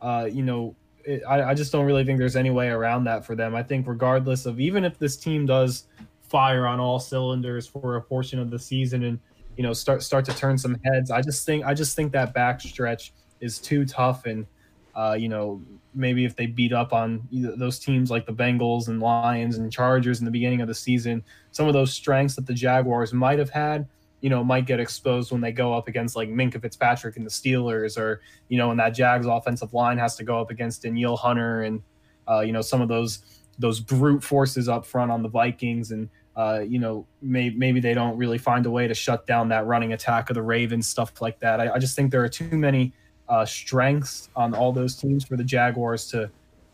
uh, 0.00 0.28
you 0.30 0.42
know, 0.42 0.74
it, 1.04 1.22
I, 1.28 1.50
I 1.50 1.54
just 1.54 1.72
don't 1.72 1.86
really 1.86 2.04
think 2.04 2.18
there's 2.18 2.36
any 2.36 2.50
way 2.50 2.68
around 2.68 3.04
that 3.04 3.24
for 3.24 3.34
them. 3.34 3.54
I 3.54 3.62
think 3.62 3.86
regardless 3.86 4.46
of 4.46 4.60
even 4.60 4.84
if 4.84 4.98
this 4.98 5.16
team 5.16 5.46
does 5.46 5.84
fire 6.22 6.66
on 6.66 6.80
all 6.80 6.98
cylinders 6.98 7.66
for 7.66 7.96
a 7.96 8.02
portion 8.02 8.38
of 8.38 8.50
the 8.50 8.58
season 8.58 9.02
and 9.02 9.18
you 9.56 9.64
know 9.64 9.72
start 9.72 10.02
start 10.02 10.24
to 10.26 10.34
turn 10.34 10.56
some 10.58 10.78
heads, 10.84 11.10
I 11.10 11.22
just 11.22 11.44
think 11.46 11.64
I 11.64 11.74
just 11.74 11.96
think 11.96 12.12
that 12.12 12.34
back 12.34 12.60
stretch 12.60 13.12
is 13.40 13.58
too 13.58 13.84
tough 13.84 14.26
and 14.26 14.46
uh, 14.94 15.16
you 15.18 15.28
know 15.28 15.60
maybe 15.94 16.24
if 16.24 16.36
they 16.36 16.46
beat 16.46 16.72
up 16.72 16.92
on 16.92 17.26
those 17.32 17.78
teams 17.78 18.10
like 18.10 18.26
the 18.26 18.32
Bengals 18.32 18.88
and 18.88 19.00
Lions 19.00 19.58
and 19.58 19.72
Chargers 19.72 20.20
in 20.20 20.24
the 20.24 20.30
beginning 20.30 20.60
of 20.60 20.68
the 20.68 20.74
season, 20.74 21.22
some 21.50 21.66
of 21.66 21.72
those 21.72 21.92
strengths 21.92 22.36
that 22.36 22.46
the 22.46 22.54
Jaguars 22.54 23.12
might 23.12 23.38
have 23.38 23.50
had, 23.50 23.88
you 24.20 24.30
know, 24.30 24.44
might 24.44 24.66
get 24.66 24.80
exposed 24.80 25.32
when 25.32 25.40
they 25.40 25.52
go 25.52 25.74
up 25.74 25.88
against 25.88 26.14
like 26.14 26.28
Minkah 26.28 26.60
Fitzpatrick 26.60 27.16
and 27.16 27.26
the 27.26 27.30
Steelers, 27.30 27.98
or 27.98 28.20
you 28.48 28.58
know, 28.58 28.68
when 28.68 28.76
that 28.76 28.90
Jags 28.90 29.26
offensive 29.26 29.72
line 29.74 29.98
has 29.98 30.16
to 30.16 30.24
go 30.24 30.40
up 30.40 30.50
against 30.50 30.82
Danielle 30.82 31.16
Hunter 31.16 31.62
and 31.62 31.82
uh, 32.28 32.40
you 32.40 32.52
know 32.52 32.62
some 32.62 32.80
of 32.80 32.88
those 32.88 33.42
those 33.58 33.80
brute 33.80 34.22
forces 34.22 34.68
up 34.68 34.86
front 34.86 35.10
on 35.10 35.22
the 35.22 35.28
Vikings 35.28 35.90
and. 35.90 36.08
Uh, 36.36 36.60
you 36.60 36.78
know, 36.78 37.06
may, 37.20 37.50
maybe 37.50 37.80
they 37.80 37.92
don't 37.92 38.16
really 38.16 38.38
find 38.38 38.64
a 38.64 38.70
way 38.70 38.86
to 38.86 38.94
shut 38.94 39.26
down 39.26 39.48
that 39.48 39.66
running 39.66 39.92
attack 39.92 40.30
of 40.30 40.34
the 40.34 40.42
Ravens, 40.42 40.86
stuff 40.86 41.20
like 41.20 41.38
that. 41.40 41.60
I, 41.60 41.74
I 41.74 41.78
just 41.78 41.96
think 41.96 42.12
there 42.12 42.22
are 42.22 42.30
too 42.30 42.56
many 42.56 42.94
uh, 43.30 43.46
strengths 43.46 44.28
on 44.36 44.54
all 44.54 44.72
those 44.72 44.96
teams 44.96 45.24
for 45.24 45.36
the 45.36 45.44
Jaguars 45.44 46.10
to 46.10 46.30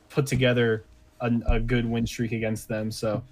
put 0.09 0.27
together 0.27 0.85
a, 1.21 1.31
a 1.47 1.61
good 1.61 1.89
win 1.89 2.07
streak 2.07 2.33
against 2.33 2.67
them. 2.67 2.91
So 2.91 3.23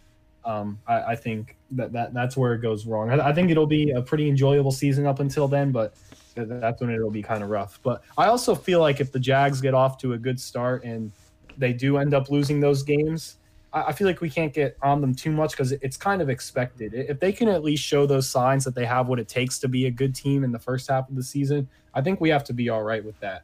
um, 0.45 0.79
I, 0.87 1.03
I, 1.03 1.16
think 1.16 1.57
that, 1.72 1.91
that 1.93 2.12
that's 2.12 2.37
where 2.37 2.53
it 2.53 2.61
goes 2.61 2.87
wrong. 2.87 3.11
I, 3.11 3.31
I, 3.31 3.33
think 3.33 3.51
it'll 3.51 3.66
be 3.66 3.93
a 3.93 4.03
pretty 4.03 4.29
enjoyable 4.29 4.70
season 4.70 5.07
up 5.07 5.20
until 5.20 5.49
then, 5.49 5.72
but 5.72 5.95
that's 6.35 6.83
when 6.83 6.91
it'll 6.91 7.11
be 7.11 7.22
kind 7.22 7.43
of 7.43 7.49
rough. 7.49 7.81
But 7.83 8.03
I 8.18 8.27
also 8.27 8.55
feel 8.55 8.81
like 8.81 9.01
if 9.01 9.11
the 9.11 9.18
Jags 9.18 9.62
get 9.62 9.72
off 9.72 9.97
to 9.99 10.12
a 10.12 10.18
good 10.18 10.39
start 10.39 10.85
and 10.85 11.11
they 11.57 11.72
do 11.72 11.97
end 11.97 12.12
up 12.12 12.29
losing 12.29 12.61
those 12.61 12.83
games, 12.83 13.37
I 13.75 13.93
feel 13.93 14.07
like 14.07 14.20
we 14.20 14.31
can't 14.31 14.53
get 14.53 14.77
on 14.83 15.01
them 15.01 15.14
too 15.14 15.33
much 15.33 15.51
because 15.51 15.72
it's 15.72 15.97
kind 15.97 16.22
of 16.22 16.31
expected. 16.31 16.95
If 16.95 17.18
they 17.18 17.33
can 17.33 17.49
at 17.49 17.64
least 17.64 17.83
show 17.83 18.07
those 18.07 18.29
signs 18.29 18.64
that 18.64 18.75
they 18.77 18.85
have 18.85 19.09
what 19.09 19.18
it 19.18 19.27
takes 19.27 19.59
to 19.61 19.68
be 19.68 19.87
a 19.87 19.91
good 19.91 20.14
team 20.14 20.45
in 20.45 20.53
the 20.53 20.61
first 20.61 20.89
half 20.89 21.09
of 21.09 21.16
the 21.16 21.25
season, 21.25 21.68
I 21.93 22.01
think 22.01 22.20
we 22.20 22.29
have 22.29 22.45
to 22.45 22.53
be 22.53 22.68
all 22.68 22.85
right 22.85 23.05
with 23.05 23.18
that. 23.18 23.43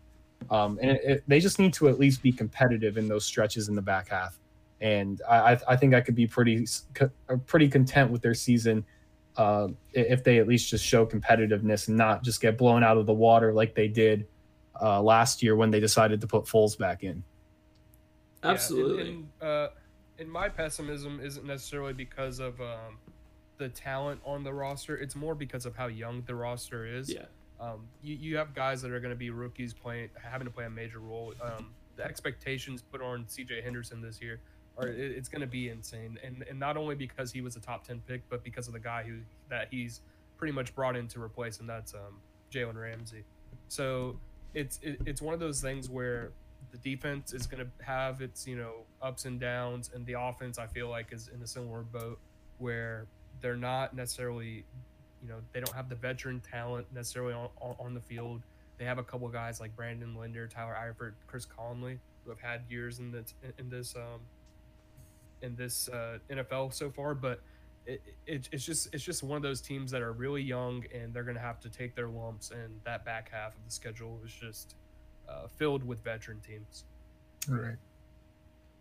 Um, 0.49 0.79
and 0.81 0.93
it, 0.93 1.01
it, 1.05 1.25
they 1.27 1.41
just 1.41 1.59
need 1.59 1.73
to 1.75 1.89
at 1.89 1.99
least 1.99 2.23
be 2.23 2.31
competitive 2.31 2.97
in 2.97 3.09
those 3.09 3.25
stretches 3.27 3.69
in 3.69 3.75
the 3.75 3.83
back 3.83 4.09
half. 4.09 4.39
And 4.81 5.21
I, 5.29 5.59
I 5.67 5.77
think 5.77 5.95
I 5.95 6.01
could 6.01 6.15
be 6.15 6.29
pretty 6.29 6.67
pretty 7.47 7.69
content 7.69 8.11
with 8.11 8.23
their 8.23 8.33
season 8.33 8.87
uh, 9.37 9.69
if 9.93 10.23
they 10.23 10.39
at 10.39 10.47
least 10.47 10.71
just 10.71 10.85
show 10.85 11.05
competitiveness 11.05 11.89
and 11.89 11.97
not 11.97 12.23
just 12.23 12.41
get 12.41 12.57
blown 12.57 12.85
out 12.85 12.97
of 12.97 13.07
the 13.07 13.13
water 13.13 13.53
like 13.53 13.75
they 13.75 13.89
did 13.89 14.27
uh, 14.81 15.03
last 15.03 15.43
year 15.43 15.57
when 15.57 15.71
they 15.71 15.81
decided 15.81 16.21
to 16.21 16.27
put 16.27 16.45
Foles 16.45 16.79
back 16.79 17.03
in. 17.03 17.23
Absolutely. 18.43 19.03
Yeah, 19.03 19.11
and, 19.11 19.29
and, 19.41 19.51
uh, 19.51 19.69
and 20.21 20.31
my 20.31 20.49
pessimism 20.49 21.21
isn't 21.23 21.47
necessarily 21.47 21.95
because 21.95 22.39
of 22.39 22.61
um, 22.61 22.99
the 23.57 23.69
talent 23.69 24.21
on 24.25 24.45
the 24.45 24.53
roster. 24.53 24.97
It's 24.97 25.17
more 25.17 25.35
because 25.35 25.67
of 25.67 25.75
how 25.75 25.87
young 25.87 26.23
the 26.27 26.35
roster 26.35 26.87
is. 26.87 27.13
Yeah. 27.13 27.25
Um, 27.59 27.89
you, 28.03 28.17
you 28.17 28.37
have 28.37 28.55
guys 28.55 28.83
that 28.83 28.93
are 28.93 29.01
going 29.01 29.13
to 29.13 29.19
be 29.19 29.31
rookies 29.31 29.75
playing, 29.75 30.11
having 30.23 30.47
to 30.47 30.53
play 30.53 30.67
a 30.67 30.71
major 30.71 30.99
role. 30.99 31.35
Um, 31.43 31.73
the 31.97 32.05
expectations 32.05 32.83
put 32.83 33.03
on 33.03 33.25
C.J. 33.29 33.63
Henderson 33.63 34.01
this 34.01 34.21
year 34.21 34.41
are 34.79 34.89
it, 34.89 34.99
it's 34.99 35.29
going 35.29 35.43
to 35.43 35.47
be 35.47 35.69
insane, 35.69 36.19
and 36.25 36.45
and 36.49 36.59
not 36.59 36.77
only 36.77 36.95
because 36.95 37.33
he 37.33 37.41
was 37.43 37.57
a 37.57 37.61
top 37.61 37.87
ten 37.87 38.01
pick, 38.07 38.23
but 38.31 38.43
because 38.43 38.67
of 38.67 38.73
the 38.73 38.81
guy 38.81 39.03
who 39.03 39.19
that 39.51 39.69
he's 39.71 40.01
pretty 40.39 40.53
much 40.53 40.75
brought 40.75 40.97
in 40.97 41.07
to 41.09 41.21
replace, 41.21 41.61
and 41.61 41.69
that's 41.69 41.93
um, 41.93 42.21
Jalen 42.51 42.81
Ramsey. 42.81 43.25
So 43.69 44.19
it's 44.55 44.79
it, 44.83 45.01
it's 45.05 45.21
one 45.21 45.35
of 45.35 45.41
those 45.41 45.61
things 45.61 45.91
where 45.91 46.33
the 46.73 46.79
defense 46.79 47.35
is 47.35 47.47
going 47.47 47.65
to 47.65 47.85
have 47.85 48.23
its 48.23 48.47
you 48.47 48.57
know 48.57 48.85
ups 49.03 49.25
and 49.25 49.41
downs, 49.41 49.91
and 49.95 50.05
the 50.07 50.15
offense 50.19 50.59
I 50.59 50.67
feel 50.67 50.89
like 50.89 51.13
is 51.13 51.29
in 51.35 51.43
a 51.43 51.47
similar 51.47 51.83
boat 51.83 52.19
where 52.59 53.07
they're 53.41 53.57
not 53.57 53.95
necessarily 53.95 54.65
you 55.23 55.29
know 55.29 55.37
they 55.53 55.61
don't 55.61 55.75
have 55.75 55.89
the 55.89 55.95
veteran 55.95 56.41
talent 56.41 56.87
necessarily 56.95 57.35
on, 57.35 57.49
on 57.61 57.95
the 57.95 58.01
field. 58.01 58.43
They 58.79 58.85
have 58.85 58.99
a 58.99 59.03
couple 59.03 59.29
guys 59.29 59.61
like 59.61 59.77
Brandon 59.77 60.15
Linder, 60.15 60.47
Tyler 60.47 60.75
Eifert, 60.75 61.13
Chris 61.27 61.45
Conley, 61.45 61.99
who 62.25 62.31
have 62.31 62.41
had 62.41 62.63
years 62.69 62.99
in 62.99 63.13
this 63.13 63.35
in 63.59 63.69
this 63.69 63.95
um, 63.97 64.21
in 65.43 65.57
this 65.57 65.89
uh, 65.89 66.19
NFL 66.31 66.73
so 66.73 66.91
far, 66.91 67.15
but 67.15 67.41
it, 67.87 68.03
it, 68.27 68.49
it's 68.53 68.65
just 68.65 68.95
it's 68.95 69.05
just 69.05 69.23
one 69.23 69.37
of 69.37 69.43
those 69.43 69.61
teams 69.61 69.91
that 69.91 70.03
are 70.03 70.13
really 70.13 70.43
young 70.43 70.85
and 70.95 71.13
they're 71.13 71.25
going 71.25 71.37
to 71.37 71.43
have 71.43 71.61
to 71.61 71.69
take 71.69 71.95
their 71.95 72.09
lumps, 72.09 72.51
and 72.51 72.81
that 72.85 73.05
back 73.05 73.31
half 73.31 73.57
of 73.57 73.65
the 73.65 73.71
schedule 73.71 74.21
is 74.25 74.33
just 74.33 74.77
uh, 75.29 75.47
filled 75.57 75.85
with 75.85 76.03
veteran 76.03 76.41
teams. 76.41 76.85
Right. 77.49 77.77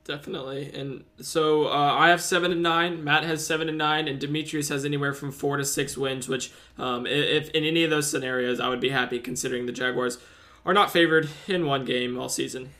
Definitely, 0.06 0.72
and 0.74 1.04
so 1.22 1.68
uh, 1.68 1.96
I 1.98 2.10
have 2.10 2.22
seven 2.22 2.52
and 2.52 2.64
nine. 2.64 3.04
Matt 3.04 3.24
has 3.26 3.46
seven 3.46 3.70
and 3.70 3.78
nine, 3.78 4.08
and 4.08 4.20
Demetrius 4.20 4.70
has 4.70 4.84
anywhere 4.84 5.14
from 5.14 5.32
four 5.32 5.58
to 5.58 5.66
six 5.66 5.96
wins. 5.96 6.28
Which, 6.28 6.52
um, 6.80 7.06
if 7.06 7.50
in 7.52 7.64
any 7.64 7.84
of 7.84 7.92
those 7.92 8.10
scenarios, 8.10 8.60
I 8.60 8.70
would 8.70 8.80
be 8.80 8.90
happy 8.90 9.20
considering 9.20 9.68
the 9.68 9.72
Jaguars 9.72 10.18
are 10.66 10.74
not 10.74 10.92
favored 10.92 11.30
in 11.48 11.68
one 11.68 11.86
game 11.86 12.18
all 12.18 12.30
season. 12.30 12.72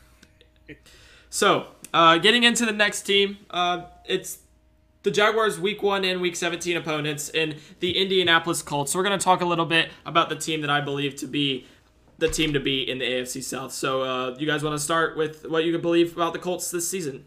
So, 1.30 1.68
uh, 1.94 2.18
getting 2.18 2.44
into 2.44 2.66
the 2.66 2.72
next 2.72 3.04
team, 3.04 3.38
uh, 3.52 3.84
it's 4.06 4.40
the 5.04 5.12
Jaguars' 5.12 5.60
Week 5.60 5.82
One 5.82 6.04
and 6.04 6.22
Week 6.22 6.36
17 6.36 6.76
opponents 6.76 7.30
in 7.30 7.58
the 7.80 7.98
Indianapolis 7.98 8.62
Colts. 8.62 8.92
So 8.92 9.00
we're 9.00 9.06
going 9.06 9.18
to 9.18 9.24
talk 9.24 9.42
a 9.42 9.46
little 9.46 9.66
bit 9.66 9.90
about 10.06 10.30
the 10.30 10.36
team 10.36 10.62
that 10.62 10.70
I 10.70 10.82
believe 10.82 11.16
to 11.18 11.28
be 11.28 11.66
the 12.20 12.28
team 12.28 12.54
to 12.54 12.60
beat 12.60 12.90
in 12.90 13.00
the 13.00 13.06
AFC 13.06 13.42
South. 13.42 13.72
So, 13.72 14.04
uh, 14.04 14.36
you 14.38 14.46
guys 14.46 14.64
want 14.64 14.76
to 14.76 14.84
start 14.84 15.18
with 15.18 15.46
what 15.48 15.64
you 15.64 15.78
believe 15.80 16.16
about 16.16 16.34
the 16.34 16.40
Colts 16.40 16.70
this 16.70 16.88
season? 16.88 17.26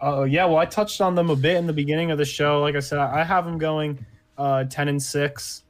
Oh 0.00 0.24
yeah, 0.24 0.44
well 0.44 0.58
I 0.58 0.66
touched 0.66 1.00
on 1.00 1.14
them 1.14 1.30
a 1.30 1.36
bit 1.36 1.56
in 1.56 1.66
the 1.66 1.72
beginning 1.72 2.10
of 2.10 2.18
the 2.18 2.26
show. 2.26 2.60
Like 2.60 2.76
I 2.76 2.80
said, 2.80 2.98
I 2.98 3.24
have 3.24 3.46
them 3.46 3.56
going 3.56 4.04
uh, 4.36 4.64
ten 4.64 4.88
and 4.88 5.02
six, 5.02 5.62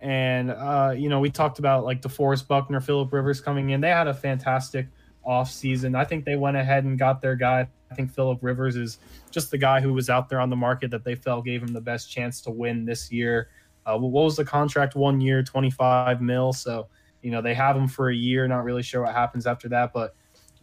and 0.00 0.50
uh, 0.52 0.94
you 0.96 1.08
know 1.08 1.18
we 1.18 1.30
talked 1.30 1.58
about 1.58 1.84
like 1.84 2.00
DeForest 2.00 2.46
Buckner, 2.46 2.80
Philip 2.80 3.12
Rivers 3.12 3.40
coming 3.40 3.70
in. 3.70 3.80
They 3.80 3.88
had 3.88 4.06
a 4.06 4.14
fantastic 4.14 4.86
off 5.24 5.50
season. 5.50 5.96
I 5.96 6.04
think 6.04 6.24
they 6.24 6.36
went 6.36 6.56
ahead 6.56 6.84
and 6.84 6.96
got 6.96 7.20
their 7.20 7.34
guy. 7.34 7.66
I 7.90 7.94
think 7.94 8.12
Philip 8.12 8.38
Rivers 8.40 8.76
is 8.76 8.98
just 9.30 9.50
the 9.50 9.58
guy 9.58 9.80
who 9.80 9.92
was 9.92 10.08
out 10.08 10.28
there 10.28 10.40
on 10.40 10.48
the 10.48 10.56
market 10.56 10.90
that 10.92 11.02
they 11.02 11.14
felt 11.14 11.44
gave 11.44 11.60
him 11.60 11.72
the 11.72 11.80
best 11.80 12.10
chance 12.10 12.40
to 12.42 12.50
win 12.50 12.84
this 12.84 13.10
year. 13.10 13.48
Uh, 13.84 13.98
what 13.98 14.10
was 14.10 14.36
the 14.36 14.44
contract? 14.44 14.94
One 14.94 15.20
year, 15.20 15.42
twenty 15.42 15.70
five 15.70 16.20
mil. 16.20 16.52
So 16.52 16.86
you 17.22 17.30
know, 17.30 17.40
they 17.40 17.54
have 17.54 17.76
him 17.76 17.88
for 17.88 18.10
a 18.10 18.14
year. 18.14 18.46
Not 18.46 18.64
really 18.64 18.82
sure 18.82 19.02
what 19.02 19.14
happens 19.14 19.46
after 19.46 19.68
that, 19.70 19.92
but 19.92 20.14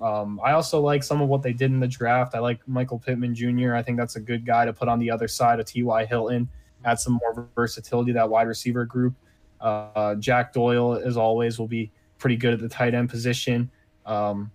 um, 0.01 0.39
I 0.43 0.53
also 0.53 0.79
like 0.79 1.03
some 1.03 1.21
of 1.21 1.27
what 1.27 1.41
they 1.41 1.53
did 1.53 1.71
in 1.71 1.79
the 1.79 1.87
draft. 1.87 2.35
I 2.35 2.39
like 2.39 2.65
Michael 2.67 2.99
Pittman 2.99 3.35
Jr. 3.35 3.75
I 3.75 3.81
think 3.81 3.97
that's 3.97 4.15
a 4.15 4.21
good 4.21 4.45
guy 4.45 4.65
to 4.65 4.73
put 4.73 4.87
on 4.87 4.99
the 4.99 5.11
other 5.11 5.27
side 5.27 5.59
of 5.59 5.65
T.Y. 5.65 6.05
Hilton. 6.05 6.47
Add 6.85 6.99
some 6.99 7.19
more 7.21 7.49
versatility 7.55 8.11
to 8.11 8.19
that 8.19 8.29
wide 8.29 8.47
receiver 8.47 8.85
group. 8.85 9.13
Uh, 9.59 10.15
Jack 10.15 10.53
Doyle, 10.53 10.93
as 10.93 11.17
always, 11.17 11.59
will 11.59 11.67
be 11.67 11.91
pretty 12.17 12.37
good 12.37 12.53
at 12.53 12.59
the 12.59 12.69
tight 12.69 12.93
end 12.93 13.09
position. 13.09 13.69
Um, 14.05 14.51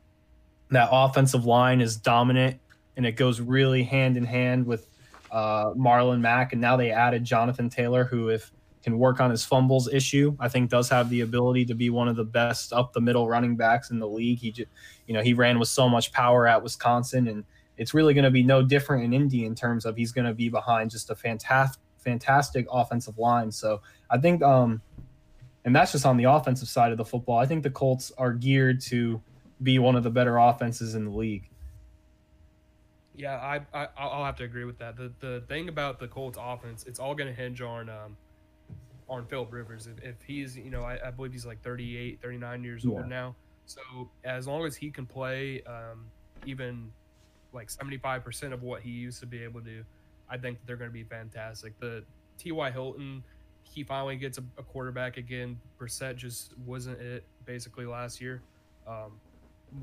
that 0.71 0.89
offensive 0.91 1.45
line 1.45 1.83
is 1.83 1.97
dominant, 1.97 2.59
and 2.97 3.05
it 3.05 3.13
goes 3.13 3.41
really 3.41 3.83
hand 3.83 4.17
in 4.17 4.25
hand 4.25 4.67
with 4.67 4.89
uh, 5.31 5.73
Marlon 5.75 6.21
Mack. 6.21 6.53
And 6.53 6.61
now 6.61 6.77
they 6.79 6.91
added 6.91 7.23
Jonathan 7.23 7.69
Taylor, 7.69 8.05
who, 8.05 8.31
if 8.31 8.51
can 8.85 8.99
work 8.99 9.19
on 9.19 9.31
his 9.31 9.45
fumbles 9.45 9.91
issue. 9.93 10.37
I 10.39 10.49
think 10.49 10.69
does 10.71 10.91
have 10.91 11.09
the 11.09 11.23
ability 11.23 11.65
to 11.65 11.75
be 11.75 11.89
one 11.89 12.07
of 12.07 12.17
the 12.17 12.25
best 12.25 12.73
up 12.73 12.93
the 12.93 13.01
middle 13.01 13.27
running 13.27 13.57
backs 13.57 13.91
in 13.91 13.99
the 13.99 14.07
league. 14.07 14.39
He 14.39 14.53
just, 14.53 14.69
you 15.07 15.15
know, 15.15 15.23
he 15.23 15.33
ran 15.33 15.59
with 15.59 15.71
so 15.71 15.89
much 15.89 16.13
power 16.13 16.47
at 16.47 16.63
Wisconsin, 16.63 17.29
and 17.29 17.45
it's 17.79 17.95
really 17.95 18.13
going 18.13 18.25
to 18.25 18.31
be 18.31 18.43
no 18.43 18.63
different 18.63 19.03
in 19.05 19.15
Indy 19.15 19.47
in 19.47 19.55
terms 19.55 19.87
of 19.87 19.97
he's 19.97 20.13
going 20.13 20.27
to 20.27 20.35
be 20.35 20.51
behind 20.51 20.91
just 20.91 21.09
a 21.09 21.15
fantastic, 21.15 21.81
fantastic 21.97 22.67
offensive 22.71 23.17
line. 23.19 23.51
So 23.51 23.81
I 24.11 24.19
think, 24.19 24.43
um, 24.43 24.83
and 25.65 25.75
that's 25.75 25.93
just 25.93 26.05
on 26.05 26.19
the 26.19 26.25
offensive 26.25 26.69
side 26.69 26.93
of 26.93 26.99
the 26.99 27.07
football. 27.07 27.39
I 27.39 27.47
think 27.47 27.63
the 27.63 27.71
Colts 27.71 28.13
are 28.19 28.35
geared 28.35 28.83
to 28.83 29.21
be 29.63 29.79
one 29.79 29.97
of 29.97 30.03
the 30.03 30.11
better 30.11 30.37
offenses 30.37 30.95
in 30.95 31.07
the 31.07 31.11
league. 31.11 31.49
Yeah, 33.17 33.37
I, 33.37 33.61
I 33.73 33.89
I'll 33.97 34.25
have 34.25 34.37
to 34.37 34.45
agree 34.45 34.65
with 34.65 34.79
that. 34.79 34.97
The 34.97 35.11
the 35.21 35.43
thing 35.49 35.69
about 35.69 36.01
the 36.01 36.09
Colts 36.09 36.37
offense, 36.39 36.85
it's 36.85 36.99
all 36.99 37.15
going 37.15 37.29
to 37.29 37.35
hinge 37.35 37.63
on 37.63 37.89
um, 37.89 38.17
on 39.09 39.27
Philip 39.27 39.53
Rivers. 39.53 39.87
If, 39.87 40.03
if 40.03 40.23
he's, 40.23 40.57
you 40.57 40.71
know, 40.71 40.83
I, 40.83 40.99
I, 41.07 41.11
believe 41.11 41.33
he's 41.33 41.47
like 41.47 41.63
38, 41.63 42.21
39 42.23 42.65
years 42.65 42.85
yeah. 42.85 42.91
old 42.91 43.09
now. 43.09 43.35
So 43.67 43.81
as 44.25 44.47
long 44.47 44.65
as 44.67 44.77
he 44.77 44.91
can 44.91 45.07
play 45.07 45.63
um, 45.67 46.07
even 46.47 46.91
like 47.53 47.69
75% 47.69 48.53
of 48.53 48.63
what 48.63 48.83
he 48.83 48.91
used 48.91 49.21
to 49.21 49.27
be 49.27 49.43
able 49.43 49.61
to 49.61 49.67
do, 49.67 49.85
I 50.29 50.37
think 50.37 50.59
they're 50.67 50.77
going 50.77 50.91
to 50.91 50.95
be 50.95 51.05
fantastic. 51.05 51.79
The 51.81 52.05
T.Y. 52.39 52.71
Hilton, 52.71 53.23
he 53.63 53.85
finally 53.85 54.17
gets 54.17 54.39
a, 54.39 54.45
a, 54.59 54.63
quarterback 54.63 55.17
again. 55.17 55.59
Brissett 55.79 56.17
just 56.17 56.55
wasn't 56.67 57.01
it 57.01 57.25
basically 57.45 57.87
last 57.87 58.21
year. 58.21 58.43
Um, 58.87 59.13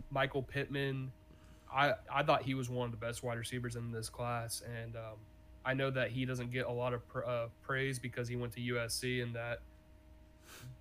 Michael 0.09 0.43
Pittman, 0.43 1.11
I, 1.73 1.93
I 2.13 2.23
thought 2.23 2.43
he 2.43 2.53
was 2.53 2.69
one 2.69 2.85
of 2.85 2.91
the 2.91 3.03
best 3.03 3.23
wide 3.23 3.37
receivers 3.37 3.75
in 3.75 3.91
this 3.91 4.09
class. 4.09 4.61
And 4.81 4.95
um, 4.95 5.17
I 5.65 5.73
know 5.73 5.91
that 5.91 6.11
he 6.11 6.25
doesn't 6.25 6.51
get 6.51 6.65
a 6.65 6.71
lot 6.71 6.93
of 6.93 7.07
pr- 7.07 7.25
uh, 7.25 7.47
praise 7.61 7.99
because 7.99 8.27
he 8.27 8.35
went 8.35 8.53
to 8.53 8.59
USC 8.59 9.21
and 9.21 9.35
that 9.35 9.59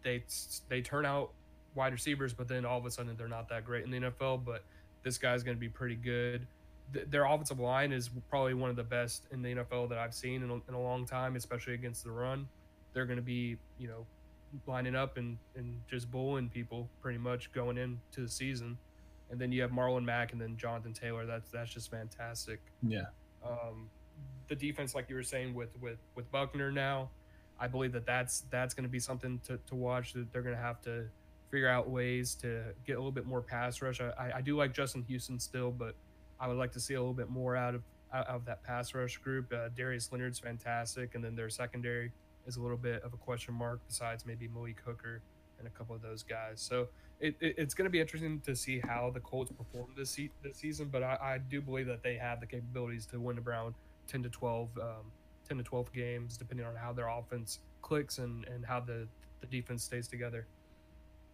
they 0.03 0.23
they 0.69 0.81
turn 0.81 1.05
out 1.05 1.31
wide 1.75 1.93
receivers, 1.93 2.33
but 2.33 2.49
then 2.49 2.65
all 2.65 2.79
of 2.79 2.87
a 2.87 2.91
sudden 2.91 3.15
they're 3.17 3.29
not 3.29 3.49
that 3.51 3.65
great 3.65 3.85
in 3.85 3.91
the 3.91 4.01
NFL. 4.01 4.45
But 4.45 4.65
this 5.03 5.19
guy's 5.19 5.43
going 5.43 5.57
to 5.57 5.61
be 5.61 5.69
pretty 5.69 5.97
good. 5.97 6.47
Th- 6.93 7.07
their 7.09 7.25
offensive 7.25 7.61
line 7.61 7.93
is 7.93 8.11
probably 8.29 8.55
one 8.55 8.71
of 8.71 8.77
the 8.77 8.83
best 8.83 9.27
in 9.31 9.43
the 9.43 9.55
NFL 9.55 9.89
that 9.91 9.99
I've 9.99 10.15
seen 10.15 10.43
in 10.43 10.51
a, 10.51 10.55
in 10.69 10.75
a 10.75 10.81
long 10.81 11.07
time, 11.07 11.37
especially 11.37 11.75
against 11.75 12.05
the 12.05 12.11
run. 12.11 12.49
They're 12.93 13.07
going 13.07 13.19
to 13.19 13.23
be, 13.23 13.57
you 13.79 13.89
know, 13.89 14.07
lining 14.67 14.97
up 14.97 15.17
and, 15.17 15.39
and 15.55 15.81
just 15.89 16.11
bullying 16.11 16.49
people 16.49 16.89
pretty 17.01 17.19
much 17.19 17.53
going 17.53 17.79
into 17.79 18.21
the 18.21 18.29
season. 18.29 18.77
And 19.31 19.41
then 19.41 19.53
you 19.53 19.63
have 19.63 19.71
Marlon 19.71 20.05
Mack 20.05 20.33
and 20.33 20.41
then 20.41 20.57
Jonathan 20.57 20.93
Taylor. 20.93 21.25
That's 21.25 21.51
that's 21.51 21.73
just 21.73 21.91
fantastic. 21.91 22.61
Yeah. 22.83 23.05
Um, 23.47 23.89
the 24.51 24.57
defense, 24.57 24.95
like 24.95 25.09
you 25.09 25.15
were 25.15 25.23
saying 25.23 25.55
with 25.55 25.71
with 25.81 25.97
with 26.15 26.31
Buckner 26.31 26.71
now, 26.71 27.09
I 27.59 27.69
believe 27.69 27.93
that 27.93 28.05
that's 28.05 28.43
that's 28.51 28.75
going 28.75 28.85
to 28.85 28.91
be 28.91 28.99
something 28.99 29.41
to, 29.47 29.59
to 29.69 29.75
watch. 29.75 30.13
That 30.13 30.31
they're 30.33 30.43
going 30.43 30.57
to 30.57 30.61
have 30.61 30.83
to 30.83 31.05
figure 31.51 31.69
out 31.69 31.89
ways 31.89 32.35
to 32.37 32.65
get 32.87 32.95
a 32.95 32.97
little 32.97 33.13
bit 33.13 33.27
more 33.27 33.41
pass 33.41 33.81
rush. 33.81 34.01
I, 34.01 34.33
I 34.37 34.41
do 34.43 34.57
like 34.57 34.75
Justin 34.75 35.03
Houston 35.09 35.39
still, 35.39 35.71
but 35.71 35.95
I 36.39 36.49
would 36.49 36.59
like 36.59 36.73
to 36.73 36.81
see 36.81 36.95
a 36.95 37.01
little 37.01 37.15
bit 37.15 37.31
more 37.31 37.57
out 37.57 37.75
of 37.75 37.83
out 38.13 38.27
of 38.27 38.45
that 38.45 38.63
pass 38.65 38.93
rush 38.93 39.17
group. 39.19 39.53
Uh, 39.53 39.69
Darius 39.75 40.11
Leonard's 40.13 40.41
fantastic, 40.41 41.15
and 41.15 41.25
then 41.25 41.35
their 41.35 41.49
secondary 41.49 42.13
is 42.47 42.57
a 42.57 42.61
little 42.61 42.77
bit 42.77 43.03
of 43.03 43.15
a 43.15 43.17
question 43.17 43.55
mark. 43.55 43.81
Besides 43.87 44.27
maybe 44.27 44.49
Malik 44.49 44.81
Hooker 44.85 45.23
and 45.59 45.67
a 45.67 45.71
couple 45.71 45.95
of 45.95 46.03
those 46.03 46.25
guys, 46.25 46.61
so 46.61 46.89
it, 47.21 47.37
it, 47.41 47.55
it's 47.57 47.75
going 47.75 47.85
to 47.85 47.91
be 47.91 48.01
interesting 48.01 48.41
to 48.41 48.57
see 48.57 48.81
how 48.81 49.11
the 49.15 49.21
Colts 49.21 49.53
perform 49.53 49.91
this 49.97 50.11
se- 50.11 50.33
this 50.43 50.57
season. 50.57 50.89
But 50.91 51.05
I, 51.05 51.19
I 51.23 51.39
do 51.39 51.61
believe 51.61 51.87
that 51.87 52.03
they 52.03 52.17
have 52.17 52.41
the 52.41 52.47
capabilities 52.47 53.07
to 53.07 53.21
win 53.21 53.39
around 53.39 53.75
10 54.11 54.25
to 54.25 54.29
12 54.29 54.69
um, 54.81 55.13
10 55.49 55.59
to 55.59 55.63
12 55.63 55.93
games 55.93 56.37
depending 56.37 56.67
on 56.67 56.75
how 56.75 56.93
their 56.93 57.09
offense 57.09 57.61
clicks 57.83 58.19
and 58.19 58.45
and 58.49 58.65
how 58.65 58.81
the 58.81 59.07
the 59.41 59.47
defense 59.47 59.85
stays 59.85 60.07
together. 60.07 60.47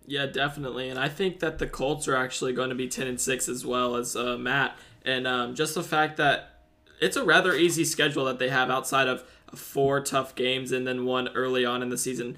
Yeah, 0.06 0.26
definitely, 0.26 0.88
and 0.88 1.00
I 1.00 1.08
think 1.08 1.40
that 1.40 1.58
the 1.58 1.66
Colts 1.66 2.06
are 2.06 2.14
actually 2.14 2.52
going 2.52 2.68
to 2.68 2.76
be 2.76 2.86
ten 2.86 3.08
and 3.08 3.20
six 3.20 3.48
as 3.48 3.66
well 3.66 3.96
as 3.96 4.14
uh, 4.14 4.36
Matt, 4.38 4.78
and 5.04 5.26
um, 5.26 5.54
just 5.54 5.74
the 5.74 5.82
fact 5.82 6.16
that 6.18 6.60
it's 7.00 7.16
a 7.16 7.24
rather 7.24 7.54
easy 7.54 7.84
schedule 7.84 8.24
that 8.26 8.38
they 8.38 8.48
have 8.48 8.70
outside 8.70 9.08
of 9.08 9.24
four 9.54 10.00
tough 10.00 10.34
games 10.34 10.72
and 10.72 10.86
then 10.86 11.04
one 11.04 11.28
early 11.34 11.64
on 11.64 11.82
in 11.82 11.88
the 11.88 11.98
season 11.98 12.36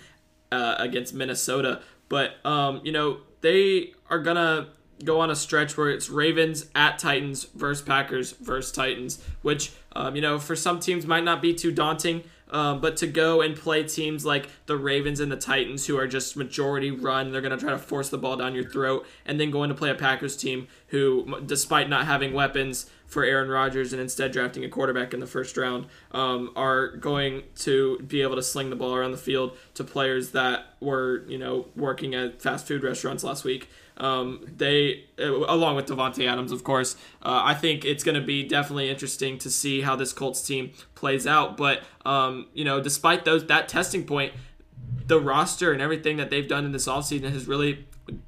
uh, 0.51 0.76
against 0.78 1.12
Minnesota. 1.12 1.82
But 2.09 2.45
um, 2.45 2.80
you 2.84 2.93
know 2.93 3.18
they 3.43 3.93
are 4.09 4.18
gonna 4.18 4.68
go 5.05 5.20
on 5.20 5.30
a 5.30 5.36
stretch 5.36 5.76
where 5.76 5.90
it's 5.90 6.11
Ravens 6.11 6.66
at 6.74 6.99
Titans 6.99 7.44
versus 7.55 7.84
Packers 7.84 8.32
versus 8.32 8.72
Titans, 8.72 9.22
which 9.42 9.72
um, 9.92 10.16
you 10.16 10.22
know 10.22 10.38
for 10.38 10.57
some 10.57 10.80
teams 10.80 11.07
might 11.07 11.24
not 11.24 11.42
be 11.42 11.55
too 11.55 11.72
daunting. 11.72 12.24
Um, 12.51 12.80
but 12.80 12.96
to 12.99 13.07
go 13.07 13.42
and 13.42 13.55
play 13.55 13.82
teams 13.82 14.24
like 14.24 14.49
the 14.64 14.76
Ravens 14.76 15.20
and 15.20 15.30
the 15.30 15.36
Titans, 15.36 15.86
who 15.86 15.99
are 15.99 16.07
just 16.07 16.34
majority 16.34 16.90
run, 16.90 17.30
they're 17.30 17.42
going 17.42 17.57
to 17.57 17.62
try 17.62 17.72
to 17.72 17.78
force 17.78 18.09
the 18.09 18.16
ball 18.16 18.38
down 18.38 18.55
your 18.55 18.64
throat, 18.64 19.07
and 19.26 19.38
then 19.38 19.51
going 19.51 19.68
to 19.68 19.74
play 19.74 19.90
a 19.90 19.94
Packers 19.94 20.34
team 20.34 20.66
who, 20.86 21.42
despite 21.44 21.90
not 21.90 22.07
having 22.07 22.32
weapons 22.32 22.88
for 23.09 23.24
Aaron 23.24 23.48
Rodgers 23.48 23.92
and 23.92 24.00
instead 24.00 24.32
drafting 24.32 24.64
a 24.64 24.68
quarterback 24.68 25.12
in 25.12 25.20
the 25.20 25.26
first 25.26 25.56
round, 25.56 25.86
um, 26.12 26.52
are 26.54 26.88
going 26.88 27.42
to 27.56 27.98
be 28.06 28.22
able 28.22 28.36
to 28.36 28.42
sling 28.42 28.70
the 28.70 28.76
ball 28.76 28.94
around 28.94 29.12
the 29.12 29.18
field 29.18 29.56
to 29.74 29.82
players 29.82 30.30
that 30.32 30.66
were, 30.78 31.24
you 31.26 31.38
know, 31.38 31.66
working 31.74 32.14
at 32.14 32.40
fast 32.40 32.68
food 32.68 32.84
restaurants 32.84 33.24
last 33.24 33.44
week. 33.44 33.68
Um, 33.96 34.46
they, 34.56 35.06
uh, 35.18 35.24
along 35.24 35.74
with 35.74 35.86
Davante 35.86 36.28
Adams, 36.28 36.52
of 36.52 36.62
course, 36.62 36.94
uh, 37.22 37.42
I 37.44 37.54
think 37.54 37.84
it's 37.84 38.04
going 38.04 38.14
to 38.14 38.24
be 38.24 38.44
definitely 38.44 38.88
interesting 38.88 39.38
to 39.38 39.50
see 39.50 39.80
how 39.80 39.96
this 39.96 40.12
Colts 40.12 40.46
team 40.46 40.72
plays 40.94 41.26
out. 41.26 41.56
But 41.56 41.82
um, 42.04 42.46
you 42.52 42.64
know, 42.64 42.80
despite 42.80 43.24
those 43.24 43.46
that 43.46 43.68
testing 43.68 44.04
point, 44.04 44.34
the 45.06 45.18
roster 45.18 45.72
and 45.72 45.82
everything 45.82 46.18
that 46.18 46.30
they've 46.30 46.46
done 46.46 46.64
in 46.64 46.72
this 46.72 46.86
offseason 46.86 47.32
has 47.32 47.48
really 47.48 47.86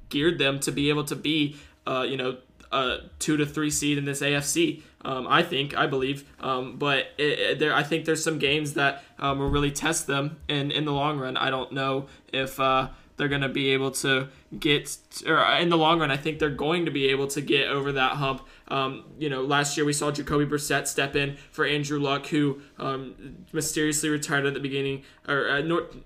geared 0.09 0.39
them 0.39 0.59
to 0.59 0.71
be 0.71 0.89
able 0.89 1.05
to 1.05 1.15
be, 1.15 1.55
uh, 1.87 2.01
you 2.01 2.17
know, 2.17 2.37
a 2.71 2.99
two 3.19 3.37
to 3.37 3.45
three 3.45 3.69
seed 3.69 3.97
in 3.97 4.05
this 4.05 4.21
AFC. 4.21 4.83
Um, 5.03 5.25
I 5.27 5.41
think, 5.41 5.75
I 5.75 5.87
believe, 5.87 6.29
um, 6.39 6.77
but 6.77 7.07
it, 7.17 7.39
it, 7.39 7.59
there, 7.59 7.73
I 7.73 7.81
think 7.81 8.05
there's 8.05 8.23
some 8.23 8.37
games 8.37 8.75
that 8.75 9.03
um, 9.17 9.39
will 9.39 9.49
really 9.49 9.71
test 9.71 10.05
them, 10.05 10.37
and 10.47 10.71
in 10.71 10.85
the 10.85 10.91
long 10.91 11.17
run, 11.17 11.37
I 11.37 11.49
don't 11.49 11.71
know 11.71 12.05
if 12.31 12.59
uh, 12.59 12.89
they're 13.17 13.27
going 13.27 13.41
to 13.41 13.49
be 13.49 13.69
able 13.69 13.91
to 13.91 14.29
get, 14.59 14.97
or 15.27 15.43
in 15.55 15.69
the 15.69 15.77
long 15.77 15.99
run, 15.99 16.09
I 16.09 16.17
think 16.17 16.39
they're 16.39 16.49
going 16.49 16.85
to 16.85 16.91
be 16.91 17.09
able 17.09 17.27
to 17.27 17.41
get 17.41 17.67
over 17.67 17.91
that 17.91 18.13
hump. 18.13 18.47
Um, 18.67 19.05
you 19.19 19.29
know, 19.29 19.41
last 19.43 19.77
year 19.77 19.85
we 19.85 19.93
saw 19.93 20.11
Jacoby 20.11 20.45
Brissett 20.45 20.87
step 20.87 21.15
in 21.15 21.37
for 21.51 21.65
Andrew 21.65 21.99
Luck, 21.99 22.27
who 22.27 22.61
um, 22.79 23.45
mysteriously 23.51 24.09
retired 24.09 24.45
at 24.45 24.53
the 24.53 24.59
beginning 24.59 25.03
or 25.27 25.49
uh, 25.49 25.61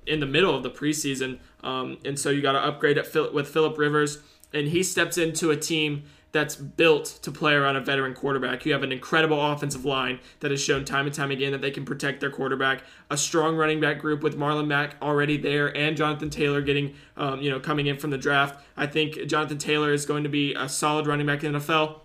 in 0.06 0.20
the 0.20 0.26
middle 0.26 0.56
of 0.56 0.64
the 0.64 0.70
preseason, 0.70 1.40
um, 1.64 1.98
and 2.04 2.20
so 2.20 2.30
you 2.30 2.42
got 2.42 2.54
to 2.54 2.60
upgrade 2.60 2.98
at 2.98 3.08
Phil- 3.08 3.34
with 3.34 3.48
Philip 3.48 3.78
Rivers, 3.78 4.20
and 4.54 4.68
he 4.68 4.84
steps 4.84 5.18
into 5.18 5.52
a 5.52 5.58
team 5.58 6.04
that's 6.36 6.58
built 6.58 7.06
to 7.22 7.32
play 7.32 7.54
around 7.54 7.78
a 7.78 7.80
veteran 7.80 8.14
quarterback. 8.14 8.66
You 8.66 8.74
have 8.74 8.84
an 8.84 8.92
incredible 8.92 9.42
offensive 9.54 9.86
line 9.86 10.20
that 10.42 10.52
has 10.52 10.62
shown 10.62 10.84
time 10.84 11.06
and 11.06 11.16
time 11.16 11.32
again 11.32 11.54
that 11.54 11.62
they 11.62 11.72
can 11.72 11.86
protect 11.86 12.20
their 12.20 12.30
quarterback. 12.30 12.84
A 13.10 13.16
strong 13.16 13.56
running 13.56 13.80
back 13.80 14.00
group 14.00 14.22
with 14.22 14.38
Marlon 14.38 14.68
Mack 14.68 14.98
already 15.02 15.38
there, 15.38 15.76
and 15.78 15.96
Jonathan 15.96 16.30
Taylor 16.30 16.62
getting, 16.62 16.94
um, 17.16 17.42
you 17.42 17.50
know, 17.50 17.62
coming 17.62 17.88
in 17.88 17.98
from 17.98 18.10
the 18.10 18.18
draft. 18.18 18.62
I 18.76 18.86
think 18.86 19.28
Jonathan 19.28 19.58
Taylor 19.58 19.94
is 19.94 20.06
going 20.06 20.24
to 20.24 20.30
be 20.30 20.54
a 20.56 20.68
solid 20.68 21.08
running 21.08 21.26
back 21.26 21.42
in 21.46 21.54
the 21.54 21.60
NFL. 21.60 22.02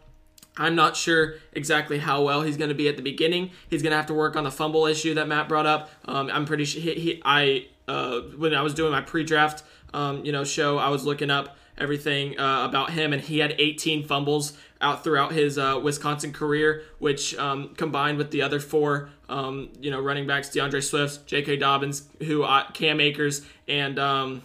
I'm 0.56 0.76
not 0.76 0.96
sure 0.96 1.34
exactly 1.52 1.98
how 1.98 2.22
well 2.22 2.42
he's 2.42 2.56
going 2.56 2.68
to 2.68 2.74
be 2.74 2.88
at 2.88 2.96
the 2.96 3.02
beginning. 3.02 3.50
He's 3.68 3.82
going 3.82 3.90
to 3.90 3.96
have 3.96 4.06
to 4.06 4.14
work 4.14 4.36
on 4.36 4.44
the 4.44 4.52
fumble 4.52 4.86
issue 4.86 5.12
that 5.14 5.26
Matt 5.26 5.48
brought 5.48 5.66
up. 5.66 5.90
Um, 6.04 6.30
I'm 6.32 6.44
pretty 6.44 6.66
sure 6.66 6.80
he, 6.80 6.94
he 6.94 7.22
I 7.24 7.66
uh, 7.88 8.20
when 8.36 8.54
I 8.54 8.62
was 8.62 8.74
doing 8.74 8.92
my 8.92 9.00
pre-draft, 9.00 9.64
um, 9.92 10.24
you 10.24 10.30
know, 10.30 10.44
show, 10.44 10.78
I 10.78 10.90
was 10.90 11.04
looking 11.04 11.30
up 11.30 11.56
everything 11.80 12.38
uh, 12.38 12.64
about 12.64 12.90
him, 12.90 13.12
and 13.12 13.22
he 13.22 13.38
had 13.38 13.54
18 13.58 14.04
fumbles 14.04 14.56
out 14.80 15.04
throughout 15.04 15.32
his 15.32 15.58
uh, 15.58 15.80
Wisconsin 15.82 16.32
career, 16.32 16.82
which 16.98 17.36
um, 17.36 17.74
combined 17.74 18.18
with 18.18 18.30
the 18.30 18.42
other 18.42 18.60
four, 18.60 19.10
um, 19.28 19.70
you 19.80 19.90
know, 19.90 20.00
running 20.00 20.26
backs, 20.26 20.50
D'Andre 20.50 20.80
Swift, 20.80 21.26
J.K. 21.26 21.56
Dobbins, 21.56 22.08
who 22.20 22.42
uh, 22.42 22.70
Cam 22.72 23.00
Akers, 23.00 23.44
and 23.68 23.98
um, 23.98 24.42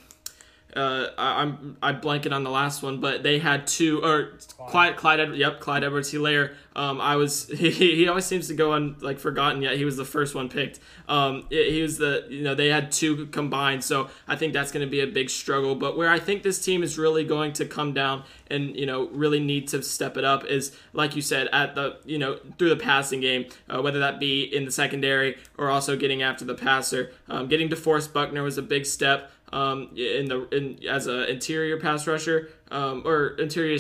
uh, 0.76 1.08
I, 1.18 1.42
am 1.42 1.78
I'm 1.82 2.02
blanking 2.02 2.34
on 2.34 2.44
the 2.44 2.50
last 2.50 2.84
one, 2.84 3.00
but 3.00 3.24
they 3.24 3.40
had 3.40 3.66
two 3.66 4.04
or 4.04 4.34
Clyde 4.58 4.98
Clyde, 4.98 5.20
Clyde 5.20 5.36
yep 5.36 5.60
Clyde 5.62 5.84
Edwards 5.84 6.12
Helaire. 6.12 6.54
Um, 6.76 7.00
I 7.00 7.16
was 7.16 7.48
he, 7.58 7.72
he 7.72 8.08
always 8.08 8.26
seems 8.26 8.48
to 8.50 8.54
go 8.54 8.74
on 8.74 8.98
like 9.00 9.20
forgotten 9.20 9.62
yet 9.62 9.78
he 9.78 9.86
was 9.86 9.96
the 9.96 10.06
first 10.06 10.36
one 10.36 10.50
picked. 10.50 10.80
Um, 11.08 11.48
it, 11.50 11.72
he 11.72 11.82
was 11.82 11.98
the 11.98 12.26
you 12.30 12.44
know 12.44 12.56
they 12.56 12.68
had 12.68 12.92
two 12.92 13.28
combined, 13.28 13.84
so 13.84 14.10
I 14.28 14.36
think 14.36 14.52
that's 14.52 14.72
going 14.72 14.86
to 14.86 14.90
be 14.90 15.00
a 15.00 15.08
big 15.08 15.30
struggle. 15.30 15.76
But 15.76 15.98
where 15.98 16.10
I 16.10 16.20
think 16.20 16.44
this 16.44 16.64
team 16.64 16.84
is 16.84 16.98
really 16.98 17.24
going 17.24 17.54
to 17.54 17.66
come 17.66 17.94
down 17.94 18.24
and 18.48 18.76
you 18.76 18.86
know 18.86 19.08
really 19.10 19.40
need 19.40 19.70
to 19.70 19.82
step 19.82 20.18
it 20.18 20.26
up 20.26 20.46
is 20.46 20.76
like 20.94 21.16
you 21.16 21.22
said 21.22 21.48
at 21.54 21.76
the 21.76 21.98
you 22.06 22.18
know 22.18 22.38
through 22.58 22.70
the 22.70 22.76
passing 22.76 23.22
game, 23.22 23.46
uh, 23.70 23.82
whether 23.82 24.00
that 24.00 24.20
be 24.20 24.44
in 24.44 24.66
the 24.66 24.72
secondary 24.72 25.38
or 25.58 25.70
also 25.70 25.96
getting 25.96 26.22
after 26.22 26.44
the 26.44 26.56
passer. 26.56 27.12
Um, 27.30 27.48
getting 27.48 27.70
DeForest 27.70 28.12
Buckner 28.12 28.44
was 28.44 28.58
a 28.58 28.62
big 28.62 28.86
step 28.86 29.32
um, 29.56 29.90
in 29.96 30.26
the 30.26 30.48
in 30.52 30.86
as 30.88 31.08
an 31.08 31.24
interior 31.24 31.80
pass 31.80 32.06
rusher 32.06 32.50
um, 32.72 33.04
or 33.06 33.30
interior 33.40 33.80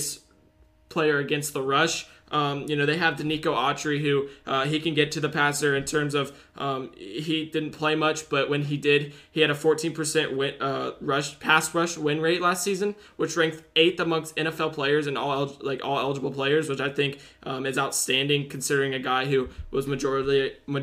player 0.89 1.19
against 1.19 1.53
the 1.53 1.61
rush. 1.61 2.07
Um, 2.31 2.65
you 2.67 2.75
know, 2.75 2.87
they 2.87 2.97
have 2.97 3.17
Denico 3.17 3.55
Autry, 3.55 4.01
who 4.01 4.29
uh, 4.47 4.65
he 4.65 4.79
can 4.79 4.95
get 4.95 5.11
to 5.11 5.19
the 5.19 5.29
passer 5.29 5.75
in 5.75 5.85
terms 5.85 6.15
of 6.15 6.35
um, 6.57 6.91
he 6.97 7.45
didn't 7.45 7.71
play 7.71 7.93
much, 7.93 8.29
but 8.29 8.49
when 8.49 8.63
he 8.63 8.77
did, 8.77 9.13
he 9.31 9.41
had 9.41 9.51
a 9.51 9.53
14% 9.53 10.35
win, 10.35 10.59
uh, 10.59 10.91
rush 11.01 11.39
pass 11.39 11.73
rush 11.75 11.97
win 11.97 12.19
rate 12.21 12.41
last 12.41 12.63
season, 12.63 12.95
which 13.17 13.37
ranked 13.37 13.61
eighth 13.75 13.99
amongst 13.99 14.35
NFL 14.37 14.73
players 14.73 15.05
and 15.05 15.17
all 15.17 15.33
el- 15.33 15.57
like 15.61 15.85
all 15.85 15.99
eligible 15.99 16.31
players, 16.31 16.67
which 16.67 16.81
I 16.81 16.89
think 16.89 17.19
um, 17.43 17.65
is 17.65 17.77
outstanding 17.77 18.49
considering 18.49 18.93
a 18.93 18.99
guy 18.99 19.25
who 19.25 19.49
was 19.69 19.85
majorly 19.85 20.53
ma- 20.65 20.81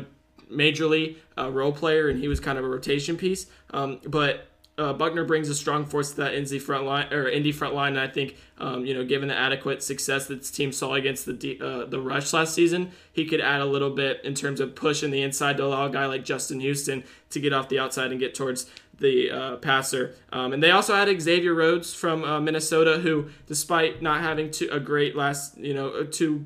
majorly 0.49 1.17
a 1.35 1.51
role 1.51 1.73
player 1.73 2.09
and 2.09 2.19
he 2.19 2.27
was 2.27 2.39
kind 2.39 2.57
of 2.57 2.63
a 2.63 2.69
rotation 2.69 3.17
piece. 3.17 3.47
Um, 3.71 3.99
but 4.05 4.47
uh, 4.77 4.93
Buckner 4.93 5.23
brings 5.23 5.49
a 5.49 5.55
strong 5.55 5.85
force 5.85 6.11
to 6.11 6.17
that 6.17 6.33
Indy 6.33 6.57
front 6.57 6.85
line 6.85 7.13
or 7.13 7.29
Indy 7.29 7.51
front 7.51 7.75
line. 7.75 7.95
And 7.95 7.99
I 7.99 8.07
think, 8.07 8.37
um, 8.57 8.85
you 8.85 8.93
know, 8.93 9.05
given 9.05 9.27
the 9.27 9.37
adequate 9.37 9.83
success 9.83 10.25
that 10.27 10.39
this 10.39 10.49
team 10.49 10.71
saw 10.71 10.93
against 10.95 11.25
the 11.25 11.59
uh, 11.61 11.85
the 11.85 11.99
rush 11.99 12.33
last 12.33 12.55
season, 12.55 12.91
he 13.11 13.25
could 13.25 13.39
add 13.39 13.61
a 13.61 13.65
little 13.65 13.91
bit 13.91 14.21
in 14.23 14.33
terms 14.33 14.59
of 14.59 14.73
pushing 14.73 15.11
the 15.11 15.21
inside 15.21 15.57
to 15.57 15.65
allow 15.65 15.85
a 15.85 15.91
guy 15.91 16.05
like 16.07 16.25
Justin 16.25 16.59
Houston 16.59 17.03
to 17.29 17.39
get 17.39 17.53
off 17.53 17.69
the 17.69 17.77
outside 17.77 18.11
and 18.11 18.19
get 18.19 18.33
towards 18.33 18.65
the 18.99 19.29
uh, 19.29 19.55
passer. 19.57 20.15
Um, 20.31 20.53
and 20.53 20.63
they 20.63 20.71
also 20.71 20.95
had 20.95 21.21
Xavier 21.21 21.53
Rhodes 21.53 21.93
from 21.93 22.23
uh, 22.23 22.39
Minnesota, 22.39 22.99
who, 22.99 23.29
despite 23.47 24.01
not 24.01 24.21
having 24.21 24.49
two, 24.49 24.69
a 24.71 24.79
great 24.79 25.15
last, 25.15 25.57
you 25.57 25.73
know, 25.73 25.89
uh, 25.89 26.05
two 26.09 26.45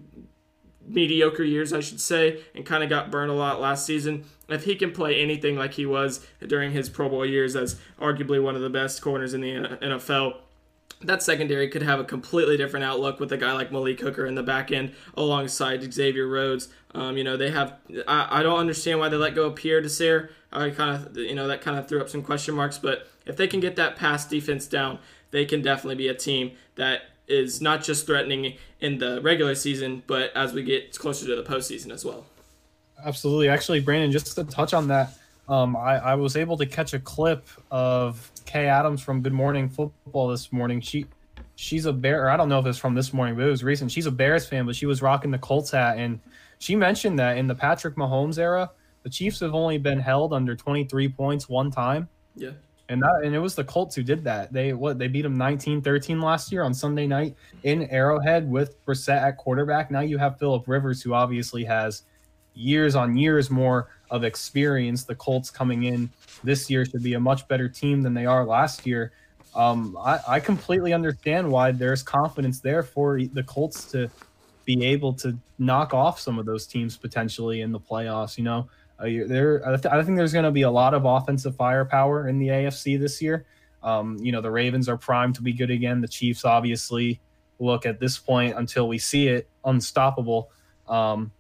mediocre 0.87 1.43
years, 1.43 1.73
I 1.73 1.81
should 1.81 1.99
say, 1.99 2.41
and 2.55 2.65
kind 2.65 2.83
of 2.83 2.89
got 2.89 3.11
burned 3.11 3.31
a 3.31 3.35
lot 3.35 3.59
last 3.59 3.85
season. 3.85 4.25
If 4.49 4.63
he 4.63 4.75
can 4.75 4.91
play 4.91 5.21
anything 5.21 5.57
like 5.57 5.73
he 5.73 5.85
was 5.85 6.25
during 6.45 6.71
his 6.71 6.89
Pro 6.89 7.09
Bowl 7.09 7.25
years 7.25 7.55
as 7.55 7.79
arguably 7.99 8.41
one 8.41 8.55
of 8.55 8.61
the 8.61 8.69
best 8.69 9.01
corners 9.01 9.33
in 9.33 9.41
the 9.41 9.51
NFL, 9.51 10.37
that 11.01 11.21
secondary 11.21 11.67
could 11.67 11.83
have 11.83 11.99
a 11.99 12.03
completely 12.03 12.57
different 12.57 12.83
outlook 12.83 13.19
with 13.19 13.31
a 13.31 13.37
guy 13.37 13.51
like 13.53 13.71
Malik 13.71 13.99
Hooker 13.99 14.25
in 14.25 14.35
the 14.35 14.43
back 14.43 14.71
end 14.71 14.93
alongside 15.15 15.93
Xavier 15.93 16.27
Rhodes. 16.27 16.69
Um, 16.95 17.17
you 17.17 17.23
know, 17.23 17.37
they 17.37 17.51
have. 17.51 17.75
I, 18.07 18.39
I 18.39 18.43
don't 18.43 18.57
understand 18.57 18.99
why 18.99 19.09
they 19.09 19.17
let 19.17 19.35
go 19.35 19.47
of 19.47 19.55
Pierre 19.55 19.81
Desir. 19.81 20.31
I 20.51 20.69
kind 20.71 20.95
of, 20.95 21.17
you 21.17 21.35
know, 21.35 21.47
that 21.47 21.61
kind 21.61 21.77
of 21.77 21.87
threw 21.87 22.01
up 22.01 22.09
some 22.09 22.23
question 22.23 22.55
marks. 22.55 22.77
But 22.77 23.07
if 23.25 23.35
they 23.35 23.47
can 23.47 23.59
get 23.59 23.75
that 23.75 23.95
pass 23.95 24.25
defense 24.25 24.65
down, 24.65 24.97
they 25.31 25.45
can 25.45 25.61
definitely 25.61 25.95
be 25.95 26.07
a 26.07 26.15
team 26.15 26.53
that 26.75 27.01
is 27.27 27.61
not 27.61 27.83
just 27.83 28.05
threatening 28.05 28.57
in 28.79 28.97
the 28.99 29.21
regular 29.21 29.55
season, 29.55 30.03
but 30.07 30.35
as 30.35 30.53
we 30.53 30.63
get 30.63 30.97
closer 30.97 31.25
to 31.27 31.35
the 31.35 31.43
postseason 31.43 31.91
as 31.91 32.05
well. 32.05 32.25
Absolutely. 33.03 33.49
Actually, 33.49 33.79
Brandon, 33.79 34.11
just 34.11 34.35
to 34.35 34.43
touch 34.43 34.73
on 34.73 34.87
that, 34.87 35.17
um, 35.47 35.75
I, 35.75 35.97
I 35.97 36.15
was 36.15 36.35
able 36.35 36.57
to 36.57 36.65
catch 36.65 36.93
a 36.93 36.99
clip 36.99 37.47
of 37.71 38.31
Kay 38.45 38.67
Adams 38.67 39.01
from 39.01 39.21
Good 39.21 39.33
Morning 39.33 39.69
Football 39.69 40.29
this 40.29 40.51
morning. 40.51 40.81
She 40.81 41.05
she's 41.55 41.85
a 41.85 41.93
bear. 41.93 42.29
I 42.29 42.37
don't 42.37 42.49
know 42.49 42.59
if 42.59 42.65
it's 42.65 42.77
from 42.77 42.95
this 42.95 43.13
morning, 43.13 43.35
but 43.35 43.45
it 43.45 43.49
was 43.49 43.63
recent. 43.63 43.91
She's 43.91 44.05
a 44.05 44.11
Bears 44.11 44.47
fan, 44.47 44.65
but 44.65 44.75
she 44.75 44.85
was 44.85 45.01
rocking 45.01 45.31
the 45.31 45.37
Colts 45.37 45.71
hat, 45.71 45.97
and 45.97 46.19
she 46.59 46.75
mentioned 46.75 47.19
that 47.19 47.37
in 47.37 47.47
the 47.47 47.55
Patrick 47.55 47.95
Mahomes 47.95 48.37
era, 48.37 48.71
the 49.03 49.09
Chiefs 49.09 49.39
have 49.39 49.53
only 49.53 49.77
been 49.77 49.99
held 49.99 50.33
under 50.33 50.55
23 50.55 51.09
points 51.09 51.47
one 51.47 51.71
time. 51.71 52.09
Yeah. 52.35 52.51
And 52.89 53.01
that 53.01 53.21
and 53.23 53.35
it 53.35 53.39
was 53.39 53.55
the 53.55 53.63
Colts 53.63 53.95
who 53.95 54.03
did 54.03 54.23
that. 54.23 54.53
They 54.53 54.73
what 54.73 54.97
they 54.97 55.07
beat 55.07 55.23
them 55.23 55.35
19-13 55.35 56.23
last 56.23 56.51
year 56.51 56.63
on 56.63 56.73
Sunday 56.73 57.05
night 57.05 57.35
in 57.63 57.83
Arrowhead 57.89 58.49
with 58.49 58.83
Brissett 58.85 59.21
at 59.21 59.37
quarterback. 59.37 59.91
Now 59.91 59.99
you 59.99 60.17
have 60.17 60.39
Philip 60.39 60.67
Rivers 60.67 61.01
who 61.01 61.13
obviously 61.13 61.65
has 61.65 62.03
years 62.53 62.95
on 62.95 63.17
years 63.17 63.49
more 63.49 63.89
of 64.09 64.23
experience. 64.23 65.03
The 65.03 65.15
Colts 65.15 65.51
coming 65.51 65.83
in 65.83 66.09
this 66.43 66.69
year 66.69 66.85
should 66.85 67.03
be 67.03 67.13
a 67.13 67.19
much 67.19 67.47
better 67.47 67.67
team 67.67 68.01
than 68.01 68.13
they 68.13 68.25
are 68.25 68.45
last 68.45 68.85
year. 68.85 69.11
Um, 69.55 69.97
I, 69.99 70.19
I 70.27 70.39
completely 70.39 70.93
understand 70.93 71.49
why 71.49 71.71
there's 71.71 72.03
confidence 72.03 72.59
there 72.59 72.83
for 72.83 73.19
the 73.21 73.43
Colts 73.43 73.85
to 73.91 74.09
be 74.65 74.85
able 74.85 75.13
to 75.13 75.37
knock 75.57 75.93
off 75.93 76.19
some 76.19 76.37
of 76.37 76.45
those 76.45 76.67
teams 76.67 76.97
potentially 76.97 77.61
in 77.61 77.71
the 77.71 77.79
playoffs. 77.79 78.37
You 78.37 78.43
know, 78.43 78.69
there, 78.99 79.61
I, 79.67 79.75
th- 79.75 79.85
I 79.85 80.01
think 80.03 80.17
there's 80.17 80.33
going 80.33 80.45
to 80.45 80.51
be 80.51 80.63
a 80.63 80.71
lot 80.71 80.93
of 80.93 81.05
offensive 81.05 81.55
firepower 81.55 82.27
in 82.27 82.39
the 82.39 82.47
AFC 82.47 82.99
this 82.99 83.21
year. 83.21 83.45
Um, 83.83 84.17
you 84.19 84.31
know, 84.31 84.41
the 84.41 84.51
Ravens 84.51 84.89
are 84.89 84.97
primed 84.97 85.35
to 85.35 85.41
be 85.41 85.53
good 85.53 85.69
again. 85.69 86.01
The 86.01 86.07
Chiefs 86.07 86.45
obviously 86.45 87.21
look 87.59 87.85
at 87.85 87.99
this 87.99 88.17
point 88.17 88.57
until 88.57 88.87
we 88.87 88.97
see 88.97 89.27
it 89.27 89.49
unstoppable. 89.65 90.51
Um, 90.87 91.31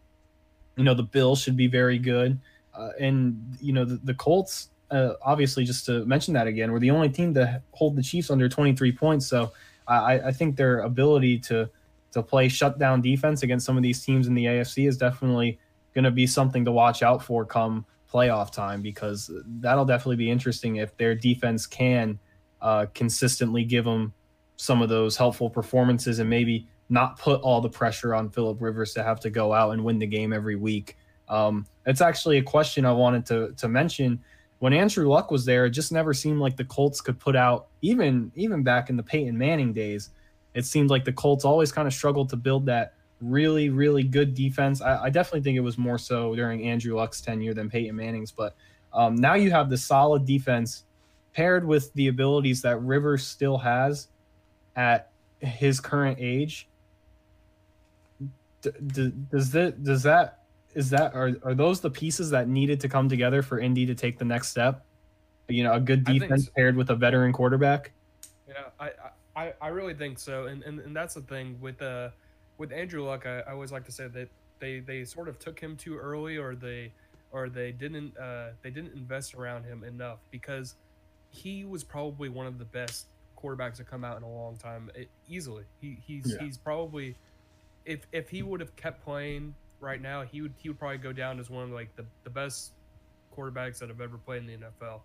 you 0.75 0.83
know, 0.83 0.93
the 0.93 1.03
Bills 1.03 1.41
should 1.41 1.57
be 1.57 1.67
very 1.67 1.97
good. 1.97 2.39
Uh, 2.73 2.91
and, 2.99 3.57
you 3.59 3.73
know, 3.73 3.85
the, 3.85 3.95
the 4.03 4.13
Colts, 4.13 4.69
uh, 4.91 5.13
obviously, 5.23 5.63
just 5.63 5.85
to 5.87 6.05
mention 6.05 6.35
that 6.35 6.45
again, 6.45 6.71
were 6.71 6.79
the 6.79 6.91
only 6.91 7.09
team 7.09 7.33
to 7.33 7.61
hold 7.71 7.95
the 7.95 8.03
Chiefs 8.03 8.29
under 8.29 8.47
23 8.47 8.91
points. 8.91 9.27
So 9.27 9.51
I, 9.87 10.19
I 10.19 10.31
think 10.31 10.55
their 10.55 10.81
ability 10.81 11.39
to 11.39 11.69
to 12.11 12.23
play 12.23 12.47
shutdown 12.47 13.01
defense 13.01 13.43
against 13.43 13.65
some 13.65 13.77
of 13.77 13.83
these 13.83 14.03
teams 14.03 14.27
in 14.27 14.33
the 14.33 14.45
AFC 14.45 14.87
is 14.87 14.97
definitely 14.97 15.59
going 15.97 16.03
to 16.03 16.11
be 16.11 16.27
something 16.27 16.63
to 16.63 16.71
watch 16.71 17.01
out 17.01 17.23
for 17.23 17.43
come 17.43 17.83
playoff 18.13 18.51
time 18.51 18.83
because 18.83 19.31
that'll 19.59 19.83
definitely 19.83 20.15
be 20.15 20.29
interesting 20.29 20.75
if 20.75 20.95
their 20.95 21.15
defense 21.15 21.65
can 21.65 22.19
uh, 22.61 22.85
consistently 22.93 23.63
give 23.63 23.83
them 23.83 24.13
some 24.57 24.83
of 24.83 24.89
those 24.89 25.17
helpful 25.17 25.49
performances 25.49 26.19
and 26.19 26.29
maybe 26.29 26.67
not 26.89 27.17
put 27.17 27.41
all 27.41 27.61
the 27.61 27.69
pressure 27.69 28.13
on 28.13 28.29
Philip 28.29 28.61
Rivers 28.61 28.93
to 28.93 29.01
have 29.01 29.19
to 29.21 29.31
go 29.31 29.53
out 29.53 29.71
and 29.71 29.83
win 29.83 29.97
the 29.97 30.05
game 30.05 30.33
every 30.33 30.55
week. 30.55 30.97
Um, 31.29 31.65
it's 31.87 32.01
actually 32.01 32.37
a 32.37 32.43
question 32.43 32.85
I 32.85 32.91
wanted 32.91 33.25
to 33.25 33.53
to 33.57 33.67
mention. 33.67 34.23
When 34.59 34.73
Andrew 34.73 35.09
Luck 35.09 35.31
was 35.31 35.45
there, 35.45 35.65
it 35.65 35.71
just 35.71 35.91
never 35.91 36.13
seemed 36.13 36.39
like 36.39 36.57
the 36.57 36.65
Colts 36.65 37.01
could 37.01 37.19
put 37.19 37.35
out 37.35 37.69
even 37.81 38.31
even 38.35 38.61
back 38.61 38.91
in 38.91 38.97
the 38.97 39.03
Peyton 39.03 39.35
Manning 39.35 39.73
days. 39.73 40.11
It 40.53 40.65
seemed 40.65 40.91
like 40.91 41.05
the 41.05 41.13
Colts 41.13 41.43
always 41.43 41.71
kind 41.71 41.87
of 41.87 41.93
struggled 41.93 42.29
to 42.29 42.35
build 42.35 42.67
that 42.67 42.93
really 43.21 43.69
really 43.69 44.03
good 44.03 44.33
defense. 44.33 44.81
I, 44.81 45.03
I 45.03 45.09
definitely 45.09 45.41
think 45.41 45.57
it 45.57 45.61
was 45.61 45.77
more 45.77 45.97
so 45.97 46.35
during 46.35 46.63
Andrew 46.67 46.95
Luck's 46.95 47.21
tenure 47.21 47.53
than 47.53 47.69
Peyton 47.69 47.95
Manning's, 47.95 48.31
but 48.31 48.55
um, 48.93 49.15
now 49.15 49.33
you 49.33 49.51
have 49.51 49.69
the 49.69 49.77
solid 49.77 50.25
defense 50.25 50.83
paired 51.33 51.65
with 51.65 51.93
the 51.93 52.07
abilities 52.07 52.61
that 52.63 52.81
Rivers 52.81 53.25
still 53.25 53.57
has 53.57 54.07
at 54.75 55.11
his 55.39 55.79
current 55.79 56.17
age. 56.19 56.67
D- 58.61 58.71
d- 58.87 59.13
does 59.31 59.51
that 59.51 59.83
does 59.83 60.03
that 60.03 60.43
is 60.73 60.89
that 60.91 61.13
are, 61.13 61.35
are 61.43 61.53
those 61.53 61.79
the 61.79 61.89
pieces 61.89 62.29
that 62.31 62.47
needed 62.47 62.79
to 62.81 62.89
come 62.89 63.09
together 63.09 63.41
for 63.41 63.59
Indy 63.59 63.85
to 63.85 63.95
take 63.95 64.17
the 64.17 64.25
next 64.25 64.49
step? 64.49 64.85
You 65.47 65.63
know, 65.63 65.73
a 65.73 65.79
good 65.79 66.03
defense 66.03 66.45
so. 66.45 66.51
paired 66.55 66.75
with 66.75 66.89
a 66.89 66.95
veteran 66.95 67.33
quarterback. 67.33 67.91
Yeah, 68.47 68.55
I, 68.79 68.91
I, 69.35 69.53
I 69.61 69.67
really 69.69 69.93
think 69.93 70.19
so, 70.19 70.45
and, 70.45 70.63
and, 70.63 70.79
and 70.79 70.95
that's 70.95 71.13
the 71.13 71.21
thing 71.21 71.57
with 71.61 71.81
uh 71.81 72.09
with 72.57 72.71
Andrew 72.71 73.03
Luck. 73.03 73.25
I, 73.25 73.39
I 73.39 73.51
always 73.51 73.71
like 73.71 73.85
to 73.85 73.91
say 73.91 74.07
that 74.07 74.29
they 74.59 74.79
they 74.79 75.03
sort 75.05 75.27
of 75.27 75.39
took 75.39 75.59
him 75.59 75.75
too 75.75 75.97
early, 75.97 76.37
or 76.37 76.55
they 76.55 76.91
or 77.31 77.49
they 77.49 77.71
didn't 77.71 78.17
uh 78.17 78.49
they 78.61 78.69
didn't 78.69 78.93
invest 78.93 79.35
around 79.35 79.63
him 79.63 79.83
enough 79.83 80.19
because 80.31 80.75
he 81.29 81.65
was 81.65 81.83
probably 81.83 82.29
one 82.29 82.47
of 82.47 82.57
the 82.57 82.65
best 82.65 83.07
quarterbacks 83.37 83.75
to 83.77 83.83
come 83.83 84.03
out 84.03 84.17
in 84.17 84.23
a 84.23 84.31
long 84.31 84.55
time. 84.57 84.89
It, 84.95 85.09
easily, 85.27 85.63
he 85.79 85.97
he's 86.05 86.25
yeah. 86.31 86.45
he's 86.45 86.57
probably 86.57 87.15
if 87.85 88.07
if 88.11 88.29
he 88.29 88.43
would 88.43 88.59
have 88.59 88.75
kept 88.75 89.03
playing 89.03 89.55
right 89.79 90.01
now, 90.01 90.23
he 90.23 90.41
would 90.41 90.53
he 90.57 90.69
would 90.69 90.79
probably 90.79 90.97
go 90.97 91.13
down 91.13 91.39
as 91.39 91.49
one 91.49 91.63
of 91.63 91.69
like 91.71 91.95
the, 91.95 92.05
the 92.23 92.29
best 92.29 92.71
quarterbacks 93.35 93.79
that 93.79 93.89
have 93.89 94.01
ever 94.01 94.17
played 94.17 94.41
in 94.43 94.47
the 94.47 94.67
NFL. 94.67 95.01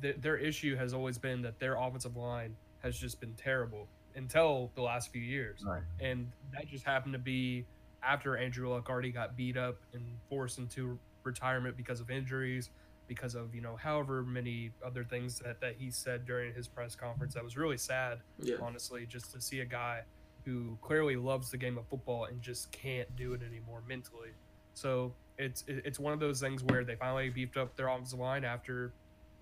The, 0.00 0.12
their 0.12 0.36
issue 0.36 0.76
has 0.76 0.92
always 0.92 1.18
been 1.18 1.42
that 1.42 1.58
their 1.58 1.76
offensive 1.76 2.16
line 2.16 2.56
has 2.82 2.98
just 2.98 3.20
been 3.20 3.34
terrible 3.34 3.88
until 4.16 4.70
the 4.74 4.82
last 4.82 5.12
few 5.12 5.22
years, 5.22 5.62
right. 5.64 5.82
and 6.00 6.30
that 6.52 6.66
just 6.66 6.84
happened 6.84 7.12
to 7.12 7.18
be 7.18 7.64
after 8.02 8.36
Andrew 8.36 8.68
Luck 8.70 8.88
already 8.88 9.12
got 9.12 9.36
beat 9.36 9.56
up 9.56 9.76
and 9.92 10.02
forced 10.28 10.58
into 10.58 10.98
retirement 11.22 11.76
because 11.76 12.00
of 12.00 12.10
injuries, 12.10 12.70
because 13.08 13.34
of 13.34 13.54
you 13.54 13.60
know 13.60 13.76
however 13.76 14.22
many 14.22 14.70
other 14.84 15.04
things 15.04 15.38
that 15.40 15.60
that 15.60 15.74
he 15.78 15.90
said 15.90 16.24
during 16.24 16.54
his 16.54 16.66
press 16.68 16.94
conference. 16.94 17.34
That 17.34 17.44
was 17.44 17.56
really 17.56 17.78
sad, 17.78 18.18
yeah. 18.40 18.56
honestly, 18.62 19.06
just 19.06 19.32
to 19.32 19.40
see 19.40 19.60
a 19.60 19.64
guy 19.64 20.02
who 20.44 20.78
clearly 20.80 21.16
loves 21.16 21.50
the 21.50 21.56
game 21.56 21.76
of 21.76 21.86
football 21.88 22.24
and 22.26 22.40
just 22.40 22.70
can't 22.70 23.14
do 23.16 23.34
it 23.34 23.42
anymore 23.42 23.82
mentally. 23.86 24.30
So 24.74 25.12
it's 25.38 25.64
it's 25.66 25.98
one 25.98 26.12
of 26.12 26.20
those 26.20 26.40
things 26.40 26.62
where 26.64 26.84
they 26.84 26.94
finally 26.94 27.28
beefed 27.28 27.56
up 27.56 27.76
their 27.76 27.88
offensive 27.88 28.18
line 28.18 28.44
after, 28.44 28.92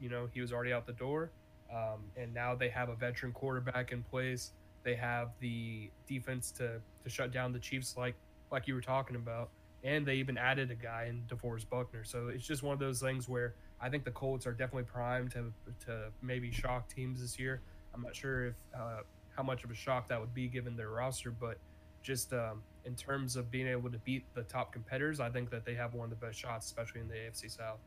you 0.01 0.09
know, 0.09 0.29
he 0.33 0.41
was 0.41 0.53
already 0.53 0.73
out 0.73 0.87
the 0.87 0.93
door, 0.93 1.31
um, 1.73 2.05
and 2.17 2.33
now 2.33 2.55
they 2.55 2.69
have 2.69 2.89
a 2.89 2.95
veteran 2.95 3.33
quarterback 3.33 3.93
in 3.93 4.03
place. 4.03 4.53
They 4.85 4.95
have 4.95 5.31
the 5.41 5.91
defense 6.07 6.51
to 6.53 6.81
to 7.03 7.11
shut 7.11 7.33
down 7.33 7.53
the 7.53 7.59
Chiefs, 7.59 7.97
like 7.97 8.15
like 8.53 8.69
you 8.69 8.75
were 8.75 8.81
talking 8.81 9.17
about, 9.17 9.51
and 9.83 10.07
they 10.07 10.17
even 10.17 10.39
added 10.39 10.71
a 10.71 10.75
guy 10.75 11.07
in 11.09 11.23
DeForest 11.29 11.69
Buckner. 11.69 12.05
So 12.05 12.29
it's 12.29 12.47
just 12.47 12.63
one 12.63 12.75
of 12.75 12.79
those 12.79 13.01
things 13.01 13.29
where 13.29 13.55
I 13.81 13.89
think 13.89 14.05
the 14.05 14.11
Colts 14.11 14.47
are 14.47 14.53
definitely 14.53 14.85
primed 14.85 15.33
to 15.33 15.53
to 15.87 16.11
maybe 16.23 16.51
shock 16.51 16.89
teams 16.89 17.21
this 17.21 17.39
year. 17.39 17.63
I'm 17.95 18.03
not 18.03 18.15
sure 18.15 18.49
if 18.49 18.55
uh, 18.79 19.01
how 19.37 19.43
much 19.43 19.65
of 19.65 19.71
a 19.71 19.75
shock 19.75 20.09
that 20.09 20.21
would 20.21 20.35
be 20.35 20.49
given 20.49 20.77
their 20.77 20.91
roster, 20.91 21.31
but 21.31 21.59
just 22.03 22.33
um, 22.33 22.63
in 22.85 22.95
terms 22.95 23.37
of 23.37 23.51
being 23.51 23.67
able 23.67 23.91
to 23.91 23.99
beat 23.99 24.25
the 24.35 24.43
top 24.43 24.73
competitors, 24.73 25.21
I 25.21 25.31
think 25.31 25.51
that 25.51 25.65
they 25.65 25.75
have 25.75 25.95
one 25.95 26.05
of 26.05 26.11
the 26.11 26.27
best 26.27 26.39
shots, 26.39 26.67
especially 26.67 27.01
in 27.01 27.09
the 27.09 27.15
AFC 27.15 27.51
South. 27.51 27.79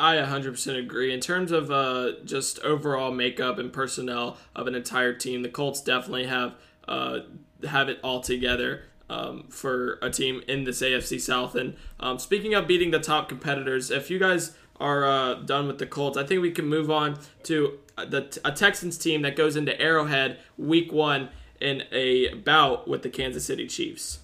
I 0.00 0.16
100% 0.16 0.78
agree. 0.78 1.12
In 1.12 1.20
terms 1.20 1.52
of 1.52 1.70
uh, 1.70 2.12
just 2.24 2.58
overall 2.60 3.12
makeup 3.12 3.58
and 3.58 3.72
personnel 3.72 4.38
of 4.56 4.66
an 4.66 4.74
entire 4.74 5.12
team, 5.12 5.42
the 5.42 5.48
Colts 5.48 5.80
definitely 5.80 6.26
have 6.26 6.54
uh, 6.88 7.20
have 7.68 7.88
it 7.88 8.00
all 8.02 8.20
together 8.20 8.84
um, 9.10 9.44
for 9.50 9.98
a 10.02 10.10
team 10.10 10.42
in 10.48 10.64
this 10.64 10.80
AFC 10.80 11.20
South. 11.20 11.54
And 11.54 11.76
um, 12.00 12.18
speaking 12.18 12.54
of 12.54 12.66
beating 12.66 12.90
the 12.90 12.98
top 12.98 13.28
competitors, 13.28 13.90
if 13.90 14.10
you 14.10 14.18
guys 14.18 14.56
are 14.76 15.04
uh, 15.04 15.34
done 15.34 15.66
with 15.66 15.78
the 15.78 15.86
Colts, 15.86 16.16
I 16.16 16.24
think 16.24 16.40
we 16.40 16.50
can 16.50 16.66
move 16.66 16.90
on 16.90 17.18
to 17.44 17.78
the 17.96 18.40
a 18.44 18.52
Texans 18.52 18.96
team 18.96 19.22
that 19.22 19.36
goes 19.36 19.56
into 19.56 19.78
Arrowhead 19.80 20.38
Week 20.56 20.92
One 20.92 21.28
in 21.60 21.82
a 21.92 22.34
bout 22.34 22.88
with 22.88 23.02
the 23.02 23.10
Kansas 23.10 23.44
City 23.44 23.66
Chiefs. 23.66 24.20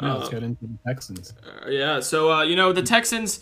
Yeah, 0.00 0.14
let's 0.14 0.28
uh, 0.28 0.30
get 0.32 0.42
into 0.42 0.66
the 0.66 0.78
Texans. 0.86 1.34
Uh, 1.44 1.68
yeah, 1.68 2.00
so 2.00 2.32
uh, 2.32 2.42
you 2.42 2.56
know 2.56 2.72
the 2.72 2.82
Texans, 2.82 3.40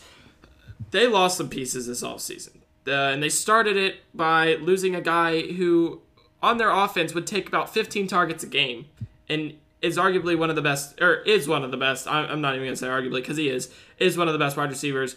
they 0.91 1.07
lost 1.07 1.37
some 1.37 1.49
pieces 1.49 1.87
this 1.87 2.03
offseason. 2.03 2.59
Uh, 2.87 2.91
and 2.91 3.23
they 3.23 3.29
started 3.29 3.77
it 3.77 4.01
by 4.13 4.57
losing 4.57 4.95
a 4.95 5.01
guy 5.01 5.41
who, 5.53 6.01
on 6.43 6.59
their 6.59 6.71
offense, 6.71 7.15
would 7.15 7.27
take 7.27 7.47
about 7.47 7.73
15 7.73 8.09
targets 8.09 8.43
a 8.43 8.49
game, 8.49 8.87
and 9.29 9.55
is 9.81 9.97
arguably 9.97 10.37
one 10.37 10.51
of 10.51 10.57
the 10.57 10.63
best, 10.63 11.01
or 11.01 11.17
is 11.23 11.47
one 11.47 11.65
of 11.65 11.71
the 11.71 11.77
best. 11.77 12.09
I'm 12.09 12.41
not 12.41 12.55
even 12.55 12.67
gonna 12.67 12.77
say 12.77 12.89
arguably 12.89 13.21
because 13.21 13.37
he 13.37 13.49
is 13.49 13.73
is 13.99 14.17
one 14.17 14.29
of 14.29 14.33
the 14.33 14.39
best 14.39 14.57
wide 14.57 14.71
receivers 14.71 15.17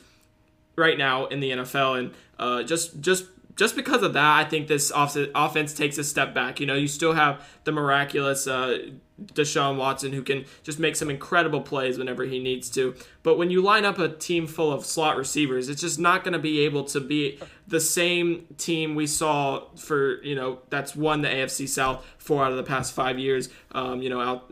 right 0.75 0.97
now 0.97 1.25
in 1.27 1.39
the 1.39 1.51
NFL, 1.51 1.99
and 1.99 2.11
uh, 2.37 2.63
just 2.63 2.99
just 2.99 3.25
just 3.55 3.75
because 3.75 4.03
of 4.03 4.13
that, 4.13 4.45
I 4.45 4.47
think 4.47 4.67
this 4.67 4.91
offense 4.95 5.73
takes 5.73 5.97
a 5.97 6.03
step 6.03 6.33
back. 6.33 6.59
You 6.59 6.65
know, 6.65 6.75
you 6.75 6.87
still 6.87 7.13
have 7.13 7.47
the 7.63 7.71
miraculous 7.71 8.47
uh, 8.47 8.89
Deshaun 9.23 9.77
Watson 9.77 10.11
who 10.11 10.23
can 10.23 10.43
just 10.63 10.77
make 10.77 10.97
some 10.97 11.09
incredible 11.09 11.61
plays 11.61 11.97
whenever 11.97 12.25
he 12.25 12.39
needs 12.39 12.69
to. 12.71 12.95
But 13.23 13.37
when 13.37 13.49
you 13.49 13.61
line 13.61 13.85
up 13.85 13.97
a 13.97 14.09
team 14.09 14.45
full 14.45 14.73
of 14.73 14.85
slot 14.85 15.15
receivers, 15.15 15.69
it's 15.69 15.79
just 15.79 15.99
not 15.99 16.25
going 16.25 16.33
to 16.33 16.39
be 16.39 16.61
able 16.61 16.83
to 16.85 16.99
be 16.99 17.39
the 17.65 17.79
same 17.79 18.45
team 18.57 18.93
we 18.93 19.07
saw 19.07 19.69
for, 19.77 20.21
you 20.21 20.35
know, 20.35 20.59
that's 20.69 20.93
won 20.93 21.21
the 21.21 21.29
AFC 21.29 21.69
South 21.69 22.05
four 22.17 22.43
out 22.43 22.51
of 22.51 22.57
the 22.57 22.63
past 22.63 22.93
five 22.93 23.17
years. 23.17 23.47
Um, 23.71 24.01
you 24.01 24.09
know, 24.09 24.19
out 24.19 24.51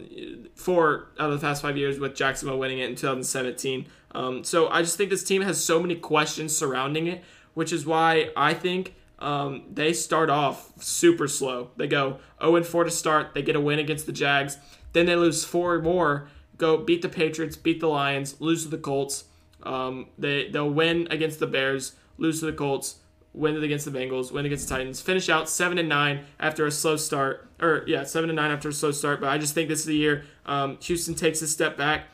four 0.55 1.09
out 1.19 1.29
of 1.29 1.39
the 1.39 1.45
past 1.45 1.61
five 1.61 1.75
years 1.77 1.99
with 1.99 2.15
Jacksonville 2.15 2.57
winning 2.57 2.79
it 2.79 2.89
in 2.89 2.95
2017. 2.95 3.85
Um, 4.15 4.43
so 4.45 4.69
I 4.69 4.81
just 4.81 4.95
think 4.95 5.09
this 5.09 5.23
team 5.23 5.41
has 5.41 5.61
so 5.61 5.81
many 5.81 5.95
questions 5.95 6.55
surrounding 6.55 7.07
it 7.07 7.23
which 7.53 7.71
is 7.71 7.85
why 7.85 8.29
I 8.35 8.53
think 8.53 8.95
um, 9.19 9.63
they 9.71 9.93
start 9.93 10.29
off 10.29 10.71
super 10.83 11.27
slow. 11.27 11.69
They 11.77 11.87
go 11.87 12.19
0 12.41 12.63
4 12.63 12.83
to 12.83 12.91
start. 12.91 13.33
They 13.33 13.41
get 13.41 13.55
a 13.55 13.61
win 13.61 13.79
against 13.79 14.05
the 14.05 14.11
Jags. 14.11 14.57
Then 14.93 15.05
they 15.05 15.15
lose 15.15 15.43
four 15.43 15.79
more. 15.81 16.29
Go 16.57 16.77
beat 16.77 17.01
the 17.01 17.09
Patriots, 17.09 17.55
beat 17.55 17.79
the 17.79 17.87
Lions, 17.87 18.39
lose 18.39 18.63
to 18.63 18.69
the 18.69 18.77
Colts. 18.77 19.25
Um, 19.63 20.07
they 20.17 20.49
they'll 20.49 20.69
win 20.69 21.07
against 21.09 21.39
the 21.39 21.47
Bears, 21.47 21.93
lose 22.17 22.39
to 22.41 22.45
the 22.45 22.53
Colts, 22.53 22.97
win 23.33 23.61
against 23.61 23.85
the 23.85 23.91
Bengals, 23.91 24.31
win 24.31 24.45
against 24.45 24.67
the 24.67 24.75
Titans, 24.75 25.01
finish 25.01 25.29
out 25.29 25.49
seven 25.49 25.77
and 25.77 25.89
nine 25.89 26.25
after 26.39 26.65
a 26.65 26.71
slow 26.71 26.95
start. 26.95 27.49
Or 27.59 27.83
yeah, 27.87 28.03
seven 28.03 28.29
and 28.29 28.35
nine 28.35 28.51
after 28.51 28.69
a 28.69 28.73
slow 28.73 28.91
start. 28.91 29.19
But 29.19 29.29
I 29.29 29.37
just 29.37 29.55
think 29.55 29.67
this 29.67 29.79
is 29.79 29.85
the 29.85 29.95
year 29.95 30.25
um, 30.45 30.77
Houston 30.81 31.15
takes 31.15 31.41
a 31.41 31.47
step 31.47 31.75
back, 31.75 32.05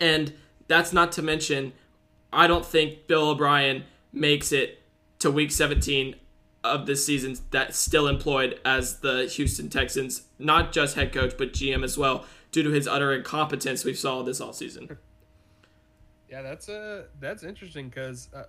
and 0.00 0.32
that's 0.68 0.92
not 0.92 1.12
to 1.12 1.22
mention. 1.22 1.72
I 2.32 2.46
don't 2.46 2.64
think 2.64 3.08
Bill 3.08 3.30
O'Brien 3.30 3.84
makes 4.12 4.52
it 4.52 4.82
to 5.20 5.30
week 5.30 5.50
17 5.50 6.16
of 6.62 6.86
this 6.86 7.04
season 7.04 7.36
that's 7.50 7.78
still 7.78 8.06
employed 8.06 8.60
as 8.64 9.00
the 9.00 9.24
Houston 9.26 9.68
Texans, 9.68 10.22
not 10.38 10.72
just 10.72 10.96
head 10.96 11.12
coach, 11.12 11.34
but 11.38 11.52
GM 11.52 11.82
as 11.84 11.96
well, 11.96 12.24
due 12.52 12.62
to 12.62 12.70
his 12.70 12.86
utter 12.86 13.12
incompetence 13.12 13.84
we've 13.84 13.98
saw 13.98 14.22
this 14.22 14.40
all 14.40 14.52
season. 14.52 14.98
Yeah, 16.28 16.42
that's 16.42 16.68
uh, 16.68 17.04
that's 17.18 17.42
interesting 17.42 17.88
because 17.88 18.28
uh, 18.34 18.44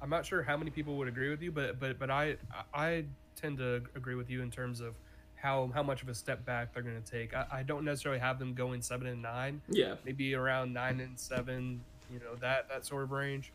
I'm 0.00 0.10
not 0.10 0.24
sure 0.24 0.42
how 0.42 0.56
many 0.56 0.70
people 0.70 0.96
would 0.96 1.08
agree 1.08 1.30
with 1.30 1.42
you, 1.42 1.50
but 1.50 1.80
but 1.80 1.98
but 1.98 2.10
I 2.10 2.36
I 2.72 3.04
tend 3.34 3.58
to 3.58 3.82
agree 3.94 4.14
with 4.14 4.30
you 4.30 4.42
in 4.42 4.50
terms 4.50 4.80
of 4.80 4.94
how 5.34 5.70
how 5.74 5.82
much 5.82 6.02
of 6.02 6.08
a 6.08 6.14
step 6.14 6.44
back 6.44 6.72
they're 6.72 6.82
going 6.82 7.02
to 7.02 7.10
take. 7.10 7.34
I, 7.34 7.46
I 7.50 7.62
don't 7.62 7.84
necessarily 7.84 8.20
have 8.20 8.38
them 8.38 8.54
going 8.54 8.80
seven 8.80 9.08
and 9.08 9.22
nine. 9.22 9.60
Yeah, 9.68 9.94
maybe 10.04 10.34
around 10.34 10.72
nine 10.72 11.00
and 11.00 11.18
seven. 11.18 11.80
You 12.12 12.20
know 12.20 12.36
that 12.40 12.68
that 12.68 12.86
sort 12.86 13.02
of 13.02 13.10
range 13.10 13.52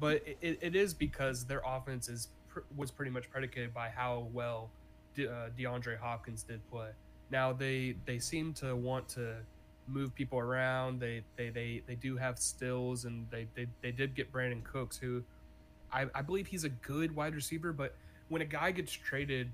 but 0.00 0.22
it, 0.40 0.58
it 0.60 0.76
is 0.76 0.94
because 0.94 1.44
their 1.44 1.62
offense 1.66 2.08
is 2.08 2.28
pr- 2.48 2.60
was 2.76 2.90
pretty 2.90 3.10
much 3.10 3.30
predicated 3.30 3.72
by 3.72 3.88
how 3.88 4.28
well 4.32 4.70
De- 5.14 5.28
uh, 5.28 5.50
DeAndre 5.58 5.98
Hopkins 5.98 6.42
did 6.42 6.66
play. 6.70 6.90
Now 7.30 7.52
they 7.52 7.96
they 8.04 8.18
seem 8.18 8.52
to 8.54 8.76
want 8.76 9.08
to 9.10 9.36
move 9.86 10.14
people 10.14 10.38
around. 10.38 11.00
They 11.00 11.22
they 11.36 11.50
they, 11.50 11.82
they 11.86 11.94
do 11.94 12.16
have 12.16 12.38
stills, 12.38 13.04
and 13.04 13.26
they, 13.30 13.46
they 13.54 13.66
they 13.82 13.92
did 13.92 14.14
get 14.14 14.32
Brandin 14.32 14.62
Cooks, 14.64 14.96
who 14.96 15.22
I, 15.92 16.06
I 16.14 16.22
believe 16.22 16.46
he's 16.46 16.64
a 16.64 16.68
good 16.68 17.14
wide 17.14 17.34
receiver. 17.34 17.72
But 17.72 17.94
when 18.28 18.42
a 18.42 18.46
guy 18.46 18.72
gets 18.72 18.92
traded, 18.92 19.50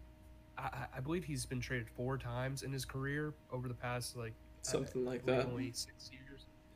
I, 0.57 0.87
I 0.97 1.01
believe 1.01 1.25
he's 1.25 1.45
been 1.47 1.61
traded 1.61 1.89
four 1.97 2.17
times 2.19 2.63
in 2.63 2.73
his 2.73 2.85
career 2.85 3.35
over 3.53 3.69
the 3.69 3.75
past 3.75 4.17
like 4.17 4.35
something 4.63 5.07
uh, 5.07 5.11
like 5.11 5.27
that. 5.27 5.47
Only 5.47 5.73
six 5.73 6.11
years, 6.11 6.20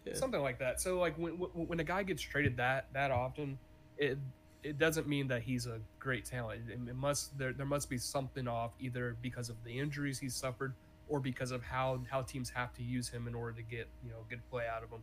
Yeah. 0.05 0.14
something 0.14 0.40
like 0.40 0.59
that. 0.59 0.81
So 0.81 0.98
like 0.98 1.16
when 1.16 1.32
when 1.32 1.81
a 1.81 1.85
guy 1.85 2.02
gets 2.02 2.22
traded 2.22 2.56
that 2.59 2.86
that 2.93 3.10
often, 3.10 3.59
it 3.97 4.18
it 4.62 4.78
doesn't 4.78 5.06
mean 5.06 5.28
that 5.28 5.43
he's 5.43 5.66
a 5.66 5.78
great 5.98 6.24
talent. 6.24 6.62
It, 6.68 6.78
it 6.89 6.97
must 6.97 7.36
there 7.39 7.52
there 7.52 7.66
must 7.66 7.89
be 7.89 7.98
something 7.98 8.48
off 8.48 8.72
either 8.81 9.16
because 9.22 9.48
of 9.48 9.56
the 9.64 9.78
injuries 9.78 10.18
he's 10.18 10.35
suffered 10.35 10.74
or 11.09 11.20
because 11.20 11.51
of 11.51 11.62
how 11.62 12.01
how 12.10 12.22
teams 12.22 12.51
have 12.51 12.72
to 12.74 12.82
use 12.82 13.09
him 13.09 13.28
in 13.28 13.35
order 13.35 13.52
to 13.52 13.62
get 13.62 13.89
you 14.05 14.10
know 14.10 14.18
good 14.28 14.40
play 14.51 14.64
out 14.66 14.82
of 14.82 14.90
him. 14.90 15.02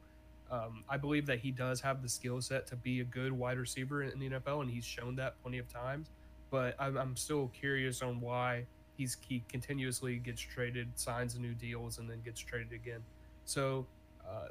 Um, 0.51 0.83
I 0.89 0.97
believe 0.97 1.25
that 1.27 1.39
he 1.39 1.51
does 1.51 1.79
have 1.81 2.01
the 2.01 2.09
skill 2.09 2.41
set 2.41 2.67
to 2.67 2.75
be 2.75 2.99
a 2.99 3.05
good 3.05 3.31
wide 3.31 3.57
receiver 3.57 4.03
in 4.03 4.19
the 4.19 4.29
NFL, 4.31 4.61
and 4.61 4.69
he's 4.69 4.83
shown 4.83 5.15
that 5.15 5.41
plenty 5.41 5.59
of 5.59 5.71
times. 5.71 6.09
But 6.49 6.75
I'm, 6.77 6.97
I'm 6.97 7.15
still 7.15 7.49
curious 7.57 8.01
on 8.01 8.19
why 8.19 8.65
he's 8.97 9.15
he 9.25 9.43
continuously 9.47 10.17
gets 10.17 10.41
traded, 10.41 10.89
signs 10.95 11.39
new 11.39 11.53
deals, 11.53 11.99
and 11.99 12.09
then 12.09 12.21
gets 12.25 12.41
traded 12.41 12.73
again. 12.73 13.01
So 13.45 13.85
uh, 14.27 14.47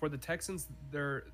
for 0.00 0.08
the 0.08 0.18
Texans, 0.18 0.66
they're 0.90 1.24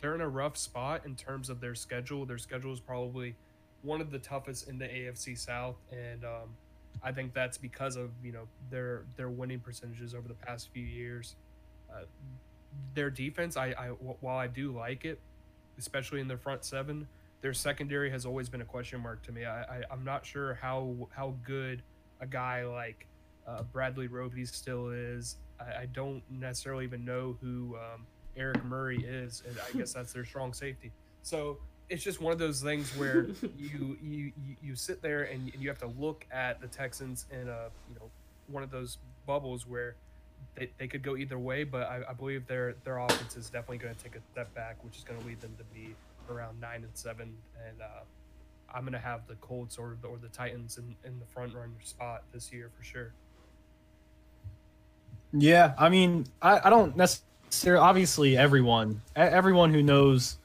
they're 0.00 0.14
in 0.16 0.20
a 0.20 0.28
rough 0.28 0.56
spot 0.56 1.02
in 1.04 1.14
terms 1.14 1.48
of 1.48 1.60
their 1.60 1.76
schedule. 1.76 2.26
Their 2.26 2.38
schedule 2.38 2.72
is 2.72 2.80
probably 2.80 3.36
one 3.82 4.00
of 4.00 4.10
the 4.10 4.18
toughest 4.18 4.68
in 4.68 4.78
the 4.78 4.86
AFC 4.86 5.38
South, 5.38 5.76
and 5.92 6.24
um, 6.24 6.56
I 7.04 7.12
think 7.12 7.34
that's 7.34 7.58
because 7.58 7.96
of 7.96 8.10
you 8.24 8.32
know 8.32 8.48
their 8.70 9.04
their 9.16 9.28
winning 9.28 9.60
percentages 9.60 10.14
over 10.14 10.26
the 10.26 10.34
past 10.34 10.70
few 10.72 10.84
years. 10.84 11.36
Uh, 11.92 12.04
their 12.94 13.10
defense, 13.10 13.56
I, 13.56 13.66
I 13.78 13.88
while 14.20 14.38
I 14.38 14.46
do 14.46 14.72
like 14.72 15.04
it, 15.04 15.20
especially 15.78 16.20
in 16.20 16.28
their 16.28 16.38
front 16.38 16.64
seven, 16.64 17.06
their 17.42 17.52
secondary 17.52 18.10
has 18.10 18.24
always 18.24 18.48
been 18.48 18.62
a 18.62 18.66
question 18.66 19.00
mark 19.00 19.22
to 19.24 19.32
me. 19.32 19.44
I, 19.44 19.62
I 19.62 19.82
I'm 19.90 20.04
not 20.04 20.24
sure 20.24 20.54
how 20.54 20.94
how 21.10 21.34
good 21.44 21.82
a 22.20 22.26
guy 22.26 22.64
like 22.64 23.06
uh, 23.46 23.62
Bradley 23.64 24.06
Roby 24.06 24.44
still 24.46 24.88
is. 24.90 25.36
I, 25.62 25.82
I 25.82 25.86
don't 25.86 26.22
necessarily 26.30 26.84
even 26.84 27.04
know 27.04 27.36
who 27.40 27.76
um, 27.76 28.06
Eric 28.36 28.64
Murray 28.64 29.04
is, 29.04 29.42
and 29.46 29.56
I 29.58 29.76
guess 29.76 29.92
that's 29.92 30.12
their 30.12 30.24
strong 30.24 30.52
safety. 30.52 30.92
So 31.22 31.58
it's 31.88 32.02
just 32.02 32.20
one 32.20 32.32
of 32.32 32.38
those 32.38 32.62
things 32.62 32.96
where 32.96 33.28
you 33.58 33.98
you 34.02 34.32
you, 34.62 34.74
sit 34.74 35.02
there 35.02 35.24
and, 35.24 35.52
and 35.52 35.62
you 35.62 35.68
have 35.68 35.78
to 35.78 35.92
look 35.98 36.26
at 36.30 36.60
the 36.60 36.68
Texans 36.68 37.26
in 37.30 37.48
a 37.48 37.68
you 37.88 37.94
know 38.00 38.10
one 38.48 38.62
of 38.62 38.70
those 38.70 38.98
bubbles 39.26 39.66
where 39.66 39.96
they, 40.54 40.70
they 40.78 40.88
could 40.88 41.02
go 41.02 41.16
either 41.16 41.38
way, 41.38 41.64
but 41.64 41.82
I, 41.82 42.02
I 42.10 42.12
believe 42.12 42.46
their 42.46 42.74
their 42.84 42.98
offense 42.98 43.36
is 43.36 43.50
definitely 43.50 43.78
going 43.78 43.94
to 43.94 44.02
take 44.02 44.16
a 44.16 44.22
step 44.32 44.54
back, 44.54 44.82
which 44.84 44.96
is 44.96 45.04
going 45.04 45.20
to 45.20 45.26
lead 45.26 45.40
them 45.40 45.54
to 45.58 45.64
be 45.64 45.94
around 46.30 46.60
nine 46.60 46.82
and 46.82 46.92
seven. 46.94 47.34
And 47.68 47.80
uh, 47.80 48.04
I'm 48.74 48.82
going 48.82 48.92
to 48.92 48.98
have 48.98 49.26
the 49.26 49.34
Colts 49.36 49.78
or 49.78 49.96
the, 50.00 50.08
or 50.08 50.18
the 50.18 50.28
Titans 50.28 50.78
in, 50.78 50.96
in 51.04 51.18
the 51.18 51.26
front 51.26 51.54
runner 51.54 51.72
spot 51.82 52.24
this 52.32 52.52
year 52.52 52.70
for 52.76 52.82
sure. 52.84 53.12
Yeah, 55.32 55.74
I 55.78 55.88
mean, 55.88 56.26
I, 56.40 56.60
I 56.64 56.70
don't 56.70 56.96
necessarily. 56.96 57.80
Obviously, 57.80 58.36
everyone, 58.36 59.00
everyone 59.14 59.72
who 59.72 59.82
knows 59.82 60.38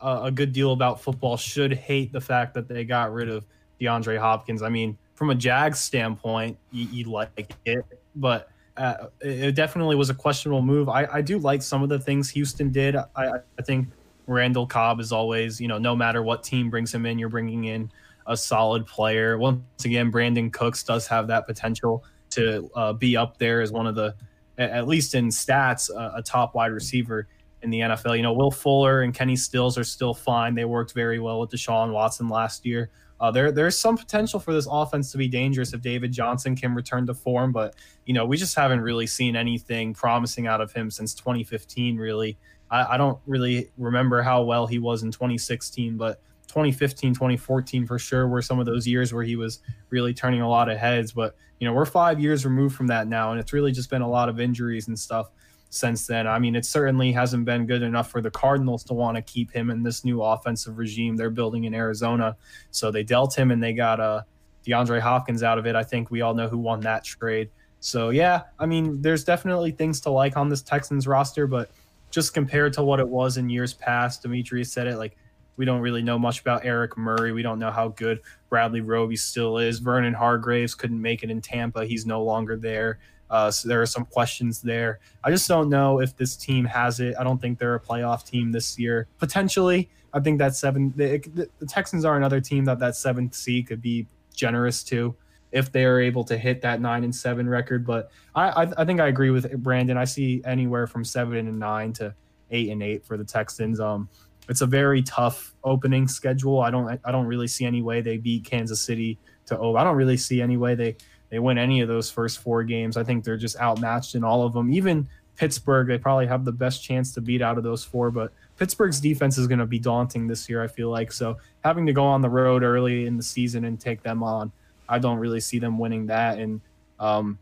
uh, 0.00 0.20
a 0.24 0.30
good 0.30 0.52
deal 0.52 0.72
about 0.72 1.00
football 1.00 1.36
should 1.36 1.72
hate 1.72 2.12
the 2.12 2.20
fact 2.20 2.54
that 2.54 2.68
they 2.68 2.84
got 2.84 3.12
rid 3.12 3.28
of 3.28 3.44
DeAndre 3.80 4.18
Hopkins. 4.18 4.62
I 4.62 4.68
mean, 4.68 4.96
from 5.14 5.30
a 5.30 5.34
Jags 5.34 5.80
standpoint, 5.80 6.56
you, 6.72 6.86
you 6.86 7.04
like 7.04 7.54
it, 7.64 7.84
but 8.16 8.50
uh, 8.76 9.06
it 9.20 9.54
definitely 9.54 9.96
was 9.96 10.10
a 10.10 10.14
questionable 10.14 10.62
move. 10.62 10.88
I, 10.88 11.06
I 11.06 11.20
do 11.20 11.38
like 11.38 11.62
some 11.62 11.82
of 11.82 11.88
the 11.88 11.98
things 11.98 12.30
Houston 12.30 12.70
did. 12.70 12.96
I, 12.96 13.06
I 13.16 13.62
think 13.64 13.88
Randall 14.26 14.66
Cobb 14.66 15.00
is 15.00 15.10
always, 15.10 15.60
you 15.60 15.68
know, 15.68 15.78
no 15.78 15.96
matter 15.96 16.22
what 16.22 16.44
team 16.44 16.70
brings 16.70 16.94
him 16.94 17.06
in, 17.06 17.18
you're 17.18 17.28
bringing 17.28 17.64
in 17.64 17.90
a 18.26 18.36
solid 18.36 18.86
player. 18.86 19.38
Once 19.38 19.62
again, 19.84 20.12
Brandin 20.12 20.52
Cooks 20.52 20.82
does 20.82 21.06
have 21.08 21.26
that 21.28 21.46
potential 21.46 22.04
to 22.30 22.70
uh, 22.74 22.92
be 22.92 23.16
up 23.16 23.38
there 23.38 23.60
as 23.60 23.72
one 23.72 23.86
of 23.86 23.94
the, 23.94 24.14
at 24.58 24.88
least 24.88 25.14
in 25.14 25.28
stats, 25.28 25.90
uh, 25.94 26.12
a 26.16 26.22
top 26.22 26.54
wide 26.54 26.72
receiver 26.72 27.28
in 27.62 27.70
the 27.70 27.80
NFL. 27.80 28.16
You 28.16 28.22
know, 28.22 28.32
Will 28.32 28.50
Fuller 28.50 29.02
and 29.02 29.14
Kenny 29.14 29.36
Stills 29.36 29.78
are 29.78 29.84
still 29.84 30.14
fine. 30.14 30.54
They 30.54 30.64
worked 30.64 30.92
very 30.92 31.18
well 31.18 31.40
with 31.40 31.50
Deshaun 31.50 31.92
Watson 31.92 32.28
last 32.28 32.64
year. 32.64 32.90
Uh, 33.20 33.30
there, 33.30 33.50
there's 33.50 33.76
some 33.76 33.96
potential 33.96 34.38
for 34.38 34.52
this 34.52 34.68
offense 34.70 35.10
to 35.10 35.18
be 35.18 35.26
dangerous 35.26 35.72
if 35.72 35.80
David 35.80 36.12
Johnson 36.12 36.54
can 36.54 36.74
return 36.74 37.06
to 37.06 37.14
form, 37.14 37.50
but 37.50 37.74
you 38.06 38.14
know 38.14 38.24
we 38.24 38.36
just 38.36 38.54
haven't 38.54 38.80
really 38.80 39.08
seen 39.08 39.34
anything 39.34 39.92
promising 39.92 40.46
out 40.46 40.60
of 40.60 40.72
him 40.72 40.88
since 40.90 41.14
2015. 41.14 41.96
Really, 41.96 42.38
I, 42.70 42.94
I 42.94 42.96
don't 42.96 43.18
really 43.26 43.70
remember 43.76 44.22
how 44.22 44.42
well 44.42 44.68
he 44.68 44.78
was 44.78 45.02
in 45.02 45.10
2016, 45.10 45.96
but 45.96 46.20
2015, 46.48 47.14
2014 47.14 47.86
for 47.86 47.98
sure 47.98 48.26
were 48.26 48.42
some 48.42 48.58
of 48.58 48.66
those 48.66 48.86
years 48.86 49.12
where 49.12 49.24
he 49.24 49.36
was 49.36 49.60
really 49.90 50.12
turning 50.12 50.40
a 50.40 50.48
lot 50.48 50.68
of 50.68 50.78
heads. 50.78 51.12
But 51.12 51.36
you 51.60 51.66
know 51.68 51.74
we're 51.74 51.86
five 51.86 52.20
years 52.20 52.44
removed 52.44 52.74
from 52.74 52.86
that 52.88 53.08
now, 53.08 53.30
and 53.30 53.40
it's 53.40 53.52
really 53.52 53.72
just 53.72 53.90
been 53.90 54.02
a 54.02 54.08
lot 54.08 54.28
of 54.28 54.40
injuries 54.40 54.88
and 54.88 54.98
stuff 54.98 55.30
since 55.70 56.06
then. 56.06 56.26
I 56.26 56.38
mean, 56.38 56.56
it 56.56 56.64
certainly 56.64 57.12
hasn't 57.12 57.44
been 57.44 57.66
good 57.66 57.82
enough 57.82 58.10
for 58.10 58.20
the 58.20 58.30
Cardinals 58.30 58.84
to 58.84 58.94
want 58.94 59.16
to 59.16 59.22
keep 59.22 59.52
him 59.52 59.70
in 59.70 59.82
this 59.82 60.04
new 60.04 60.22
offensive 60.22 60.78
regime 60.78 61.16
they're 61.16 61.30
building 61.30 61.64
in 61.64 61.74
Arizona. 61.74 62.36
So 62.70 62.90
they 62.90 63.02
dealt 63.02 63.36
him 63.36 63.50
and 63.50 63.62
they 63.62 63.72
got 63.72 64.00
uh, 64.00 64.22
DeAndre 64.66 65.00
Hopkins 65.00 65.42
out 65.42 65.58
of 65.58 65.66
it. 65.66 65.76
I 65.76 65.82
think 65.82 66.10
we 66.10 66.22
all 66.22 66.34
know 66.34 66.48
who 66.48 66.58
won 66.58 66.80
that 66.80 67.04
trade. 67.04 67.50
So 67.80 68.10
yeah, 68.10 68.42
I 68.58 68.66
mean, 68.66 69.00
there's 69.02 69.24
definitely 69.24 69.70
things 69.72 70.00
to 70.00 70.10
like 70.10 70.36
on 70.36 70.48
this 70.48 70.62
Texans 70.62 71.06
roster, 71.06 71.46
but 71.46 71.70
just 72.10 72.34
compared 72.34 72.72
to 72.72 72.82
what 72.82 72.98
it 72.98 73.08
was 73.08 73.36
in 73.36 73.50
years 73.50 73.74
past, 73.74 74.22
Demetrius 74.22 74.72
said 74.72 74.86
it 74.86 74.96
like 74.96 75.16
we 75.58 75.64
don't 75.64 75.80
really 75.80 76.02
know 76.02 76.18
much 76.18 76.40
about 76.40 76.64
Eric 76.64 76.96
Murray. 76.96 77.32
We 77.32 77.42
don't 77.42 77.58
know 77.58 77.70
how 77.70 77.88
good 77.88 78.20
Bradley 78.48 78.80
Roby 78.80 79.16
still 79.16 79.58
is. 79.58 79.80
Vernon 79.80 80.14
Hargreaves 80.14 80.74
couldn't 80.74 81.02
make 81.02 81.22
it 81.22 81.30
in 81.30 81.42
Tampa. 81.42 81.84
He's 81.84 82.06
no 82.06 82.22
longer 82.22 82.56
there. 82.56 83.00
Uh, 83.28 83.50
so 83.50 83.68
there 83.68 83.82
are 83.82 83.86
some 83.86 84.06
questions 84.06 84.62
there. 84.62 85.00
I 85.22 85.30
just 85.30 85.46
don't 85.48 85.68
know 85.68 86.00
if 86.00 86.16
this 86.16 86.36
team 86.36 86.64
has 86.64 87.00
it. 87.00 87.14
I 87.18 87.24
don't 87.24 87.40
think 87.40 87.58
they're 87.58 87.74
a 87.74 87.80
playoff 87.80 88.24
team 88.24 88.52
this 88.52 88.78
year. 88.78 89.06
Potentially, 89.18 89.90
I 90.14 90.20
think 90.20 90.38
that 90.38 90.56
seven. 90.56 90.94
The, 90.96 91.48
the 91.58 91.66
Texans 91.66 92.04
are 92.04 92.16
another 92.16 92.40
team 92.40 92.64
that 92.64 92.78
that 92.78 92.96
seventh 92.96 93.34
seed 93.34 93.66
could 93.66 93.82
be 93.82 94.06
generous 94.34 94.82
to 94.84 95.14
if 95.50 95.72
they 95.72 95.84
are 95.84 96.00
able 96.00 96.24
to 96.24 96.38
hit 96.38 96.62
that 96.62 96.80
nine 96.80 97.04
and 97.04 97.14
seven 97.14 97.48
record. 97.48 97.84
But 97.86 98.10
I, 98.34 98.48
I, 98.48 98.72
I 98.78 98.84
think 98.84 99.00
I 99.00 99.08
agree 99.08 99.30
with 99.30 99.50
Brandon. 99.62 99.96
I 99.98 100.04
see 100.04 100.40
anywhere 100.44 100.86
from 100.86 101.04
seven 101.04 101.48
and 101.48 101.58
nine 101.58 101.92
to 101.94 102.14
eight 102.50 102.70
and 102.70 102.82
eight 102.82 103.04
for 103.04 103.16
the 103.16 103.24
Texans. 103.24 103.80
Um, 103.80 104.08
it's 104.48 104.60
a 104.60 104.66
very 104.66 105.02
tough 105.02 105.54
opening 105.64 106.08
schedule. 106.08 106.60
I 106.60 106.70
don't 106.70 107.00
I 107.04 107.12
don't 107.12 107.26
really 107.26 107.48
see 107.48 107.64
any 107.64 107.82
way 107.82 108.00
they 108.00 108.16
beat 108.16 108.44
Kansas 108.44 108.80
City 108.80 109.18
to 109.46 109.58
oh 109.58 109.76
I 109.76 109.84
don't 109.84 109.96
really 109.96 110.16
see 110.16 110.40
any 110.40 110.56
way 110.56 110.74
they 110.74 110.96
they 111.30 111.38
win 111.38 111.58
any 111.58 111.80
of 111.80 111.88
those 111.88 112.10
first 112.10 112.38
four 112.38 112.64
games. 112.64 112.96
I 112.96 113.04
think 113.04 113.24
they're 113.24 113.36
just 113.36 113.60
outmatched 113.60 114.14
in 114.14 114.24
all 114.24 114.44
of 114.44 114.52
them. 114.52 114.72
Even 114.72 115.06
Pittsburgh, 115.36 115.86
they 115.86 115.98
probably 115.98 116.26
have 116.26 116.44
the 116.44 116.52
best 116.52 116.82
chance 116.82 117.12
to 117.14 117.20
beat 117.20 117.42
out 117.42 117.58
of 117.58 117.64
those 117.64 117.84
four, 117.84 118.10
but 118.10 118.32
Pittsburgh's 118.56 118.98
defense 118.98 119.38
is 119.38 119.46
going 119.46 119.60
to 119.60 119.66
be 119.66 119.78
daunting 119.78 120.26
this 120.26 120.48
year, 120.48 120.62
I 120.62 120.66
feel 120.66 120.90
like. 120.90 121.12
So 121.12 121.36
having 121.62 121.86
to 121.86 121.92
go 121.92 122.04
on 122.04 122.22
the 122.22 122.28
road 122.28 122.64
early 122.64 123.06
in 123.06 123.16
the 123.16 123.22
season 123.22 123.64
and 123.64 123.78
take 123.78 124.02
them 124.02 124.22
on, 124.24 124.50
I 124.88 124.98
don't 124.98 125.18
really 125.18 125.38
see 125.38 125.60
them 125.60 125.78
winning 125.78 126.06
that. 126.06 126.38
And, 126.38 126.60
um, 126.98 127.38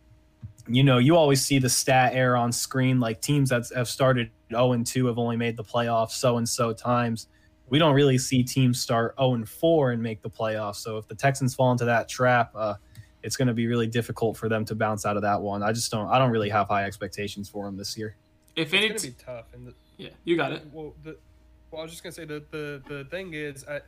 you 0.69 0.83
know, 0.83 0.99
you 0.99 1.17
always 1.17 1.45
see 1.45 1.59
the 1.59 1.69
stat 1.69 2.15
air 2.15 2.37
on 2.37 2.53
screen, 2.53 3.01
like 3.01 3.21
teams 3.21 3.51
that 3.51 3.69
have 3.75 3.89
started 3.89 4.31
0 4.51 4.73
and 4.73 4.87
2 4.87 5.07
have 5.07 5.19
only 5.19 5.37
made 5.37 5.57
the 5.57 5.65
playoffs 5.65 6.13
so 6.13 6.39
and 6.39 6.49
so 6.49 6.73
times. 6.73 7.29
We 7.69 7.79
don't 7.79 7.95
really 7.95 8.19
see 8.19 8.43
teams 8.43 8.81
start 8.81 9.15
0 9.19 9.35
and 9.35 9.49
4 9.49 9.93
and 9.93 10.03
make 10.03 10.23
the 10.23 10.31
playoffs. 10.31 10.77
So 10.77 10.99
if 10.99 11.09
the 11.09 11.15
Texans 11.15 11.55
fall 11.55 11.73
into 11.73 11.85
that 11.85 12.09
trap, 12.09 12.53
uh, 12.55 12.75
it's 13.23 13.37
going 13.37 13.49
to 13.49 13.55
be 13.55 13.67
really 13.67 13.87
difficult 13.87 14.37
for 14.37 14.49
them 14.49 14.65
to 14.67 14.75
bounce 14.75 15.05
out 15.05 15.17
of 15.17 15.23
that 15.23 15.41
one. 15.41 15.63
I 15.63 15.73
just 15.73 15.91
don't. 15.91 16.09
I 16.09 16.19
don't 16.19 16.31
really 16.31 16.49
have 16.51 16.69
high 16.69 16.85
expectations 16.85 17.49
for 17.49 17.65
them 17.67 17.77
this 17.77 17.97
year. 17.97 18.17
If 18.55 18.73
it's 18.73 18.75
any, 18.75 18.89
going 18.89 19.01
to 19.01 19.07
be 19.09 19.15
tough. 19.15 19.47
And 19.53 19.67
the, 19.67 19.75
yeah, 19.97 20.11
you 20.25 20.37
got 20.37 20.53
it. 20.53 20.63
Well, 20.73 20.95
the, 21.03 21.19
well, 21.71 21.81
I 21.81 21.85
was 21.85 21.91
just 21.91 22.05
going 22.05 22.13
to 22.13 22.21
say 22.21 22.25
that 22.25 22.51
the 22.53 22.83
the 22.89 23.05
thing 23.05 23.35
is, 23.35 23.65
I, 23.69 23.81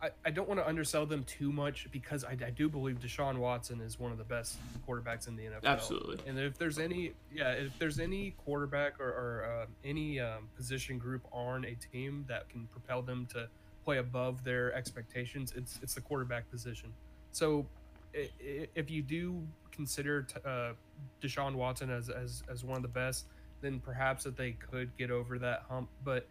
I, 0.00 0.10
I 0.24 0.30
don't 0.30 0.48
want 0.48 0.60
to 0.60 0.66
undersell 0.66 1.06
them 1.06 1.24
too 1.24 1.50
much 1.50 1.88
because 1.90 2.24
I, 2.24 2.30
I 2.32 2.50
do 2.50 2.68
believe 2.68 3.00
Deshaun 3.00 3.38
Watson 3.38 3.80
is 3.80 3.98
one 3.98 4.12
of 4.12 4.18
the 4.18 4.24
best 4.24 4.56
quarterbacks 4.86 5.26
in 5.26 5.36
the 5.36 5.44
NFL. 5.44 5.64
Absolutely. 5.64 6.18
And 6.26 6.38
if 6.38 6.56
there's 6.56 6.78
any, 6.78 7.12
yeah, 7.32 7.50
if 7.52 7.76
there's 7.78 7.98
any 7.98 8.32
quarterback 8.44 9.00
or, 9.00 9.08
or 9.08 9.44
uh, 9.44 9.66
any 9.84 10.20
um, 10.20 10.48
position 10.56 10.98
group 10.98 11.26
on 11.32 11.64
a 11.64 11.74
team 11.74 12.24
that 12.28 12.48
can 12.48 12.68
propel 12.68 13.02
them 13.02 13.26
to 13.32 13.48
play 13.84 13.98
above 13.98 14.44
their 14.44 14.72
expectations, 14.74 15.52
it's 15.56 15.80
it's 15.82 15.94
the 15.94 16.00
quarterback 16.00 16.48
position. 16.50 16.92
So 17.32 17.66
if 18.12 18.90
you 18.90 19.02
do 19.02 19.42
consider 19.72 20.26
uh, 20.44 20.72
Deshaun 21.20 21.54
Watson 21.54 21.90
as, 21.90 22.08
as 22.08 22.42
as 22.50 22.64
one 22.64 22.76
of 22.76 22.82
the 22.82 22.88
best, 22.88 23.26
then 23.60 23.80
perhaps 23.80 24.24
that 24.24 24.36
they 24.36 24.52
could 24.52 24.96
get 24.96 25.10
over 25.10 25.38
that 25.38 25.64
hump. 25.68 25.88
But 26.04 26.28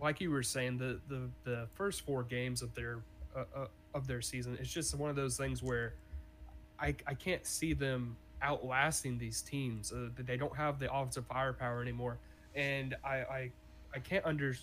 like 0.00 0.20
you 0.20 0.30
were 0.30 0.42
saying, 0.42 0.78
the, 0.78 1.00
the 1.08 1.28
the 1.44 1.68
first 1.74 2.02
four 2.02 2.22
games 2.22 2.62
of 2.62 2.74
their 2.74 2.98
uh, 3.34 3.44
uh, 3.54 3.66
of 3.94 4.06
their 4.06 4.20
season. 4.20 4.56
It's 4.60 4.72
just 4.72 4.94
one 4.94 5.10
of 5.10 5.16
those 5.16 5.36
things 5.36 5.62
where 5.62 5.94
I 6.78 6.94
I 7.06 7.14
can't 7.14 7.46
see 7.46 7.72
them 7.72 8.16
outlasting 8.42 9.18
these 9.18 9.42
teams. 9.42 9.92
Uh, 9.92 10.08
they 10.16 10.36
don't 10.36 10.56
have 10.56 10.78
the 10.78 10.92
offensive 10.92 11.26
firepower 11.26 11.80
anymore, 11.80 12.18
and 12.54 12.94
I 13.04 13.16
I, 13.16 13.50
I 13.94 13.98
can't 13.98 14.24
under 14.24 14.54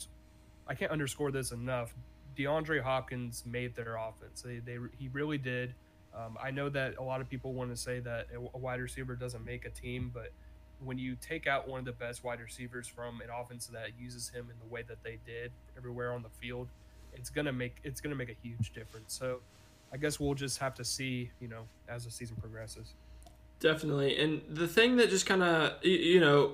I 0.68 0.76
can't 0.76 0.92
underscore 0.92 1.32
this 1.32 1.52
enough. 1.52 1.94
DeAndre 2.38 2.82
Hopkins 2.82 3.44
made 3.46 3.76
their 3.76 3.96
offense. 3.96 4.42
They, 4.42 4.60
they 4.60 4.78
he 4.98 5.10
really 5.10 5.38
did. 5.38 5.74
Um, 6.16 6.38
I 6.42 6.52
know 6.52 6.70
that 6.70 6.98
a 6.98 7.04
lot 7.04 7.22
of 7.22 7.30
people 7.30 7.54
want 7.54 7.72
to 7.72 7.76
say 7.76 8.00
that 8.00 8.28
a 8.54 8.58
wide 8.58 8.80
receiver 8.80 9.16
doesn't 9.16 9.44
make 9.44 9.66
a 9.66 9.70
team, 9.70 10.12
but 10.14 10.32
when 10.86 10.98
you 10.98 11.16
take 11.20 11.48
out 11.48 11.68
one 11.68 11.80
of 11.80 11.86
the 11.86 11.92
best 11.92 12.24
wide 12.24 12.40
receivers 12.40 12.88
from 12.88 13.22
an 13.22 13.28
offense 13.30 13.68
that 13.68 13.90
uses 14.00 14.30
him 14.30 14.50
in 14.50 14.56
the 14.60 14.74
way 14.74 14.84
that 14.88 15.04
they 15.04 15.20
did 15.26 15.52
everywhere 15.78 16.14
on 16.14 16.24
the 16.24 16.30
field, 16.30 16.68
it's 17.14 17.30
gonna 17.30 17.54
make 17.54 17.78
it's 17.84 18.02
gonna 18.02 18.16
make 18.16 18.30
a 18.30 18.38
huge 18.42 18.74
difference. 18.74 19.14
So 19.14 19.40
I 19.92 19.98
guess 19.98 20.20
we'll 20.20 20.34
just 20.34 20.60
have 20.60 20.74
to 20.76 20.86
see, 20.86 21.32
you 21.40 21.48
know, 21.48 21.64
as 21.88 22.06
the 22.06 22.12
season 22.12 22.36
progresses. 22.40 22.94
Definitely. 23.60 24.20
And 24.20 24.42
the 24.50 24.68
thing 24.68 24.98
that 24.98 25.10
just 25.10 25.26
kind 25.26 25.42
of, 25.42 25.84
you 25.86 26.20
know, 26.20 26.52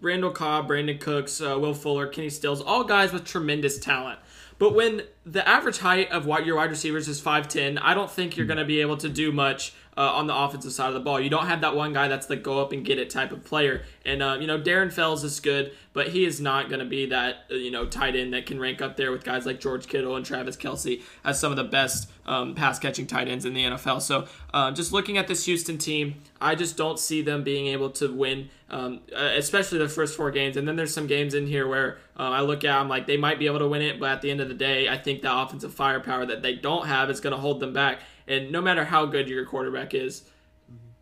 Randall 0.00 0.30
Cobb, 0.30 0.70
Brandin 0.70 0.98
Cooks, 0.98 1.40
uh, 1.42 1.58
Will 1.58 1.74
Fuller, 1.74 2.06
Kenny 2.06 2.30
Stills, 2.30 2.62
all 2.62 2.82
guys 2.82 3.12
with 3.12 3.24
tremendous 3.24 3.78
talent. 3.78 4.20
But 4.58 4.74
when 4.74 5.02
the 5.26 5.46
average 5.46 5.78
height 5.80 6.10
of 6.10 6.24
what 6.24 6.46
your 6.46 6.56
wide 6.56 6.70
receivers 6.70 7.08
is 7.08 7.20
5'10, 7.20 7.78
I 7.82 7.92
don't 7.92 8.10
think 8.10 8.38
you're 8.38 8.46
going 8.46 8.56
to 8.58 8.64
be 8.64 8.80
able 8.80 8.96
to 8.98 9.08
do 9.10 9.32
much 9.32 9.74
uh, 9.96 10.12
on 10.12 10.26
the 10.26 10.36
offensive 10.36 10.72
side 10.72 10.88
of 10.88 10.94
the 10.94 11.00
ball. 11.00 11.18
You 11.18 11.30
don't 11.30 11.46
have 11.46 11.62
that 11.62 11.74
one 11.74 11.92
guy 11.92 12.08
that's 12.08 12.26
the 12.26 12.36
go 12.36 12.60
up 12.60 12.72
and 12.72 12.84
get 12.84 12.98
it 12.98 13.08
type 13.08 13.32
of 13.32 13.44
player. 13.44 13.82
And, 14.04 14.22
uh, 14.22 14.36
you 14.40 14.46
know, 14.46 14.60
Darren 14.60 14.92
Fells 14.92 15.24
is 15.24 15.40
good, 15.40 15.72
but 15.92 16.08
he 16.08 16.24
is 16.24 16.40
not 16.40 16.68
going 16.68 16.80
to 16.80 16.86
be 16.86 17.06
that, 17.06 17.46
uh, 17.50 17.54
you 17.54 17.70
know, 17.70 17.86
tight 17.86 18.14
end 18.14 18.34
that 18.34 18.44
can 18.46 18.60
rank 18.60 18.82
up 18.82 18.96
there 18.96 19.10
with 19.10 19.24
guys 19.24 19.46
like 19.46 19.60
George 19.60 19.86
Kittle 19.86 20.16
and 20.16 20.24
Travis 20.24 20.56
Kelce 20.56 21.02
as 21.24 21.40
some 21.40 21.50
of 21.50 21.56
the 21.56 21.64
best 21.64 22.10
um, 22.26 22.54
pass 22.54 22.78
catching 22.78 23.06
tight 23.06 23.28
ends 23.28 23.44
in 23.44 23.54
the 23.54 23.64
NFL. 23.64 24.02
So 24.02 24.26
uh, 24.52 24.70
just 24.72 24.92
looking 24.92 25.16
at 25.16 25.28
this 25.28 25.46
Houston 25.46 25.78
team, 25.78 26.16
I 26.40 26.54
just 26.54 26.76
don't 26.76 26.98
see 26.98 27.22
them 27.22 27.42
being 27.42 27.68
able 27.68 27.90
to 27.90 28.12
win, 28.12 28.50
um, 28.68 29.00
uh, 29.14 29.30
especially 29.36 29.78
the 29.78 29.88
first 29.88 30.16
four 30.16 30.30
games. 30.30 30.58
And 30.58 30.68
then 30.68 30.76
there's 30.76 30.92
some 30.92 31.06
games 31.06 31.32
in 31.32 31.46
here 31.46 31.66
where 31.66 31.98
uh, 32.18 32.24
I 32.24 32.40
look 32.42 32.64
at, 32.64 32.78
I'm 32.78 32.88
like, 32.88 33.06
they 33.06 33.16
might 33.16 33.38
be 33.38 33.46
able 33.46 33.60
to 33.60 33.68
win 33.68 33.80
it, 33.80 33.98
but 33.98 34.10
at 34.10 34.20
the 34.20 34.30
end 34.30 34.40
of 34.40 34.48
the 34.48 34.54
day, 34.54 34.88
I 34.88 34.98
think 34.98 35.22
the 35.22 35.34
offensive 35.34 35.72
firepower 35.72 36.26
that 36.26 36.42
they 36.42 36.54
don't 36.54 36.86
have 36.86 37.08
is 37.08 37.20
going 37.20 37.34
to 37.34 37.40
hold 37.40 37.60
them 37.60 37.72
back. 37.72 38.00
And 38.28 38.50
no 38.50 38.60
matter 38.60 38.84
how 38.84 39.06
good 39.06 39.28
your 39.28 39.44
quarterback 39.44 39.94
is, 39.94 40.24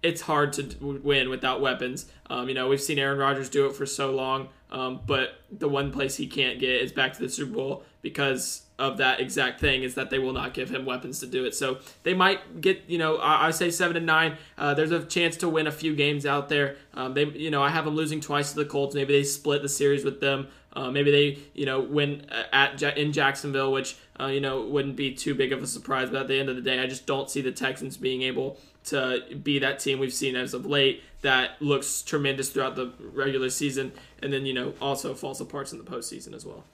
it's 0.02 0.20
hard 0.20 0.52
to 0.52 1.00
win 1.02 1.30
without 1.30 1.60
weapons. 1.62 2.06
Um, 2.28 2.48
you 2.48 2.54
know, 2.54 2.68
we've 2.68 2.80
seen 2.80 2.98
Aaron 2.98 3.18
Rodgers 3.18 3.48
do 3.48 3.66
it 3.66 3.74
for 3.74 3.86
so 3.86 4.10
long, 4.10 4.48
um, 4.70 5.00
but 5.06 5.40
the 5.50 5.68
one 5.68 5.90
place 5.90 6.16
he 6.16 6.26
can't 6.26 6.58
get 6.58 6.82
is 6.82 6.92
back 6.92 7.14
to 7.14 7.22
the 7.22 7.28
Super 7.28 7.54
Bowl 7.54 7.84
because 8.02 8.62
of 8.78 8.98
that 8.98 9.20
exact 9.20 9.60
thing 9.60 9.82
is 9.82 9.94
that 9.94 10.10
they 10.10 10.18
will 10.18 10.32
not 10.32 10.52
give 10.52 10.68
him 10.68 10.84
weapons 10.84 11.20
to 11.20 11.26
do 11.26 11.44
it. 11.46 11.54
So 11.54 11.78
they 12.02 12.12
might 12.12 12.60
get, 12.60 12.82
you 12.86 12.98
know, 12.98 13.16
I, 13.16 13.46
I 13.46 13.50
say 13.50 13.70
seven 13.70 13.96
and 13.96 14.04
nine. 14.04 14.36
Uh, 14.58 14.74
there's 14.74 14.90
a 14.90 15.04
chance 15.04 15.36
to 15.38 15.48
win 15.48 15.66
a 15.66 15.72
few 15.72 15.94
games 15.94 16.26
out 16.26 16.48
there. 16.48 16.76
Um, 16.92 17.14
they, 17.14 17.24
you 17.24 17.50
know, 17.50 17.62
I 17.62 17.70
have 17.70 17.84
them 17.84 17.94
losing 17.94 18.20
twice 18.20 18.50
to 18.50 18.56
the 18.56 18.64
Colts. 18.64 18.94
Maybe 18.94 19.14
they 19.14 19.22
split 19.22 19.62
the 19.62 19.68
series 19.68 20.04
with 20.04 20.20
them. 20.20 20.48
Uh, 20.74 20.90
maybe 20.90 21.10
they, 21.12 21.38
you 21.54 21.66
know, 21.66 21.80
win 21.80 22.26
at 22.52 22.82
in 22.82 23.12
Jacksonville, 23.12 23.72
which 23.72 23.96
uh, 24.20 24.26
you 24.26 24.40
know 24.40 24.62
wouldn't 24.62 24.96
be 24.96 25.12
too 25.14 25.34
big 25.34 25.52
of 25.52 25.62
a 25.62 25.66
surprise. 25.66 26.10
But 26.10 26.22
at 26.22 26.28
the 26.28 26.38
end 26.38 26.48
of 26.48 26.56
the 26.56 26.62
day, 26.62 26.80
I 26.80 26.86
just 26.86 27.06
don't 27.06 27.30
see 27.30 27.40
the 27.40 27.52
Texans 27.52 27.96
being 27.96 28.22
able 28.22 28.58
to 28.84 29.22
be 29.42 29.58
that 29.58 29.78
team 29.78 29.98
we've 29.98 30.12
seen 30.12 30.36
as 30.36 30.54
of 30.54 30.66
late 30.66 31.02
that 31.22 31.60
looks 31.60 32.02
tremendous 32.02 32.50
throughout 32.50 32.76
the 32.76 32.92
regular 33.12 33.50
season, 33.50 33.92
and 34.22 34.32
then 34.32 34.46
you 34.46 34.54
know 34.54 34.74
also 34.80 35.14
falls 35.14 35.40
apart 35.40 35.72
in 35.72 35.78
the 35.78 35.84
postseason 35.84 36.34
as 36.34 36.44
well. 36.44 36.64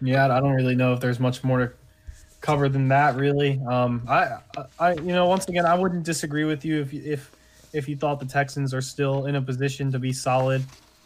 Yeah, 0.00 0.24
I 0.24 0.40
don't 0.40 0.52
really 0.52 0.74
know 0.74 0.92
if 0.92 1.00
there's 1.00 1.20
much 1.20 1.44
more 1.44 1.58
to 1.58 1.72
cover 2.40 2.68
than 2.68 2.88
that. 2.88 3.16
Really, 3.16 3.60
um, 3.68 4.02
I, 4.08 4.38
I, 4.78 4.94
you 4.94 5.12
know, 5.12 5.26
once 5.26 5.48
again, 5.48 5.64
I 5.64 5.74
wouldn't 5.74 6.04
disagree 6.04 6.44
with 6.44 6.64
you 6.64 6.80
if 6.80 6.92
if 6.92 7.30
if 7.72 7.88
you 7.88 7.96
thought 7.96 8.20
the 8.20 8.26
Texans 8.26 8.74
are 8.74 8.82
still 8.82 9.26
in 9.26 9.36
a 9.36 9.42
position 9.42 9.90
to 9.92 9.98
be 9.98 10.12
solid. 10.12 10.62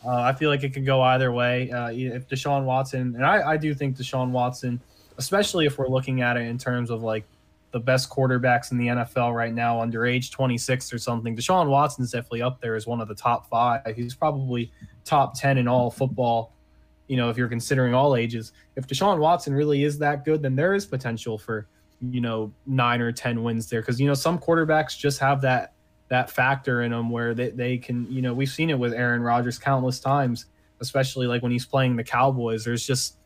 Uh, 0.06 0.20
I 0.20 0.32
feel 0.32 0.50
like 0.50 0.62
it 0.62 0.72
could 0.72 0.86
go 0.86 1.02
either 1.02 1.32
way. 1.32 1.70
Uh, 1.70 1.90
if 1.90 2.28
Deshaun 2.28 2.64
Watson, 2.64 3.14
and 3.16 3.26
I, 3.26 3.52
I 3.52 3.56
do 3.56 3.74
think 3.74 3.96
Deshaun 3.96 4.30
Watson, 4.30 4.80
especially 5.18 5.66
if 5.66 5.78
we're 5.78 5.88
looking 5.88 6.20
at 6.20 6.36
it 6.36 6.46
in 6.46 6.58
terms 6.58 6.90
of 6.90 7.02
like 7.02 7.24
the 7.72 7.80
best 7.80 8.08
quarterbacks 8.08 8.70
in 8.70 8.78
the 8.78 8.86
NFL 8.86 9.34
right 9.34 9.52
now 9.52 9.80
under 9.80 10.06
age 10.06 10.30
26 10.30 10.92
or 10.92 10.98
something, 10.98 11.36
Deshaun 11.36 11.68
Watson's 11.68 12.12
definitely 12.12 12.42
up 12.42 12.60
there 12.60 12.76
as 12.76 12.86
one 12.86 13.00
of 13.00 13.08
the 13.08 13.14
top 13.14 13.48
five. 13.48 13.82
He's 13.96 14.14
probably 14.14 14.70
top 15.04 15.38
10 15.38 15.58
in 15.58 15.66
all 15.66 15.90
football, 15.90 16.52
you 17.08 17.16
know, 17.16 17.28
if 17.28 17.36
you're 17.36 17.48
considering 17.48 17.92
all 17.92 18.14
ages. 18.14 18.52
If 18.76 18.86
Deshaun 18.86 19.18
Watson 19.18 19.54
really 19.54 19.82
is 19.82 19.98
that 19.98 20.24
good, 20.24 20.40
then 20.40 20.54
there 20.54 20.74
is 20.74 20.86
potential 20.86 21.36
for, 21.36 21.66
you 22.00 22.20
know, 22.20 22.52
nine 22.64 23.00
or 23.00 23.10
10 23.10 23.42
wins 23.42 23.68
there. 23.68 23.82
Cause, 23.82 23.98
you 23.98 24.06
know, 24.06 24.14
some 24.14 24.38
quarterbacks 24.38 24.96
just 24.96 25.18
have 25.18 25.40
that 25.40 25.72
that 26.08 26.30
factor 26.30 26.82
in 26.82 26.92
them 26.92 27.10
where 27.10 27.34
they, 27.34 27.50
they 27.50 27.78
can, 27.78 28.10
you 28.10 28.22
know, 28.22 28.32
we've 28.32 28.48
seen 28.48 28.70
it 28.70 28.78
with 28.78 28.92
Aaron 28.92 29.22
Rodgers 29.22 29.58
countless 29.58 29.98
times, 29.98 30.46
especially 30.80 31.26
like 31.26 31.42
when 31.42 31.52
he's 31.52 31.66
playing 31.66 31.96
the 31.96 32.04
Cowboys. 32.04 32.64
There's 32.64 32.86
just 32.86 33.16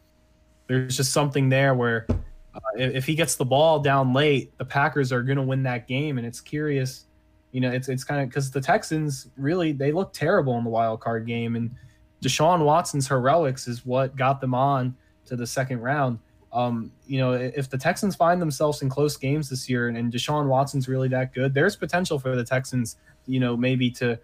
there's 0.67 0.97
just 0.97 1.13
something 1.13 1.49
there 1.49 1.75
where 1.75 2.07
uh, 2.55 2.61
if, 2.77 3.05
he 3.05 3.15
gets 3.15 3.37
the 3.37 3.45
ball 3.45 3.81
down 3.81 4.13
late, 4.13 4.57
the 4.59 4.65
Packers 4.65 5.13
are 5.13 5.23
going 5.23 5.37
to 5.37 5.43
win 5.43 5.63
that 5.65 5.89
game. 5.89 6.17
And 6.17 6.27
it's 6.27 6.41
curious, 6.41 7.07
you 7.53 7.61
know, 7.61 7.71
it's 7.71 7.89
it's 7.89 8.05
kind 8.05 8.23
of 8.23 8.29
because 8.29 8.51
the 8.51 8.61
Texans 8.61 9.29
really 9.37 9.73
they 9.73 9.93
look 9.93 10.13
terrible 10.13 10.57
in 10.59 10.65
the 10.65 10.71
wild 10.71 11.01
card 11.01 11.27
game, 11.27 11.57
and 11.57 11.75
Deshaun 12.23 12.65
Watson's 12.65 13.09
heroics 13.09 13.67
is 13.67 13.85
what 13.85 14.17
got 14.17 14.41
them 14.41 14.55
on 14.55 14.97
to 15.27 15.37
the 15.37 15.47
second 15.47 15.81
round. 15.81 16.19
Um, 16.53 16.93
you 17.07 17.19
know, 17.19 17.33
if 17.33 17.71
the 17.71 17.79
Texans 17.79 18.17
find 18.17 18.43
themselves 18.43 18.83
in 18.83 18.89
close 18.89 19.17
games 19.17 19.49
this 19.49 19.69
year 19.69 19.89
and, 19.89 19.97
and 19.97 20.13
Deshaun 20.13 20.47
Watson's 20.47 20.89
really 20.89 21.09
that 21.09 21.33
good, 21.33 21.55
there's 21.55 21.77
potential 21.77 22.19
for 22.19 22.35
the 22.35 22.45
Texans, 22.45 22.97
you 23.27 23.39
know, 23.39 23.57
maybe 23.57 23.91
to 23.93 24.19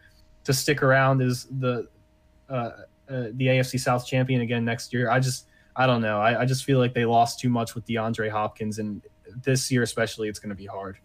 to 0.45 0.53
stick 0.53 0.83
around 0.83 1.23
as 1.23 1.47
the 1.59 1.89
uh, 2.49 2.53
uh, 3.09 3.29
the 3.33 3.47
AFC 3.47 3.79
South 3.79 4.07
champion 4.07 4.41
again 4.41 4.65
next 4.65 4.93
year. 4.93 5.11
I 5.11 5.21
just 5.21 5.47
I 5.77 5.87
don't 5.87 6.01
know. 6.01 6.21
I, 6.21 6.43
I 6.43 6.45
just 6.47 6.65
feel 6.65 6.79
like 6.79 6.95
they 6.95 7.05
lost 7.05 7.39
too 7.39 7.49
much 7.49 7.75
with 7.75 7.87
DeAndre 7.87 8.31
Hopkins, 8.31 8.79
and 8.79 9.03
this 9.45 9.71
year 9.71 9.83
especially, 9.83 10.29
it's 10.29 10.39
going 10.39 10.51
to 10.51 10.57
be 10.57 10.67
hard. 10.67 10.99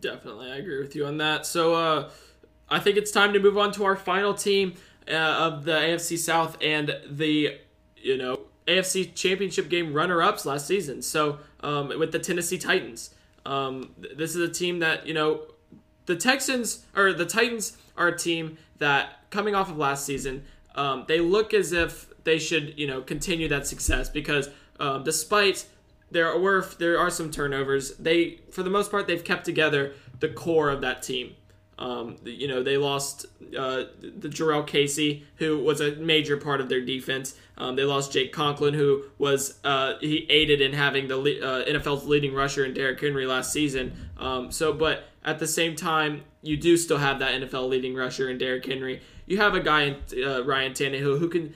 Definitely, 0.00 0.50
I 0.50 0.56
agree 0.56 0.80
with 0.80 0.96
you 0.96 1.06
on 1.06 1.18
that. 1.18 1.44
So 1.44 1.74
uh, 1.74 2.10
I 2.68 2.78
think 2.78 2.96
it's 2.96 3.10
time 3.10 3.32
to 3.32 3.40
move 3.40 3.58
on 3.58 3.72
to 3.72 3.84
our 3.84 3.96
final 3.96 4.32
team 4.32 4.74
uh, 5.08 5.14
of 5.14 5.64
the 5.64 5.72
AFC 5.72 6.18
South 6.18 6.56
and 6.62 6.96
the 7.08 7.58
you 7.96 8.16
know 8.16 8.40
AFC 8.66 9.14
Championship 9.14 9.68
game 9.68 9.92
runner 9.92 10.22
ups 10.22 10.44
last 10.44 10.66
season. 10.66 11.02
So 11.02 11.38
um, 11.60 11.88
with 11.98 12.12
the 12.12 12.18
Tennessee 12.18 12.58
Titans, 12.58 13.14
um, 13.44 13.94
this 14.16 14.34
is 14.34 14.48
a 14.48 14.52
team 14.52 14.80
that 14.80 15.06
you 15.06 15.14
know 15.14 15.42
the 16.06 16.16
Texans 16.16 16.84
or 16.94 17.12
the 17.12 17.26
Titans 17.26 17.76
are 17.96 18.08
a 18.08 18.18
team 18.18 18.58
that 18.78 19.30
coming 19.30 19.54
off 19.54 19.70
of 19.70 19.76
last 19.76 20.04
season, 20.04 20.44
um, 20.74 21.04
they 21.08 21.20
look 21.20 21.54
as 21.54 21.72
if 21.72 22.12
they 22.24 22.38
should 22.38 22.78
you 22.78 22.86
know 22.86 23.00
continue 23.00 23.48
that 23.48 23.66
success 23.66 24.08
because 24.08 24.50
um, 24.80 25.04
despite 25.04 25.66
there 26.10 26.36
were 26.38 26.66
there 26.78 26.98
are 26.98 27.10
some 27.10 27.30
turnovers, 27.30 27.96
they 27.96 28.40
for 28.50 28.62
the 28.62 28.70
most 28.70 28.90
part 28.90 29.06
they've 29.06 29.24
kept 29.24 29.44
together 29.44 29.94
the 30.20 30.28
core 30.28 30.70
of 30.70 30.80
that 30.80 31.02
team. 31.02 31.34
Um, 31.78 32.16
you 32.24 32.48
know, 32.48 32.62
they 32.62 32.78
lost 32.78 33.26
uh, 33.56 33.84
the 34.00 34.28
Jurrell 34.28 34.66
Casey, 34.66 35.26
who 35.36 35.58
was 35.58 35.80
a 35.80 35.96
major 35.96 36.36
part 36.36 36.60
of 36.60 36.68
their 36.68 36.80
defense. 36.80 37.36
Um, 37.58 37.76
they 37.76 37.84
lost 37.84 38.12
Jake 38.12 38.32
Conklin, 38.32 38.74
who 38.74 39.04
was 39.18 39.58
uh, 39.62 39.94
he 40.00 40.26
aided 40.30 40.60
in 40.60 40.72
having 40.72 41.08
the 41.08 41.16
uh, 41.16 41.64
NFL's 41.64 42.06
leading 42.06 42.34
rusher 42.34 42.64
in 42.64 42.72
Derrick 42.72 43.00
Henry 43.00 43.26
last 43.26 43.52
season. 43.52 43.92
Um, 44.18 44.50
so, 44.50 44.72
but 44.72 45.04
at 45.24 45.38
the 45.38 45.46
same 45.46 45.76
time, 45.76 46.22
you 46.42 46.56
do 46.56 46.76
still 46.76 46.98
have 46.98 47.18
that 47.18 47.40
NFL 47.42 47.68
leading 47.68 47.94
rusher 47.94 48.30
in 48.30 48.38
Derrick 48.38 48.64
Henry. 48.64 49.02
You 49.26 49.38
have 49.38 49.54
a 49.54 49.60
guy 49.60 49.82
in 49.82 50.24
uh, 50.24 50.44
Ryan 50.44 50.72
Tannehill 50.72 51.18
who 51.18 51.28
can 51.28 51.54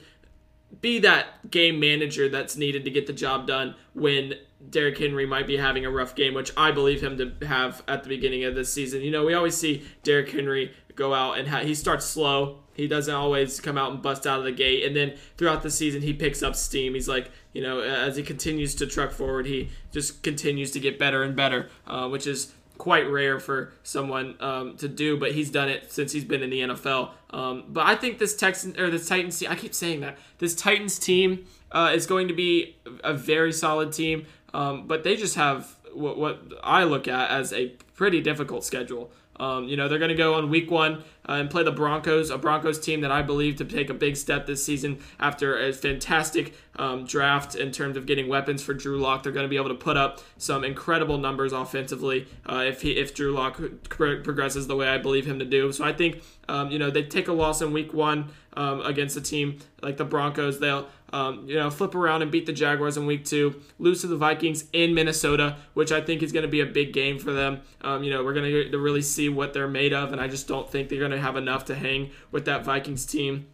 be 0.81 0.99
that 0.99 1.49
game 1.49 1.79
manager 1.79 2.29
that's 2.29 2.55
needed 2.55 2.85
to 2.85 2.91
get 2.91 3.07
the 3.07 3.13
job 3.13 3.47
done 3.47 3.75
when 3.93 4.35
Derrick 4.69 4.97
Henry 4.97 5.25
might 5.25 5.47
be 5.47 5.57
having 5.57 5.85
a 5.85 5.91
rough 5.91 6.15
game, 6.15 6.33
which 6.33 6.51
I 6.55 6.71
believe 6.71 7.01
him 7.01 7.17
to 7.17 7.45
have 7.45 7.83
at 7.87 8.03
the 8.03 8.09
beginning 8.09 8.43
of 8.43 8.55
this 8.55 8.71
season. 8.71 9.01
You 9.01 9.11
know, 9.11 9.25
we 9.25 9.33
always 9.33 9.57
see 9.57 9.83
Derrick 10.03 10.29
Henry 10.29 10.73
go 10.95 11.13
out 11.13 11.37
and 11.37 11.47
ha- 11.47 11.59
he 11.59 11.73
starts 11.73 12.05
slow. 12.05 12.59
He 12.73 12.87
doesn't 12.87 13.13
always 13.13 13.59
come 13.59 13.77
out 13.77 13.91
and 13.91 14.01
bust 14.01 14.25
out 14.25 14.39
of 14.39 14.45
the 14.45 14.51
gate. 14.51 14.85
And 14.85 14.95
then 14.95 15.15
throughout 15.37 15.61
the 15.61 15.71
season, 15.71 16.01
he 16.01 16.13
picks 16.13 16.41
up 16.41 16.55
steam. 16.55 16.93
He's 16.93 17.07
like, 17.07 17.31
you 17.53 17.61
know, 17.61 17.81
as 17.81 18.15
he 18.15 18.23
continues 18.23 18.75
to 18.75 18.87
truck 18.87 19.11
forward, 19.11 19.45
he 19.45 19.69
just 19.91 20.23
continues 20.23 20.71
to 20.71 20.79
get 20.79 20.97
better 20.97 21.23
and 21.23 21.35
better, 21.35 21.69
uh, 21.85 22.07
which 22.07 22.27
is 22.27 22.53
quite 22.81 23.07
rare 23.07 23.39
for 23.39 23.73
someone 23.83 24.35
um, 24.39 24.75
to 24.75 24.87
do, 24.87 25.15
but 25.15 25.33
he's 25.33 25.51
done 25.51 25.69
it 25.69 25.91
since 25.91 26.11
he's 26.11 26.25
been 26.25 26.41
in 26.41 26.49
the 26.49 26.61
NFL. 26.61 27.11
Um, 27.29 27.65
but 27.67 27.85
I 27.85 27.95
think 27.95 28.17
this 28.17 28.35
Texan 28.35 28.79
or 28.79 28.89
this 28.89 29.07
Titans 29.07 29.37
team, 29.37 29.51
I 29.51 29.55
keep 29.55 29.75
saying 29.75 29.99
that 29.99 30.17
this 30.39 30.55
Titans 30.55 30.97
team 30.97 31.45
uh, 31.71 31.91
is 31.93 32.07
going 32.07 32.27
to 32.27 32.33
be 32.33 32.77
a 33.03 33.13
very 33.13 33.53
solid 33.53 33.93
team. 33.93 34.25
Um, 34.53 34.87
but 34.87 35.03
they 35.03 35.15
just 35.15 35.35
have 35.35 35.75
what, 35.93 36.17
what, 36.17 36.41
I 36.63 36.83
look 36.83 37.07
at 37.07 37.29
as 37.29 37.53
a 37.53 37.67
pretty 37.95 38.21
difficult 38.21 38.63
schedule. 38.63 39.11
Um, 39.39 39.67
you 39.67 39.75
know, 39.75 39.87
they're 39.87 39.97
going 39.97 40.09
to 40.09 40.15
go 40.15 40.35
on 40.35 40.49
week 40.49 40.69
one 40.69 41.03
uh, 41.27 41.33
and 41.33 41.49
play 41.49 41.63
the 41.63 41.71
Broncos, 41.71 42.29
a 42.29 42.37
Broncos 42.37 42.79
team 42.79 43.01
that 43.01 43.11
I 43.11 43.23
believe 43.23 43.55
to 43.55 43.65
take 43.65 43.89
a 43.89 43.93
big 43.93 44.15
step 44.15 44.45
this 44.45 44.63
season 44.63 44.99
after 45.19 45.57
a 45.57 45.73
fantastic 45.73 46.53
um, 46.75 47.05
draft 47.05 47.55
in 47.55 47.71
terms 47.71 47.97
of 47.97 48.05
getting 48.05 48.27
weapons 48.27 48.61
for 48.61 48.75
Drew 48.75 48.99
Lock. 48.99 49.23
They're 49.23 49.31
going 49.31 49.45
to 49.45 49.49
be 49.49 49.55
able 49.55 49.69
to 49.69 49.75
put 49.75 49.97
up 49.97 50.21
some 50.37 50.63
incredible 50.63 51.17
numbers 51.17 51.53
offensively 51.53 52.27
uh, 52.45 52.65
if 52.67 52.81
he 52.83 52.91
if 52.91 53.15
Drew 53.15 53.33
Lock 53.33 53.59
progresses 53.89 54.67
the 54.67 54.75
way 54.75 54.87
I 54.87 54.99
believe 54.99 55.25
him 55.25 55.39
to 55.39 55.45
do. 55.45 55.71
So 55.71 55.83
I 55.83 55.93
think 55.93 56.21
um, 56.51 56.71
you 56.71 56.79
know 56.79 56.89
they 56.89 57.03
take 57.03 57.27
a 57.27 57.33
loss 57.33 57.61
in 57.61 57.71
Week 57.71 57.93
One 57.93 58.31
um, 58.53 58.81
against 58.81 59.17
a 59.17 59.21
team 59.21 59.59
like 59.81 59.97
the 59.97 60.05
Broncos. 60.05 60.59
They'll 60.59 60.87
um, 61.13 61.47
you 61.47 61.55
know, 61.55 61.69
flip 61.69 61.95
around 61.95 62.21
and 62.21 62.31
beat 62.31 62.45
the 62.45 62.53
Jaguars 62.53 62.97
in 62.97 63.05
week 63.05 63.25
two, 63.25 63.61
lose 63.79 64.01
to 64.01 64.07
the 64.07 64.15
Vikings 64.15 64.65
in 64.71 64.93
Minnesota, 64.93 65.57
which 65.73 65.91
I 65.91 66.01
think 66.01 66.23
is 66.23 66.31
going 66.31 66.43
to 66.43 66.49
be 66.49 66.61
a 66.61 66.65
big 66.65 66.93
game 66.93 67.19
for 67.19 67.33
them. 67.33 67.61
Um, 67.81 68.03
you 68.03 68.11
know, 68.11 68.23
we're 68.23 68.33
going 68.33 68.71
to 68.71 68.77
really 68.77 69.01
see 69.01 69.29
what 69.29 69.53
they're 69.53 69.67
made 69.67 69.93
of, 69.93 70.11
and 70.13 70.21
I 70.21 70.27
just 70.27 70.47
don't 70.47 70.69
think 70.69 70.89
they're 70.89 70.99
going 70.99 71.11
to 71.11 71.19
have 71.19 71.35
enough 71.35 71.65
to 71.65 71.75
hang 71.75 72.11
with 72.31 72.45
that 72.45 72.63
Vikings 72.63 73.05
team. 73.05 73.47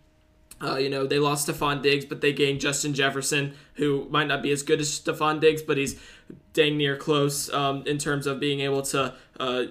Uh, 0.62 0.78
you 0.78 0.90
know, 0.90 1.06
they 1.06 1.20
lost 1.20 1.48
Stefon 1.48 1.82
Diggs, 1.84 2.06
but 2.06 2.22
they 2.22 2.34
gained 2.34 2.60
Justin 2.60 2.94
Jefferson, 2.94 3.54
who 3.76 4.08
might 4.10 4.28
not 4.28 4.42
be 4.42 4.52
as 4.52 4.64
good 4.64 4.80
as 4.80 5.00
Stefon 5.00 5.40
Diggs, 5.40 5.62
but 5.62 5.78
he's 5.78 6.00
dang 6.54 6.78
near 6.78 6.96
close 6.96 7.52
um, 7.54 7.84
in 7.86 7.98
terms 7.98 8.26
of 8.26 8.40
being 8.40 8.62
able 8.62 8.82
to 8.82 9.14
uh, 9.40 9.64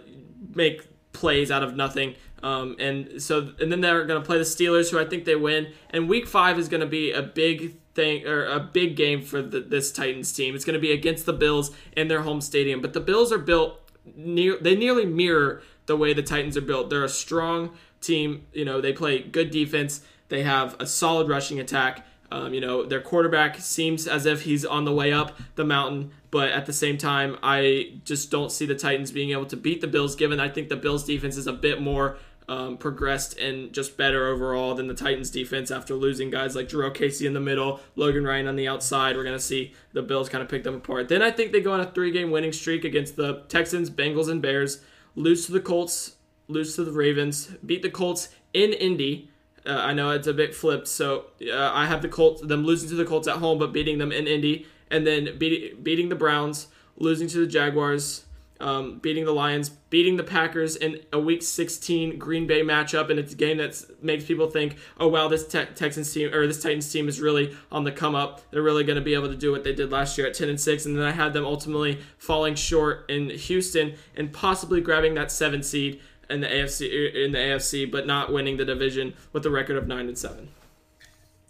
make 0.55 0.89
plays 1.12 1.51
out 1.51 1.62
of 1.62 1.74
nothing. 1.74 2.15
Um, 2.42 2.76
and 2.78 3.20
so, 3.20 3.52
and 3.60 3.72
then 3.72 3.80
they're 3.80 4.04
going 4.04 4.20
to 4.20 4.26
play 4.26 4.38
the 4.38 4.44
Steelers, 4.44 4.90
who 4.90 4.98
I 4.98 5.04
think 5.04 5.24
they 5.24 5.36
win. 5.36 5.72
And 5.90 6.08
Week 6.08 6.26
Five 6.26 6.58
is 6.58 6.68
going 6.68 6.80
to 6.80 6.86
be 6.86 7.10
a 7.10 7.22
big 7.22 7.76
thing 7.94 8.26
or 8.26 8.44
a 8.44 8.60
big 8.60 8.94
game 8.94 9.22
for 9.22 9.42
the, 9.42 9.60
this 9.60 9.90
Titans 9.90 10.32
team. 10.32 10.54
It's 10.54 10.64
going 10.64 10.74
to 10.74 10.80
be 10.80 10.92
against 10.92 11.26
the 11.26 11.32
Bills 11.32 11.70
in 11.96 12.08
their 12.08 12.22
home 12.22 12.40
stadium. 12.40 12.80
But 12.80 12.92
the 12.92 13.00
Bills 13.00 13.32
are 13.32 13.38
built 13.38 13.80
near; 14.14 14.58
they 14.60 14.76
nearly 14.76 15.06
mirror 15.06 15.62
the 15.86 15.96
way 15.96 16.12
the 16.12 16.22
Titans 16.22 16.56
are 16.56 16.62
built. 16.62 16.90
They're 16.90 17.04
a 17.04 17.08
strong 17.08 17.76
team. 18.00 18.46
You 18.52 18.64
know, 18.64 18.80
they 18.80 18.92
play 18.92 19.20
good 19.20 19.50
defense. 19.50 20.02
They 20.28 20.42
have 20.42 20.76
a 20.78 20.86
solid 20.86 21.28
rushing 21.28 21.58
attack. 21.58 22.06
Um, 22.30 22.52
you 22.52 22.60
know, 22.60 22.84
their 22.84 23.00
quarterback 23.00 23.58
seems 23.58 24.06
as 24.06 24.26
if 24.26 24.42
he's 24.42 24.64
on 24.64 24.84
the 24.84 24.92
way 24.92 25.12
up 25.12 25.38
the 25.54 25.64
mountain, 25.64 26.10
but 26.36 26.50
at 26.50 26.66
the 26.66 26.72
same 26.74 26.98
time, 26.98 27.38
I 27.42 27.94
just 28.04 28.30
don't 28.30 28.52
see 28.52 28.66
the 28.66 28.74
Titans 28.74 29.10
being 29.10 29.30
able 29.30 29.46
to 29.46 29.56
beat 29.56 29.80
the 29.80 29.86
Bills, 29.86 30.14
given 30.14 30.38
I 30.38 30.50
think 30.50 30.68
the 30.68 30.76
Bills' 30.76 31.02
defense 31.02 31.38
is 31.38 31.46
a 31.46 31.52
bit 31.54 31.80
more 31.80 32.18
um, 32.46 32.76
progressed 32.76 33.38
and 33.38 33.72
just 33.72 33.96
better 33.96 34.26
overall 34.26 34.74
than 34.74 34.86
the 34.86 34.92
Titans' 34.92 35.30
defense 35.30 35.70
after 35.70 35.94
losing 35.94 36.28
guys 36.28 36.54
like 36.54 36.68
Jurrell 36.68 36.92
Casey 36.92 37.26
in 37.26 37.32
the 37.32 37.40
middle, 37.40 37.80
Logan 37.94 38.26
Ryan 38.26 38.48
on 38.48 38.56
the 38.56 38.68
outside. 38.68 39.16
We're 39.16 39.22
going 39.22 39.34
to 39.34 39.42
see 39.42 39.72
the 39.94 40.02
Bills 40.02 40.28
kind 40.28 40.42
of 40.42 40.50
pick 40.50 40.62
them 40.62 40.74
apart. 40.74 41.08
Then 41.08 41.22
I 41.22 41.30
think 41.30 41.52
they 41.52 41.62
go 41.62 41.72
on 41.72 41.80
a 41.80 41.90
three 41.90 42.10
game 42.10 42.30
winning 42.30 42.52
streak 42.52 42.84
against 42.84 43.16
the 43.16 43.44
Texans, 43.48 43.88
Bengals, 43.88 44.28
and 44.28 44.42
Bears, 44.42 44.82
lose 45.14 45.46
to 45.46 45.52
the 45.52 45.60
Colts, 45.60 46.16
lose 46.48 46.76
to 46.76 46.84
the 46.84 46.92
Ravens, 46.92 47.46
beat 47.64 47.80
the 47.80 47.88
Colts 47.88 48.28
in 48.52 48.74
Indy 48.74 49.30
uh, 49.66 49.80
I 49.82 49.92
know 49.92 50.10
it's 50.10 50.28
a 50.28 50.32
bit 50.32 50.54
flipped, 50.54 50.86
so 50.86 51.26
uh, 51.52 51.72
I 51.72 51.86
have 51.86 52.00
the 52.00 52.08
Colts, 52.08 52.40
them 52.40 52.64
losing 52.64 52.88
to 52.90 52.94
the 52.94 53.04
Colts 53.04 53.26
at 53.26 53.38
home, 53.38 53.58
but 53.58 53.72
beating 53.72 53.98
them 53.98 54.12
in 54.12 54.26
Indy, 54.26 54.66
and 54.90 55.06
then 55.06 55.38
beating 55.38 55.82
beating 55.82 56.08
the 56.08 56.14
Browns, 56.14 56.68
losing 56.96 57.28
to 57.28 57.38
the 57.38 57.46
Jaguars, 57.46 58.26
um, 58.60 58.98
beating 58.98 59.24
the 59.24 59.32
Lions, 59.32 59.68
beating 59.68 60.16
the 60.16 60.24
Packers 60.24 60.76
in 60.76 61.00
a 61.12 61.18
Week 61.18 61.42
16 61.42 62.18
Green 62.18 62.46
Bay 62.46 62.62
matchup, 62.62 63.10
and 63.10 63.18
it's 63.18 63.32
a 63.32 63.36
game 63.36 63.58
that 63.58 63.82
makes 64.02 64.24
people 64.24 64.48
think, 64.50 64.76
oh 64.98 65.08
wow, 65.08 65.28
this 65.28 65.46
te- 65.46 65.66
Texans 65.74 66.12
team 66.12 66.32
or 66.32 66.46
this 66.46 66.62
Titans 66.62 66.90
team 66.90 67.08
is 67.08 67.20
really 67.20 67.56
on 67.70 67.84
the 67.84 67.92
come 67.92 68.14
up. 68.14 68.42
They're 68.50 68.62
really 68.62 68.84
going 68.84 68.98
to 68.98 69.04
be 69.04 69.14
able 69.14 69.28
to 69.28 69.36
do 69.36 69.52
what 69.52 69.64
they 69.64 69.74
did 69.74 69.90
last 69.90 70.16
year 70.16 70.26
at 70.26 70.34
10 70.34 70.48
and 70.48 70.60
6, 70.60 70.86
and 70.86 70.96
then 70.96 71.04
I 71.04 71.12
had 71.12 71.32
them 71.32 71.44
ultimately 71.44 72.00
falling 72.18 72.54
short 72.54 73.10
in 73.10 73.30
Houston 73.30 73.94
and 74.16 74.32
possibly 74.32 74.80
grabbing 74.80 75.14
that 75.14 75.30
seven 75.30 75.62
seed 75.62 76.00
in 76.28 76.40
the 76.40 76.48
AFC 76.48 77.14
in 77.14 77.32
the 77.32 77.38
AFC, 77.38 77.90
but 77.90 78.06
not 78.06 78.32
winning 78.32 78.56
the 78.56 78.64
division 78.64 79.14
with 79.32 79.46
a 79.46 79.50
record 79.50 79.76
of 79.76 79.86
nine 79.86 80.08
and 80.08 80.18
seven. 80.18 80.48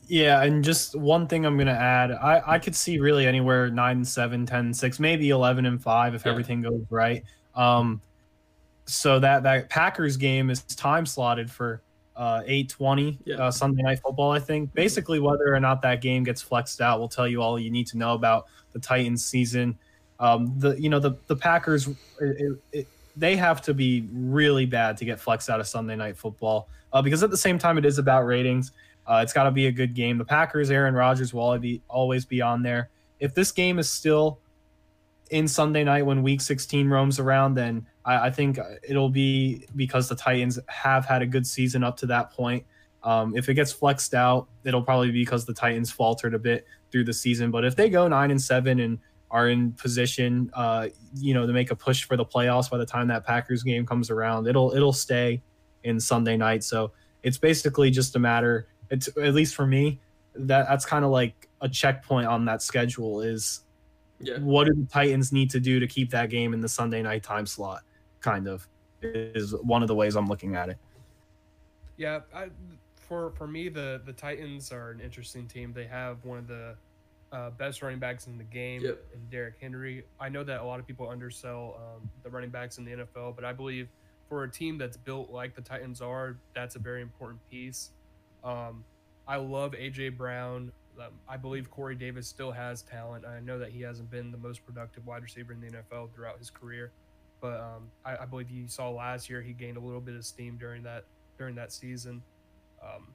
Yeah, 0.09 0.43
and 0.43 0.63
just 0.63 0.95
one 0.95 1.27
thing 1.27 1.45
I'm 1.45 1.59
gonna 1.59 1.73
add, 1.73 2.13
I, 2.13 2.43
I 2.47 2.59
could 2.59 2.77
see 2.77 2.99
really 2.99 3.27
anywhere 3.27 3.71
nine 3.71 3.99
and 3.99 4.09
seven, 4.09 4.47
10 4.47 4.67
and 4.67 4.77
six, 4.77 5.01
maybe 5.01 5.31
eleven 5.31 5.67
and 5.67 5.83
five 5.83 6.15
if 6.15 6.25
yeah. 6.25 6.33
everything 6.33 6.63
goes 6.63 6.85
right. 6.91 7.25
Um, 7.55 8.01
so 8.85 9.19
that 9.19 9.43
that 9.43 9.69
Packers 9.69 10.17
game 10.17 10.49
is 10.51 10.63
time 10.63 11.07
slotted 11.07 11.51
for 11.51 11.83
uh, 12.17 12.43
8:20 12.43 13.19
yeah. 13.25 13.37
uh, 13.37 13.51
Sunday 13.51 13.83
night 13.83 14.01
football. 14.01 14.31
I 14.31 14.39
think 14.39 14.73
basically 14.75 15.19
whether 15.19 15.53
or 15.53 15.61
not 15.61 15.83
that 15.83 16.01
game 16.01 16.23
gets 16.23 16.41
flexed 16.41 16.81
out 16.81 17.01
will 17.01 17.09
tell 17.09 17.27
you 17.27 17.43
all 17.43 17.59
you 17.59 17.71
need 17.71 17.87
to 17.89 17.99
know 17.99 18.15
about 18.15 18.47
the 18.73 18.79
Titans 18.79 19.25
season. 19.25 19.77
Um, 20.19 20.55
the 20.59 20.81
you 20.81 20.89
know 20.89 21.01
the 21.01 21.17
the 21.27 21.37
Packers 21.37 21.89
it, 22.21 22.59
it, 22.73 22.89
they 23.17 23.37
have 23.37 23.61
to 23.63 23.75
be 23.75 24.09
really 24.13 24.67
bad 24.67 24.97
to 24.99 25.05
get 25.05 25.19
flexed 25.19 25.51
out 25.51 25.61
of 25.61 25.67
Sunday 25.67 25.97
night 25.97 26.17
football 26.17 26.69
uh, 26.93 27.03
because 27.03 27.23
at 27.23 27.31
the 27.31 27.37
same 27.37 27.59
time 27.59 27.77
it 27.77 27.85
is 27.85 27.99
about 27.99 28.25
ratings. 28.25 28.73
Uh, 29.07 29.21
it's 29.23 29.33
got 29.33 29.45
to 29.45 29.51
be 29.51 29.67
a 29.67 29.73
good 29.73 29.95
game. 29.95 30.19
The 30.19 30.25
Packers, 30.25 30.71
Aaron 30.71 30.95
Rodgers 30.95 31.33
will 31.33 31.43
always 31.43 31.61
be, 31.61 31.83
always 31.89 32.25
be 32.25 32.43
on 32.43 32.63
there. 32.63 32.91
If 33.21 33.35
this 33.35 33.53
game 33.53 33.79
is 33.79 33.89
still 33.89 34.41
in 35.31 35.49
Sunday 35.49 35.85
night 35.85 36.05
when 36.05 36.23
Week 36.23 36.41
16 36.41 36.89
roams 36.89 37.19
around, 37.19 37.55
then 37.55 37.87
I, 38.05 38.27
I 38.27 38.31
think 38.31 38.59
it'll 38.89 39.09
be 39.09 39.67
because 39.77 40.09
the 40.09 40.17
Titans 40.17 40.59
have 40.69 41.05
had 41.05 41.23
a 41.23 41.27
good 41.27 41.47
season 41.47 41.85
up 41.85 41.97
to 41.99 42.07
that 42.07 42.31
point. 42.33 42.65
Um, 43.03 43.37
if 43.37 43.49
it 43.49 43.55
gets 43.55 43.73
flexed 43.73 44.15
out, 44.15 44.49
it'll 44.65 44.83
probably 44.83 45.13
be 45.13 45.23
because 45.23 45.45
the 45.47 45.55
Titans 45.55 45.91
faltered 45.91 46.35
a 46.35 46.39
bit 46.39 46.67
through 46.91 47.05
the 47.05 47.13
season. 47.13 47.51
But 47.51 47.65
if 47.65 47.77
they 47.77 47.89
go 47.89 48.09
nine 48.09 48.31
and 48.31 48.43
seven 48.43 48.81
and 48.81 48.99
are 49.31 49.49
in 49.49 49.73
position, 49.73 50.51
uh, 50.55 50.89
you 51.15 51.35
know, 51.35 51.47
to 51.47 51.53
make 51.53 51.71
a 51.71 51.77
push 51.77 52.05
for 52.05 52.17
the 52.17 52.25
playoffs 52.25 52.71
by 52.71 52.79
the 52.79 52.87
time 52.87 53.09
that 53.09 53.27
Packers 53.27 53.63
game 53.63 53.85
comes 53.85 54.11
around. 54.11 54.47
It'll 54.47 54.73
it'll 54.73 54.93
stay 54.93 55.43
in 55.85 55.99
Sunday 56.01 56.37
night, 56.37 56.63
so 56.65 56.93
it's 57.23 57.39
basically 57.39 57.91
just 57.91 58.15
a 58.17 58.19
matter. 58.19 58.69
It's 58.91 59.09
at 59.09 59.35
least 59.35 59.55
for 59.55 59.67
me 59.67 60.01
that 60.35 60.67
that's 60.69 60.85
kind 60.85 61.05
of 61.05 61.11
like 61.11 61.49
a 61.61 61.69
checkpoint 61.69 62.27
on 62.27 62.45
that 62.47 62.63
schedule. 62.63 63.21
Is 63.21 63.63
yeah. 64.21 64.39
what 64.39 64.67
do 64.67 64.75
the 64.75 64.87
Titans 64.87 65.33
need 65.33 65.51
to 65.51 65.61
do 65.61 65.81
to 65.81 65.87
keep 65.87 66.11
that 66.11 66.31
game 66.31 66.55
in 66.55 66.61
the 66.61 66.69
Sunday 66.69 67.03
night 67.03 67.23
time 67.23 67.47
slot? 67.47 67.83
Kind 68.21 68.49
of 68.49 68.69
is 69.03 69.55
one 69.63 69.83
of 69.83 69.89
the 69.89 69.95
ways 69.95 70.17
I'm 70.17 70.27
looking 70.27 70.57
at 70.57 70.69
it. 70.69 70.79
Yeah, 71.97 72.21
I, 72.35 72.49
for 72.97 73.31
for 73.33 73.47
me, 73.47 73.69
the 73.69 74.01
the 74.05 74.13
Titans 74.13 74.73
are 74.73 74.91
an 74.91 75.01
interesting 75.01 75.47
team. 75.47 75.73
They 75.73 75.87
have 75.87 76.25
one 76.25 76.39
of 76.39 76.47
the 76.47 76.77
uh, 77.33 77.51
best 77.51 77.83
running 77.83 77.99
backs 77.99 78.27
in 78.27 78.39
the 78.39 78.45
game 78.45 78.83
yep. 78.83 79.03
and 79.13 79.31
Derrick 79.31 79.55
Henry. 79.61 80.05
I 80.21 80.29
know 80.29 80.45
that 80.45 80.61
a 80.61 80.65
lot 80.65 80.81
of 80.81 80.87
people 80.87 81.09
undersell 81.09 81.77
um, 81.79 82.09
the 82.23 82.31
running 82.31 82.51
backs 82.51 82.79
in 82.79 82.85
the 82.85 82.93
NFL, 82.93 83.35
but 83.35 83.45
I 83.45 83.53
believe 83.53 83.89
for 84.29 84.45
a 84.45 84.51
team 84.51 84.79
that's 84.79 84.97
built 84.97 85.31
like 85.31 85.55
the 85.55 85.63
Titans 85.63 86.01
are, 86.01 86.37
that's 86.55 86.77
a 86.77 86.79
very 86.79 87.03
important 87.03 87.41
piece. 87.51 87.91
Um, 88.47 88.85
I 89.27 89.37
love 89.37 89.73
AJ 89.73 90.17
Brown. 90.17 90.73
Um, 90.99 91.09
I 91.29 91.37
believe 91.37 91.71
Corey 91.71 91.97
Davis 91.97 92.29
still 92.29 92.53
has 92.53 92.83
talent. 92.83 93.27
I 93.27 93.41
know 93.41 93.59
that 93.59 93.71
he 93.71 93.83
hasn't 93.83 94.11
been 94.11 94.31
the 94.31 94.39
most 94.39 94.65
productive 94.65 95.05
wide 95.05 95.23
receiver 95.23 95.53
in 95.53 95.61
the 95.61 95.67
NFL 95.67 96.15
throughout 96.15 96.39
his 96.39 96.49
career, 96.49 96.93
but 97.41 97.61
um, 97.61 97.91
I, 98.05 98.19
I, 98.19 98.25
believe 98.25 98.51
you 98.51 98.67
saw 98.69 98.89
last 98.89 99.29
year 99.29 99.43
he 99.43 99.53
gained 99.53 99.77
a 99.77 99.81
little 99.81 100.01
bit 100.01 100.15
of 100.15 100.25
steam 100.25 100.57
during 100.57 100.83
that 100.85 101.05
during 101.37 101.55
that 101.57 101.73
season. 101.73 102.23
Um, 102.83 103.09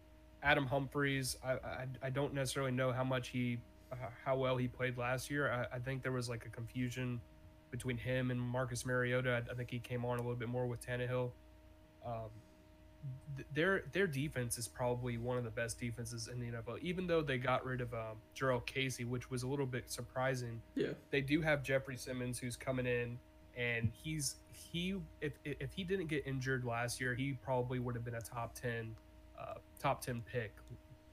Adam 0.44 0.66
Humphries, 0.68 1.38
I, 1.44 1.53
I, 1.53 1.86
I 2.03 2.10
don't 2.10 2.34
necessarily 2.34 2.72
know 2.72 2.91
how 2.91 3.03
much 3.03 3.30
he 3.30 3.60
how 4.24 4.38
well 4.38 4.58
he 4.58 4.68
played 4.68 4.98
last 4.98 5.30
year. 5.30 5.52
I, 5.52 5.76
I, 5.76 5.80
think 5.80 6.02
there 6.02 6.12
was 6.12 6.30
like 6.30 6.45
a 6.45 6.49
confusion 6.49 7.20
between 7.72 7.98
him 7.98 8.32
and 8.32 8.40
Marcus 8.40 8.86
Mariota. 8.86 9.44
I, 9.48 9.52
I 9.52 9.56
think 9.56 9.70
he 9.70 9.80
came 9.80 10.06
on 10.06 10.18
a 10.18 10.22
little 10.22 10.36
bit 10.36 10.49
more 10.49 10.68
with 10.68 10.86
Tannehill. 10.86 11.32
Um, 12.06 12.30
their 13.53 13.84
their 13.91 14.07
defense 14.07 14.57
is 14.57 14.68
probably 14.68 15.18
one 15.18 15.38
of 15.38 15.44
the 15.44 15.49
best 15.49 15.80
defenses 15.80 16.28
in 16.28 16.40
the 16.40 16.57
NFL. 16.57 16.80
Even 16.82 17.07
though 17.07 17.22
they 17.22 17.38
got 17.38 17.65
rid 17.65 17.82
of 17.82 17.94
um, 17.94 18.18
Jurrell 18.36 18.65
Casey, 18.65 19.06
which 19.06 19.30
was 19.30 19.44
a 19.44 19.48
little 19.48 19.65
bit 19.65 19.90
surprising. 19.90 20.61
Yeah, 20.76 20.90
they 21.10 21.22
do 21.22 21.41
have 21.41 21.64
Jeffrey 21.64 21.98
Simmons 21.98 22.40
who's 22.40 22.56
coming 22.56 22.86
in, 22.86 23.18
and 23.57 23.91
he's 23.94 24.36
he 24.52 24.95
if 25.22 25.34
if 25.44 25.73
he 25.73 25.84
didn't 25.84 26.07
get 26.07 26.26
injured 26.26 26.64
last 26.65 27.02
year, 27.02 27.15
he 27.15 27.34
probably 27.34 27.80
would 27.80 27.95
have 27.95 28.06
been 28.06 28.15
a 28.15 28.22
top 28.22 28.53
ten 28.53 28.95
uh, 29.40 29.56
top 29.80 30.02
ten 30.02 30.22
pick 30.22 30.53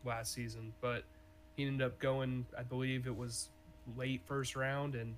last 0.05 0.33
season, 0.33 0.73
but 0.81 1.05
he 1.59 1.67
ended 1.67 1.85
up 1.85 1.99
going, 1.99 2.47
I 2.57 2.63
believe 2.63 3.07
it 3.07 3.17
was 3.17 3.51
late 3.97 4.23
first 4.27 4.55
round 4.55 4.95
and 4.95 5.17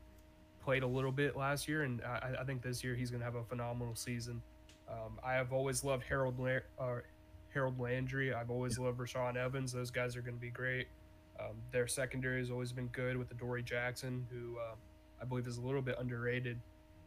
played 0.62 0.82
a 0.82 0.86
little 0.86 1.12
bit 1.12 1.36
last 1.36 1.68
year. 1.68 1.82
And 1.82 2.00
I, 2.02 2.36
I 2.40 2.44
think 2.44 2.62
this 2.62 2.82
year 2.82 2.94
he's 2.94 3.10
going 3.10 3.20
to 3.20 3.24
have 3.24 3.34
a 3.34 3.44
phenomenal 3.44 3.94
season. 3.94 4.42
Um, 4.90 5.18
I 5.24 5.34
have 5.34 5.52
always 5.52 5.84
loved 5.84 6.04
Harold 6.08 6.38
La- 6.38 6.58
uh, 6.78 7.00
Harold 7.52 7.78
Landry. 7.78 8.34
I've 8.34 8.50
always 8.50 8.78
loved 8.78 8.98
Rashaan 8.98 9.36
Evans. 9.36 9.72
Those 9.72 9.90
guys 9.90 10.16
are 10.16 10.22
going 10.22 10.36
to 10.36 10.40
be 10.40 10.50
great. 10.50 10.88
Um, 11.38 11.56
their 11.72 11.86
secondary 11.86 12.40
has 12.40 12.50
always 12.50 12.72
been 12.72 12.88
good 12.88 13.16
with 13.16 13.28
the 13.28 13.34
Adoree' 13.34 13.62
Jackson, 13.62 14.26
who 14.30 14.58
uh, 14.58 14.74
I 15.20 15.24
believe 15.24 15.46
is 15.46 15.56
a 15.56 15.62
little 15.62 15.82
bit 15.82 15.96
underrated 15.98 16.58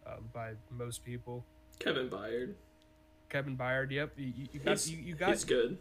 um, 0.07 0.29
by 0.33 0.53
most 0.71 1.03
people. 1.03 1.43
Kevin 1.79 2.09
Byard. 2.09 2.53
Kevin 3.29 3.57
Byard. 3.57 3.91
Yep, 3.91 4.13
you, 4.17 4.33
you 4.53 4.59
got 4.59 4.71
he's, 4.71 4.91
you, 4.91 4.97
you 4.97 5.15
got. 5.15 5.29
He's 5.29 5.43
good 5.43 5.77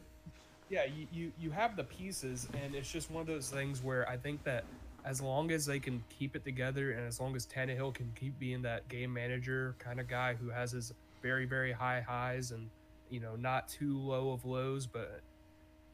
yeah, 0.73 0.85
you, 0.85 1.07
you, 1.13 1.33
you 1.39 1.51
have 1.51 1.77
the 1.77 1.85
pieces, 1.85 2.49
and 2.65 2.75
it's 2.75 2.91
just 2.91 3.11
one 3.11 3.21
of 3.21 3.27
those 3.27 3.51
things 3.51 3.83
where 3.83 4.09
I 4.09 4.17
think 4.17 4.43
that 4.45 4.65
as 5.05 5.21
long 5.21 5.51
as 5.51 5.67
they 5.67 5.79
can 5.79 6.03
keep 6.09 6.35
it 6.35 6.45
together, 6.45 6.93
and 6.93 7.07
as 7.07 7.21
long 7.21 7.37
as 7.37 7.47
Tannehill 7.47 7.93
can 7.93 8.11
keep 8.19 8.39
being 8.39 8.63
that 8.63 8.89
game 8.89 9.13
manager 9.13 9.75
kind 9.79 10.01
of 10.01 10.09
guy 10.09 10.33
who 10.33 10.49
has 10.49 10.73
his 10.73 10.95
very 11.23 11.47
very 11.47 11.73
high 11.73 12.01
highs, 12.01 12.51
and 12.51 12.69
you 13.11 13.21
know, 13.21 13.37
not 13.37 13.69
too 13.69 13.99
low 13.99 14.33
of 14.33 14.45
lows, 14.45 14.87
but 14.87 15.21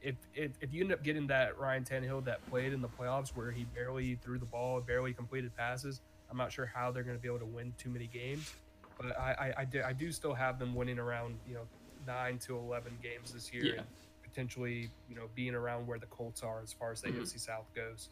if, 0.01 0.15
if 0.33 0.51
if 0.61 0.73
you 0.73 0.81
end 0.83 0.91
up 0.91 1.03
getting 1.03 1.27
that 1.27 1.57
Ryan 1.59 1.83
Tannehill 1.83 2.23
that 2.25 2.47
played 2.49 2.73
in 2.73 2.81
the 2.81 2.87
playoffs 2.87 3.29
where 3.35 3.51
he 3.51 3.65
barely 3.75 4.15
threw 4.23 4.37
the 4.39 4.45
ball, 4.45 4.79
barely 4.81 5.13
completed 5.13 5.55
passes, 5.55 6.01
I'm 6.31 6.37
not 6.37 6.51
sure 6.51 6.65
how 6.65 6.91
they're 6.91 7.03
going 7.03 7.17
to 7.17 7.21
be 7.21 7.27
able 7.27 7.39
to 7.39 7.45
win 7.45 7.73
too 7.77 7.89
many 7.89 8.07
games. 8.07 8.51
But 8.97 9.17
I, 9.17 9.31
I, 9.57 9.61
I, 9.61 9.65
do, 9.65 9.81
I 9.85 9.93
do 9.93 10.11
still 10.11 10.33
have 10.33 10.59
them 10.59 10.75
winning 10.75 10.99
around 10.99 11.37
you 11.47 11.53
know 11.55 11.67
nine 12.07 12.37
to 12.39 12.57
eleven 12.57 12.97
games 13.03 13.31
this 13.33 13.53
year, 13.53 13.65
Yeah. 13.65 13.71
and 13.79 13.87
potentially 14.23 14.89
you 15.09 15.15
know 15.15 15.23
being 15.35 15.55
around 15.55 15.85
where 15.87 15.99
the 15.99 16.05
Colts 16.07 16.41
are 16.43 16.61
as 16.61 16.71
far 16.73 16.91
as 16.91 17.01
the 17.01 17.09
Mhm. 17.09 17.21
AFC 17.21 17.39
South 17.39 17.65
goes. 17.75 18.09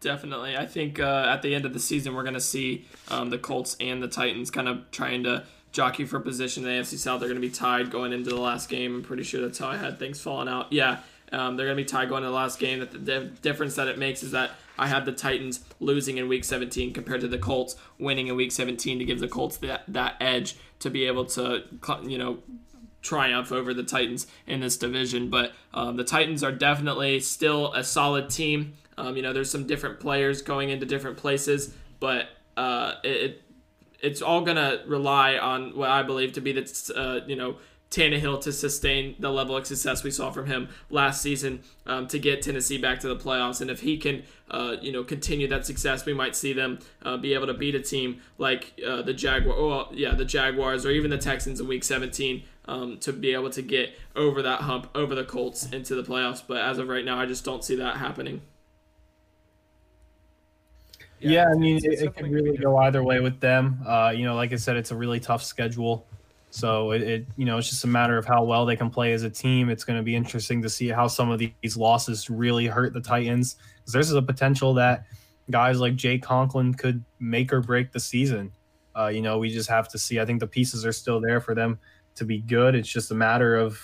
Definitely. 0.00 0.56
I 0.56 0.66
think 0.66 1.00
uh, 1.00 1.26
at 1.28 1.42
the 1.42 1.54
end 1.54 1.64
of 1.64 1.72
the 1.72 1.80
season, 1.80 2.14
we're 2.14 2.22
going 2.22 2.34
to 2.34 2.40
see 2.40 2.86
um, 3.08 3.30
the 3.30 3.38
Colts 3.38 3.76
and 3.80 4.02
the 4.02 4.08
Titans 4.08 4.50
kind 4.50 4.68
of 4.68 4.90
trying 4.90 5.24
to 5.24 5.44
jockey 5.72 6.04
for 6.04 6.20
position 6.20 6.64
in 6.64 6.70
the 6.70 6.82
AFC 6.82 6.98
South. 6.98 7.20
They're 7.20 7.28
going 7.28 7.40
to 7.40 7.46
be 7.46 7.52
tied 7.52 7.90
going 7.90 8.12
into 8.12 8.30
the 8.30 8.40
last 8.40 8.68
game. 8.68 8.96
I'm 8.96 9.02
pretty 9.02 9.22
sure 9.22 9.40
that's 9.40 9.58
how 9.58 9.68
I 9.68 9.76
had 9.76 9.98
things 9.98 10.20
falling 10.20 10.48
out. 10.48 10.72
Yeah, 10.72 11.00
um, 11.32 11.56
they're 11.56 11.66
going 11.66 11.76
to 11.76 11.82
be 11.82 11.86
tied 11.86 12.08
going 12.08 12.22
into 12.22 12.30
the 12.30 12.36
last 12.36 12.58
game. 12.58 12.80
That 12.80 13.04
the 13.04 13.20
difference 13.42 13.74
that 13.76 13.88
it 13.88 13.98
makes 13.98 14.22
is 14.22 14.32
that 14.32 14.52
I 14.78 14.86
had 14.86 15.04
the 15.04 15.12
Titans 15.12 15.64
losing 15.80 16.18
in 16.18 16.28
Week 16.28 16.44
17 16.44 16.92
compared 16.92 17.20
to 17.22 17.28
the 17.28 17.38
Colts 17.38 17.76
winning 17.98 18.28
in 18.28 18.36
Week 18.36 18.52
17 18.52 18.98
to 18.98 19.04
give 19.04 19.20
the 19.20 19.28
Colts 19.28 19.56
that 19.58 19.82
that 19.88 20.16
edge 20.20 20.56
to 20.80 20.90
be 20.90 21.06
able 21.06 21.24
to, 21.26 21.64
you 22.04 22.18
know, 22.18 22.38
triumph 23.02 23.52
over 23.52 23.72
the 23.72 23.82
Titans 23.82 24.26
in 24.46 24.60
this 24.60 24.76
division. 24.76 25.30
But 25.30 25.52
um, 25.72 25.96
the 25.96 26.04
Titans 26.04 26.42
are 26.42 26.52
definitely 26.52 27.20
still 27.20 27.72
a 27.72 27.82
solid 27.84 28.30
team. 28.30 28.74
Um, 28.98 29.16
you 29.16 29.22
know, 29.22 29.32
there's 29.32 29.50
some 29.50 29.66
different 29.66 30.00
players 30.00 30.42
going 30.42 30.70
into 30.70 30.86
different 30.86 31.16
places, 31.16 31.74
but 32.00 32.28
uh, 32.56 32.94
it, 33.04 33.42
it's 34.00 34.22
all 34.22 34.42
gonna 34.42 34.82
rely 34.86 35.36
on 35.36 35.76
what 35.76 35.90
I 35.90 36.02
believe 36.02 36.32
to 36.34 36.40
be 36.40 36.52
the 36.52 36.92
uh, 36.96 37.26
you 37.26 37.36
know 37.36 37.56
Tannehill 37.90 38.40
to 38.42 38.52
sustain 38.52 39.14
the 39.18 39.30
level 39.30 39.56
of 39.56 39.66
success 39.66 40.02
we 40.02 40.10
saw 40.10 40.30
from 40.30 40.46
him 40.46 40.68
last 40.90 41.22
season 41.22 41.62
um, 41.86 42.08
to 42.08 42.18
get 42.18 42.42
Tennessee 42.42 42.78
back 42.78 42.98
to 43.00 43.08
the 43.08 43.16
playoffs. 43.16 43.60
And 43.60 43.70
if 43.70 43.80
he 43.80 43.96
can, 43.96 44.24
uh, 44.50 44.76
you 44.80 44.90
know, 44.90 45.04
continue 45.04 45.46
that 45.48 45.64
success, 45.64 46.04
we 46.04 46.12
might 46.12 46.34
see 46.34 46.52
them 46.52 46.80
uh, 47.02 47.16
be 47.16 47.32
able 47.32 47.46
to 47.46 47.54
beat 47.54 47.74
a 47.74 47.80
team 47.80 48.20
like 48.38 48.78
uh, 48.86 49.02
the 49.02 49.14
Jaguar, 49.14 49.56
well, 49.64 49.88
yeah, 49.92 50.14
the 50.14 50.24
Jaguars 50.24 50.84
or 50.84 50.90
even 50.90 51.10
the 51.10 51.18
Texans 51.18 51.60
in 51.60 51.68
Week 51.68 51.84
17 51.84 52.42
um, 52.66 52.98
to 52.98 53.12
be 53.12 53.32
able 53.32 53.50
to 53.50 53.62
get 53.62 53.96
over 54.16 54.42
that 54.42 54.62
hump, 54.62 54.90
over 54.94 55.14
the 55.14 55.24
Colts 55.24 55.70
into 55.70 55.94
the 55.94 56.02
playoffs. 56.02 56.42
But 56.46 56.58
as 56.58 56.78
of 56.78 56.88
right 56.88 57.04
now, 57.04 57.20
I 57.20 57.26
just 57.26 57.44
don't 57.44 57.62
see 57.62 57.76
that 57.76 57.96
happening. 57.96 58.42
Yeah, 61.20 61.46
I 61.50 61.54
mean, 61.54 61.76
it's- 61.76 62.00
it, 62.00 62.06
it 62.06 62.16
could 62.16 62.30
really 62.30 62.56
go 62.56 62.76
either 62.78 63.02
way 63.02 63.20
with 63.20 63.40
them. 63.40 63.80
Uh, 63.86 64.12
you 64.14 64.24
know, 64.24 64.34
like 64.34 64.52
I 64.52 64.56
said, 64.56 64.76
it's 64.76 64.90
a 64.90 64.96
really 64.96 65.20
tough 65.20 65.42
schedule. 65.42 66.06
So 66.50 66.92
it, 66.92 67.02
it, 67.02 67.26
you 67.36 67.44
know, 67.44 67.58
it's 67.58 67.68
just 67.68 67.84
a 67.84 67.88
matter 67.88 68.16
of 68.16 68.24
how 68.24 68.42
well 68.44 68.64
they 68.64 68.76
can 68.76 68.88
play 68.88 69.12
as 69.12 69.22
a 69.24 69.30
team. 69.30 69.68
It's 69.68 69.84
going 69.84 69.98
to 69.98 70.02
be 70.02 70.14
interesting 70.16 70.62
to 70.62 70.70
see 70.70 70.88
how 70.88 71.06
some 71.06 71.30
of 71.30 71.38
these 71.38 71.76
losses 71.76 72.30
really 72.30 72.66
hurt 72.66 72.92
the 72.94 73.00
Titans 73.00 73.56
because 73.78 73.92
there's 73.92 74.12
a 74.12 74.22
potential 74.22 74.72
that 74.74 75.04
guys 75.50 75.80
like 75.80 75.96
Jack 75.96 76.22
Conklin 76.22 76.72
could 76.74 77.04
make 77.20 77.52
or 77.52 77.60
break 77.60 77.92
the 77.92 78.00
season. 78.00 78.52
Uh, 78.96 79.08
you 79.08 79.20
know, 79.20 79.36
we 79.38 79.50
just 79.50 79.68
have 79.68 79.88
to 79.90 79.98
see. 79.98 80.18
I 80.18 80.24
think 80.24 80.40
the 80.40 80.46
pieces 80.46 80.86
are 80.86 80.92
still 80.92 81.20
there 81.20 81.40
for 81.40 81.54
them 81.54 81.78
to 82.14 82.24
be 82.24 82.38
good. 82.38 82.74
It's 82.74 82.88
just 82.88 83.10
a 83.10 83.14
matter 83.14 83.56
of, 83.56 83.78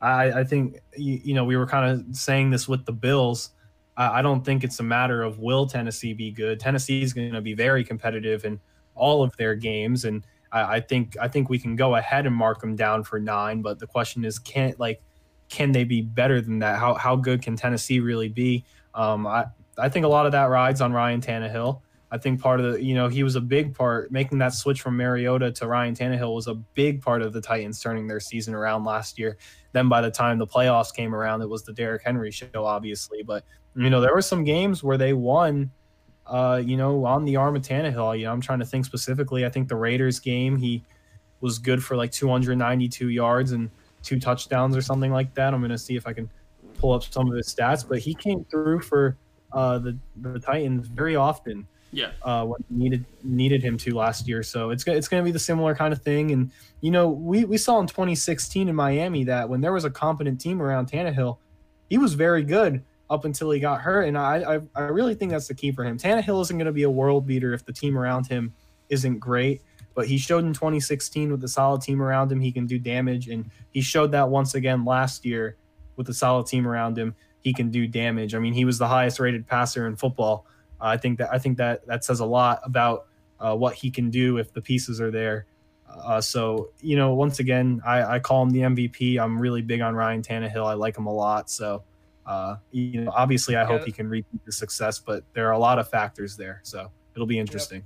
I, 0.00 0.32
I 0.40 0.44
think, 0.44 0.80
you, 0.96 1.20
you 1.22 1.34
know, 1.34 1.44
we 1.44 1.56
were 1.56 1.66
kind 1.66 1.90
of 1.90 2.16
saying 2.16 2.50
this 2.50 2.66
with 2.66 2.86
the 2.86 2.92
Bills. 2.92 3.50
I 3.96 4.22
don't 4.22 4.44
think 4.44 4.64
it's 4.64 4.80
a 4.80 4.82
matter 4.82 5.22
of 5.22 5.38
will 5.38 5.66
Tennessee 5.66 6.14
be 6.14 6.30
good. 6.30 6.58
Tennessee 6.58 7.02
is 7.02 7.12
going 7.12 7.32
to 7.32 7.40
be 7.40 7.54
very 7.54 7.84
competitive 7.84 8.44
in 8.44 8.60
all 8.94 9.22
of 9.22 9.36
their 9.36 9.54
games, 9.54 10.04
and 10.04 10.26
I, 10.50 10.76
I 10.76 10.80
think 10.80 11.16
I 11.20 11.28
think 11.28 11.48
we 11.48 11.58
can 11.58 11.76
go 11.76 11.94
ahead 11.96 12.26
and 12.26 12.34
mark 12.34 12.60
them 12.60 12.74
down 12.76 13.04
for 13.04 13.20
nine. 13.20 13.62
But 13.62 13.78
the 13.78 13.86
question 13.86 14.24
is, 14.24 14.38
can 14.38 14.74
like 14.78 15.00
can 15.48 15.72
they 15.72 15.84
be 15.84 16.00
better 16.00 16.40
than 16.40 16.58
that? 16.60 16.78
How 16.78 16.94
how 16.94 17.16
good 17.16 17.42
can 17.42 17.56
Tennessee 17.56 18.00
really 18.00 18.28
be? 18.28 18.64
Um, 18.94 19.26
I 19.26 19.46
I 19.78 19.88
think 19.88 20.04
a 20.04 20.08
lot 20.08 20.26
of 20.26 20.32
that 20.32 20.46
rides 20.50 20.80
on 20.80 20.92
Ryan 20.92 21.20
Tannehill. 21.20 21.80
I 22.10 22.18
think 22.18 22.40
part 22.40 22.60
of 22.60 22.72
the 22.72 22.82
you 22.82 22.94
know 22.94 23.08
he 23.08 23.22
was 23.22 23.34
a 23.36 23.40
big 23.40 23.74
part 23.74 24.12
making 24.12 24.38
that 24.38 24.54
switch 24.54 24.80
from 24.80 24.96
Mariota 24.96 25.50
to 25.52 25.66
Ryan 25.66 25.94
Tannehill 25.94 26.34
was 26.34 26.46
a 26.46 26.54
big 26.54 27.02
part 27.02 27.22
of 27.22 27.32
the 27.32 27.40
Titans 27.40 27.80
turning 27.80 28.06
their 28.06 28.20
season 28.20 28.54
around 28.54 28.84
last 28.84 29.18
year. 29.18 29.36
Then 29.72 29.88
by 29.88 30.00
the 30.00 30.10
time 30.10 30.38
the 30.38 30.46
playoffs 30.46 30.94
came 30.94 31.14
around, 31.14 31.42
it 31.42 31.48
was 31.48 31.64
the 31.64 31.72
Derrick 31.72 32.02
Henry 32.04 32.30
show, 32.30 32.64
obviously. 32.64 33.22
But 33.24 33.44
you 33.76 33.90
know, 33.90 34.00
there 34.00 34.14
were 34.14 34.22
some 34.22 34.44
games 34.44 34.82
where 34.82 34.96
they 34.96 35.12
won, 35.12 35.70
uh, 36.26 36.62
you 36.64 36.76
know, 36.76 37.04
on 37.04 37.24
the 37.24 37.36
arm 37.36 37.56
of 37.56 37.62
Tannehill. 37.62 38.18
You 38.18 38.26
know, 38.26 38.32
I'm 38.32 38.40
trying 38.40 38.60
to 38.60 38.64
think 38.64 38.84
specifically. 38.84 39.44
I 39.44 39.48
think 39.50 39.68
the 39.68 39.76
Raiders 39.76 40.20
game, 40.20 40.56
he 40.56 40.82
was 41.40 41.58
good 41.58 41.82
for 41.82 41.96
like 41.96 42.10
292 42.12 43.08
yards 43.08 43.52
and 43.52 43.70
two 44.02 44.18
touchdowns 44.20 44.76
or 44.76 44.82
something 44.82 45.10
like 45.12 45.34
that. 45.34 45.52
I'm 45.52 45.60
going 45.60 45.70
to 45.70 45.78
see 45.78 45.96
if 45.96 46.06
I 46.06 46.12
can 46.12 46.30
pull 46.78 46.92
up 46.92 47.02
some 47.04 47.28
of 47.30 47.36
his 47.36 47.52
stats, 47.54 47.86
but 47.86 47.98
he 47.98 48.14
came 48.14 48.44
through 48.44 48.80
for 48.80 49.16
uh, 49.52 49.78
the 49.78 49.96
the 50.16 50.38
Titans 50.40 50.88
very 50.88 51.14
often 51.16 51.66
Yeah. 51.92 52.10
uh, 52.22 52.44
when 52.44 52.58
needed 52.70 53.04
needed 53.22 53.62
him 53.62 53.76
to 53.78 53.94
last 53.94 54.26
year. 54.26 54.42
So 54.42 54.70
it's 54.70 54.84
it's 54.86 55.06
going 55.08 55.20
to 55.22 55.24
be 55.24 55.30
the 55.32 55.38
similar 55.38 55.74
kind 55.74 55.92
of 55.92 56.02
thing. 56.02 56.30
And 56.32 56.50
you 56.80 56.90
know, 56.90 57.08
we 57.08 57.44
we 57.44 57.56
saw 57.56 57.78
in 57.80 57.86
2016 57.86 58.68
in 58.68 58.74
Miami 58.74 59.24
that 59.24 59.48
when 59.48 59.60
there 59.60 59.72
was 59.72 59.84
a 59.84 59.90
competent 59.90 60.40
team 60.40 60.60
around 60.62 60.90
Tannehill, 60.90 61.38
he 61.88 61.98
was 61.98 62.14
very 62.14 62.42
good 62.42 62.82
up 63.10 63.24
until 63.24 63.50
he 63.50 63.60
got 63.60 63.80
hurt. 63.80 64.02
And 64.02 64.16
I 64.16 64.56
I, 64.56 64.60
I 64.74 64.82
really 64.82 65.14
think 65.14 65.32
that's 65.32 65.48
the 65.48 65.54
key 65.54 65.72
for 65.72 65.84
him. 65.84 65.98
Tannehill 65.98 66.40
isn't 66.42 66.56
going 66.56 66.66
to 66.66 66.72
be 66.72 66.84
a 66.84 66.90
world 66.90 67.26
beater 67.26 67.52
if 67.52 67.64
the 67.64 67.72
team 67.72 67.96
around 67.98 68.26
him 68.26 68.54
isn't 68.88 69.18
great. 69.18 69.62
But 69.94 70.08
he 70.08 70.18
showed 70.18 70.44
in 70.44 70.52
2016 70.52 71.30
with 71.30 71.44
a 71.44 71.48
solid 71.48 71.80
team 71.80 72.02
around 72.02 72.30
him, 72.30 72.40
he 72.40 72.50
can 72.50 72.66
do 72.66 72.78
damage, 72.78 73.28
and 73.28 73.48
he 73.70 73.80
showed 73.80 74.10
that 74.12 74.28
once 74.28 74.54
again 74.54 74.84
last 74.84 75.24
year 75.24 75.56
with 75.96 76.08
a 76.08 76.14
solid 76.14 76.46
team 76.46 76.66
around 76.66 76.98
him, 76.98 77.14
he 77.42 77.52
can 77.52 77.70
do 77.70 77.86
damage. 77.86 78.34
I 78.34 78.40
mean, 78.40 78.54
he 78.54 78.64
was 78.64 78.78
the 78.78 78.88
highest 78.88 79.20
rated 79.20 79.46
passer 79.46 79.86
in 79.86 79.94
football. 79.94 80.46
Uh, 80.80 80.86
I 80.86 80.96
think 80.96 81.18
that 81.18 81.32
I 81.32 81.38
think 81.38 81.58
that 81.58 81.86
that 81.86 82.04
says 82.04 82.20
a 82.20 82.26
lot 82.26 82.60
about 82.64 83.06
uh, 83.38 83.54
what 83.54 83.74
he 83.74 83.90
can 83.90 84.10
do 84.10 84.38
if 84.38 84.52
the 84.52 84.60
pieces 84.60 85.00
are 85.00 85.10
there. 85.10 85.46
Uh, 85.88 86.20
so 86.20 86.70
you 86.80 86.96
know, 86.96 87.14
once 87.14 87.38
again, 87.38 87.80
I, 87.86 88.16
I 88.16 88.18
call 88.18 88.42
him 88.42 88.50
the 88.50 88.60
MVP. 88.60 89.20
I'm 89.20 89.40
really 89.40 89.62
big 89.62 89.80
on 89.80 89.94
Ryan 89.94 90.22
Tannehill. 90.22 90.66
I 90.66 90.74
like 90.74 90.96
him 90.96 91.06
a 91.06 91.14
lot. 91.14 91.50
So 91.50 91.84
uh, 92.26 92.56
you 92.70 93.02
know, 93.02 93.12
obviously, 93.14 93.56
I 93.56 93.64
hope 93.64 93.80
Yeah. 93.80 93.86
he 93.86 93.92
can 93.92 94.08
repeat 94.08 94.44
the 94.44 94.52
success, 94.52 94.98
but 94.98 95.24
there 95.34 95.46
are 95.48 95.52
a 95.52 95.58
lot 95.58 95.78
of 95.78 95.88
factors 95.88 96.36
there. 96.36 96.60
So 96.62 96.90
it'll 97.14 97.26
be 97.26 97.38
interesting. 97.38 97.84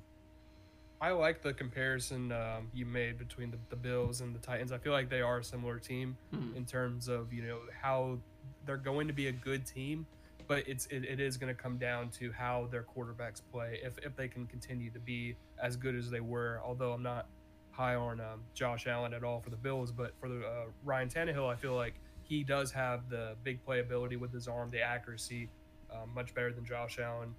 I 1.01 1.11
like 1.13 1.43
the 1.43 1.53
comparison 1.53 2.33
um, 2.33 2.69
you 2.75 2.85
made 2.85 3.19
between 3.19 3.51
the, 3.53 3.59
the 3.71 3.77
Bills 3.77 4.21
and 4.21 4.35
the 4.35 4.41
Titans. 4.41 4.73
I 4.73 4.79
feel 4.79 4.93
like 4.93 5.09
they 5.09 5.21
are 5.21 5.39
a 5.39 5.45
similar 5.45 5.79
team 5.79 6.17
Mhm. 6.35 6.57
in 6.57 6.65
terms 6.65 7.09
of 7.09 7.33
you 7.33 7.43
know 7.43 7.61
how 7.81 8.19
they're 8.67 8.77
going 8.77 9.07
to 9.07 9.13
be 9.15 9.29
a 9.29 9.33
good 9.33 9.65
team, 9.65 10.07
but 10.49 10.67
it's 10.67 10.87
it, 10.87 11.05
it 11.05 11.21
is 11.21 11.37
going 11.37 11.55
to 11.55 11.61
come 11.63 11.79
down 11.79 12.11
to 12.11 12.33
how 12.33 12.67
their 12.71 12.83
quarterbacks 12.83 13.41
play. 13.53 13.79
If 13.83 13.97
if 13.99 14.17
they 14.17 14.27
can 14.29 14.47
continue 14.47 14.91
to 14.91 14.99
be 14.99 15.37
as 15.63 15.77
good 15.77 15.95
as 15.95 16.11
they 16.11 16.21
were, 16.21 16.61
although 16.65 16.93
I'm 16.93 17.03
not 17.03 17.27
high 17.71 17.95
on 17.95 18.21
um, 18.21 18.43
Josh 18.55 18.89
Allen 18.89 19.15
at 19.15 19.23
all 19.23 19.41
for 19.41 19.51
the 19.51 19.57
Bills, 19.57 19.93
but 19.93 20.13
for 20.19 20.29
the 20.29 20.45
uh, 20.45 20.65
Ryan 20.85 21.09
Tannehill, 21.09 21.49
I 21.49 21.55
feel 21.55 21.77
like 21.77 21.95
he 22.29 22.45
does 22.45 22.71
have 22.73 23.09
the 23.09 23.35
big 23.43 23.65
playability 23.65 24.19
with 24.19 24.33
his 24.33 24.47
arm, 24.47 24.71
the 24.71 24.83
accuracy, 24.83 25.49
um, 25.91 26.11
much 26.15 26.35
better 26.35 26.53
than 26.53 26.65
Josh 26.65 26.99
Allen 26.99 27.35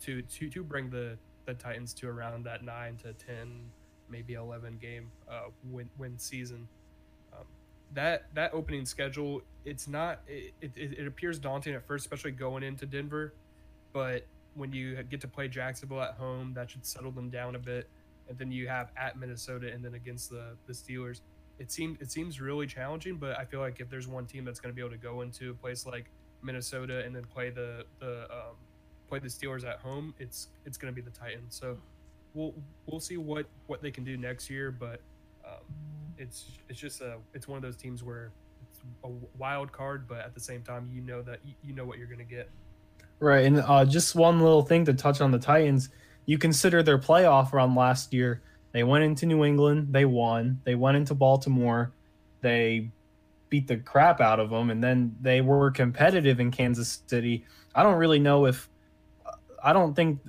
to 0.00 0.22
to 0.22 0.48
to 0.48 0.62
bring 0.62 0.90
the 0.90 1.18
the 1.44 1.54
Titans 1.54 1.92
to 1.94 2.08
around 2.08 2.44
that 2.44 2.64
nine 2.64 2.96
to 2.98 3.12
ten, 3.14 3.70
maybe 4.08 4.34
eleven 4.34 4.78
game 4.78 5.10
uh, 5.28 5.48
win 5.64 5.90
win 5.98 6.18
season. 6.18 6.68
Um, 7.32 7.46
that 7.94 8.26
that 8.34 8.54
opening 8.54 8.86
schedule, 8.86 9.42
it's 9.64 9.88
not. 9.88 10.20
It, 10.28 10.54
it, 10.60 10.72
it 10.76 11.06
appears 11.06 11.38
daunting 11.38 11.74
at 11.74 11.86
first, 11.86 12.06
especially 12.06 12.32
going 12.32 12.62
into 12.62 12.86
Denver, 12.86 13.34
but 13.92 14.24
when 14.54 14.72
you 14.72 15.02
get 15.04 15.20
to 15.20 15.28
play 15.28 15.48
Jacksonville 15.48 16.02
at 16.02 16.14
home, 16.14 16.52
that 16.54 16.70
should 16.70 16.84
settle 16.84 17.10
them 17.10 17.30
down 17.30 17.54
a 17.54 17.58
bit. 17.58 17.88
And 18.28 18.36
then 18.38 18.50
you 18.52 18.68
have 18.68 18.90
at 18.96 19.18
Minnesota, 19.18 19.72
and 19.72 19.84
then 19.84 19.94
against 19.94 20.30
the 20.30 20.56
the 20.66 20.72
Steelers. 20.72 21.22
It 21.58 21.72
seems 21.72 22.00
it 22.00 22.10
seems 22.10 22.40
really 22.40 22.66
challenging, 22.66 23.16
but 23.16 23.38
I 23.38 23.44
feel 23.44 23.60
like 23.60 23.80
if 23.80 23.90
there's 23.90 24.06
one 24.06 24.26
team 24.26 24.44
that's 24.44 24.60
going 24.60 24.72
to 24.72 24.76
be 24.76 24.80
able 24.80 24.92
to 24.92 25.02
go 25.02 25.22
into 25.22 25.50
a 25.50 25.54
place 25.54 25.86
like 25.86 26.10
Minnesota 26.42 27.04
and 27.04 27.14
then 27.14 27.24
play 27.24 27.50
the 27.50 27.84
the 27.98 28.22
um, 28.30 28.56
play 29.08 29.18
the 29.18 29.28
Steelers 29.28 29.64
at 29.66 29.80
home, 29.80 30.14
it's 30.18 30.48
it's 30.64 30.78
going 30.78 30.92
to 30.92 30.94
be 30.94 31.02
the 31.02 31.16
Titans. 31.16 31.56
So 31.56 31.76
we'll 32.34 32.54
we'll 32.86 33.00
see 33.00 33.16
what 33.16 33.46
what 33.66 33.82
they 33.82 33.90
can 33.90 34.04
do 34.04 34.16
next 34.16 34.48
year, 34.48 34.70
but 34.70 35.00
um, 35.44 35.64
it's 36.16 36.58
it's 36.68 36.78
just 36.78 37.00
a 37.00 37.16
it's 37.34 37.48
one 37.48 37.56
of 37.56 37.62
those 37.62 37.76
teams 37.76 38.02
where 38.02 38.30
it's 38.62 38.80
a 39.04 39.08
wild 39.38 39.72
card, 39.72 40.06
but 40.08 40.18
at 40.18 40.34
the 40.34 40.40
same 40.40 40.62
time, 40.62 40.88
you 40.92 41.00
know 41.00 41.22
that 41.22 41.40
you, 41.62 41.74
know 41.74 41.84
what 41.84 41.98
you're 41.98 42.06
going 42.06 42.18
to 42.18 42.24
get. 42.24 42.48
Right, 43.20 43.44
and 43.44 43.60
uh, 43.60 43.84
just 43.84 44.14
one 44.14 44.40
little 44.40 44.62
thing 44.62 44.84
to 44.84 44.94
touch 44.94 45.20
on 45.20 45.30
the 45.30 45.38
Titans. 45.38 45.90
You 46.26 46.38
consider 46.38 46.82
their 46.82 46.98
playoff 46.98 47.52
run 47.52 47.74
last 47.74 48.12
year. 48.12 48.42
They 48.72 48.84
went 48.84 49.04
into 49.04 49.26
New 49.26 49.44
England, 49.44 49.88
they 49.90 50.04
won. 50.04 50.60
They 50.64 50.74
went 50.74 50.96
into 50.96 51.14
Baltimore, 51.14 51.92
they 52.40 52.90
beat 53.48 53.66
the 53.66 53.78
crap 53.78 54.20
out 54.20 54.40
of 54.40 54.50
them, 54.50 54.70
and 54.70 54.82
then 54.82 55.16
they 55.20 55.40
were 55.40 55.70
competitive 55.70 56.40
in 56.40 56.50
Kansas 56.50 57.02
City. 57.06 57.44
I 57.74 57.82
don't 57.82 57.96
really 57.96 58.18
know 58.18 58.46
if 58.46 58.68
I 59.62 59.72
don't 59.72 59.94
think 59.94 60.20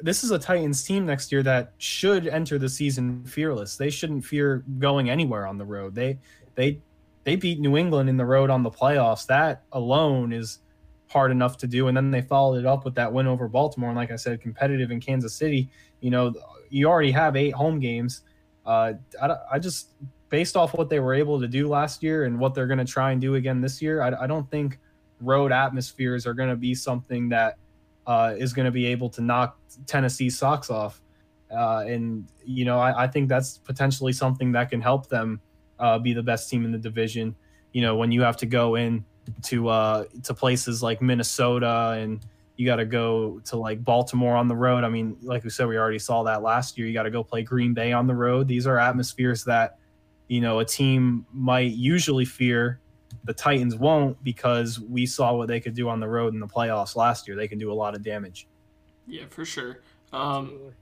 this 0.00 0.24
is 0.24 0.30
a 0.32 0.38
Titans 0.38 0.82
team 0.82 1.06
next 1.06 1.30
year 1.30 1.42
that 1.44 1.72
should 1.78 2.26
enter 2.26 2.58
the 2.58 2.68
season 2.68 3.24
fearless. 3.24 3.76
They 3.76 3.90
shouldn't 3.90 4.24
fear 4.24 4.64
going 4.78 5.10
anywhere 5.10 5.46
on 5.46 5.58
the 5.58 5.64
road. 5.64 5.94
They 5.94 6.18
they 6.54 6.80
they 7.24 7.36
beat 7.36 7.60
New 7.60 7.76
England 7.76 8.08
in 8.08 8.16
the 8.16 8.24
road 8.24 8.50
on 8.50 8.62
the 8.62 8.70
playoffs. 8.70 9.26
That 9.26 9.62
alone 9.72 10.32
is 10.32 10.58
hard 11.08 11.30
enough 11.30 11.56
to 11.58 11.66
do. 11.66 11.88
And 11.88 11.96
then 11.96 12.10
they 12.10 12.22
followed 12.22 12.58
it 12.58 12.66
up 12.66 12.84
with 12.84 12.94
that 12.96 13.12
win 13.12 13.26
over 13.26 13.46
Baltimore. 13.46 13.90
And 13.90 13.96
like 13.96 14.10
I 14.10 14.16
said, 14.16 14.40
competitive 14.40 14.90
in 14.90 14.98
Kansas 15.00 15.34
City. 15.34 15.70
You 16.00 16.10
know, 16.10 16.34
you 16.72 16.88
already 16.88 17.10
have 17.10 17.36
eight 17.36 17.54
home 17.54 17.78
games. 17.78 18.22
Uh, 18.64 18.94
I, 19.20 19.36
I 19.52 19.58
just 19.58 19.90
based 20.28 20.56
off 20.56 20.72
what 20.72 20.88
they 20.88 20.98
were 20.98 21.14
able 21.14 21.38
to 21.40 21.46
do 21.46 21.68
last 21.68 22.02
year 22.02 22.24
and 22.24 22.38
what 22.38 22.54
they're 22.54 22.66
going 22.66 22.78
to 22.78 22.84
try 22.84 23.12
and 23.12 23.20
do 23.20 23.34
again 23.34 23.60
this 23.60 23.82
year. 23.82 24.00
I, 24.00 24.22
I 24.22 24.26
don't 24.26 24.50
think 24.50 24.78
road 25.20 25.52
atmospheres 25.52 26.26
are 26.26 26.34
going 26.34 26.48
to 26.48 26.56
be 26.56 26.74
something 26.74 27.28
that 27.28 27.58
uh, 28.06 28.34
is 28.36 28.52
going 28.52 28.64
to 28.64 28.70
be 28.72 28.86
able 28.86 29.10
to 29.10 29.20
knock 29.20 29.58
Tennessee 29.86 30.30
socks 30.30 30.70
off. 30.70 31.02
Uh, 31.54 31.84
and 31.86 32.26
you 32.44 32.64
know, 32.64 32.78
I, 32.78 33.04
I, 33.04 33.06
think 33.06 33.28
that's 33.28 33.58
potentially 33.58 34.14
something 34.14 34.52
that 34.52 34.70
can 34.70 34.80
help 34.80 35.08
them 35.10 35.38
uh, 35.78 35.98
be 35.98 36.14
the 36.14 36.22
best 36.22 36.48
team 36.48 36.64
in 36.64 36.72
the 36.72 36.78
division. 36.78 37.36
You 37.72 37.82
know, 37.82 37.96
when 37.96 38.10
you 38.10 38.22
have 38.22 38.38
to 38.38 38.46
go 38.46 38.76
in 38.76 39.04
to 39.44 39.68
uh, 39.68 40.04
to 40.22 40.32
places 40.32 40.82
like 40.82 41.02
Minnesota 41.02 41.90
and 41.98 42.24
you 42.56 42.66
got 42.66 42.76
to 42.76 42.84
go 42.84 43.40
to 43.46 43.56
like 43.56 43.82
Baltimore 43.84 44.36
on 44.36 44.48
the 44.48 44.56
road. 44.56 44.84
I 44.84 44.88
mean, 44.88 45.16
like 45.22 45.44
we 45.44 45.50
said, 45.50 45.66
we 45.68 45.78
already 45.78 45.98
saw 45.98 46.22
that 46.24 46.42
last 46.42 46.76
year. 46.76 46.86
You 46.86 46.92
got 46.92 47.04
to 47.04 47.10
go 47.10 47.24
play 47.24 47.42
Green 47.42 47.74
Bay 47.74 47.92
on 47.92 48.06
the 48.06 48.14
road. 48.14 48.48
These 48.48 48.66
are 48.66 48.78
atmospheres 48.78 49.44
that 49.44 49.78
you 50.28 50.40
know 50.40 50.60
a 50.60 50.64
team 50.64 51.26
might 51.32 51.72
usually 51.72 52.24
fear 52.24 52.80
the 53.24 53.32
Titans 53.32 53.76
won't 53.76 54.22
because 54.24 54.80
we 54.80 55.06
saw 55.06 55.34
what 55.34 55.48
they 55.48 55.60
could 55.60 55.74
do 55.74 55.88
on 55.88 56.00
the 56.00 56.08
road 56.08 56.34
in 56.34 56.40
the 56.40 56.46
playoffs 56.46 56.96
last 56.96 57.26
year. 57.28 57.36
They 57.36 57.48
can 57.48 57.58
do 57.58 57.72
a 57.72 57.74
lot 57.74 57.94
of 57.94 58.02
damage. 58.02 58.48
Yeah, 59.06 59.24
for 59.28 59.44
sure. 59.44 59.80
Um, 60.12 60.72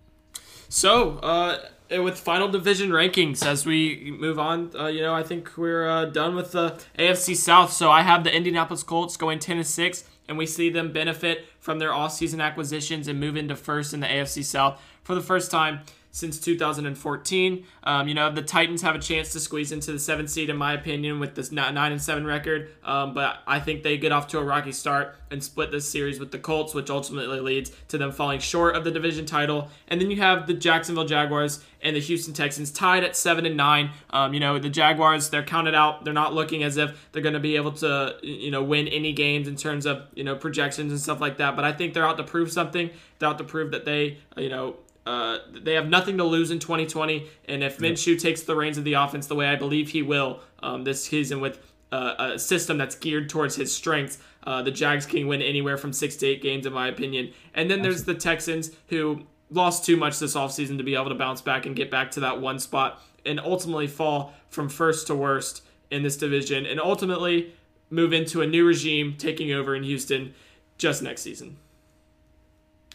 so, 0.68 1.18
uh, 1.18 1.59
with 1.90 2.18
final 2.18 2.48
division 2.48 2.90
rankings, 2.90 3.44
as 3.44 3.66
we 3.66 4.14
move 4.18 4.38
on, 4.38 4.70
uh, 4.78 4.86
you 4.86 5.02
know, 5.02 5.14
I 5.14 5.22
think 5.22 5.56
we're 5.56 5.88
uh, 5.88 6.05
done 6.06 6.36
with 6.36 6.52
the 6.52 6.80
AFC 6.98 7.36
South. 7.36 7.72
So 7.72 7.90
I 7.90 8.02
have 8.02 8.24
the 8.24 8.34
Indianapolis 8.34 8.82
Colts 8.82 9.16
going 9.16 9.38
ten 9.38 9.56
and 9.56 9.66
six, 9.66 10.05
and 10.31 10.39
we 10.39 10.47
see 10.47 10.70
them 10.70 10.93
benefit 10.93 11.44
from 11.59 11.81
their 11.81 11.93
off-season 11.93 12.40
acquisitions 12.40 13.09
and 13.09 13.19
move 13.19 13.36
into 13.36 13.57
first 13.57 13.93
in 13.93 13.98
the 13.98 14.07
AFC 14.07 14.44
South 14.44 14.81
for 15.02 15.16
the 15.16 15.20
first 15.20 15.51
time 15.51 15.81
since 16.11 16.39
2014. 16.39 17.65
Um, 17.85 18.09
you 18.09 18.15
know, 18.15 18.31
the 18.31 18.43
Titans 18.43 18.82
have 18.82 18.95
a 18.95 18.99
chance 18.99 19.32
to 19.32 19.41
squeeze 19.41 19.73
into 19.73 19.93
the 19.93 19.99
seventh 19.99 20.31
seed, 20.31 20.51
in 20.51 20.57
my 20.57 20.73
opinion, 20.73 21.20
with 21.20 21.35
this 21.35 21.53
nine 21.53 21.77
and 21.77 22.03
seven 22.03 22.27
record. 22.27 22.70
Um, 22.85 23.15
but 23.15 23.39
I 23.47 23.61
think 23.61 23.82
they 23.82 23.97
get 23.97 24.12
off 24.12 24.28
to 24.28 24.39
a 24.39 24.45
rocky 24.45 24.73
start 24.73 25.16
and 25.31 25.43
split 25.43 25.70
this 25.70 25.89
series 25.89 26.19
with 26.19 26.32
the 26.32 26.39
Colts, 26.39 26.74
which 26.74 26.91
ultimately 26.91 27.41
leads 27.41 27.70
to 27.89 27.99
them 27.99 28.11
falling 28.11 28.41
short 28.41 28.74
of 28.74 28.85
the 28.85 28.91
division 28.91 29.27
title. 29.27 29.69
And 29.89 30.01
then 30.01 30.11
you 30.11 30.16
have 30.16 30.47
the 30.47 30.55
Jacksonville 30.55 31.05
Jaguars 31.05 31.65
and 31.82 31.97
the 31.97 32.01
Houston 32.01 32.35
Texans 32.35 32.70
tied 32.70 33.05
at 33.05 33.16
seven 33.16 33.47
and 33.47 33.57
nine. 33.57 33.91
Um, 34.11 34.35
you 34.35 34.41
know, 34.41 34.59
the 34.59 34.69
Jaguars 34.69 35.31
they're 35.31 35.45
counted 35.45 35.74
out. 35.74 36.05
They're 36.05 36.12
not 36.12 36.35
looking 36.35 36.62
as 36.62 36.77
if 36.77 37.09
they're 37.12 37.23
going 37.23 37.35
to 37.35 37.41
be 37.41 37.57
able 37.57 37.73
to 37.73 38.16
you 38.23 38.51
know 38.51 38.62
win 38.62 38.89
any 38.89 39.12
games 39.12 39.49
in 39.49 39.57
terms 39.57 39.87
of 39.87 40.03
you 40.15 40.24
know 40.24 40.37
projections 40.37 40.91
and 40.91 41.01
stuff 41.01 41.20
like 41.20 41.39
that. 41.39 41.57
But 41.57 41.65
I 41.65 41.73
think 41.73 41.95
they're 41.95 42.07
out 42.07 42.16
to 42.19 42.24
prove 42.24 42.51
something. 42.51 42.91
They're 43.19 43.28
out 43.28 43.39
to 43.39 43.45
prove 43.45 43.70
that 43.70 43.85
they 43.85 44.19
you 44.37 44.49
know 44.49 44.77
uh, 45.06 45.39
they 45.51 45.74
have 45.74 45.89
nothing 45.89 46.18
to 46.18 46.24
lose 46.24 46.51
in 46.51 46.59
2020, 46.59 47.27
and 47.47 47.62
if 47.62 47.78
Minshew 47.78 48.20
takes 48.20 48.43
the 48.43 48.55
reins 48.55 48.78
of 48.78 48.85
the 48.85 48.94
offense 48.94 49.27
the 49.27 49.35
way 49.35 49.47
I 49.47 49.56
believe 49.56 49.90
he 49.90 50.02
will 50.02 50.40
um, 50.62 50.85
this 50.85 51.05
season 51.05 51.40
with 51.40 51.59
uh, 51.90 52.14
a 52.18 52.39
system 52.39 52.78
that's 52.78 52.94
geared 52.94 53.28
towards 53.28 53.56
his 53.56 53.74
strengths, 53.74 54.18
uh, 54.44 54.62
the 54.62 54.70
Jags 54.70 55.06
can 55.06 55.27
win 55.27 55.43
anywhere 55.43 55.77
from 55.77 55.93
six 55.93 56.16
to 56.16 56.27
eight 56.27 56.43
games, 56.43 56.66
in 56.66 56.72
my 56.72 56.89
opinion. 56.89 57.32
And 57.55 57.70
then 57.70 57.82
there's 57.82 58.05
the 58.05 58.14
Texans, 58.14 58.70
who 58.89 59.22
lost 59.51 59.85
too 59.85 59.97
much 59.97 60.18
this 60.18 60.35
offseason 60.35 60.78
to 60.78 60.85
be 60.85 60.94
able 60.94 61.09
to 61.09 61.14
bounce 61.14 61.40
back 61.40 61.66
and 61.66 61.74
get 61.74 61.90
back 61.90 62.10
to 62.12 62.20
that 62.20 62.40
one 62.40 62.59
spot 62.59 63.02
and 63.24 63.40
ultimately 63.40 63.86
fall 63.86 64.32
from 64.48 64.68
first 64.68 65.06
to 65.09 65.14
worst 65.14 65.62
in 65.90 66.02
this 66.02 66.16
division 66.16 66.66
and 66.66 66.81
ultimately 66.81 67.52
move 67.90 68.12
into 68.12 68.40
a 68.43 68.47
new 68.47 68.64
regime 68.64 69.16
taking 69.18 69.52
over 69.52 69.74
in 69.74 69.82
Houston 69.82 70.32
just 70.78 71.02
next 71.02 71.22
season. 71.22 71.56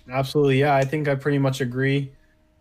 Absolutely, 0.09 0.59
yeah. 0.59 0.75
I 0.75 0.83
think 0.83 1.07
I 1.07 1.15
pretty 1.15 1.39
much 1.39 1.61
agree. 1.61 2.11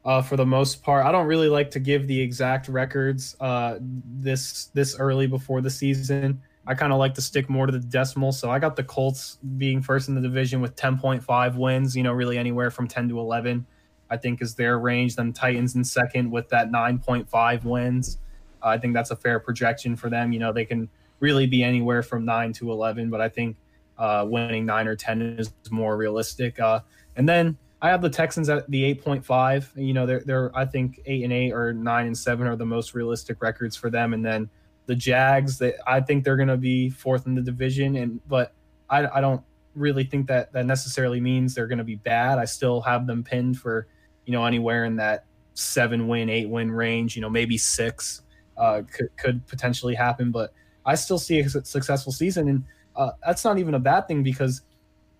Uh, 0.04 0.20
for 0.20 0.36
the 0.36 0.44
most 0.44 0.82
part, 0.82 1.06
I 1.06 1.12
don't 1.12 1.26
really 1.26 1.48
like 1.48 1.70
to 1.72 1.80
give 1.80 2.06
the 2.06 2.20
exact 2.20 2.68
records 2.68 3.36
uh, 3.40 3.78
this 3.80 4.66
this 4.74 4.98
early 4.98 5.26
before 5.26 5.60
the 5.62 5.70
season. 5.70 6.42
I 6.66 6.74
kind 6.74 6.92
of 6.92 6.98
like 6.98 7.14
to 7.14 7.22
stick 7.22 7.48
more 7.50 7.66
to 7.66 7.72
the 7.72 7.78
decimal. 7.78 8.32
So 8.32 8.50
I 8.50 8.58
got 8.58 8.76
the 8.76 8.84
Colts 8.84 9.38
being 9.56 9.82
first 9.82 10.08
in 10.08 10.14
the 10.14 10.20
division 10.20 10.60
with 10.60 10.76
10.5 10.76 11.56
wins. 11.56 11.96
You 11.96 12.02
know, 12.02 12.12
really 12.12 12.38
anywhere 12.38 12.70
from 12.70 12.86
10 12.88 13.08
to 13.10 13.18
11, 13.18 13.66
I 14.10 14.16
think 14.16 14.42
is 14.42 14.54
their 14.54 14.78
range. 14.78 15.16
Then 15.16 15.32
Titans 15.32 15.74
in 15.74 15.84
second 15.84 16.30
with 16.30 16.48
that 16.50 16.70
9.5 16.70 17.64
wins. 17.64 18.18
Uh, 18.62 18.68
I 18.68 18.78
think 18.78 18.94
that's 18.94 19.10
a 19.10 19.16
fair 19.16 19.38
projection 19.40 19.96
for 19.96 20.08
them. 20.10 20.32
You 20.32 20.38
know, 20.38 20.52
they 20.52 20.64
can 20.64 20.88
really 21.20 21.46
be 21.46 21.62
anywhere 21.62 22.02
from 22.02 22.24
nine 22.24 22.52
to 22.54 22.70
11, 22.72 23.10
but 23.10 23.20
I 23.20 23.28
think 23.28 23.56
uh, 23.98 24.24
winning 24.28 24.66
nine 24.66 24.86
or 24.88 24.96
10 24.96 25.22
is 25.38 25.50
more 25.70 25.96
realistic. 25.96 26.58
Uh, 26.60 26.80
and 27.16 27.28
then 27.28 27.56
I 27.84 27.90
have 27.90 28.00
the 28.00 28.08
Texans 28.08 28.48
at 28.48 28.70
the 28.70 28.94
8.5. 28.94 29.66
You 29.76 29.92
know, 29.92 30.06
they're, 30.06 30.20
they're, 30.20 30.56
I 30.56 30.64
think, 30.64 31.00
8 31.04 31.24
and 31.24 31.32
8 31.32 31.52
or 31.52 31.72
9 31.74 32.06
and 32.06 32.16
7 32.16 32.46
are 32.46 32.56
the 32.56 32.64
most 32.64 32.94
realistic 32.94 33.42
records 33.42 33.76
for 33.76 33.90
them. 33.90 34.14
And 34.14 34.24
then 34.24 34.48
the 34.86 34.94
Jags, 34.94 35.58
they, 35.58 35.74
I 35.86 36.00
think 36.00 36.24
they're 36.24 36.36
going 36.36 36.48
to 36.48 36.56
be 36.56 36.88
fourth 36.88 37.26
in 37.26 37.34
the 37.34 37.42
division. 37.42 37.96
And, 37.96 38.26
but 38.26 38.54
I, 38.88 39.06
I 39.06 39.20
don't 39.20 39.42
really 39.74 40.04
think 40.04 40.26
that 40.28 40.50
that 40.54 40.64
necessarily 40.64 41.20
means 41.20 41.54
they're 41.54 41.66
going 41.66 41.78
to 41.78 41.84
be 41.84 41.96
bad. 41.96 42.38
I 42.38 42.46
still 42.46 42.80
have 42.80 43.06
them 43.06 43.22
pinned 43.22 43.58
for, 43.58 43.86
you 44.24 44.32
know, 44.32 44.46
anywhere 44.46 44.86
in 44.86 44.96
that 44.96 45.26
seven 45.52 46.08
win, 46.08 46.30
eight 46.30 46.48
win 46.48 46.70
range, 46.70 47.16
you 47.16 47.22
know, 47.22 47.28
maybe 47.30 47.58
six 47.58 48.22
uh, 48.56 48.80
could, 48.90 49.14
could 49.18 49.46
potentially 49.46 49.94
happen. 49.94 50.30
But 50.30 50.54
I 50.86 50.94
still 50.94 51.18
see 51.18 51.38
a 51.40 51.48
successful 51.50 52.12
season. 52.12 52.48
And 52.48 52.64
uh, 52.96 53.10
that's 53.26 53.44
not 53.44 53.58
even 53.58 53.74
a 53.74 53.78
bad 53.78 54.08
thing 54.08 54.22
because 54.22 54.62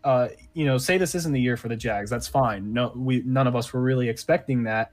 uh, 0.05 0.29
you 0.53 0.67
know, 0.67 0.79
say 0.79 0.99
this 0.99 1.15
isn't 1.15 1.33
the 1.33 1.41
year 1.41 1.57
for 1.57 1.69
the 1.69 1.77
Jags, 1.77 2.11
that's 2.11 2.29
fine. 2.29 2.73
No, 2.73 2.93
we 2.95 3.23
none 3.25 3.47
of 3.47 3.57
us 3.57 3.73
were 3.73 3.81
really 3.81 4.09
expecting 4.09 4.63
that. 4.65 4.93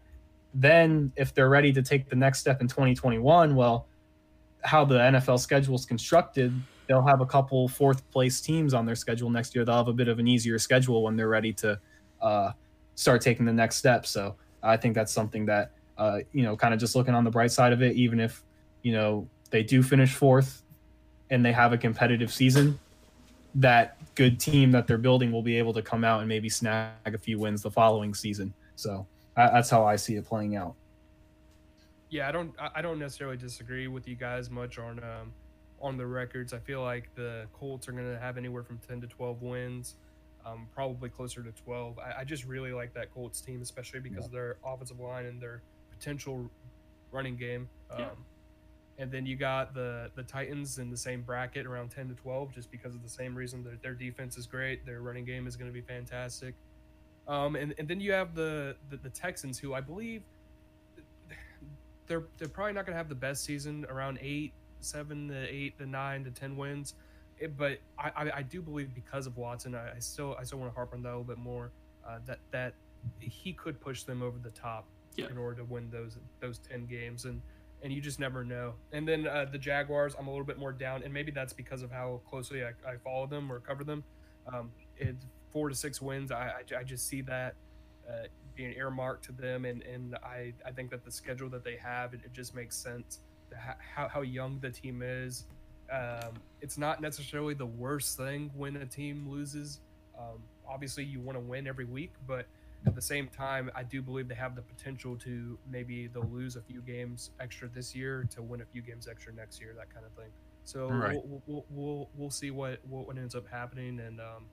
Then, 0.54 1.12
if 1.16 1.34
they're 1.34 1.50
ready 1.50 1.72
to 1.74 1.82
take 1.82 2.10
the 2.10 2.16
next 2.16 2.40
step 2.40 2.62
in 2.62 2.68
2021, 2.68 3.56
well, 3.56 3.88
how 4.62 4.86
the 4.86 4.98
NFL 4.98 5.40
schedule 5.40 5.76
is 5.76 5.86
constructed, 5.86 6.54
they'll 6.88 7.06
have 7.06 7.22
a 7.22 7.26
couple 7.26 7.68
fourth 7.68 8.10
place 8.12 8.42
teams 8.42 8.74
on 8.74 8.86
their 8.86 8.96
schedule 8.96 9.30
next 9.30 9.56
year. 9.56 9.64
They'll 9.64 9.78
have 9.78 9.88
a 9.88 9.94
bit 9.94 10.08
of 10.08 10.20
an 10.20 10.28
easier 10.28 10.60
schedule 10.60 11.04
when 11.04 11.16
they're 11.16 11.30
ready 11.30 11.54
to 11.54 11.80
uh, 12.22 12.52
start 12.96 13.22
taking 13.22 13.46
the 13.46 13.54
next 13.54 13.78
step. 13.78 14.06
So 14.06 14.36
I 14.64 14.78
think 14.78 14.96
that's 14.96 15.12
something 15.12 15.46
that 15.46 15.72
uh, 15.98 16.20
you 16.32 16.42
know, 16.42 16.58
kind 16.58 16.74
of 16.74 16.80
just 16.80 16.96
looking 16.96 17.14
on 17.14 17.24
the 17.24 17.30
bright 17.30 17.52
side 17.52 17.74
of 17.74 17.82
it, 17.84 17.96
even 17.96 18.20
if 18.20 18.44
you 18.82 18.92
know 18.92 19.28
they 19.52 19.62
do 19.62 19.84
finish 19.84 20.14
fourth 20.16 20.64
and 21.30 21.46
they 21.46 21.52
have 21.52 21.74
a 21.74 21.78
competitive 21.78 22.34
season, 22.34 22.80
that 23.56 23.98
good 24.16 24.40
team 24.40 24.72
that 24.72 24.88
they're 24.88 24.98
building 24.98 25.32
will 25.32 25.42
be 25.42 25.58
able 25.58 25.74
to 25.74 25.82
come 25.82 26.04
out 26.04 26.20
and 26.20 26.30
maybe 26.30 26.50
snag 26.50 26.92
a 27.06 27.18
few 27.18 27.40
wins 27.40 27.62
the 27.62 27.72
following 27.72 28.14
season. 28.14 28.54
So 28.76 29.06
that's 29.36 29.70
how 29.70 29.86
I 29.86 29.96
see 29.96 30.16
it 30.16 30.26
playing 30.26 30.56
out. 30.56 30.76
Yeah, 32.10 32.28
I 32.28 32.32
don't 32.32 32.54
I 32.76 32.82
don't 32.82 33.00
necessarily 33.00 33.38
disagree 33.38 33.88
with 33.88 34.08
you 34.08 34.16
guys 34.16 34.50
much 34.50 34.78
on 34.78 35.00
um, 35.00 35.34
on 35.80 35.98
the 35.98 36.06
records. 36.06 36.54
I 36.54 36.60
feel 36.60 36.82
like 36.82 37.10
the 37.16 37.48
Colts 37.54 37.88
are 37.88 37.94
going 37.94 38.12
to 38.12 38.20
have 38.20 38.38
anywhere 38.38 38.64
from 38.64 38.80
ten 38.86 39.00
to 39.00 39.08
twelve 39.08 39.42
wins, 39.42 39.96
um, 40.46 40.68
probably 40.74 41.08
closer 41.08 41.42
to 41.42 41.52
twelve. 41.54 41.98
I, 42.00 42.22
I, 42.22 42.24
just 42.26 42.44
really 42.44 42.74
like 42.74 42.94
that 42.96 43.14
Colts 43.14 43.40
team, 43.40 43.62
especially 43.62 44.02
because 44.02 44.24
yeah. 44.24 44.26
of 44.26 44.32
their 44.32 44.58
offensive 44.66 45.00
line 45.00 45.26
and 45.26 45.42
their 45.42 45.62
potential 45.90 46.52
running 47.12 47.38
game. 47.38 47.70
Um, 47.90 48.00
yeah 48.00 48.10
and 49.02 49.12
then 49.12 49.26
you 49.26 49.36
got 49.36 49.74
the 49.74 50.12
the 50.16 50.24
Titans 50.24 50.78
in 50.78 50.90
the 50.90 50.98
same 50.98 51.24
bracket 51.24 51.66
around 51.66 51.90
10 51.90 52.10
to 52.10 52.16
12 52.16 52.54
just 52.54 52.72
because 52.72 52.94
of 52.94 53.02
the 53.02 53.10
same 53.10 53.36
reason. 53.36 53.64
Their, 53.64 53.78
their 53.82 53.94
defense 53.94 54.38
is 54.38 54.46
great. 54.46 54.86
Their 54.86 55.02
running 55.02 55.26
game 55.26 55.48
is 55.48 55.56
going 55.56 55.70
to 55.70 55.74
be 55.74 55.82
fantastic. 55.82 56.54
Um, 57.28 57.56
and, 57.56 57.74
and 57.78 57.88
then 57.88 58.00
you 58.00 58.12
have 58.12 58.36
the, 58.36 58.76
the, 58.90 58.98
the 58.98 59.10
Texans 59.10 59.58
who 59.58 59.74
I 59.74 59.82
believe 59.82 60.22
they're 62.08 62.24
they're 62.38 62.48
probably 62.48 62.74
not 62.74 62.86
going 62.86 62.94
to 62.94 62.98
have 62.98 63.10
the 63.10 63.16
best 63.16 63.44
season 63.44 63.86
around 63.90 64.20
8 64.22 64.54
7 64.82 65.28
to 65.30 65.48
8 65.48 65.78
to 65.80 65.86
9 65.86 66.24
to 66.26 66.32
10 66.32 66.58
wins. 66.58 66.94
It, 67.40 67.46
eh, 67.46 67.48
but 67.58 67.80
I, 67.98 68.12
I, 68.16 68.38
I, 68.38 68.42
do 68.42 68.62
believe 68.62 68.94
because 68.94 69.28
of 69.28 69.38
Watson 69.38 69.74
I, 69.76 69.96
I, 69.96 70.00
still 70.00 70.36
I 70.40 70.44
still 70.44 70.60
want 70.60 70.72
to 70.72 70.76
harp 70.76 70.94
on 70.94 71.02
that 71.04 71.10
a 71.10 71.12
little 71.12 71.24
bit 71.24 71.38
more 71.38 71.72
uh, 72.08 72.20
that 72.26 72.40
that 72.52 72.74
he 73.20 73.54
could 73.54 73.80
push 73.80 74.04
them 74.04 74.22
over 74.22 74.38
the 74.38 74.50
top 74.52 74.86
yeah. 75.16 75.28
in 75.30 75.38
order 75.38 75.58
to 75.58 75.64
win 75.64 75.90
those 75.90 76.18
those 76.40 76.60
10 76.60 76.86
games. 76.86 77.26
And 77.26 77.42
and 77.84 77.92
you 77.92 78.02
just 78.02 78.20
never 78.20 78.44
know. 78.44 78.74
And 78.92 79.08
then 79.08 79.28
uh, 79.28 79.46
the 79.52 79.58
Jaguars, 79.58 80.16
I'm 80.18 80.28
a 80.28 80.30
little 80.30 80.46
bit 80.46 80.58
more 80.58 80.72
down, 80.72 81.04
and 81.04 81.14
maybe 81.14 81.32
that's 81.32 81.54
because 81.54 81.82
of 81.82 81.92
how 81.92 82.22
closely 82.30 82.64
I, 82.64 82.70
I 82.88 82.98
follow 83.04 83.28
them 83.28 83.52
or 83.52 83.60
cover 83.60 83.84
them. 83.84 84.04
Um, 84.52 84.72
it's 84.98 85.26
four 85.52 85.70
to 85.70 85.76
six 85.76 86.02
wins. 86.02 86.32
I, 86.32 86.52
I, 86.76 86.80
I 86.80 86.84
just 86.84 87.08
see 87.08 87.22
that 87.22 87.56
uh, 88.08 88.28
being 88.56 88.74
earmarked 88.74 89.26
to 89.26 89.32
them, 89.32 89.66
and, 89.66 89.82
and 89.84 90.16
I, 90.24 90.54
I 90.66 90.72
think 90.72 90.92
that 90.92 91.04
the 91.04 91.12
schedule 91.12 91.50
that 91.50 91.64
they 91.64 91.78
have, 91.78 92.14
it, 92.14 92.22
it 92.24 92.34
just 92.34 92.56
makes 92.56 92.76
sense. 92.76 93.20
How, 93.96 94.08
how 94.08 94.22
young 94.22 94.60
the 94.60 94.70
team 94.70 95.02
is. 95.02 95.46
Um, 95.92 96.34
it's 96.62 96.78
not 96.78 97.02
necessarily 97.02 97.54
the 97.54 97.66
worst 97.66 98.16
thing 98.16 98.50
when 98.56 98.78
a 98.78 98.86
team 98.86 99.28
loses. 99.30 99.82
Um, 100.18 100.42
obviously, 100.68 101.04
you 101.04 101.20
want 101.20 101.36
to 101.38 101.42
win 101.42 101.68
every 101.68 101.86
week, 101.86 102.14
but 102.28 102.46
At 102.88 102.96
the 102.96 103.02
same 103.02 103.28
time, 103.28 103.70
I 103.76 103.84
do 103.84 104.02
believe 104.02 104.28
they 104.28 104.36
have 104.36 104.56
the 104.56 104.62
potential 104.64 105.16
to 105.18 105.60
maybe 105.70 106.08
they'll 106.08 106.24
lose 106.24 106.56
a 106.56 106.62
few 106.62 106.82
games 106.82 107.30
extra 107.40 107.68
this 107.70 107.94
year 107.96 108.28
to 108.32 108.42
win 108.42 108.62
a 108.62 108.66
few 108.66 108.82
games 108.82 109.08
extra 109.08 109.32
next 109.34 109.62
year, 109.62 109.74
that 109.78 109.94
kind 109.94 110.06
of 110.06 110.12
thing. 110.14 110.32
So 110.64 110.88
Right. 110.88 111.20
we'll, 111.24 111.42
we'll, 111.46 111.66
we'll 111.70 112.10
we'll 112.16 112.30
see 112.32 112.50
what 112.52 112.80
what 112.88 113.18
ends 113.18 113.36
up 113.36 113.48
happening, 113.48 114.00
and 114.00 114.20
um, 114.20 114.46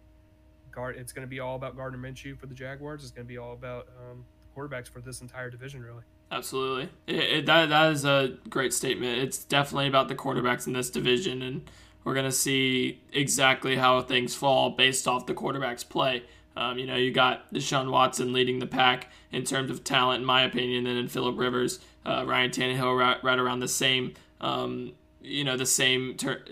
guard. 0.71 0.97
It's 0.97 1.13
going 1.13 1.27
to 1.27 1.29
be 1.31 1.41
all 1.41 1.57
about 1.57 1.77
Gardner 1.77 1.99
Minshew 1.99 2.39
for 2.39 2.47
the 2.47 2.55
Jaguars. 2.55 3.03
It's 3.03 3.13
going 3.13 3.27
to 3.27 3.29
be 3.29 3.39
all 3.39 3.53
about 3.53 3.89
um, 3.99 4.25
quarterbacks 4.57 4.89
for 4.89 5.01
this 5.01 5.21
entire 5.21 5.51
division, 5.51 5.83
really. 5.83 6.03
Absolutely, 6.31 6.91
it, 7.07 7.17
it, 7.17 7.47
that 7.47 7.71
that 7.71 7.93
is 7.93 8.05
a 8.05 8.37
great 8.51 8.75
statement. 8.75 9.19
It's 9.23 9.43
definitely 9.45 9.89
about 9.89 10.09
the 10.09 10.15
quarterbacks 10.15 10.67
in 10.67 10.75
this 10.75 10.91
division, 10.91 11.41
and 11.41 11.71
we're 12.05 12.15
gonna 12.15 12.31
see 12.31 13.03
exactly 13.13 13.77
how 13.77 14.03
things 14.03 14.35
fall 14.35 14.71
based 14.71 15.09
off 15.09 15.25
the 15.27 15.35
quarterbacks' 15.35 15.89
play. 15.89 16.25
Um, 16.59 16.77
you 16.77 16.87
know, 16.87 16.97
you 16.97 17.13
got 17.13 17.55
Deshaun 17.55 17.93
Watson 17.93 18.33
leading 18.33 18.59
the 18.59 18.67
pack 18.67 19.13
in 19.31 19.45
terms 19.45 19.71
of 19.71 19.85
talent, 19.85 20.23
in 20.23 20.27
my 20.27 20.43
opinion, 20.43 20.89
and 20.89 20.99
then 20.99 21.07
Philip 21.07 21.39
Rivers, 21.39 21.79
uh, 22.05 22.25
Ryan 22.27 22.51
Tannehill, 22.51 22.99
right, 22.99 23.23
right 23.23 23.39
around 23.39 23.61
the 23.61 23.69
same. 23.69 24.15
Um, 24.41 24.95
you 25.23 25.45
know, 25.45 25.57
the 25.57 25.65
same. 25.65 26.17
Ter- 26.17 26.43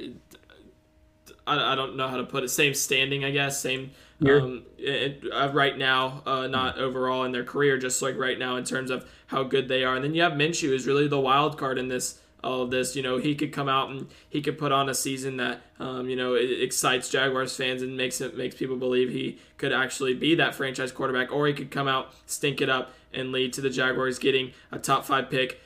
I, 1.45 1.73
I 1.73 1.75
don't 1.75 1.97
know 1.97 2.07
how 2.07 2.19
to 2.19 2.25
put 2.25 2.45
it. 2.45 2.51
Same 2.51 2.73
standing, 2.73 3.25
I 3.25 3.33
guess. 3.33 3.61
Same. 3.61 3.91
Um, 4.25 4.65
it, 4.79 5.25
uh, 5.33 5.51
right 5.53 5.77
now, 5.77 6.23
uh, 6.25 6.47
not 6.47 6.79
overall 6.79 7.25
in 7.25 7.33
their 7.33 7.45
career, 7.45 7.77
just 7.77 8.01
like 8.01 8.17
right 8.17 8.39
now 8.39 8.57
in 8.57 8.65
terms 8.65 8.93
of 8.93 9.11
how 9.27 9.43
good 9.43 9.67
they 9.67 9.83
are. 9.83 9.97
And 9.97 10.05
then 10.05 10.15
you 10.15 10.23
have 10.23 10.35
Minshew 10.35 10.73
is 10.73 10.87
really 10.87 11.09
the 11.09 11.21
wild 11.21 11.59
card 11.59 11.79
in 11.79 11.89
this 11.89 12.21
all 12.47 12.63
of 12.63 12.71
this. 12.71 12.97
You 12.97 13.03
know, 13.03 13.19
he 13.19 13.35
could 13.35 13.53
come 13.53 13.69
out 13.69 13.91
and 13.91 14.07
he 14.29 14.41
could 14.41 14.57
put 14.57 14.73
on 14.73 14.89
a 14.89 14.95
season 14.95 15.37
that 15.39 15.61
um, 15.79 16.09
you 16.09 16.17
know 16.17 16.35
excites 16.35 17.09
Jaguars 17.09 17.57
fans 17.57 17.83
and 17.83 17.97
makes 17.97 18.21
it 18.21 18.37
makes 18.37 18.55
people 18.55 18.77
believe 18.77 19.11
he 19.11 19.39
could 19.59 19.73
actually 19.73 20.15
be 20.15 20.35
that 20.37 20.55
franchise 20.55 20.93
quarterback, 20.93 21.33
or 21.33 21.47
he 21.47 21.53
could 21.53 21.71
come 21.71 21.89
out, 21.89 22.15
stink 22.27 22.61
it 22.61 22.71
up, 22.71 22.93
and 23.13 23.33
lead 23.33 23.53
to 23.55 23.61
the 23.61 23.71
Jaguars 23.71 24.19
getting 24.19 24.53
a 24.71 24.79
top 24.79 25.05
five 25.05 25.29
pick 25.29 25.61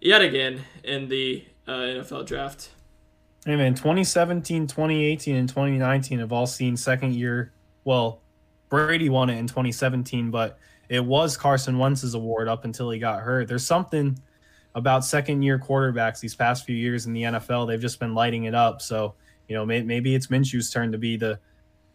yet 0.00 0.20
again 0.20 0.60
in 0.84 1.08
the 1.08 1.44
uh, 1.66 1.72
NFL 1.72 2.26
draft. 2.26 2.70
Hey 3.46 3.56
man, 3.56 3.74
2017, 3.74 4.66
2018, 4.66 5.36
and 5.36 5.48
2019 5.48 6.20
have 6.20 6.32
all 6.32 6.46
seen 6.46 6.76
second 6.76 7.14
year. 7.14 7.52
Well, 7.84 8.22
Brady 8.68 9.08
won 9.08 9.28
it 9.28 9.38
in 9.38 9.46
2017, 9.46 10.30
but 10.30 10.58
it 10.88 11.04
was 11.04 11.36
Carson 11.36 11.78
Wentz's 11.78 12.14
award 12.14 12.48
up 12.48 12.64
until 12.64 12.90
he 12.90 12.98
got 12.98 13.20
hurt. 13.20 13.48
There's 13.48 13.66
something 13.66 14.18
about 14.74 15.04
second 15.04 15.42
year 15.42 15.58
quarterbacks 15.58 16.20
these 16.20 16.34
past 16.34 16.64
few 16.64 16.76
years 16.76 17.06
in 17.06 17.12
the 17.12 17.22
NFL. 17.22 17.68
They've 17.68 17.80
just 17.80 18.00
been 18.00 18.14
lighting 18.14 18.44
it 18.44 18.54
up. 18.54 18.82
So, 18.82 19.14
you 19.48 19.54
know, 19.54 19.64
may, 19.64 19.82
maybe 19.82 20.14
it's 20.14 20.28
Minshew's 20.28 20.70
turn 20.70 20.92
to 20.92 20.98
be 20.98 21.16
the. 21.16 21.38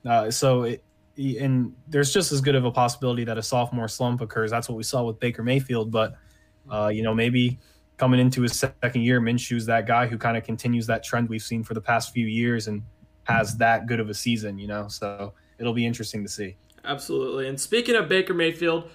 Uh, 0.06 0.32
so, 0.32 0.64
it, 0.64 0.84
and 1.18 1.74
there's 1.88 2.14
just 2.14 2.32
as 2.32 2.40
good 2.40 2.56
of 2.56 2.64
a 2.64 2.72
possibility 2.72 3.26
that 3.26 3.38
a 3.38 3.44
sophomore 3.44 3.90
slump 3.90 4.22
occurs. 4.22 4.50
That's 4.50 4.70
what 4.70 4.78
we 4.78 4.84
saw 4.84 5.04
with 5.04 5.20
Baker 5.20 5.44
Mayfield. 5.44 5.92
But, 5.92 6.14
uh, 6.72 6.88
you 6.88 7.04
know, 7.04 7.14
maybe 7.14 7.60
coming 7.98 8.20
into 8.20 8.42
his 8.42 8.58
second 8.58 9.02
year, 9.02 9.20
Minshew's 9.20 9.66
that 9.66 9.86
guy 9.86 10.08
who 10.08 10.18
kind 10.18 10.38
of 10.38 10.44
continues 10.44 10.88
that 10.88 11.04
trend 11.04 11.28
we've 11.28 11.42
seen 11.42 11.64
for 11.64 11.74
the 11.74 11.82
past 11.82 12.14
few 12.14 12.26
years 12.26 12.68
and 12.68 12.82
has 13.24 13.58
that 13.58 13.86
good 13.88 14.00
of 14.00 14.10
a 14.10 14.14
season, 14.14 14.58
you 14.58 14.68
know. 14.68 14.88
So 14.88 15.34
it'll 15.60 15.74
be 15.74 15.86
interesting 15.86 16.24
to 16.24 16.30
see. 16.30 16.56
Absolutely. 16.86 17.50
And 17.50 17.60
speaking 17.60 17.96
of 17.96 18.08
Baker 18.08 18.34
Mayfield, 18.34 18.90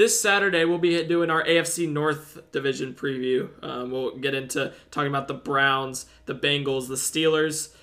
this 0.00 0.18
Saturday 0.18 0.64
we'll 0.64 0.78
be 0.78 1.04
doing 1.04 1.28
our 1.28 1.44
AFC 1.44 1.86
North 1.86 2.38
division 2.52 2.94
preview. 2.94 3.50
Um, 3.62 3.90
we'll 3.90 4.16
get 4.16 4.34
into 4.34 4.72
talking 4.90 5.10
about 5.10 5.28
the 5.28 5.34
Browns, 5.34 6.06
the 6.24 6.34
Bengals, 6.34 6.88
the 6.88 6.94
Steelers, 6.94 7.74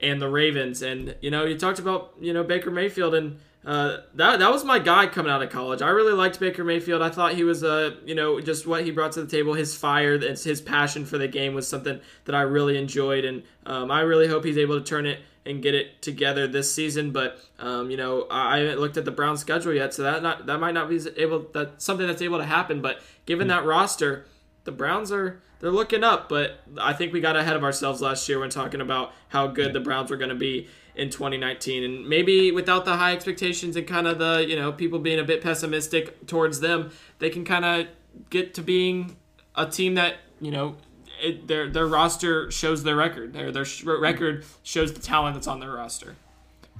and 0.00 0.20
the 0.20 0.28
Ravens. 0.28 0.80
And 0.80 1.16
you 1.20 1.30
know, 1.30 1.44
you 1.44 1.58
talked 1.58 1.78
about 1.78 2.14
you 2.18 2.32
know 2.32 2.42
Baker 2.42 2.70
Mayfield, 2.70 3.14
and 3.14 3.40
uh, 3.66 3.98
that 4.14 4.38
that 4.38 4.50
was 4.50 4.64
my 4.64 4.78
guy 4.78 5.06
coming 5.06 5.30
out 5.30 5.42
of 5.42 5.50
college. 5.50 5.82
I 5.82 5.90
really 5.90 6.14
liked 6.14 6.40
Baker 6.40 6.64
Mayfield. 6.64 7.02
I 7.02 7.10
thought 7.10 7.34
he 7.34 7.44
was 7.44 7.62
uh, 7.62 7.96
you 8.06 8.14
know 8.14 8.40
just 8.40 8.66
what 8.66 8.82
he 8.84 8.90
brought 8.90 9.12
to 9.12 9.22
the 9.22 9.30
table, 9.30 9.52
his 9.52 9.76
fire, 9.76 10.18
his 10.18 10.62
passion 10.62 11.04
for 11.04 11.18
the 11.18 11.28
game 11.28 11.52
was 11.52 11.68
something 11.68 12.00
that 12.24 12.34
I 12.34 12.40
really 12.40 12.78
enjoyed, 12.78 13.26
and 13.26 13.42
um, 13.66 13.90
I 13.90 14.00
really 14.00 14.28
hope 14.28 14.46
he's 14.46 14.56
able 14.56 14.78
to 14.78 14.84
turn 14.84 15.04
it 15.04 15.20
and 15.46 15.62
get 15.62 15.74
it 15.74 16.02
together 16.02 16.46
this 16.46 16.72
season. 16.72 17.12
But 17.12 17.40
um, 17.58 17.90
you 17.90 17.96
know, 17.96 18.26
I 18.30 18.58
haven't 18.58 18.80
looked 18.80 18.96
at 18.96 19.04
the 19.04 19.10
Browns 19.10 19.40
schedule 19.40 19.72
yet, 19.72 19.94
so 19.94 20.02
that 20.02 20.22
not 20.22 20.46
that 20.46 20.58
might 20.58 20.74
not 20.74 20.88
be 20.88 21.00
able 21.16 21.46
that 21.54 21.80
something 21.80 22.06
that's 22.06 22.22
able 22.22 22.38
to 22.38 22.44
happen. 22.44 22.80
But 22.80 23.00
given 23.24 23.48
that 23.48 23.64
roster, 23.64 24.26
the 24.64 24.72
Browns 24.72 25.12
are 25.12 25.40
they're 25.60 25.70
looking 25.70 26.04
up. 26.04 26.28
But 26.28 26.60
I 26.78 26.92
think 26.92 27.12
we 27.12 27.20
got 27.20 27.36
ahead 27.36 27.56
of 27.56 27.64
ourselves 27.64 28.00
last 28.00 28.28
year 28.28 28.38
when 28.40 28.50
talking 28.50 28.80
about 28.80 29.12
how 29.28 29.46
good 29.46 29.72
the 29.72 29.80
Browns 29.80 30.10
were 30.10 30.16
going 30.16 30.30
to 30.30 30.34
be 30.34 30.68
in 30.94 31.10
2019, 31.10 31.84
and 31.84 32.08
maybe 32.08 32.50
without 32.52 32.84
the 32.86 32.96
high 32.96 33.12
expectations 33.12 33.76
and 33.76 33.86
kind 33.86 34.06
of 34.06 34.18
the 34.18 34.44
you 34.48 34.56
know 34.56 34.72
people 34.72 34.98
being 34.98 35.18
a 35.18 35.24
bit 35.24 35.42
pessimistic 35.42 36.26
towards 36.26 36.60
them, 36.60 36.90
they 37.18 37.30
can 37.30 37.44
kind 37.44 37.64
of 37.64 37.86
get 38.30 38.54
to 38.54 38.62
being 38.62 39.16
a 39.54 39.66
team 39.66 39.94
that 39.94 40.16
you 40.40 40.50
know 40.50 40.76
it, 41.22 41.46
their 41.46 41.68
their 41.68 41.86
roster 41.86 42.50
shows 42.50 42.82
their 42.82 42.96
record. 42.96 43.32
Their 43.32 43.52
their 43.52 43.64
sh- 43.64 43.84
record 43.84 44.44
shows 44.62 44.92
the 44.92 45.00
talent 45.00 45.34
that's 45.34 45.46
on 45.46 45.60
their 45.60 45.72
roster. 45.72 46.16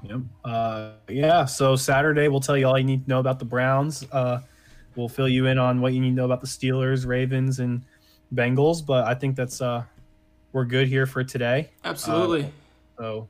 Yep. 0.02 0.20
Uh, 0.44 0.90
yeah. 1.08 1.44
So 1.44 1.76
Saturday, 1.76 2.28
we'll 2.28 2.40
tell 2.40 2.56
you 2.56 2.66
all 2.66 2.78
you 2.78 2.84
need 2.84 3.04
to 3.04 3.08
know 3.10 3.18
about 3.18 3.38
the 3.38 3.44
Browns. 3.44 4.06
Uh, 4.12 4.40
we'll 4.94 5.08
fill 5.08 5.28
you 5.28 5.46
in 5.46 5.58
on 5.58 5.80
what 5.80 5.92
you 5.92 6.00
need 6.00 6.10
to 6.10 6.14
know 6.14 6.24
about 6.24 6.40
the 6.40 6.46
Steelers, 6.46 7.06
Ravens, 7.06 7.58
and 7.58 7.82
Bengals. 8.34 8.84
But 8.84 9.06
I 9.06 9.14
think 9.14 9.36
that's 9.36 9.60
uh, 9.60 9.84
we're 10.52 10.64
good 10.64 10.88
here 10.88 11.06
for 11.06 11.24
today. 11.24 11.70
Absolutely. 11.84 12.52
So 12.98 13.28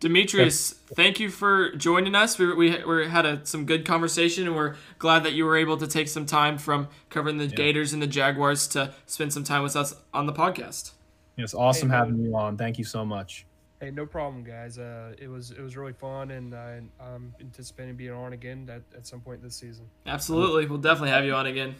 Demetrius, 0.00 0.74
thank 0.94 1.18
you 1.18 1.28
for 1.28 1.74
joining 1.74 2.14
us. 2.14 2.38
We, 2.38 2.54
we, 2.54 2.84
we 2.84 3.08
had 3.08 3.26
a, 3.26 3.44
some 3.44 3.66
good 3.66 3.84
conversation, 3.84 4.46
and 4.46 4.54
we're 4.54 4.76
glad 4.98 5.24
that 5.24 5.32
you 5.32 5.44
were 5.44 5.56
able 5.56 5.76
to 5.76 5.88
take 5.88 6.06
some 6.06 6.24
time 6.24 6.56
from 6.56 6.88
covering 7.10 7.38
the 7.38 7.48
Gators 7.48 7.92
and 7.92 8.00
the 8.00 8.06
Jaguars 8.06 8.68
to 8.68 8.94
spend 9.06 9.32
some 9.32 9.42
time 9.42 9.64
with 9.64 9.74
us 9.74 9.94
on 10.14 10.26
the 10.26 10.32
podcast. 10.32 10.92
it's 11.36 11.52
awesome 11.52 11.90
Hey, 11.90 11.96
having 11.96 12.22
you 12.22 12.36
on. 12.36 12.56
Thank 12.56 12.78
you 12.78 12.84
so 12.84 13.04
much. 13.04 13.44
Hey, 13.80 13.90
no 13.90 14.06
problem, 14.06 14.44
guys. 14.44 14.78
Uh, 14.78 15.14
it 15.18 15.28
was 15.28 15.50
it 15.52 15.60
was 15.60 15.76
really 15.76 15.92
fun, 15.92 16.30
and 16.32 16.54
I, 16.54 16.80
I'm 17.00 17.34
anticipating 17.40 17.94
being 17.96 18.10
on 18.12 18.32
again 18.32 18.68
at, 18.72 18.82
at 18.96 19.06
some 19.06 19.20
point 19.20 19.42
this 19.42 19.56
season. 19.56 19.86
Absolutely. 20.06 20.66
We'll 20.66 20.78
definitely 20.78 21.10
have 21.10 21.24
you 21.24 21.34
on 21.34 21.46
again. 21.46 21.74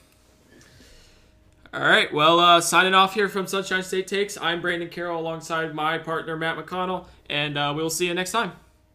All 1.74 1.81
right. 1.82 2.12
Well, 2.12 2.40
uh, 2.40 2.61
signing 2.61 2.95
off 2.95 3.15
here 3.15 3.28
from 3.28 3.47
Sunshine 3.47 3.82
State 3.82 4.07
Takes, 4.07 4.39
I'm 4.39 4.62
Brandon 4.62 4.89
Carroll 4.89 5.20
alongside 5.20 5.74
my 5.74 5.99
partner, 5.99 6.35
Matt 6.36 6.57
McConnell, 6.57 7.05
and 7.28 7.59
uh, 7.59 7.72
we'll 7.74 7.90
see 7.90 8.06
you 8.06 8.14
next 8.14 8.32
time. 8.32 8.52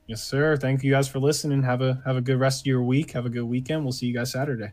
Yes, 0.08 0.22
sir. 0.22 0.58
Thank 0.58 0.84
you 0.84 0.92
guys 0.92 1.08
for 1.08 1.20
listening. 1.20 1.64
Have 1.64 1.82
a 1.82 2.02
have 2.06 2.18
a 2.18 2.22
good 2.22 2.40
rest 2.40 2.62
of 2.62 2.66
your 2.68 2.84
week. 2.84 3.12
Have 3.12 3.26
a 3.26 3.30
good 3.30 3.46
weekend. 3.46 3.84
We'll 3.84 3.94
see 3.94 4.08
you 4.08 4.14
guys 4.14 4.32
Saturday. 4.32 4.72